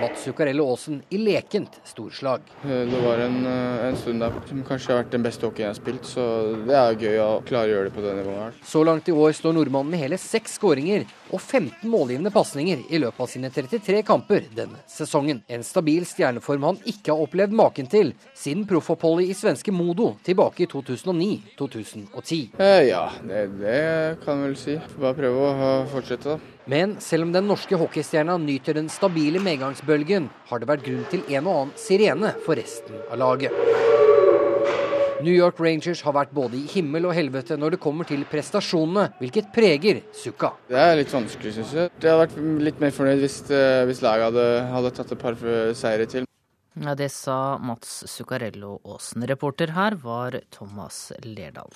Mats 0.01 0.25
Zuccarello 0.25 0.65
Aasen 0.73 1.03
i 1.09 1.19
lekent 1.19 1.81
storslag. 1.85 2.41
Det 2.63 3.01
var 3.05 3.19
en, 3.19 3.47
eh, 3.47 3.87
en, 3.89 3.97
stund 3.97 4.21
der 4.21 4.33
som 4.49 4.63
kanskje 4.65 4.93
har 4.93 5.03
vært 5.03 5.13
den 5.13 5.23
beste 5.23 5.45
hockeyen 5.45 5.67
jeg 5.67 5.75
har 5.75 5.79
spilt, 5.79 6.07
så 6.09 6.25
det 6.67 6.77
er 6.79 6.97
gøy 6.97 7.19
å 7.21 7.29
klare 7.45 7.69
å 7.69 7.75
gjøre 7.75 7.89
det 7.91 7.95
på 7.95 8.05
det 8.05 8.15
nivået 8.17 8.41
her. 8.41 8.55
Så 8.65 8.85
langt 8.87 9.09
i 9.09 9.13
år 9.13 9.35
står 9.37 9.53
nordmannen 9.59 9.91
med 9.93 10.01
hele 10.01 10.17
seks 10.17 10.57
skåringer 10.57 11.05
og 11.31 11.41
15 11.41 11.85
målgivende 11.91 12.33
pasninger 12.33 12.87
i 12.89 13.01
løpet 13.03 13.21
av 13.21 13.29
sine 13.29 13.51
33 13.53 14.03
kamper 14.09 14.49
denne 14.57 14.81
sesongen. 14.89 15.43
En 15.49 15.67
stabil 15.67 16.07
stjerneform 16.09 16.65
han 16.71 16.81
ikke 16.89 17.13
har 17.13 17.21
opplevd 17.27 17.53
maken 17.61 17.91
til 17.91 18.15
siden 18.33 18.65
proffoppholdet 18.71 19.29
i 19.29 19.37
svenske 19.37 19.75
Modo 19.75 20.15
tilbake 20.25 20.65
i 20.65 20.71
2009-2010. 20.71 22.57
Eh, 22.57 22.89
ja, 22.89 23.05
det, 23.21 23.45
det 23.61 23.85
kan 24.25 24.41
jeg 24.41 24.49
vel 24.49 24.57
si. 24.65 24.79
Bare 24.97 25.19
prøve 25.19 25.53
å 25.53 25.77
fortsette, 25.93 26.39
da. 26.39 26.60
Men 26.69 26.99
selv 27.01 27.25
om 27.25 27.33
den 27.33 27.49
norske 27.49 27.77
hockeystjerna 27.81 28.37
nyter 28.41 28.77
den 28.77 28.91
stabile 28.93 29.41
medgangsbølgen, 29.43 30.29
har 30.51 30.61
det 30.61 30.69
vært 30.69 30.85
grunn 30.85 31.07
til 31.11 31.25
en 31.33 31.47
og 31.47 31.55
annen 31.57 31.77
sirene 31.81 32.35
for 32.45 32.61
resten 32.61 33.01
av 33.09 33.21
laget. 33.23 33.55
New 35.21 35.35
York 35.35 35.59
Rangers 35.61 36.01
har 36.01 36.15
vært 36.17 36.33
både 36.33 36.57
i 36.57 36.65
himmel 36.73 37.05
og 37.11 37.13
helvete 37.13 37.59
når 37.61 37.75
det 37.75 37.81
kommer 37.83 38.09
til 38.09 38.23
prestasjonene, 38.29 39.11
hvilket 39.21 39.51
preger 39.53 40.01
Sukka. 40.17 40.55
Det 40.71 40.81
er 40.81 40.97
litt 40.97 41.13
vanskelig, 41.13 41.53
syns 41.59 41.77
jeg. 41.77 41.93
Jeg 42.01 42.09
hadde 42.09 42.23
vært 42.25 42.41
litt 42.71 42.81
mer 42.81 42.97
fornøyd 42.97 43.21
hvis, 43.21 43.39
eh, 43.53 43.85
hvis 43.89 44.01
laget 44.05 44.31
hadde, 44.31 44.49
hadde 44.73 44.97
tatt 44.97 45.13
et 45.13 45.21
par 45.21 45.37
seire 45.77 46.09
til. 46.09 46.25
Ja, 46.81 46.95
Det 46.95 47.11
sa 47.11 47.59
Mats 47.59 48.05
Zuccarello 48.07 48.81
Aasen. 48.87 49.27
Reporter 49.29 49.73
her 49.75 49.97
var 50.01 50.39
Thomas 50.51 51.13
Lerdal. 51.25 51.69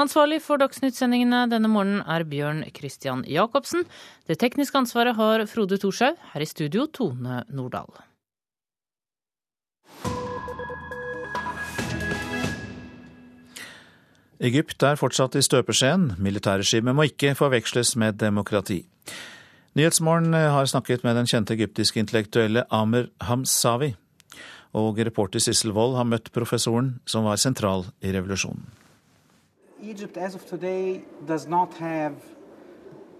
Ansvarlig 0.00 0.38
for 0.40 0.56
Dagsnytt-sendingene 0.56 1.42
denne 1.50 1.68
morgenen 1.68 2.00
er 2.08 2.22
Bjørn 2.24 2.62
Christian 2.72 3.20
Jacobsen. 3.28 3.82
Det 4.24 4.38
tekniske 4.40 4.78
ansvaret 4.78 5.18
har 5.18 5.44
Frode 5.50 5.76
Thorshaug. 5.82 6.16
Her 6.32 6.40
i 6.40 6.48
studio 6.48 6.86
Tone 6.88 7.42
Nordahl. 7.52 7.90
Egypt 14.40 14.80
er 14.88 14.96
fortsatt 14.96 15.36
i 15.36 15.44
støpeskjeen. 15.44 16.14
Militærregimet 16.16 16.96
må 16.96 17.10
ikke 17.10 17.34
forveksles 17.36 17.92
med 18.00 18.16
demokrati. 18.24 18.86
Nyhetsmorgen 19.76 20.32
har 20.32 20.64
snakket 20.64 21.04
med 21.04 21.20
den 21.20 21.28
kjente 21.28 21.52
egyptiske 21.58 22.00
intellektuelle 22.00 22.64
Amer 22.72 23.12
Hamsawi. 23.28 23.92
Og 24.72 24.96
reporter 25.04 25.44
Sissel 25.44 25.76
Wold 25.76 25.98
har 26.00 26.08
møtt 26.08 26.32
professoren 26.32 26.94
som 27.04 27.28
var 27.28 27.36
sentral 27.42 27.90
i 28.00 28.16
revolusjonen. 28.16 28.64
Egypt 29.82 30.16
as 30.16 30.34
of 30.34 30.46
today 30.46 31.02
does 31.26 31.46
not 31.46 31.74
have 31.74 32.14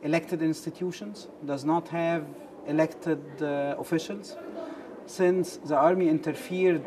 elected 0.03 0.43
institutions, 0.43 1.29
does 1.47 1.65
not 1.65 1.89
have 1.89 2.25
elected 2.67 3.19
uh, 3.43 3.75
officials. 3.79 4.37
Since 5.07 5.59
the 5.67 5.77
army 5.77 6.09
interfered 6.09 6.85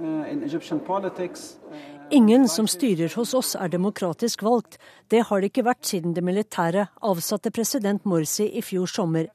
uh, 0.00 0.30
in 0.30 0.42
Egyptian 0.42 0.80
politics, 0.80 1.58
uh, 1.70 1.76
Ingen 2.12 2.48
som 2.48 2.66
styrer 2.66 3.12
hos 3.14 3.34
oss 3.34 3.54
er 3.54 3.68
demokratisk 3.68 4.42
valgt. 4.42 4.80
Det 5.08 5.20
har 5.28 5.40
det 5.40 5.52
ikke 5.52 5.62
vært 5.68 5.86
siden 5.86 6.16
det 6.16 6.24
militære 6.26 6.88
avsatte 7.06 7.52
president 7.54 8.02
Morsi 8.02 8.48
i 8.50 8.62
fjor 8.66 8.90
sommer. 8.90 9.28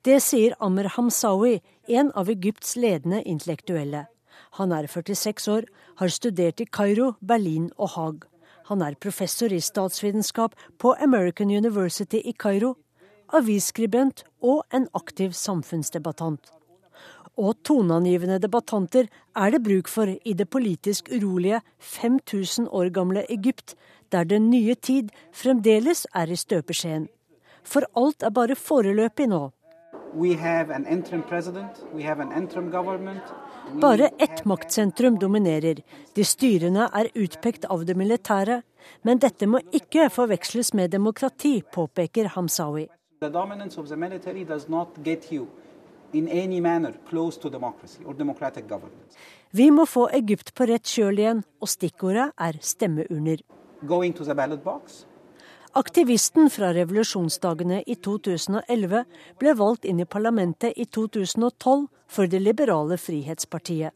Det 0.00 0.22
sier 0.24 0.54
Amr 0.64 0.88
Hamsawi, 0.94 1.58
en 1.88 2.08
av 2.16 2.30
Egypts 2.32 2.72
ledende 2.80 3.20
intellektuelle. 3.20 4.06
Han 4.56 4.72
er 4.72 4.88
46 4.88 5.48
år, 5.52 5.68
har 6.00 6.08
studert 6.08 6.64
i 6.64 6.64
Kairo, 6.64 7.12
Berlin 7.20 7.68
og 7.76 7.92
Haag. 7.98 8.24
Han 8.66 8.82
er 8.82 8.98
professor 8.98 9.52
i 9.52 9.60
statsvitenskap 9.62 10.54
på 10.82 10.94
American 11.02 11.50
University 11.50 12.18
i 12.24 12.32
Kairo, 12.34 12.74
avisskribent 13.34 14.24
og 14.42 14.64
en 14.74 14.88
aktiv 14.94 15.34
samfunnsdebattant. 15.38 16.50
Og 17.36 17.54
toneangivende 17.68 18.38
debattanter 18.40 19.10
er 19.36 19.52
det 19.52 19.62
bruk 19.62 19.90
for 19.92 20.08
i 20.08 20.32
det 20.32 20.48
politisk 20.50 21.10
urolige 21.12 21.60
5000 21.78 22.68
år 22.72 22.90
gamle 22.90 23.26
Egypt, 23.30 23.76
der 24.12 24.24
den 24.24 24.50
nye 24.50 24.74
tid 24.74 25.12
fremdeles 25.32 26.06
er 26.14 26.32
i 26.32 26.36
støpeskjeen. 26.36 27.08
For 27.62 27.86
alt 27.94 28.22
er 28.22 28.30
bare 28.30 28.56
foreløpig 28.56 29.28
nå. 29.28 29.50
Bare 33.74 34.10
ett 34.18 34.44
maktsentrum 34.44 35.18
dominerer. 35.18 35.82
De 36.14 36.24
styrende 36.24 36.88
er 36.94 37.10
utpekt 37.14 37.64
av 37.64 37.84
det 37.84 37.96
militære. 37.96 38.62
Men 39.02 39.18
dette 39.18 39.46
må 39.50 39.60
ikke 39.74 40.08
forveksles 40.10 40.72
med 40.74 40.90
demokrati, 40.90 41.62
påpeker 41.74 42.30
Hamsawi. 42.36 42.86
Vi 49.50 49.70
må 49.70 49.86
få 49.86 50.08
Egypt 50.12 50.54
på 50.54 50.66
rett 50.70 50.86
kjøl 50.86 51.18
igjen, 51.18 51.42
og 51.60 51.68
stikkordet 51.68 52.30
er 52.38 52.58
stemmeurner. 52.62 53.42
Aktivisten 55.76 56.50
fra 56.50 56.70
revolusjonsdagene 56.72 57.82
i 57.84 57.94
2011 58.00 59.02
ble 59.36 59.52
valgt 59.58 59.84
inn 59.84 59.98
i 60.00 60.06
parlamentet 60.08 60.72
i 60.72 60.86
2012 60.88 61.82
for 62.08 62.30
det 62.32 62.38
liberale 62.40 62.96
Frihetspartiet. 62.96 63.92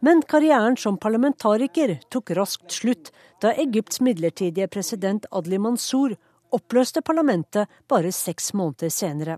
Men 0.00 0.22
karrieren 0.24 0.78
som 0.80 0.96
parlamentariker 0.96 1.98
tok 2.08 2.32
raskt 2.38 2.72
slutt 2.72 3.10
da 3.44 3.52
Egypts 3.60 4.00
midlertidige 4.00 4.70
president 4.72 5.28
Adli 5.30 5.58
Mansour 5.60 6.14
oppløste 6.48 7.02
parlamentet 7.04 7.68
bare 7.92 8.12
seks 8.12 8.54
måneder 8.56 8.88
senere. 8.88 9.36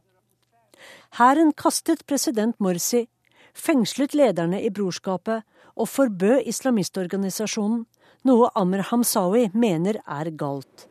Hæren 1.18 1.50
kastet 1.58 2.06
president 2.06 2.54
Morsi, 2.62 3.08
fengslet 3.50 4.14
lederne 4.14 4.62
i 4.62 4.70
brorskapet 4.70 5.42
og 5.74 5.90
forbød 5.90 6.46
islamistorganisasjonen, 6.54 7.82
noe 8.22 8.54
Amr 8.54 8.86
Hamsawi 8.92 9.48
mener 9.58 9.98
er 10.06 10.30
galt. 10.38 10.86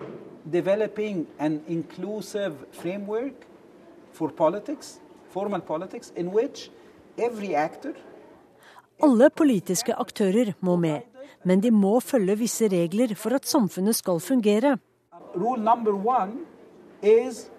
Developing 0.52 1.28
an 1.40 1.62
inclusive 1.68 2.54
framework 2.72 3.34
for 4.12 4.30
politics, 4.30 5.00
formal 5.30 5.62
politics, 5.62 6.12
in 6.16 6.28
which 6.34 6.70
every 7.18 7.54
actor 7.56 7.94
Alle 9.04 9.30
politiske 9.30 9.96
aktører 9.96 10.54
må 10.62 10.76
med, 10.76 11.02
men 11.44 11.64
de 11.64 11.72
må 11.72 12.00
følge 12.00 12.38
visse 12.38 12.68
regler 12.72 13.16
for 13.16 13.36
at 13.36 13.48
samfunnet 13.48 13.96
skal 13.96 14.20
fungere. 14.20 14.78
Rule 15.36 15.64
number 15.64 15.92
one 15.92 16.46
is 17.02 17.50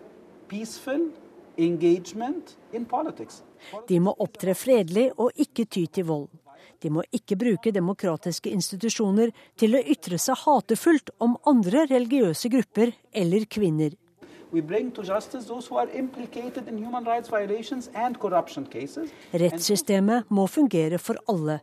peaceful 0.49 1.11
engagement 1.59 2.57
in 2.73 2.85
politics. 2.85 3.43
De 3.89 4.01
må 4.01 4.15
opptre 4.19 4.55
fredelig 4.55 5.11
og 5.19 5.31
ikke 5.37 5.65
ty 5.65 5.85
til 5.87 6.07
vold. 6.07 6.29
De 6.85 6.91
må 6.93 7.01
ikke 7.17 7.39
bruke 7.41 7.73
demokratiske 7.73 8.51
institusjoner 8.53 9.31
til 9.57 9.73
å 9.79 9.81
ytre 9.81 10.19
seg 10.21 10.37
hatefullt 10.45 11.15
om 11.25 11.39
andre 11.49 11.87
religiøse 11.89 12.51
grupper 12.53 12.93
eller 13.17 13.47
kvinner. 13.49 13.95
Rettssystemet 19.45 20.29
må 20.29 20.45
fungere 20.47 21.01
for 21.01 21.17
alle. 21.33 21.57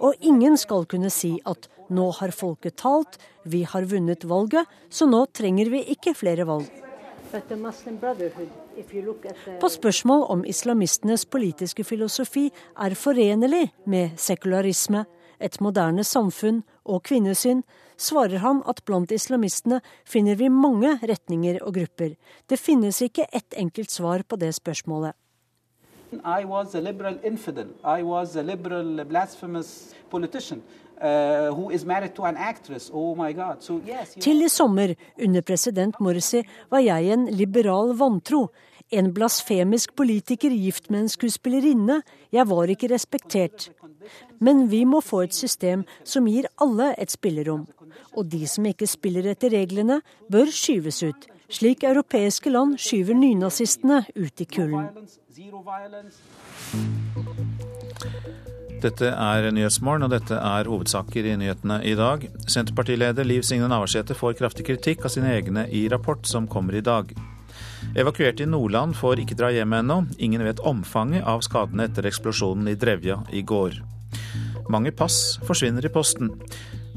Og 0.00 0.26
ingen 0.32 0.56
skal 0.64 0.88
kunne 0.88 1.12
si 1.12 1.32
at 1.44 1.68
nå 1.90 2.08
har 2.18 2.32
folket 2.34 2.80
talt, 2.80 3.20
vi 3.44 3.62
har 3.68 3.86
vunnet 3.92 4.24
valget, 4.24 4.66
så 4.88 5.06
nå 5.06 5.26
trenger 5.36 5.70
vi 5.70 5.84
ikke 5.94 6.16
flere 6.16 6.48
valg. 6.48 6.85
På 9.60 9.68
spørsmål 9.68 10.22
om 10.28 10.44
islamistenes 10.44 11.24
politiske 11.26 11.84
filosofi 11.84 12.50
er 12.78 12.94
forenlig 12.94 13.70
med 13.86 14.14
sekularisme, 14.16 15.04
et 15.40 15.60
moderne 15.60 16.04
samfunn 16.04 16.62
og 16.84 17.02
kvinnesyn, 17.02 17.62
svarer 17.96 18.38
han 18.38 18.62
at 18.68 18.82
blant 18.86 19.12
islamistene 19.12 19.80
finner 20.04 20.36
vi 20.36 20.48
mange 20.48 20.94
retninger 21.02 21.60
og 21.62 21.74
grupper. 21.74 22.16
Det 22.48 22.58
finnes 22.60 23.02
ikke 23.02 23.26
ett 23.32 23.54
enkelt 23.56 23.90
svar 23.90 24.22
på 24.22 24.36
det 24.36 24.54
spørsmålet. 24.54 25.12
I 26.12 26.44
was 26.44 26.74
a 26.74 26.80
liberal 26.80 27.18
infidel. 27.24 27.68
I 27.84 28.02
was 28.02 28.36
a 28.36 28.42
liberal 28.42 29.04
blasphemous 29.04 29.94
politician. 30.10 30.62
Uh. 30.96 31.52
Oh 32.92 33.28
Til 34.20 34.42
i 34.42 34.48
sommer, 34.48 34.94
under 35.22 35.40
president 35.40 36.00
Morsi, 36.00 36.42
var 36.70 36.78
jeg 36.78 37.12
en 37.12 37.26
liberal 37.26 37.92
vantro. 37.98 38.48
En 38.90 39.12
blasfemisk 39.14 39.96
politiker 39.96 40.50
gift 40.50 40.90
med 40.90 41.00
en 41.00 41.08
skuespillerinne. 41.08 42.02
Jeg 42.32 42.48
var 42.48 42.70
ikke 42.70 42.94
respektert. 42.94 43.70
Men 44.38 44.70
vi 44.70 44.84
må 44.84 45.00
få 45.00 45.20
et 45.26 45.34
system 45.34 45.84
som 46.04 46.26
gir 46.26 46.46
alle 46.62 46.94
et 46.98 47.10
spillerom. 47.10 47.66
Og 48.16 48.30
de 48.32 48.46
som 48.46 48.64
ikke 48.64 48.86
spiller 48.86 49.26
etter 49.30 49.50
reglene, 49.52 50.00
bør 50.32 50.48
skyves 50.48 51.02
ut. 51.02 51.26
Slik 51.50 51.84
europeiske 51.84 52.50
land 52.50 52.78
skyver 52.78 53.14
nynazistene 53.14 54.04
ut 54.16 54.40
i 54.40 54.44
kulden. 54.44 54.88
Dette 58.82 59.08
er 59.08 59.46
Nyhetsmorgen, 59.56 60.04
og 60.04 60.12
dette 60.12 60.36
er 60.36 60.68
hovedsaker 60.68 61.24
i 61.30 61.36
nyhetene 61.40 61.78
i 61.88 61.94
dag. 61.96 62.26
Senterpartileder 62.44 63.24
Liv 63.24 63.44
Signe 63.46 63.70
Navarsete 63.72 64.16
får 64.16 64.36
kraftig 64.40 64.66
kritikk 64.68 65.06
av 65.06 65.14
sine 65.14 65.32
egne 65.32 65.64
i 65.72 65.86
rapport 65.92 66.28
som 66.28 66.48
kommer 66.50 66.76
i 66.76 66.84
dag. 66.84 67.14
Evakuerte 67.96 68.44
i 68.44 68.50
Nordland 68.50 68.98
får 68.98 69.22
ikke 69.22 69.38
dra 69.38 69.50
hjem 69.54 69.72
ennå. 69.78 70.02
Ingen 70.20 70.44
vet 70.44 70.60
omfanget 70.60 71.24
av 71.24 71.44
skadene 71.46 71.88
etter 71.88 72.08
eksplosjonen 72.10 72.68
i 72.68 72.76
Drevja 72.76 73.22
i 73.32 73.40
går. 73.46 73.80
Mange 74.68 74.92
pass 74.92 75.38
forsvinner 75.46 75.86
i 75.86 75.92
posten, 75.92 76.34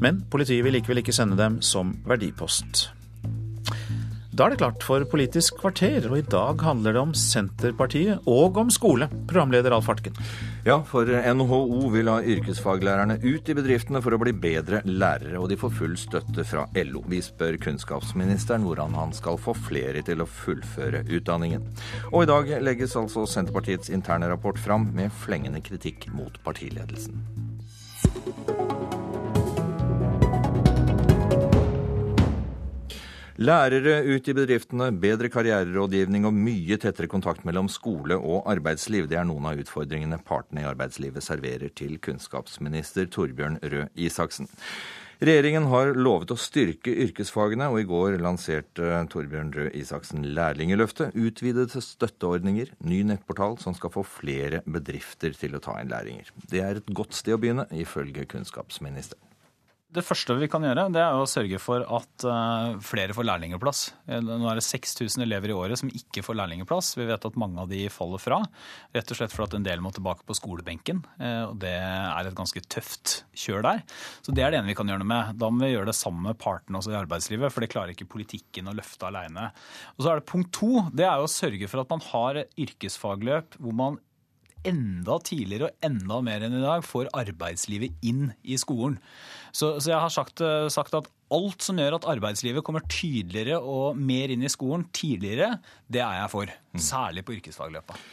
men 0.04 0.24
politiet 0.32 0.66
vil 0.66 0.76
likevel 0.76 1.04
ikke 1.04 1.16
sende 1.16 1.40
dem 1.40 1.62
som 1.64 1.96
verdipost. 2.10 2.90
Da 4.40 4.46
er 4.48 4.54
det 4.54 4.62
klart 4.62 4.84
for 4.88 5.04
Politisk 5.12 5.58
kvarter, 5.60 6.06
og 6.08 6.14
i 6.16 6.24
dag 6.24 6.62
handler 6.64 6.94
det 6.96 7.00
om 7.02 7.10
Senterpartiet 7.12 8.24
og 8.24 8.56
om 8.62 8.70
skole. 8.72 9.10
Programleder 9.28 9.74
Alf 9.76 9.90
Hartken. 9.92 10.16
Ja, 10.64 10.78
for 10.88 11.04
NHO 11.04 11.90
vil 11.92 12.08
ha 12.08 12.22
yrkesfaglærerne 12.24 13.18
ut 13.20 13.52
i 13.52 13.58
bedriftene 13.58 14.00
for 14.00 14.16
å 14.16 14.22
bli 14.22 14.32
bedre 14.32 14.80
lærere, 14.88 15.36
og 15.42 15.50
de 15.52 15.60
får 15.60 15.76
full 15.82 16.00
støtte 16.00 16.48
fra 16.48 16.64
LO. 16.88 17.04
Vi 17.12 17.20
spør 17.26 17.60
kunnskapsministeren 17.66 18.64
hvordan 18.64 18.96
han 18.96 19.12
skal 19.18 19.36
få 19.44 19.58
flere 19.60 20.06
til 20.08 20.24
å 20.24 20.32
fullføre 20.40 21.04
utdanningen. 21.20 21.68
Og 22.14 22.24
i 22.24 22.32
dag 22.32 22.56
legges 22.64 22.96
altså 22.96 23.28
Senterpartiets 23.28 23.92
interne 23.92 24.32
rapport 24.32 24.56
fram 24.56 24.88
med 24.96 25.12
flengende 25.20 25.60
kritikk 25.68 26.08
mot 26.16 26.40
partiledelsen. 26.48 27.20
Lærere 33.40 34.02
ut 34.04 34.26
i 34.28 34.34
bedriftene, 34.36 34.90
bedre 35.00 35.30
karriererådgivning 35.32 36.26
og 36.28 36.36
mye 36.36 36.76
tettere 36.76 37.08
kontakt 37.08 37.46
mellom 37.48 37.70
skole 37.72 38.18
og 38.20 38.50
arbeidsliv. 38.52 39.06
Det 39.08 39.16
er 39.16 39.24
noen 39.30 39.46
av 39.48 39.62
utfordringene 39.62 40.18
partene 40.28 40.66
i 40.66 40.68
arbeidslivet 40.68 41.24
serverer 41.24 41.72
til 41.72 41.94
kunnskapsminister 42.04 43.08
Torbjørn 43.08 43.56
Røe 43.64 43.86
Isaksen. 43.96 44.52
Regjeringen 45.24 45.70
har 45.72 45.94
lovet 45.96 46.34
å 46.36 46.38
styrke 46.40 46.92
yrkesfagene, 47.06 47.70
og 47.72 47.80
i 47.80 47.88
går 47.88 48.20
lanserte 48.20 48.92
Torbjørn 49.16 49.56
Røe 49.56 49.72
Isaksen 49.86 50.28
lærlingeløftet. 50.36 51.16
Utvidede 51.16 51.80
støtteordninger, 51.88 52.76
ny 52.84 53.06
nettportal 53.08 53.56
som 53.64 53.72
skal 53.76 53.96
få 53.96 54.04
flere 54.04 54.66
bedrifter 54.68 55.32
til 55.40 55.56
å 55.56 55.64
ta 55.64 55.80
inn 55.80 55.96
lærlinger. 55.96 56.36
Det 56.44 56.60
er 56.60 56.84
et 56.84 56.92
godt 56.92 57.16
sted 57.16 57.40
å 57.40 57.40
begynne, 57.40 57.70
ifølge 57.72 58.28
kunnskapsministeren. 58.36 59.29
Det 59.90 60.04
første 60.06 60.36
vi 60.38 60.46
kan 60.46 60.62
gjøre, 60.62 60.84
det 60.94 61.00
er 61.02 61.18
å 61.18 61.26
sørge 61.26 61.58
for 61.58 61.82
at 61.82 62.26
uh, 62.30 62.76
flere 62.86 63.14
får 63.18 63.26
lærlingeplass. 63.26 63.80
Nå 64.22 64.46
er 64.46 64.60
det 64.60 64.66
6000 64.68 65.24
elever 65.26 65.50
i 65.50 65.56
året 65.58 65.82
som 65.82 65.90
ikke 65.90 66.22
får 66.22 66.38
lærlingeplass. 66.38 66.92
Vi 67.00 67.08
vet 67.10 67.24
at 67.26 67.40
mange 67.42 67.58
av 67.64 67.72
de 67.72 67.80
faller 67.90 68.22
fra, 68.22 68.38
rett 68.94 69.10
og 69.10 69.18
slett 69.18 69.34
fordi 69.34 69.58
en 69.58 69.66
del 69.66 69.82
må 69.82 69.90
tilbake 69.96 70.28
på 70.30 70.36
skolebenken. 70.38 71.02
Uh, 71.18 71.50
og 71.50 71.56
Det 71.64 71.74
er 71.74 72.30
et 72.30 72.38
ganske 72.38 72.62
tøft 72.70 73.24
kjør 73.34 73.66
der. 73.66 73.82
Så 74.22 74.36
Det 74.36 74.46
er 74.46 74.54
det 74.54 74.60
ene 74.60 74.70
vi 74.70 74.78
kan 74.78 74.94
gjøre 74.94 75.02
noe 75.02 75.10
med. 75.10 75.34
Da 75.42 75.50
må 75.50 75.66
vi 75.66 75.72
gjøre 75.74 75.90
det 75.90 75.98
sammen 75.98 76.28
med 76.30 76.38
partene 76.38 76.78
også 76.78 76.94
i 76.94 77.00
arbeidslivet, 77.00 77.50
for 77.50 77.66
det 77.66 77.72
klarer 77.74 77.96
ikke 77.96 78.12
politikken 78.14 78.70
å 78.70 78.76
løfte 78.78 79.10
alene. 79.10 79.50
Og 79.98 80.06
så 80.06 80.14
er 80.14 80.22
det 80.22 80.30
Punkt 80.30 80.54
to 80.54 80.86
det 80.94 81.10
er 81.10 81.18
å 81.18 81.32
sørge 81.32 81.66
for 81.72 81.82
at 81.82 81.90
man 81.90 82.06
har 82.12 82.44
yrkesfagløp 82.62 83.58
hvor 83.58 83.74
man 83.74 83.98
enda 84.68 85.18
tidligere 85.24 85.70
og 85.70 85.86
enda 85.86 86.20
mer 86.26 86.44
enn 86.46 86.58
i 86.58 86.64
dag 86.64 86.84
får 86.86 87.12
arbeidslivet 87.18 88.06
inn 88.06 88.30
i 88.44 88.58
skolen. 88.60 89.00
Så, 89.52 89.76
så 89.82 89.94
jeg 89.94 90.00
har 90.00 90.14
sagt, 90.14 90.44
sagt, 90.74 90.96
at 90.98 91.10
alt 91.34 91.66
som 91.66 91.80
gjør 91.82 92.00
at 92.00 92.08
arbeidslivet 92.10 92.66
kommer 92.66 92.86
tydeligere 92.90 93.60
og 93.60 93.98
mer 93.98 94.34
inn 94.34 94.46
i 94.46 94.52
skolen 94.52 94.88
tidligere, 94.96 95.56
det 95.92 96.02
er 96.06 96.24
jeg 96.24 96.34
for. 96.34 96.56
Særlig 96.90 97.26
på 97.28 97.38
yrkesfagløpet. 97.38 98.10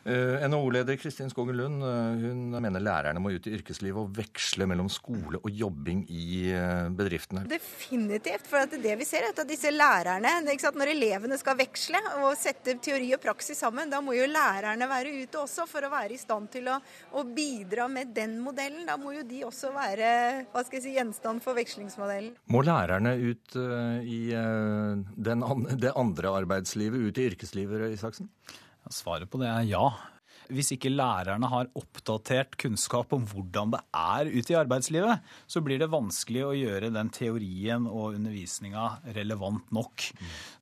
Uh, 0.00 0.48
NHO-leder 0.48 0.96
Kristin 0.96 1.28
Skogen 1.28 1.58
Lund 1.58 1.82
uh, 1.84 2.16
hun 2.16 2.54
mener 2.56 2.80
lærerne 2.80 3.20
må 3.20 3.34
ut 3.34 3.44
i 3.44 3.52
yrkeslivet 3.58 4.00
og 4.00 4.14
veksle 4.16 4.64
mellom 4.64 4.86
skole 4.88 5.36
og 5.36 5.50
jobbing 5.52 6.06
i 6.08 6.54
uh, 6.56 6.86
bedriftene. 6.96 7.42
Definitivt. 7.50 8.48
For 8.48 8.64
det 8.80 8.94
vi 8.96 9.04
ser 9.04 9.26
er 9.28 9.34
at 9.34 9.42
disse 9.48 9.68
lærerne, 9.68 10.38
Når 10.40 10.92
elevene 10.94 11.36
skal 11.36 11.58
veksle 11.58 12.00
og 12.22 12.32
sette 12.40 12.78
teori 12.80 13.10
og 13.12 13.20
praksis 13.20 13.60
sammen, 13.60 13.90
da 13.92 14.00
må 14.00 14.14
jo 14.16 14.24
lærerne 14.30 14.88
være 14.88 15.12
ute 15.20 15.42
også 15.42 15.68
for 15.68 15.84
å 15.84 15.92
være 15.92 16.16
i 16.16 16.20
stand 16.22 16.48
til 16.54 16.72
å, 16.72 16.78
å 17.12 17.24
bidra 17.24 17.88
med 17.88 18.14
den 18.16 18.38
modellen. 18.40 18.86
Da 18.88 18.96
må 18.96 19.12
jo 19.18 19.26
de 19.26 19.44
også 19.44 19.74
være 19.76 20.46
hva 20.48 20.64
skal 20.64 20.80
jeg 20.80 20.86
si, 20.86 20.96
gjenstand 20.96 21.44
for 21.44 21.58
vekslingsmodellen. 21.60 22.32
Må 22.48 22.64
lærerne 22.64 23.18
ut 23.20 23.60
i 24.00 24.22
den, 24.32 25.46
det 25.76 25.92
andre 25.92 26.34
arbeidslivet, 26.40 27.04
ut 27.04 27.20
i 27.20 27.30
yrkeslivet, 27.34 27.90
Isaksen? 27.92 28.32
Svaret 28.90 29.30
på 29.30 29.40
det 29.40 29.50
er 29.50 29.68
ja. 29.70 29.84
Hvis 30.50 30.72
ikke 30.74 30.90
lærerne 30.90 31.46
har 31.50 31.68
oppdatert 31.78 32.56
kunnskap 32.58 33.12
om 33.14 33.26
hvordan 33.30 33.74
det 33.76 33.80
er 33.94 34.30
ute 34.30 34.54
i 34.54 34.58
arbeidslivet, 34.58 35.26
så 35.46 35.62
blir 35.62 35.78
det 35.78 35.92
vanskelig 35.92 36.46
å 36.46 36.56
gjøre 36.58 36.90
den 36.94 37.12
teorien 37.14 37.86
og 37.86 38.16
undervisninga 38.18 38.86
relevant 39.14 39.70
nok. 39.74 40.08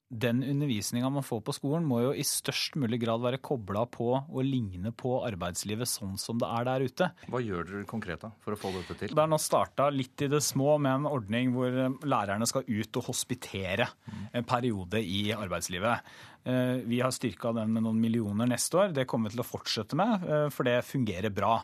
Den 0.09 0.41
undervisninga 0.41 1.09
man 1.13 1.25
får 1.25 1.43
på 1.45 1.53
skolen 1.53 1.85
må 1.85 1.99
jo 2.01 2.13
i 2.17 2.25
størst 2.25 2.79
mulig 2.81 3.03
grad 3.03 3.21
være 3.21 3.41
kobla 3.45 3.83
på 3.93 4.07
og 4.17 4.39
ligne 4.45 4.89
på 4.97 5.19
arbeidslivet 5.27 5.89
sånn 5.89 6.15
som 6.21 6.41
det 6.41 6.49
er 6.49 6.65
der 6.65 6.85
ute. 6.89 7.11
Hva 7.29 7.43
gjør 7.45 7.69
dere 7.69 7.89
konkret 7.89 8.25
da 8.25 8.31
for 8.45 8.57
å 8.57 8.61
få 8.61 8.73
dette 8.77 8.97
til? 8.97 9.13
Det 9.13 9.25
er 9.25 9.29
nå 9.29 9.41
starta 9.41 9.91
litt 9.93 10.25
i 10.25 10.31
det 10.33 10.41
små 10.45 10.79
med 10.81 11.03
en 11.03 11.11
ordning 11.11 11.53
hvor 11.53 11.77
lærerne 12.09 12.49
skal 12.49 12.65
ut 12.65 13.01
og 13.01 13.11
hospitere 13.11 13.91
en 14.33 14.49
periode 14.49 15.05
i 15.05 15.29
arbeidslivet. 15.37 16.09
Eh, 16.49 16.81
vi 16.89 17.01
har 17.01 17.13
styrka 17.13 17.53
den 17.53 17.75
med 17.75 17.85
noen 17.85 17.99
millioner 18.01 18.49
neste 18.49 18.79
år. 18.81 18.93
Det 18.97 19.05
kommer 19.09 19.29
vi 19.29 19.37
til 19.37 19.45
å 19.45 19.49
fortsette 19.49 19.97
med, 19.99 20.25
eh, 20.25 20.49
for 20.49 20.65
det 20.65 20.81
fungerer 20.87 21.29
bra. 21.35 21.59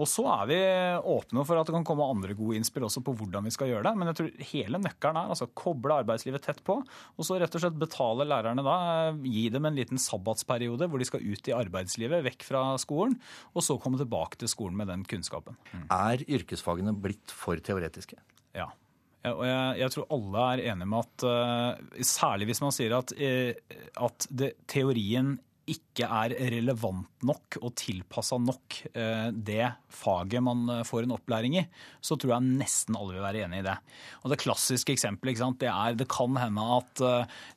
Og 0.00 0.08
så 0.08 0.24
er 0.32 0.46
vi 0.48 0.60
åpne 1.12 1.44
for 1.44 1.60
at 1.60 1.68
det 1.68 1.74
kan 1.74 1.84
komme 1.84 2.08
andre 2.08 2.32
gode 2.32 2.56
innspill 2.56 2.86
også 2.88 3.04
på 3.04 3.12
hvordan 3.18 3.44
vi 3.44 3.52
skal 3.52 3.68
gjøre 3.68 3.84
det. 3.84 3.94
Men 3.98 4.08
jeg 4.08 4.16
tror 4.16 4.30
hele 4.54 4.80
nøkkelen 4.80 5.18
er 5.20 5.28
altså 5.28 5.50
koble 5.52 6.00
arbeidslivet 6.00 6.40
tett 6.40 6.64
på, 6.64 6.80
og 6.80 7.26
så 7.26 7.36
rett 7.36 7.54
og 7.54 7.60
slett 7.60 7.76
betale 7.76 8.24
lærerne 8.24 8.64
da. 8.64 9.12
Gi 9.20 9.50
dem 9.50 9.68
en 9.68 9.76
liten 9.76 10.00
sabbatsperiode 10.00 10.88
hvor 10.88 10.98
de 10.98 11.04
skal 11.04 11.20
ut 11.20 11.52
i 11.52 11.52
arbeidslivet, 11.52 12.24
vekk 12.24 12.42
fra 12.48 12.64
skolen, 12.80 13.20
og 13.52 13.66
så 13.66 13.76
komme 13.76 14.00
tilbake 14.00 14.40
til 14.40 14.48
skolen 14.48 14.80
med 14.80 14.88
den 14.88 15.04
kunnskapen. 15.04 15.60
Mm. 15.74 15.84
Er 15.92 16.24
yrkesfagene 16.24 16.96
blitt 16.96 17.28
for 17.28 17.60
teoretiske? 17.60 18.16
Ja. 18.56 18.70
Og 19.28 19.42
jeg, 19.44 19.80
jeg, 19.82 19.92
tror 19.92 20.06
alle 20.16 20.44
er 20.48 20.72
enige 20.72 20.88
med 20.88 21.02
at 21.04 21.24
uh, 21.28 22.04
Særlig 22.08 22.46
hvis 22.48 22.62
man 22.64 22.72
sier 22.72 22.94
at, 22.96 23.12
uh, 23.12 23.80
at 24.06 24.26
det, 24.32 24.54
teorien 24.70 25.34
ikke 25.74 26.06
er 26.06 26.34
relevant 26.54 27.08
nok 27.26 27.58
og 27.60 27.74
tilpassa 27.78 28.38
nok 28.40 28.78
uh, 28.94 29.28
det 29.34 29.66
faget 29.90 30.42
man 30.44 30.84
får 30.86 31.04
en 31.04 31.14
opplæring 31.16 31.58
i, 31.60 31.64
så 32.02 32.16
tror 32.16 32.36
jeg 32.36 32.48
nesten 32.60 32.96
alle 32.98 33.16
vil 33.16 33.24
være 33.24 33.44
enig 33.46 33.60
i 33.62 33.66
det. 33.66 33.76
Og 34.22 34.32
Det 34.32 34.40
klassiske 34.42 34.94
eksempelet 34.94 35.42
det 35.60 35.68
er 35.70 35.96
det 35.98 36.06
kan 36.10 36.36
hende 36.38 36.62
at 36.76 37.02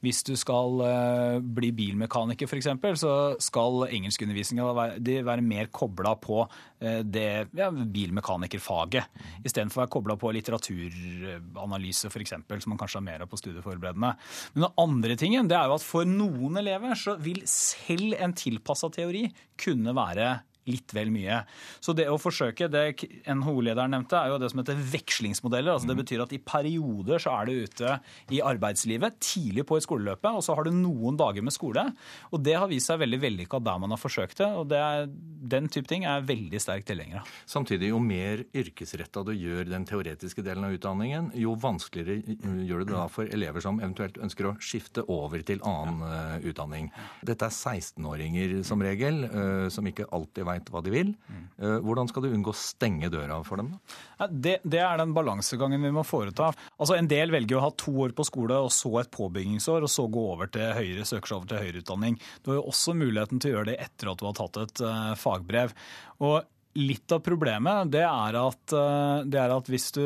hvis 0.04 0.24
du 0.26 0.34
skal 0.40 0.82
bli 1.56 1.70
bilmekaniker 1.76 2.50
f.eks., 2.50 2.70
så 3.00 3.14
skal 3.44 3.86
engelskundervisninga 3.90 4.66
være 4.66 5.46
mer 5.46 5.70
kobla 5.74 6.16
på 6.22 6.44
det 6.80 7.28
ja, 7.56 7.70
bilmekanikerfaget, 7.72 9.22
istedenfor 9.46 9.82
å 9.82 9.84
være 9.84 9.94
kobla 9.94 10.18
på 10.20 10.34
litteraturanalyse 10.36 12.12
f.eks., 12.12 12.34
som 12.34 12.74
man 12.74 12.82
kanskje 12.82 13.00
har 13.00 13.06
mer 13.06 13.26
av 13.26 13.32
på 13.32 13.40
studieforberedende. 13.40 14.14
Men 14.54 14.66
den 14.66 14.82
andre 14.84 15.18
tingen 15.20 15.50
det 15.50 15.58
er 15.58 15.70
jo 15.70 15.78
at 15.78 15.86
for 15.86 16.10
noen 16.10 16.60
elever 16.62 16.98
så 17.00 17.16
vil 17.22 17.42
selv 17.50 18.03
en 18.12 18.36
tilpassa 18.36 18.90
teori 18.92 19.24
kunne 19.64 19.94
være 19.96 20.28
litt 20.70 20.94
vel 20.96 21.12
mye. 21.14 21.42
Så 21.84 21.96
det 21.98 22.08
å 22.12 22.20
forsøke, 22.22 22.70
det 22.72 22.84
NHO-lederen 23.28 23.94
nevnte, 23.96 24.20
er 24.20 24.34
jo 24.34 24.40
det 24.42 24.52
som 24.54 24.62
heter 24.62 24.80
vekslingsmodeller. 24.94 25.76
altså 25.76 25.90
Det 25.90 26.00
betyr 26.00 26.24
at 26.26 26.36
i 26.36 26.42
perioder 26.44 27.24
så 27.24 27.36
er 27.38 27.50
du 27.50 27.68
ute 27.68 27.98
i 28.34 28.42
arbeidslivet 28.44 29.20
tidlig 29.24 29.66
på 29.70 29.78
et 29.78 29.88
skoleløpet, 29.88 30.30
og 30.32 30.44
så 30.46 30.56
har 30.58 30.68
du 30.68 30.76
noen 30.76 31.18
dager 31.20 31.46
med 31.46 31.56
skole. 31.56 31.86
Og 32.32 32.44
det 32.44 32.56
har 32.60 32.70
vist 32.72 32.92
seg 32.92 33.02
veldig 33.04 33.20
vellykka 33.24 33.60
der 33.64 33.82
man 33.84 33.94
har 33.94 34.02
forsøkt 34.02 34.40
det. 34.42 34.50
og 34.60 34.70
det 34.72 34.80
er, 34.80 35.08
Den 35.54 35.70
type 35.72 35.90
ting 35.90 36.08
er 36.10 36.24
veldig 36.26 36.62
sterk 36.62 36.88
tilhenger 36.88 37.22
av. 37.22 37.34
Samtidig, 37.50 37.92
jo 37.92 38.00
mer 38.04 38.46
yrkesretta 38.56 39.24
du 39.28 39.34
gjør 39.36 39.68
den 39.70 39.86
teoretiske 39.90 40.44
delen 40.46 40.68
av 40.68 40.76
utdanningen, 40.78 41.32
jo 41.38 41.56
vanskeligere 41.60 42.38
gjør 42.64 42.84
du 42.84 42.92
det 42.92 42.96
da 42.96 43.08
for 43.12 43.28
elever 43.28 43.64
som 43.64 43.80
eventuelt 43.82 44.20
ønsker 44.24 44.50
å 44.50 44.56
skifte 44.64 45.04
over 45.12 45.44
til 45.46 45.62
annen 45.68 46.02
uh, 46.04 46.48
utdanning. 46.48 46.90
Dette 47.26 47.50
er 47.50 47.54
16-åringer 47.54 48.56
som 48.68 48.82
regel, 48.84 49.24
uh, 49.30 49.68
som 49.74 49.88
ikke 49.90 50.08
alltid 50.14 50.48
veit 50.54 50.72
hva 50.74 50.84
de 50.86 50.94
vil. 50.94 51.12
Eh, 51.58 51.78
hvordan 51.84 52.10
skal 52.10 52.26
du 52.26 52.32
unngå 52.32 52.54
å 52.54 52.58
stenge 52.58 53.12
døra 53.14 53.42
for 53.48 53.62
dem? 53.62 53.74
Det, 54.30 54.60
det, 54.64 54.80
er 54.84 55.02
den 55.02 55.16
balansegangen 55.16 55.84
vi 55.84 55.94
må 55.94 56.06
foreta. 56.08 56.52
Altså 56.78 56.98
En 56.98 57.10
del 57.12 57.34
velger 57.34 57.60
å 57.60 57.66
ha 57.66 57.74
to 57.78 57.96
år 58.06 58.16
på 58.16 58.26
skole 58.28 58.62
og 58.64 58.72
så 58.74 58.94
et 59.02 59.12
påbyggingsår, 59.14 59.86
og 59.86 59.92
så 59.92 60.08
gå 60.12 60.26
over 60.36 60.52
til 60.54 60.74
høyere, 60.78 61.08
søker 61.08 61.34
seg 61.34 61.40
over 61.40 61.52
til 61.52 61.64
høyere 61.66 61.84
utdanning. 61.84 62.20
Du 62.44 62.54
har 62.54 62.62
jo 62.62 62.68
også 62.72 62.96
muligheten 62.98 63.44
til 63.44 63.52
å 63.52 63.58
gjøre 63.58 63.72
det 63.74 63.80
etter 63.84 64.12
at 64.12 64.22
du 64.22 64.28
har 64.30 64.38
tatt 64.38 64.62
et 64.64 64.84
uh, 64.86 65.14
fagbrev. 65.20 65.74
Og 66.24 66.42
Litt 66.74 67.12
av 67.14 67.20
problemet 67.22 67.92
det 67.94 68.02
er 68.02 68.36
at, 68.40 68.74
eh, 68.74 69.26
det 69.30 69.38
er 69.38 69.52
at 69.54 69.68
hvis, 69.70 69.92
du, 69.94 70.02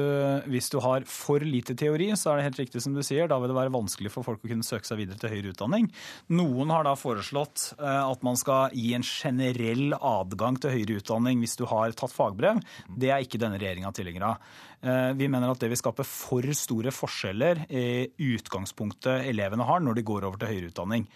hvis, 0.51 0.67
du, 0.73 0.81
har 0.83 1.05
for 1.07 1.39
lite 1.39 1.77
teori, 1.79 2.09
så 2.19 2.33
er 2.33 2.39
det 2.41 2.47
helt 2.49 2.61
riktig 2.65 2.81
som 2.83 2.95
du 2.95 2.99
sier, 3.07 3.29
da 3.31 3.37
vil 3.39 3.53
det 3.53 3.55
være 3.55 3.71
vanskelig 3.71 4.11
for 4.11 4.27
folk 4.27 4.43
å 4.43 4.51
kunne 4.51 4.67
søke 4.67 4.87
seg 4.89 4.99
videre 4.99 5.19
til 5.21 5.31
høyere 5.31 5.53
utdanning. 5.55 5.87
Noen 6.35 6.73
har 6.75 6.83
da 6.83 6.97
foreslått 6.99 7.69
eh, 7.79 8.01
at 8.03 8.25
man 8.27 8.39
skal 8.39 8.75
gi 8.75 8.91
en 8.97 9.07
generell 9.07 9.95
adgang 9.95 10.59
til 10.59 10.75
høyere 10.75 10.99
utdanning 10.99 11.39
hvis 11.43 11.55
du 11.55 11.63
har 11.71 11.95
tatt 11.95 12.15
fagbrev. 12.15 12.59
Det 12.91 13.13
er 13.15 13.23
ikke 13.23 13.39
denne 13.39 13.61
regjeringa 13.61 13.93
tilhenger 13.95 14.27
av. 14.33 14.51
Eh, 14.81 15.11
vi 15.17 15.25
mener 15.31 15.49
at 15.49 15.61
det 15.61 15.71
vil 15.71 15.79
skape 15.79 16.05
for 16.05 16.45
store 16.53 16.91
forskjeller 16.93 17.63
i 17.73 18.07
utgangspunktet 18.35 19.25
elevene 19.25 19.65
har 19.65 19.81
når 19.81 19.97
de 19.97 20.05
går 20.05 20.27
over 20.27 20.37
til 20.37 20.51
høyere 20.51 20.69
utdanning. 20.69 21.07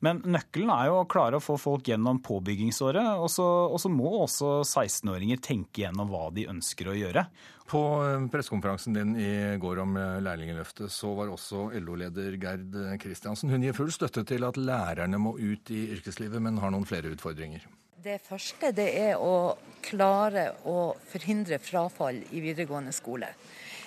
Men 0.00 0.22
nøkkelen 0.24 0.72
er 0.72 0.88
jo 0.88 1.02
å 1.02 1.08
klare 1.10 1.36
å 1.36 1.44
få 1.44 1.58
folk 1.60 1.90
gjennom 1.90 2.22
påbyggingsåret, 2.24 3.20
og 3.20 3.28
så 3.28 3.92
må 3.92 4.14
også 4.22 4.60
16-åringer 4.64 5.42
tenke 5.44 5.84
gjennom 5.84 6.08
hva 6.12 6.30
de 6.32 6.48
ønsker 6.48 6.88
å 6.88 6.96
gjøre. 6.96 7.26
På 7.70 7.82
eh, 8.06 8.24
pressekonferansen 8.32 8.96
din 8.96 9.12
i 9.20 9.32
går 9.60 9.82
om 9.84 10.00
eh, 10.00 10.16
lærlingløftet, 10.24 10.88
så 10.94 11.12
var 11.18 11.34
også 11.34 11.68
LO-leder 11.76 12.40
Gerd 12.40 12.80
Kristiansen. 13.04 13.52
Hun 13.52 13.68
gir 13.68 13.76
full 13.76 13.92
støtte 13.92 14.24
til 14.26 14.48
at 14.48 14.56
lærerne 14.56 15.20
må 15.20 15.36
ut 15.36 15.76
i 15.76 15.90
yrkeslivet, 15.98 16.40
men 16.40 16.62
har 16.64 16.72
noen 16.72 16.88
flere 16.88 17.12
utfordringer. 17.12 17.68
Det 18.00 18.16
første 18.24 18.70
det 18.72 18.86
er 18.96 19.20
å 19.20 19.52
klare 19.84 20.46
å 20.64 20.94
forhindre 21.10 21.58
frafall 21.60 22.16
i 22.32 22.40
videregående 22.40 22.94
skole. 22.96 23.28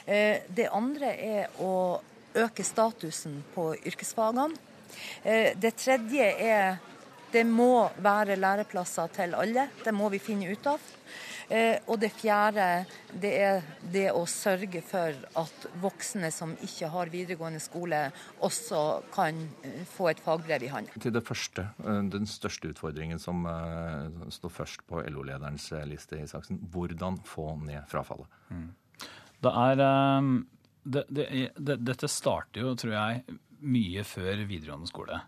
Eh, 0.06 0.44
det 0.54 0.68
andre 0.70 1.10
er 1.18 1.56
å 1.66 1.98
øke 2.38 2.66
statusen 2.68 3.40
på 3.56 3.72
yrkesfagene. 3.74 4.54
Eh, 5.24 5.58
det 5.58 5.74
tredje 5.82 6.28
er 6.30 6.78
det 7.34 7.42
må 7.50 7.88
være 8.06 8.38
læreplasser 8.38 9.10
til 9.16 9.34
alle. 9.34 9.66
Det 9.82 9.96
må 9.98 10.12
vi 10.14 10.22
finne 10.22 10.54
ut 10.54 10.70
av. 10.70 10.92
Eh, 11.50 11.80
og 11.88 12.00
det 12.02 12.12
fjerde 12.16 12.68
det 13.22 13.32
er 13.44 13.66
det 13.94 14.06
å 14.16 14.24
sørge 14.30 14.82
for 14.86 15.18
at 15.40 15.68
voksne 15.82 16.30
som 16.34 16.56
ikke 16.66 16.90
har 16.94 17.12
videregående 17.14 17.62
skole, 17.64 18.06
også 18.44 18.84
kan 19.14 19.44
eh, 19.66 19.84
få 19.90 20.12
et 20.14 20.24
fagbrev 20.24 20.66
i 20.68 20.72
hånden. 20.72 21.04
Til 21.04 21.16
det 21.16 21.24
første, 21.28 21.68
eh, 21.84 22.02
den 22.14 22.30
største 22.30 22.72
utfordringen 22.74 23.22
som 23.22 23.44
står 24.34 24.54
først 24.54 24.86
på 24.90 25.02
LO-lederens 25.10 25.70
liste, 25.90 26.22
Isaksen. 26.24 26.62
Hvordan 26.74 27.20
få 27.28 27.54
ned 27.64 27.84
frafallet? 27.92 28.30
Mm. 28.50 28.70
Det 29.44 29.52
er 29.60 29.82
det, 30.84 31.04
det, 31.10 31.26
det, 31.58 31.78
Dette 31.84 32.08
starter 32.12 32.64
jo, 32.64 32.74
tror 32.80 32.94
jeg, 32.96 33.38
mye 33.64 34.04
før 34.08 34.44
videregående 34.48 34.90
skole. 34.90 35.20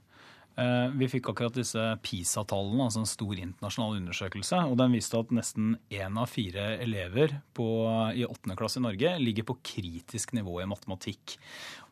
Eh, 0.55 0.89
vi 0.95 1.07
fikk 1.11 1.27
akkurat 1.31 1.57
disse 1.57 1.81
PISA-tallene, 2.05 2.85
altså 2.85 3.01
en 3.03 3.09
stor 3.09 3.35
internasjonal 3.35 3.97
undersøkelse. 3.99 4.61
og 4.69 4.77
Den 4.79 4.95
viste 4.95 5.19
at 5.19 5.33
nesten 5.35 5.75
én 5.91 6.19
av 6.21 6.31
fire 6.31 6.77
elever 6.83 7.41
på, 7.53 7.67
i 8.15 8.23
åttende 8.27 8.55
klasse 8.59 8.79
i 8.79 8.85
Norge 8.85 9.17
ligger 9.19 9.49
på 9.49 9.57
kritisk 9.75 10.31
nivå 10.37 10.61
i 10.63 10.69
matematikk. 10.69 11.35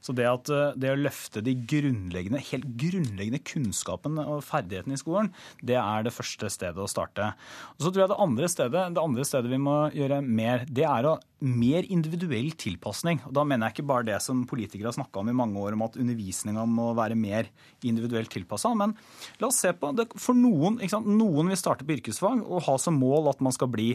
Så 0.04 0.16
det, 0.16 0.28
at, 0.28 0.52
eh, 0.52 0.76
det 0.76 0.92
å 0.92 1.00
løfte 1.00 1.44
de 1.46 1.56
grunnleggende, 1.56 2.42
helt 2.52 2.68
grunnleggende 2.80 3.40
kunnskapene 3.48 4.26
og 4.28 4.44
ferdighetene 4.44 4.98
i 4.98 5.02
skolen, 5.02 5.32
det 5.64 5.80
er 5.80 6.04
det 6.04 6.16
første 6.16 6.50
stedet 6.52 6.84
å 6.84 6.90
starte. 6.92 7.32
Og 7.78 7.86
så 7.86 7.92
tror 7.92 8.04
jeg 8.04 8.14
det 8.14 8.24
andre 8.28 8.50
stedet, 8.52 8.88
det 8.98 9.04
andre 9.04 9.28
stedet 9.28 9.52
vi 9.54 9.62
må 9.64 9.78
gjøre 9.96 10.20
mer, 10.24 10.68
det 10.68 10.88
er 10.90 11.08
å 11.08 11.20
mer 11.44 11.84
individuell 11.92 12.54
tilpasning. 12.56 13.20
Og 13.28 13.34
da 13.36 13.44
mener 13.48 13.68
jeg 13.68 13.78
ikke 13.78 13.90
bare 13.90 14.08
det 14.08 14.20
som 14.24 14.46
politikere 14.48 14.88
har 14.90 14.96
snakka 14.96 15.20
om 15.20 15.32
i 15.32 15.36
mange 15.36 15.60
år, 15.60 15.76
om 15.76 15.84
at 15.86 15.98
undervisninga 16.00 16.64
må 16.70 16.92
være 16.96 17.18
mer 17.20 17.50
individuelt 17.84 18.32
tilpassa. 18.32 18.72
Men 18.80 18.96
la 19.42 19.50
oss 19.50 19.60
se 19.64 19.74
på 19.76 19.92
det. 19.98 20.08
For 20.16 20.38
noen, 20.38 20.80
noen 20.80 21.52
vil 21.52 21.60
starte 21.60 21.88
på 21.88 21.98
yrkesfag 21.98 22.46
og 22.46 22.64
ha 22.68 22.78
som 22.80 22.96
mål 23.00 23.28
at 23.34 23.44
man 23.44 23.56
skal 23.56 23.72
bli 23.74 23.90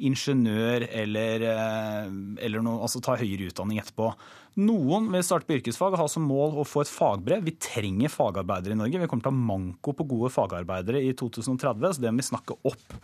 ingeniør 0.00 0.88
eller, 0.88 1.44
eh, 1.50 2.08
eller 2.46 2.64
noe, 2.64 2.80
altså 2.86 3.04
ta 3.04 3.18
høyere 3.20 3.50
utdanning 3.52 3.82
etterpå. 3.82 4.14
Noen 4.54 5.08
vil 5.10 5.24
starte 5.26 5.48
på 5.48 5.56
yrkesfag 5.56 5.96
og 5.96 5.98
ha 5.98 6.06
som 6.10 6.26
mål 6.30 6.60
å 6.62 6.64
få 6.68 6.84
et 6.84 6.90
fagbrev. 6.90 7.40
Vi 7.42 7.56
trenger 7.58 8.12
fagarbeidere 8.12 8.76
i 8.76 8.78
Norge. 8.78 9.00
Vi 9.02 9.08
kommer 9.10 9.24
til 9.24 9.32
å 9.32 9.34
ha 9.34 9.46
manko 9.48 9.94
på 9.98 10.06
gode 10.12 10.30
fagarbeidere 10.30 11.00
i 11.02 11.10
2030, 11.18 11.96
så 11.96 12.04
det 12.04 12.12
må 12.14 12.22
vi 12.22 12.26
snakke 12.28 12.54
opp. 12.70 12.94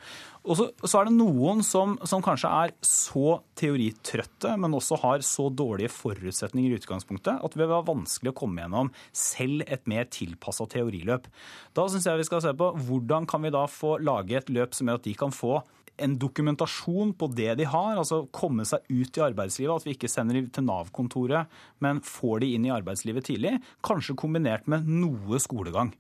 Og 0.47 0.61
så, 0.61 0.69
så 0.85 1.01
er 1.01 1.09
det 1.09 1.17
noen 1.17 1.65
som, 1.67 1.97
som, 2.07 2.23
kanskje 2.23 2.53
er 2.55 2.75
så 2.87 3.41
teoritrøtte, 3.59 4.55
men 4.63 4.79
også 4.79 5.01
har 5.03 5.27
så 5.27 5.49
dårlige 5.51 5.91
forutsetninger 5.93 6.71
i 6.71 6.79
utgangspunktet 6.79 7.43
at 7.43 7.57
det 7.57 7.61
vil 7.61 7.73
være 7.73 7.89
vanskelig 7.91 8.31
å 8.31 8.39
komme 8.45 8.63
gjennom 8.63 8.93
selv 9.11 9.67
et 9.67 9.91
mer 9.91 10.07
tilpassa 10.07 10.69
teoriløp. 10.71 11.27
Da 11.75 11.89
syns 11.91 12.07
jeg 12.07 12.23
vi 12.23 12.31
skal 12.31 12.47
se 12.47 12.55
på 12.55 12.71
hvordan 12.87 13.27
kan 13.31 13.43
vi 13.43 13.53
da 13.53 13.67
få 13.67 13.97
lage 13.99 14.39
et 14.39 14.55
løp 14.55 14.79
som 14.79 14.87
gjør 14.87 15.03
at 15.03 15.11
de 15.11 15.19
kan 15.19 15.35
få 15.35 15.59
en 16.03 16.17
dokumentasjon 16.21 17.15
på 17.19 17.29
det 17.37 17.55
de 17.61 17.67
har, 17.69 17.99
altså 18.01 18.25
komme 18.35 18.67
seg 18.69 18.85
ut 18.91 19.19
i 19.19 19.25
arbeidslivet. 19.25 19.81
At 19.81 19.87
vi 19.87 19.95
ikke 19.97 20.11
sender 20.11 20.39
dem 20.39 20.51
til 20.55 20.67
Nav-kontoret, 20.67 21.51
men 21.85 22.03
får 22.05 22.45
de 22.45 22.53
inn 22.57 22.69
i 22.69 22.75
arbeidslivet 22.75 23.29
tidlig. 23.31 23.57
Kanskje 23.87 24.19
kombinert 24.19 24.69
med 24.71 24.89
noe 24.89 25.41
skolegang. 25.43 25.93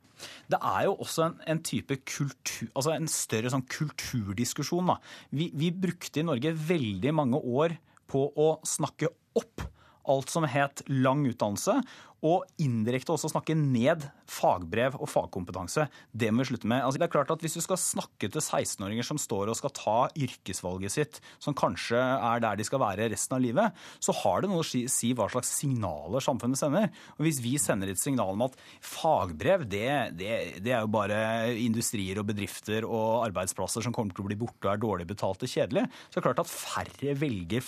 Det 0.53 0.59
er 0.61 0.87
jo 0.89 0.97
også 1.01 1.27
en, 1.27 1.37
en 1.49 1.63
type 1.65 1.97
kultur, 2.05 2.69
altså 2.75 2.93
en 2.93 3.09
større 3.09 3.53
sånn 3.53 3.65
kulturdiskusjon. 3.71 4.93
Vi, 5.33 5.49
vi 5.57 5.71
brukte 5.73 6.21
i 6.21 6.27
Norge 6.27 6.53
veldig 6.53 7.15
mange 7.17 7.41
år 7.41 7.79
på 8.11 8.27
å 8.37 8.53
snakke 8.67 9.09
opp 9.39 9.65
alt 10.11 10.32
som 10.32 10.47
het 10.49 10.85
lang 10.91 11.24
utdannelse, 11.31 11.81
og 12.27 12.45
indirekte 12.61 13.15
også 13.15 13.31
snakke 13.32 13.55
ned 13.57 14.05
fagbrev 14.28 14.99
og 15.01 15.09
fagkompetanse. 15.09 15.87
Det 16.12 16.28
må 16.32 16.45
vi 16.45 16.51
slutte 16.51 16.69
med. 16.69 16.82
Altså, 16.85 17.01
det 17.01 17.07
er 17.07 17.12
klart 17.15 17.32
at 17.32 17.41
Hvis 17.41 17.57
du 17.57 17.62
skal 17.65 17.81
snakke 17.81 18.28
til 18.28 18.43
16-åringer 18.43 19.07
som 19.07 19.19
står 19.19 19.49
og 19.49 19.57
skal 19.57 19.73
ta 19.73 19.97
yrkesvalget 20.12 20.93
sitt, 20.93 21.20
som 21.41 21.57
kanskje 21.57 21.97
er 21.99 22.43
der 22.45 22.59
de 22.61 22.66
skal 22.66 22.82
være 22.82 23.09
resten 23.12 23.39
av 23.39 23.41
livet, 23.43 23.81
så 24.05 24.12
har 24.20 24.43
det 24.43 24.51
noe 24.51 24.61
å 24.61 24.69
si 24.69 25.12
hva 25.16 25.31
slags 25.32 25.55
signaler 25.62 26.24
samfunnet 26.24 26.61
sender. 26.61 26.91
Og 27.16 27.24
Hvis 27.24 27.41
vi 27.41 27.57
sender 27.59 27.89
et 27.89 28.03
signal 28.03 28.37
om 28.37 28.45
at 28.51 28.59
fagbrev 28.85 29.65
det, 29.65 30.12
det, 30.20 30.61
det 30.61 30.74
er 30.77 30.85
jo 30.85 30.93
bare 30.93 31.55
industrier 31.57 32.20
og 32.20 32.28
bedrifter 32.28 32.85
og 32.85 33.24
arbeidsplasser 33.31 33.87
som 33.87 33.97
kommer 33.97 34.12
til 34.12 34.27
å 34.27 34.28
bli 34.28 34.39
borte 34.41 34.69
og 34.69 34.74
er 34.74 34.85
dårlig 34.85 35.09
betalt 35.09 35.41
og 35.47 35.55
kjedelig, 35.55 35.87
så 36.11 36.19
er 36.19 36.20
det 36.20 36.27
klart 36.28 36.45
at 36.45 36.53
færre 36.53 37.16
velger 37.16 37.65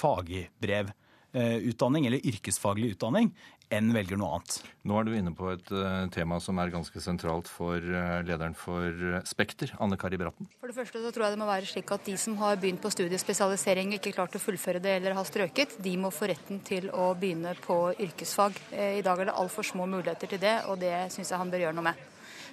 fagbrevutdanning 1.33 2.07
eller 2.07 2.27
yrkesfaglig 2.27 2.95
utdanning 2.95 3.33
enn 3.73 3.89
velger 3.95 4.19
noe 4.21 4.37
annet. 4.37 4.59
Nå 4.85 4.99
er 4.99 5.07
du 5.07 5.15
inne 5.17 5.33
på 5.33 5.47
et 5.49 5.71
uh, 5.73 6.05
tema 6.13 6.37
som 6.45 6.59
er 6.61 6.69
ganske 6.69 7.01
sentralt 7.01 7.49
for 7.49 7.81
uh, 7.81 8.21
lederen 8.21 8.53
for 8.53 8.93
Spekter, 9.25 9.73
Anne 9.81 9.97
Kari 9.97 10.19
Bratten. 10.21 10.51
For 10.61 10.69
det 10.69 10.77
første 10.77 11.01
så 11.01 11.09
tror 11.15 11.25
jeg 11.25 11.33
det 11.33 11.41
må 11.41 11.49
være 11.49 11.71
slik 11.71 11.89
at 11.95 12.05
de 12.05 12.19
som 12.21 12.37
har 12.43 12.61
begynt 12.61 12.83
på 12.83 12.93
studiespesialisering 12.93 13.95
og 13.95 13.97
ikke 13.97 14.13
klart 14.13 14.37
å 14.37 14.43
fullføre 14.43 14.83
det 14.83 14.99
eller 14.99 15.17
har 15.17 15.25
strøket, 15.25 15.79
de 15.81 15.97
må 15.97 16.13
få 16.13 16.29
retten 16.29 16.61
til 16.61 16.91
å 16.93 17.15
begynne 17.17 17.57
på 17.65 17.79
yrkesfag. 17.97 18.61
I 18.77 19.05
dag 19.05 19.23
er 19.23 19.31
det 19.31 19.41
altfor 19.41 19.65
små 19.65 19.89
muligheter 19.89 20.29
til 20.29 20.43
det, 20.43 20.59
og 20.69 20.77
det 20.83 20.93
syns 21.15 21.33
jeg 21.33 21.41
han 21.41 21.53
bør 21.53 21.65
gjøre 21.65 21.79
noe 21.79 21.89
med. 21.89 22.09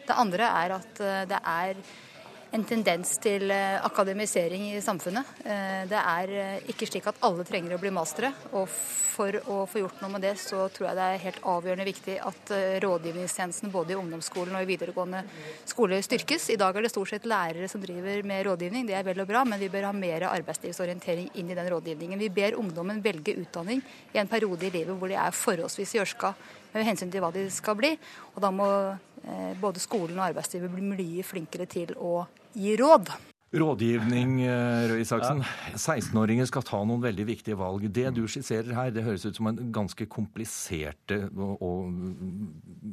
Det 0.07 0.15
andre 0.23 0.53
er 0.63 0.77
at 0.79 1.01
det 1.29 1.41
er 1.43 1.83
en 2.55 2.63
tendens 2.65 3.11
til 3.21 3.51
eh, 3.53 3.77
akademisering 3.85 4.71
i 4.71 4.81
samfunnet. 4.81 5.35
Eh, 5.43 5.83
det 5.89 5.99
er 5.99 6.31
eh, 6.33 6.71
ikke 6.71 6.87
slik 6.89 7.05
at 7.09 7.19
alle 7.25 7.45
trenger 7.45 7.75
å 7.75 7.81
bli 7.81 7.91
mastere. 7.93 8.31
Og 8.57 8.65
for 8.69 9.35
å 9.51 9.65
få 9.69 9.81
gjort 9.83 9.99
noe 10.01 10.13
med 10.15 10.23
det, 10.23 10.33
så 10.41 10.63
tror 10.73 10.87
jeg 10.87 10.97
det 10.97 11.05
er 11.05 11.21
helt 11.25 11.39
avgjørende 11.51 11.85
viktig 11.89 12.13
at 12.23 12.53
rådgivningstjenesten 12.85 13.73
både 13.73 13.91
i 13.91 13.97
ungdomsskolen 13.99 14.55
og 14.55 14.63
i 14.63 14.69
videregående 14.69 15.25
skole 15.67 15.99
styrkes. 16.05 16.47
I 16.53 16.57
dag 16.61 16.77
er 16.77 16.87
det 16.87 16.93
stort 16.93 17.11
sett 17.11 17.27
lærere 17.27 17.67
som 17.67 17.83
driver 17.83 18.23
med 18.23 18.45
rådgivning, 18.47 18.87
det 18.87 18.95
er 18.95 19.03
vel 19.03 19.19
og 19.19 19.27
bra, 19.27 19.43
men 19.43 19.59
vi 19.59 19.67
bør 19.73 19.89
ha 19.89 19.91
mer 19.91 20.23
arbeidslivsorientering 20.29 21.33
inn 21.35 21.51
i 21.51 21.59
den 21.59 21.67
rådgivningen. 21.75 22.23
Vi 22.23 22.31
ber 22.31 22.55
ungdommen 22.63 23.03
velge 23.03 23.35
utdanning 23.43 23.83
i 24.15 24.23
en 24.23 24.31
periode 24.31 24.69
i 24.69 24.73
livet 24.77 24.95
hvor 24.95 25.11
de 25.11 25.19
er 25.19 25.35
forholdsvis 25.35 25.97
gjørska 25.99 26.31
med 26.71 26.87
hensyn 26.87 27.11
til 27.11 27.25
hva 27.25 27.35
de 27.35 27.49
skal 27.51 27.75
bli. 27.75 27.91
Og 28.37 28.39
da 28.45 28.55
må 28.55 28.71
både 29.59 29.83
skolen 29.83 30.15
og 30.15 30.29
arbeidslivet 30.29 30.71
bli 30.71 30.93
mye 30.95 31.27
flinkere 31.27 31.67
til 31.67 31.91
å 31.99 32.21
gi 32.53 32.77
råd. 32.79 33.11
Rådgivning, 33.49 34.41
eh, 34.45 34.87
Røe 34.91 35.01
Isaksen. 35.01 35.41
16-åringer 35.73 36.45
skal 36.45 36.61
ta 36.67 36.83
noen 36.85 37.01
veldig 37.01 37.25
viktige 37.25 37.57
valg. 37.57 37.87
Det 37.89 38.11
du 38.13 38.27
skisserer 38.29 38.75
her, 38.77 38.91
det 38.93 39.03
høres 39.07 39.25
ut 39.25 39.39
som 39.39 39.49
en 39.49 39.71
ganske 39.73 40.05
kompliserte 40.05 41.17
og 41.33 41.89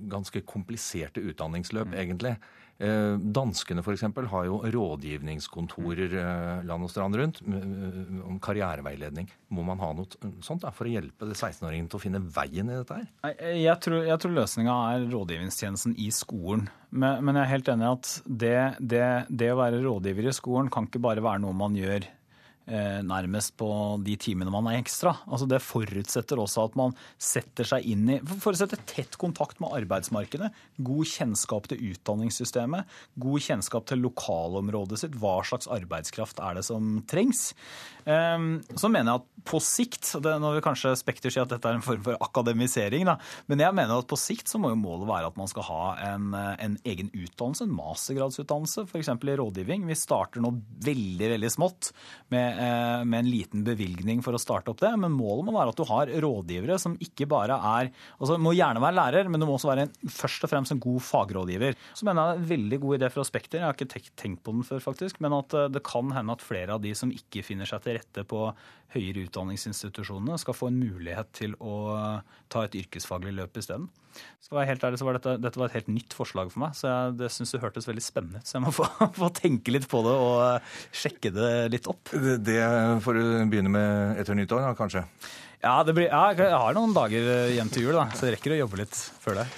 ganske 0.09 0.41
kompliserte 0.49 1.20
utdanningsløp, 1.20 1.93
mm. 1.93 1.99
egentlig. 2.01 2.37
Eh, 2.77 3.16
danskene 3.16 3.81
f.eks. 3.81 4.03
har 4.31 4.48
jo 4.48 4.59
rådgivningskontorer 4.74 6.16
eh, 6.20 6.65
land 6.69 6.85
og 6.85 6.93
strand 6.93 7.16
rundt 7.16 7.40
om 7.40 8.36
karriereveiledning. 8.43 9.31
Må 9.57 9.65
man 9.65 9.81
ha 9.81 9.93
noe 9.97 10.32
sånt 10.44 10.66
da, 10.66 10.73
for 10.77 10.89
å 10.89 10.93
hjelpe 10.93 11.31
16-åringen 11.31 11.89
til 11.89 12.01
å 12.01 12.03
finne 12.03 12.20
veien 12.20 12.69
i 12.69 12.77
dette 12.77 12.98
her? 13.01 13.39
Jeg 13.57 13.81
tror, 13.85 14.03
jeg 14.05 14.20
tror 14.23 14.36
løsninga 14.36 14.77
er 14.93 15.09
rådgivningstjenesten 15.15 15.97
i 16.05 16.11
skolen. 16.12 16.66
Men, 16.90 17.24
men, 17.24 17.39
jeg 17.39 17.47
er 17.47 17.55
helt 17.55 17.73
enig 17.73 17.86
i 17.86 17.94
at 17.94 18.12
det, 18.44 18.59
det, 18.93 19.07
det 19.28 19.51
å 19.55 19.61
være 19.62 19.81
rådgiver 19.85 20.28
i 20.28 20.36
skolen 20.36 20.69
kan 20.73 20.89
ikke 20.89 21.03
bare 21.09 21.24
være 21.24 21.44
noe 21.47 21.57
man 21.57 21.77
gjør 21.78 22.05
Eh, 22.07 22.15
nærmest 22.66 23.52
på 23.60 23.68
de 24.02 24.16
timene 24.18 24.51
man 24.51 24.66
er 24.66 24.80
ekstra. 24.80 25.12
Altså 25.30 25.47
Det 25.47 25.60
forutsetter 25.62 26.40
også 26.43 26.64
at 26.66 26.78
man 26.78 26.97
setter 27.14 27.68
seg 27.68 27.86
inn 27.86 28.09
i 28.10 28.18
Forutsetter 28.26 28.80
tett 28.90 29.14
kontakt 29.20 29.60
med 29.62 29.70
arbeidsmarkedet, 29.78 30.51
god 30.82 31.12
kjennskap 31.12 31.68
til 31.70 31.93
utdanningssystemet, 31.93 32.88
god 33.22 33.47
kjennskap 33.47 33.86
til 33.86 34.02
lokalområdet 34.02 34.98
sitt. 35.02 35.14
Hva 35.22 35.38
slags 35.47 35.70
arbeidskraft 35.70 36.43
er 36.43 36.59
det 36.59 36.66
som 36.66 36.97
trengs? 37.06 37.52
Ehm, 38.07 38.61
så 38.78 38.91
mener 38.93 39.11
jeg 39.11 39.23
at 39.23 39.33
på 39.47 39.59
sikt 39.62 40.12
Nå 40.23 40.51
vil 40.55 40.62
kanskje 40.65 40.93
Spekter 40.99 41.33
si 41.33 41.41
at 41.43 41.51
dette 41.51 41.66
er 41.66 41.78
en 41.78 41.85
form 41.85 42.03
for 42.07 42.19
akademisering, 42.23 43.07
da, 43.09 43.16
men 43.51 43.62
jeg 43.62 43.74
mener 43.77 44.01
at 44.01 44.09
på 44.11 44.19
sikt 44.19 44.51
så 44.51 44.59
må 44.62 44.73
jo 44.73 44.78
målet 44.81 45.09
være 45.09 45.31
at 45.31 45.39
man 45.39 45.51
skal 45.51 45.66
ha 45.69 45.83
en, 46.09 46.35
en 46.35 46.77
egen 46.87 47.11
utdannelse, 47.12 47.66
en 47.66 47.74
mastergradsutdannelse, 47.77 48.87
f.eks. 48.89 49.11
i 49.15 49.37
rådgivning. 49.39 49.87
Vi 49.87 49.99
starter 49.99 50.43
nå 50.43 50.51
veldig, 50.87 51.31
veldig 51.35 51.51
smått 51.53 51.93
med, 52.35 52.59
eh, 52.62 53.05
med, 53.05 53.20
en 53.20 53.31
liten 53.31 53.65
bevilgning 53.66 54.23
for 54.27 54.37
å 54.37 54.41
starte 54.43 54.73
opp 54.73 54.83
det, 54.83 54.93
men 55.03 55.15
målet 55.15 55.47
må 55.49 55.57
være 55.57 55.74
at 55.74 55.81
du 55.81 55.85
har 55.91 56.12
rådgivere 56.27 56.78
som 56.83 56.99
ikke 57.03 57.28
bare 57.31 57.57
er 57.57 57.93
altså 58.16 58.37
Må 58.43 58.53
gjerne 58.57 58.83
være 58.83 58.99
lærer, 58.99 59.31
men 59.31 59.41
du 59.41 59.47
må 59.49 59.57
også 59.57 59.70
være 59.70 59.87
en, 59.87 59.95
først 60.12 60.45
og 60.47 60.51
fremst 60.53 60.74
en 60.74 60.83
god 60.83 61.03
fagrådgiver. 61.07 61.78
Så 61.95 62.07
mener 62.07 62.23
jeg 62.23 62.27
det 62.27 62.37
er 62.37 62.43
en 62.43 62.51
veldig 62.51 62.81
god 62.83 62.99
idé 62.99 63.12
fra 63.15 63.27
Spekter, 63.27 63.62
jeg 63.62 63.66
har 63.66 63.78
ikke 63.78 64.19
tenkt 64.19 64.43
på 64.47 64.55
den 64.55 64.66
før 64.66 64.83
faktisk, 64.85 65.23
men 65.24 65.39
at 65.39 65.55
eh, 65.57 65.70
det 65.73 65.85
kan 65.87 66.12
hende 66.15 66.35
at 66.37 66.45
flere 66.45 66.77
av 66.77 66.83
de 66.85 66.95
som 66.99 67.15
ikke 67.15 67.45
finner 67.47 67.69
seg 67.69 67.85
til 67.87 67.95
rette 67.97 68.24
på 68.28 68.48
høyere 68.94 69.27
utdanningsinstitusjonene, 69.27 70.39
skal 70.40 70.56
få 70.56 70.70
en 70.70 70.81
mulighet 70.81 71.31
til 71.36 71.56
å 71.60 71.77
ta 72.52 72.64
et 72.64 72.77
yrkesfaglig 72.78 73.35
løp 73.36 73.59
isteden. 73.60 73.89
Skal 74.40 74.60
være 74.60 74.70
helt 74.70 74.85
ærlig, 74.86 75.01
så 75.01 75.09
var 75.09 75.18
dette, 75.18 75.35
dette 75.43 75.60
var 75.60 75.68
et 75.68 75.77
helt 75.77 75.90
nytt 75.93 76.14
forslag 76.16 76.52
for 76.52 76.62
meg, 76.62 76.77
så 76.78 76.89
jeg 76.89 77.16
det 77.20 77.31
syns 77.35 77.52
det 77.52 77.60
hørtes 77.64 77.89
veldig 77.89 78.05
spennende 78.05 78.40
ut. 78.40 78.48
Så 78.48 78.56
jeg 78.56 78.64
må 78.64 78.73
få, 78.74 78.86
få, 79.20 79.31
tenke 79.36 79.74
litt 79.74 79.89
på 79.90 80.01
det 80.06 80.14
og 80.14 80.70
sjekke 80.94 81.35
det 81.35 81.51
litt 81.74 81.90
opp. 81.90 82.14
Det, 82.14 82.39
det 82.47 82.62
får 83.05 83.18
du 83.18 83.24
begynne 83.52 83.73
med 83.74 84.23
etter 84.23 84.39
nyttår, 84.39 84.64
da, 84.70 84.77
kanskje? 84.78 85.05
Ja, 85.64 85.81
blir, 85.89 86.09
ja, 86.09 86.27
jeg 86.36 86.52
har 86.52 86.77
noen 86.77 86.94
dager 86.97 87.32
igjen 87.51 87.73
til 87.74 87.89
jul, 87.89 87.97
da, 87.98 88.09
så 88.14 88.28
jeg 88.28 88.36
rekker 88.36 88.55
å 88.55 88.62
jobbe 88.64 88.85
litt 88.85 89.01
før 89.24 89.43
det. 89.43 89.48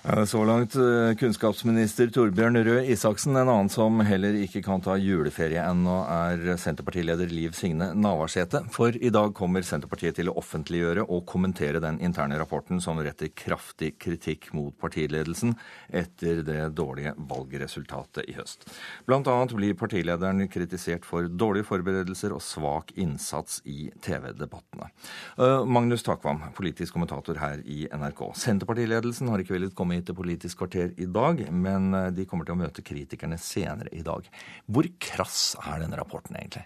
Så 0.00 0.44
langt 0.48 0.74
eh, 0.80 1.12
kunnskapsminister 1.20 2.08
Torbjørn 2.08 2.56
Røe 2.64 2.86
Isaksen. 2.88 3.34
En 3.36 3.50
annen 3.52 3.68
som 3.68 3.98
heller 4.00 4.32
ikke 4.40 4.62
kan 4.64 4.80
ta 4.80 4.94
juleferie 4.96 5.60
ennå, 5.60 5.98
er 6.08 6.56
Senterpartileder 6.56 7.28
Liv 7.28 7.52
Signe 7.52 7.90
Navarsete. 7.92 8.62
For 8.72 8.96
i 8.96 9.10
dag 9.12 9.34
kommer 9.36 9.60
Senterpartiet 9.66 10.16
til 10.16 10.30
å 10.32 10.34
offentliggjøre 10.40 11.04
og 11.04 11.26
kommentere 11.28 11.82
den 11.84 11.98
interne 12.00 12.38
rapporten 12.40 12.80
som 12.80 12.96
retter 13.04 13.28
kraftig 13.36 13.90
kritikk 14.00 14.48
mot 14.56 14.72
partiledelsen 14.80 15.52
etter 15.92 16.40
det 16.48 16.70
dårlige 16.80 17.12
valgresultatet 17.18 18.24
i 18.32 18.38
høst. 18.38 18.64
Blant 19.04 19.28
annet 19.28 19.52
blir 19.52 19.76
partilederen 19.76 20.46
kritisert 20.48 21.04
for 21.04 21.28
dårlige 21.28 21.68
forberedelser 21.74 22.32
og 22.32 22.40
svak 22.46 22.96
innsats 22.96 23.60
i 23.68 23.90
TV-debattene. 24.00 24.88
Eh, 25.36 25.68
Magnus 25.68 26.08
Takvam, 26.08 26.40
politisk 26.56 26.96
kommentator 26.96 27.44
her 27.44 27.60
i 27.68 27.84
NRK. 27.92 28.30
Senterpartiledelsen 28.46 29.28
har 29.28 29.44
ikke 29.44 29.58
villet 29.58 29.76
komme 29.76 29.89
komme 29.90 29.98
hit 29.98 30.06
til 30.06 30.18
Politisk 30.18 30.60
kvarter 30.62 30.92
i 31.02 31.06
dag, 31.10 31.40
men 31.50 31.94
eh, 31.94 32.10
de 32.14 32.26
kommer 32.30 32.46
til 32.46 32.54
å 32.54 32.62
møte 32.62 32.84
kritikerne 32.86 33.38
senere 33.42 33.90
i 33.90 34.04
dag. 34.06 34.26
Hvor 34.70 34.86
krass 35.02 35.56
er 35.64 35.82
denne 35.82 35.98
rapporten 35.98 36.36
egentlig? 36.38 36.62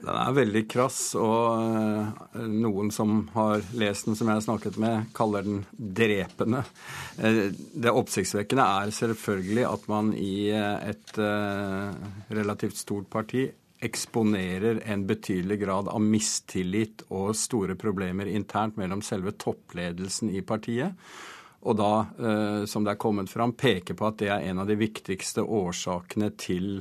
Den 0.00 0.16
er 0.16 0.32
veldig 0.32 0.62
krass, 0.72 1.12
og 1.20 1.60
eh, 1.60 2.46
noen 2.48 2.88
som 2.94 3.26
har 3.34 3.60
lest 3.76 4.08
den, 4.08 4.16
som 4.16 4.30
jeg 4.30 4.38
har 4.38 4.46
snakket 4.46 4.78
med, 4.80 5.10
kaller 5.12 5.44
den 5.44 5.66
drepende. 5.76 6.62
Eh, 7.20 7.50
det 7.52 7.92
oppsiktsvekkende 7.92 8.68
er 8.80 8.94
selvfølgelig 8.96 9.66
at 9.68 9.84
man 9.92 10.14
i 10.16 10.48
et 10.56 11.12
relativt 12.32 12.80
stort 12.80 13.10
parti 13.12 13.50
eksponerer 13.84 14.80
en 14.92 15.04
betydelig 15.08 15.58
grad 15.60 15.90
av 15.92 16.00
mistillit 16.04 17.04
og 17.08 17.34
store 17.36 17.76
problemer 17.80 18.28
internt 18.28 18.80
mellom 18.80 19.04
selve 19.04 19.32
toppledelsen 19.40 20.32
i 20.36 20.42
partiet 20.44 20.96
og 21.60 21.76
da, 21.76 21.92
eh, 22.18 22.62
som 22.70 22.86
det 22.86 22.94
er 22.94 23.02
kommet 23.02 23.30
fram, 23.30 23.52
peke 23.52 23.96
på 23.96 24.08
at 24.08 24.20
det 24.22 24.30
er 24.32 24.48
en 24.48 24.62
av 24.62 24.70
de 24.70 24.78
viktigste 24.80 25.44
årsakene 25.44 26.32
til 26.40 26.80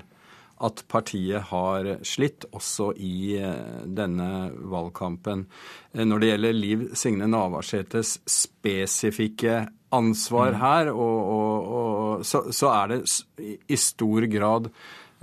at 0.59 0.83
partiet 0.91 1.47
har 1.51 1.87
slitt, 2.03 2.45
også 2.55 2.91
i 2.99 3.39
eh, 3.39 3.83
denne 3.85 4.49
valgkampen. 4.71 5.45
Eh, 5.93 6.05
når 6.07 6.19
det 6.19 6.31
gjelder 6.31 6.57
Liv 6.57 6.87
Signe 6.99 7.29
Navarsetes 7.31 8.17
spesifikke 8.27 9.61
ansvar 9.95 10.53
mm. 10.55 10.59
her, 10.63 10.91
og, 10.91 11.19
og, 11.19 11.69
og, 11.79 12.25
så, 12.27 12.43
så, 12.55 12.73
er 12.75 12.91
det 12.91 12.99
i 13.71 13.79
stor 13.79 14.27
grad 14.31 14.69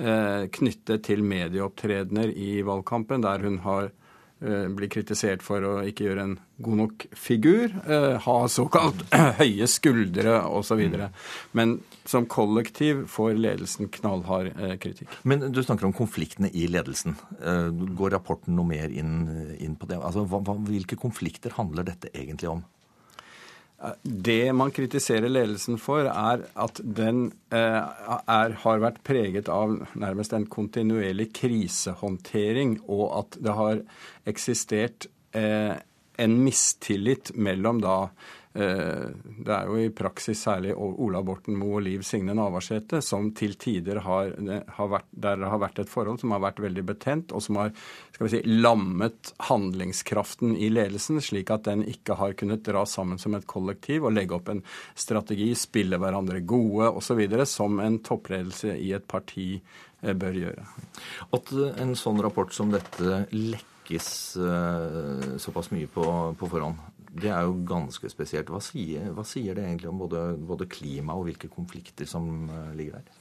eh, 0.01 0.49
knyttet 0.57 1.05
til 1.09 1.25
medieopptredener 1.25 2.33
i 2.33 2.63
valgkampen, 2.67 3.25
der 3.25 3.45
hun 3.45 3.61
har 3.67 3.93
blir 4.39 4.91
kritisert 4.93 5.41
for 5.45 5.65
å 5.65 5.73
ikke 5.89 6.05
gjøre 6.05 6.25
en 6.27 6.35
god 6.61 6.81
nok 6.83 7.07
figur, 7.17 7.73
eh, 7.89 8.17
ha 8.21 8.37
såkalt 8.53 9.03
høye 9.41 9.69
skuldre 9.71 10.39
osv. 10.45 10.83
Mm. 10.93 11.07
Men 11.57 11.79
som 12.05 12.29
kollektiv 12.31 13.07
får 13.13 13.37
ledelsen 13.41 13.91
knallhard 13.97 14.53
eh, 14.55 14.77
kritikk. 14.83 15.13
Men 15.25 15.49
du 15.49 15.63
snakker 15.65 15.89
om 15.89 15.97
konfliktene 15.97 16.53
i 16.53 16.67
ledelsen. 16.71 17.17
Går 17.97 18.13
rapporten 18.13 18.57
noe 18.57 18.69
mer 18.69 18.93
inn, 18.93 19.27
inn 19.57 19.77
på 19.81 19.89
det? 19.91 20.01
Altså, 20.05 20.27
hva, 20.29 20.43
hvilke 20.69 20.99
konflikter 21.01 21.57
handler 21.57 21.89
dette 21.89 22.13
egentlig 22.13 22.53
om? 22.53 22.65
Det 24.03 24.53
man 24.57 24.71
kritiserer 24.73 25.29
ledelsen 25.29 25.77
for, 25.81 26.09
er 26.09 26.47
at 26.57 26.79
den 26.81 27.27
eh, 27.53 27.83
er, 27.83 28.55
har 28.63 28.81
vært 28.81 29.03
preget 29.05 29.51
av 29.53 29.75
nærmest 30.01 30.33
en 30.33 30.47
kontinuerlig 30.49 31.29
krisehåndtering, 31.37 32.79
og 32.89 33.05
at 33.21 33.39
det 33.45 33.57
har 33.59 33.83
eksistert 34.33 35.11
eh, 35.37 35.77
en 36.17 36.39
mistillit 36.41 37.35
mellom 37.37 37.83
da 37.85 37.99
det 38.57 39.53
er 39.53 39.69
jo 39.69 39.77
i 39.77 39.91
praksis 39.93 40.41
særlig 40.47 40.71
Ola 40.77 41.21
Borten 41.25 41.59
Moe 41.61 41.77
og 41.77 41.85
Liv 41.85 42.05
Signe 42.07 42.33
Navarsete 42.37 43.03
som 43.05 43.29
til 43.37 43.57
tider 43.61 44.01
har, 44.05 44.33
eh, 44.41 44.63
har 44.79 44.89
vært, 44.89 45.09
der 45.13 45.45
har 45.45 45.61
vært 45.61 45.83
et 45.83 45.93
forhold 45.93 46.23
som 46.23 46.33
har 46.33 46.41
vært 46.41 46.63
veldig 46.65 46.85
betent, 46.89 47.35
og 47.37 47.43
som 47.45 47.61
har 47.61 47.75
skal 48.15 48.27
vi 48.27 48.33
si, 48.33 48.41
lammet 48.49 49.33
handlingskraften 49.51 50.57
i 50.57 50.71
ledelsen, 50.73 51.21
slik 51.21 51.53
at 51.53 51.69
den 51.69 51.85
ikke 51.85 52.17
har 52.17 52.33
kunnet 52.33 52.65
dra 52.65 52.87
sammen 52.89 53.21
som 53.21 53.37
et 53.37 53.47
kollektiv 53.47 54.09
og 54.09 54.17
legge 54.17 54.39
opp 54.39 54.49
en 54.49 54.65
strategi, 54.95 55.53
spille 55.55 56.01
hverandre 56.01 56.41
gode 56.41 56.89
osv., 56.97 57.23
som 57.45 57.81
en 57.81 58.01
toppledelse 58.01 58.73
i 58.81 58.93
et 58.97 59.07
parti 59.07 59.61
eh, 60.03 60.15
bør 60.17 60.33
gjøre. 60.47 60.69
At 61.37 61.53
en 61.77 61.97
sånn 61.99 62.25
rapport 62.25 62.55
som 62.57 62.73
dette 62.73 63.27
lekkes 63.37 64.09
såpass 65.39 65.69
mye 65.71 65.87
på, 65.87 66.03
på 66.35 66.49
forhånd, 66.51 66.96
det 67.17 67.31
er 67.33 67.47
jo 67.47 67.55
ganske 67.67 68.11
spesielt. 68.13 68.51
Hva 68.53 68.61
sier, 68.65 69.11
hva 69.17 69.25
sier 69.27 69.57
det 69.57 69.65
egentlig 69.65 69.91
om 69.91 70.03
både, 70.05 70.25
både 70.49 70.69
klima 70.71 71.17
og 71.17 71.29
hvilke 71.29 71.51
konflikter 71.53 72.09
som 72.09 72.51
eh, 72.51 72.75
ligger 72.79 73.01
der? 73.01 73.16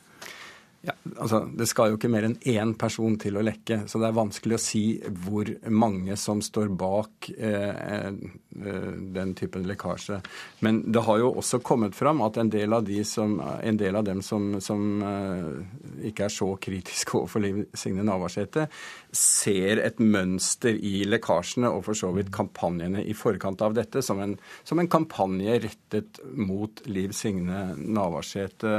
Ja, 0.85 0.93
altså, 1.17 1.39
Det 1.57 1.65
skal 1.69 1.91
jo 1.91 1.97
ikke 1.97 2.09
mer 2.13 2.27
enn 2.27 2.35
én 2.45 2.75
person 2.77 3.15
til 3.21 3.39
å 3.39 3.43
lekke, 3.45 3.83
så 3.89 3.97
det 4.01 4.09
er 4.09 4.17
vanskelig 4.19 4.57
å 4.57 4.61
si 4.61 4.83
hvor 5.25 5.49
mange 5.73 6.13
som 6.19 6.43
står 6.45 6.69
bak 6.77 7.29
eh, 7.33 8.05
eh, 8.05 8.91
den 9.15 9.33
typen 9.37 9.65
lekkasje. 9.65 10.19
Men 10.65 10.83
det 10.93 11.01
har 11.07 11.23
jo 11.23 11.31
også 11.41 11.61
kommet 11.65 11.97
fram 11.97 12.21
at 12.25 12.37
en 12.37 12.51
del 12.53 12.75
av, 12.77 12.85
de 12.85 13.01
som, 13.07 13.33
del 13.79 13.97
av 13.97 14.05
dem 14.05 14.21
som, 14.25 14.59
som 14.61 14.85
eh, 15.09 16.05
ikke 16.11 16.27
er 16.27 16.35
så 16.35 16.51
kritiske 16.61 17.17
overfor 17.17 17.45
Liv 17.47 17.63
Signe 17.73 18.05
Navarsete, 18.05 18.67
ser 19.15 19.81
et 19.81 19.97
mønster 20.03 20.77
i 20.77 21.01
lekkasjene 21.09 21.71
og 21.73 21.85
for 21.89 21.97
så 21.97 22.13
vidt 22.13 22.33
kampanjene 22.35 23.01
i 23.01 23.17
forkant 23.17 23.63
av 23.65 23.73
dette 23.77 24.05
som 24.05 24.21
en, 24.21 24.37
som 24.67 24.81
en 24.81 24.91
kampanje 24.91 25.57
rettet 25.65 26.21
mot 26.37 26.85
Liv 26.85 27.15
Signe 27.15 27.71
Navarsete 27.79 28.75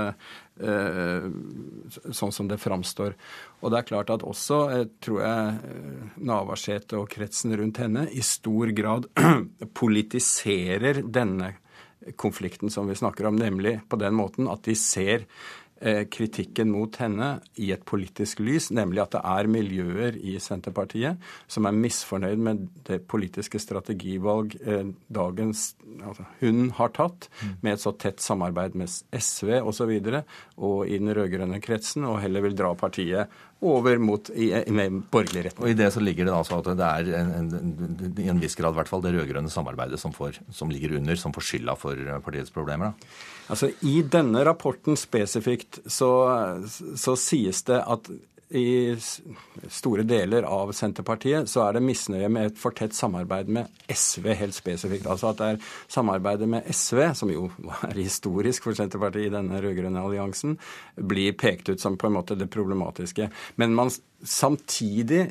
sånn 0.56 2.32
som 2.32 2.48
det 2.48 2.56
framstår. 2.62 3.12
Og 3.60 3.72
det 3.72 3.78
er 3.80 3.88
klart 3.90 4.10
at 4.14 4.24
også, 4.24 4.60
eh, 4.72 4.86
tror 5.04 5.20
jeg, 5.20 5.58
eh, 5.68 6.08
Navarsete 6.16 6.96
og 6.96 7.10
kretsen 7.12 7.56
rundt 7.56 7.76
henne 7.82 8.06
i 8.08 8.22
stor 8.24 8.72
grad 8.72 9.06
politiserer 9.80 11.02
denne 11.02 11.54
konflikten 12.16 12.70
som 12.70 12.86
vi 12.86 12.94
snakker 12.94 13.26
om, 13.26 13.36
nemlig 13.36 13.80
på 13.88 13.98
den 13.98 14.14
måten 14.14 14.48
at 14.48 14.62
de 14.62 14.76
ser 14.78 15.26
Eh, 15.26 15.65
kritikken 16.10 16.70
mot 16.72 16.96
henne 16.96 17.34
i 17.60 17.68
et 17.74 17.82
politisk 17.84 18.40
lys, 18.40 18.70
nemlig 18.72 19.02
at 19.02 19.12
det 19.12 19.20
er 19.28 19.50
miljøer 19.50 20.16
i 20.16 20.38
Senterpartiet 20.40 21.20
som 21.52 21.68
er 21.68 21.76
misfornøyd 21.76 22.42
med 22.42 22.62
det 22.88 23.02
politiske 23.10 23.60
strategivalg 23.60 24.56
eh, 24.64 24.88
dagens 25.12 25.68
altså, 26.00 26.26
hun 26.40 26.70
har 26.76 26.92
tatt, 26.96 27.28
mm. 27.40 27.52
med 27.64 27.76
et 27.76 27.82
så 27.82 27.92
tett 28.00 28.22
samarbeid 28.24 28.76
med 28.78 28.90
SV 28.90 29.52
osv. 29.60 29.66
Og, 29.66 29.74
så 29.76 29.88
videre, 29.90 30.22
og 30.56 30.88
i 30.88 30.96
den 31.00 31.12
rød-grønne 31.12 31.60
kretsen, 31.60 32.06
og 32.08 32.22
heller 32.22 32.44
vil 32.46 32.56
dra 32.56 32.72
partiet 32.78 33.32
over 33.66 34.00
mot 34.00 34.30
i, 34.32 34.48
med 34.72 35.02
borgerlig 35.12 35.46
retning. 35.48 35.64
Og 35.64 35.72
I 35.72 35.78
det 35.78 35.90
så 35.92 36.02
ligger 36.02 36.28
det 36.28 36.36
altså 36.36 36.60
at 36.60 36.70
det 36.78 36.88
er 36.88 37.22
en, 37.22 37.50
en, 37.56 38.12
i 38.20 38.28
en 38.32 38.40
viss 38.40 38.56
grad 38.58 38.76
hvert 38.76 38.90
fall 38.90 39.04
det 39.04 39.14
rød-grønne 39.16 39.52
samarbeidet 39.52 40.00
som, 40.00 40.14
får, 40.16 40.40
som, 40.54 40.72
ligger 40.72 40.96
under, 41.00 41.18
som 41.20 41.34
får 41.36 41.50
skylda 41.50 41.76
for 41.80 42.00
partiets 42.24 42.54
problemer? 42.54 42.92
da? 42.96 43.35
Altså, 43.46 43.70
I 43.86 44.00
denne 44.02 44.42
rapporten 44.46 44.98
spesifikt 44.98 45.78
så, 45.86 46.10
så 46.98 47.14
sies 47.20 47.62
det 47.68 47.78
at 47.78 48.10
i 48.48 48.96
store 49.68 50.04
deler 50.06 50.44
av 50.46 50.70
Senterpartiet 50.76 51.48
så 51.50 51.64
er 51.66 51.76
det 51.76 51.82
misnøye 51.82 52.28
med 52.30 52.52
et 52.52 52.60
for 52.60 52.76
tett 52.76 52.94
samarbeid 52.94 53.50
med 53.50 53.80
SV 53.90 54.28
helt 54.38 54.54
spesifikt. 54.54 55.08
Altså 55.10 55.32
at 55.32 55.40
det 55.40 55.48
er 55.48 55.72
samarbeidet 55.90 56.46
med 56.50 56.68
SV, 56.70 57.00
som 57.18 57.32
jo 57.32 57.48
er 57.88 57.98
historisk 57.98 58.68
for 58.68 58.78
Senterpartiet 58.78 59.30
i 59.30 59.34
denne 59.34 59.58
rød-grønne 59.64 60.04
alliansen, 60.06 60.54
blir 60.94 61.34
pekt 61.38 61.72
ut 61.72 61.82
som 61.82 61.98
på 61.98 62.06
en 62.06 62.16
måte 62.20 62.38
det 62.38 62.46
problematiske. 62.54 63.28
Men 63.58 63.74
man, 63.74 63.90
samtidig 64.22 65.26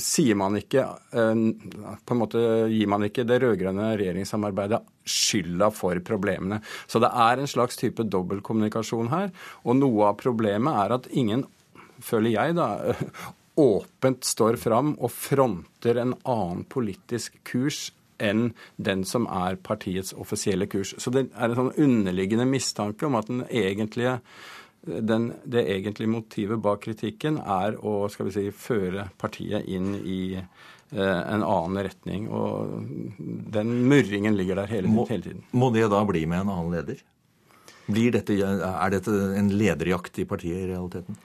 sier 0.00 0.38
man 0.38 0.56
ikke 0.56 0.86
eh, 0.86 1.42
På 2.06 2.14
en 2.14 2.20
måte 2.22 2.40
gir 2.70 2.88
man 2.88 3.04
ikke 3.04 3.26
det 3.26 3.42
rød-grønne 3.42 3.92
regjeringssamarbeidet 3.98 4.84
skylda 5.10 5.72
for 5.74 5.98
problemene. 6.06 6.60
Så 6.86 7.02
det 7.02 7.10
er 7.10 7.40
en 7.40 7.50
slags 7.50 7.80
type 7.80 8.06
dobbeltkommunikasjon 8.06 9.10
her. 9.10 9.32
Og 9.66 9.80
noe 9.80 10.12
av 10.12 10.20
problemet 10.22 10.84
er 10.84 11.00
at 11.00 11.10
ingen 11.10 11.48
føler 12.04 12.34
jeg, 12.34 12.56
da, 12.58 12.96
åpent 13.60 14.24
står 14.24 14.56
fram 14.60 14.94
og 14.98 15.12
fronter 15.12 16.00
en 16.00 16.14
annen 16.28 16.64
politisk 16.70 17.36
kurs 17.46 17.90
enn 18.20 18.50
den 18.76 19.04
som 19.08 19.26
er 19.32 19.58
partiets 19.64 20.12
offisielle 20.12 20.68
kurs. 20.70 20.94
Så 21.00 21.12
det 21.14 21.28
er 21.32 21.50
en 21.50 21.58
sånn 21.58 21.76
underliggende 21.80 22.46
mistanke 22.48 23.08
om 23.08 23.16
at 23.18 23.30
den 23.30 23.44
egentlige, 23.48 24.18
den, 24.84 25.30
det 25.44 25.64
egentlige 25.72 26.12
motivet 26.12 26.60
bak 26.62 26.84
kritikken 26.84 27.40
er 27.40 27.78
å 27.80 28.02
skal 28.12 28.28
vi 28.28 28.36
si, 28.36 28.46
føre 28.52 29.08
partiet 29.20 29.68
inn 29.68 29.94
i 30.00 30.20
eh, 30.36 30.42
en 31.00 31.44
annen 31.46 31.80
retning. 31.86 32.28
Og 32.28 32.76
den 33.56 33.72
murringen 33.88 34.36
ligger 34.36 34.62
der 34.62 34.76
hele, 34.76 34.92
hele 35.08 35.30
tiden. 35.30 35.46
Må 35.56 35.72
det 35.74 35.88
da 35.92 36.04
bli 36.08 36.26
med 36.28 36.44
en 36.44 36.54
annen 36.58 36.76
leder? 36.76 37.00
Dette, 37.90 38.36
er 38.36 38.92
dette 38.92 39.12
en 39.34 39.48
lederjakt 39.50 40.20
i 40.22 40.28
partiet 40.28 40.60
i 40.60 40.68
realiteten? 40.68 41.16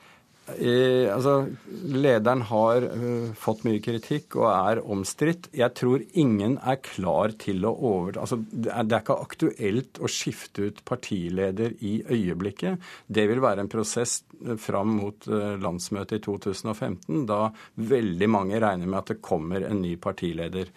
Eh, 0.45 1.09
altså, 1.09 1.47
lederen 1.89 2.43
har 2.45 2.83
uh, 2.85 3.31
fått 3.39 3.63
mye 3.65 3.81
kritikk 3.81 4.35
og 4.37 4.45
er 4.51 4.81
omstridt. 4.93 5.47
Jeg 5.57 5.73
tror 5.77 6.03
ingen 6.13 6.59
er 6.61 6.77
klar 6.85 7.33
til 7.41 7.65
å 7.65 7.71
over... 7.73 8.19
Altså, 8.21 8.37
det, 8.51 8.69
er, 8.69 8.85
det 8.85 8.97
er 8.97 9.05
ikke 9.05 9.17
aktuelt 9.25 10.01
å 10.05 10.11
skifte 10.11 10.67
ut 10.69 10.83
partileder 10.85 11.73
i 11.81 11.95
øyeblikket. 12.03 12.83
Det 13.07 13.25
vil 13.31 13.41
være 13.41 13.65
en 13.65 13.71
prosess 13.71 14.19
eh, 14.37 14.53
fram 14.61 14.93
mot 14.99 15.25
uh, 15.31 15.55
landsmøtet 15.61 16.19
i 16.19 16.25
2015, 16.27 17.25
da 17.25 17.47
veldig 17.95 18.29
mange 18.29 18.61
regner 18.61 18.85
med 18.85 19.01
at 19.01 19.15
det 19.15 19.23
kommer 19.25 19.65
en 19.65 19.81
ny 19.81 19.95
partileder. 20.01 20.69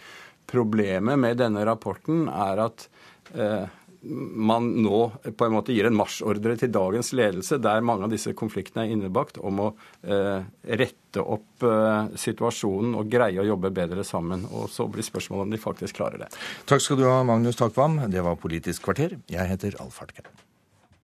Problemet 0.48 1.20
med 1.20 1.36
denne 1.42 1.66
rapporten 1.68 2.24
er 2.32 2.64
at 2.64 2.88
uh, 3.36 3.68
man 4.02 4.70
nå 4.82 5.00
på 5.36 5.46
en 5.46 5.54
måte 5.54 5.74
gir 5.74 5.88
en 5.88 5.96
marsjordre 5.98 6.54
til 6.60 6.72
dagens 6.74 7.12
ledelse, 7.16 7.58
der 7.62 7.84
mange 7.84 8.06
av 8.06 8.14
disse 8.14 8.34
konfliktene 8.38 8.86
er 8.86 8.94
innebakt, 8.94 9.40
om 9.42 9.62
å 9.64 9.68
eh, 10.06 10.46
rette 10.80 11.24
opp 11.24 11.66
eh, 11.66 12.10
situasjonen 12.18 12.94
og 12.98 13.10
greie 13.10 13.42
å 13.42 13.48
jobbe 13.48 13.72
bedre 13.74 14.06
sammen. 14.06 14.46
Og 14.52 14.70
så 14.72 14.86
blir 14.90 15.06
spørsmålet 15.06 15.48
om 15.48 15.56
de 15.56 15.62
faktisk 15.62 15.98
klarer 16.00 16.26
det. 16.26 16.32
Takk 16.70 16.84
skal 16.84 17.00
du 17.00 17.08
ha, 17.08 17.20
Magnus 17.26 17.58
Takvam. 17.58 18.00
Det 18.10 18.22
var 18.24 18.38
Politisk 18.38 18.86
kvarter. 18.86 19.18
Jeg 19.30 19.50
heter 19.50 19.80
Alf 19.82 19.98
Hartke. 20.02 20.28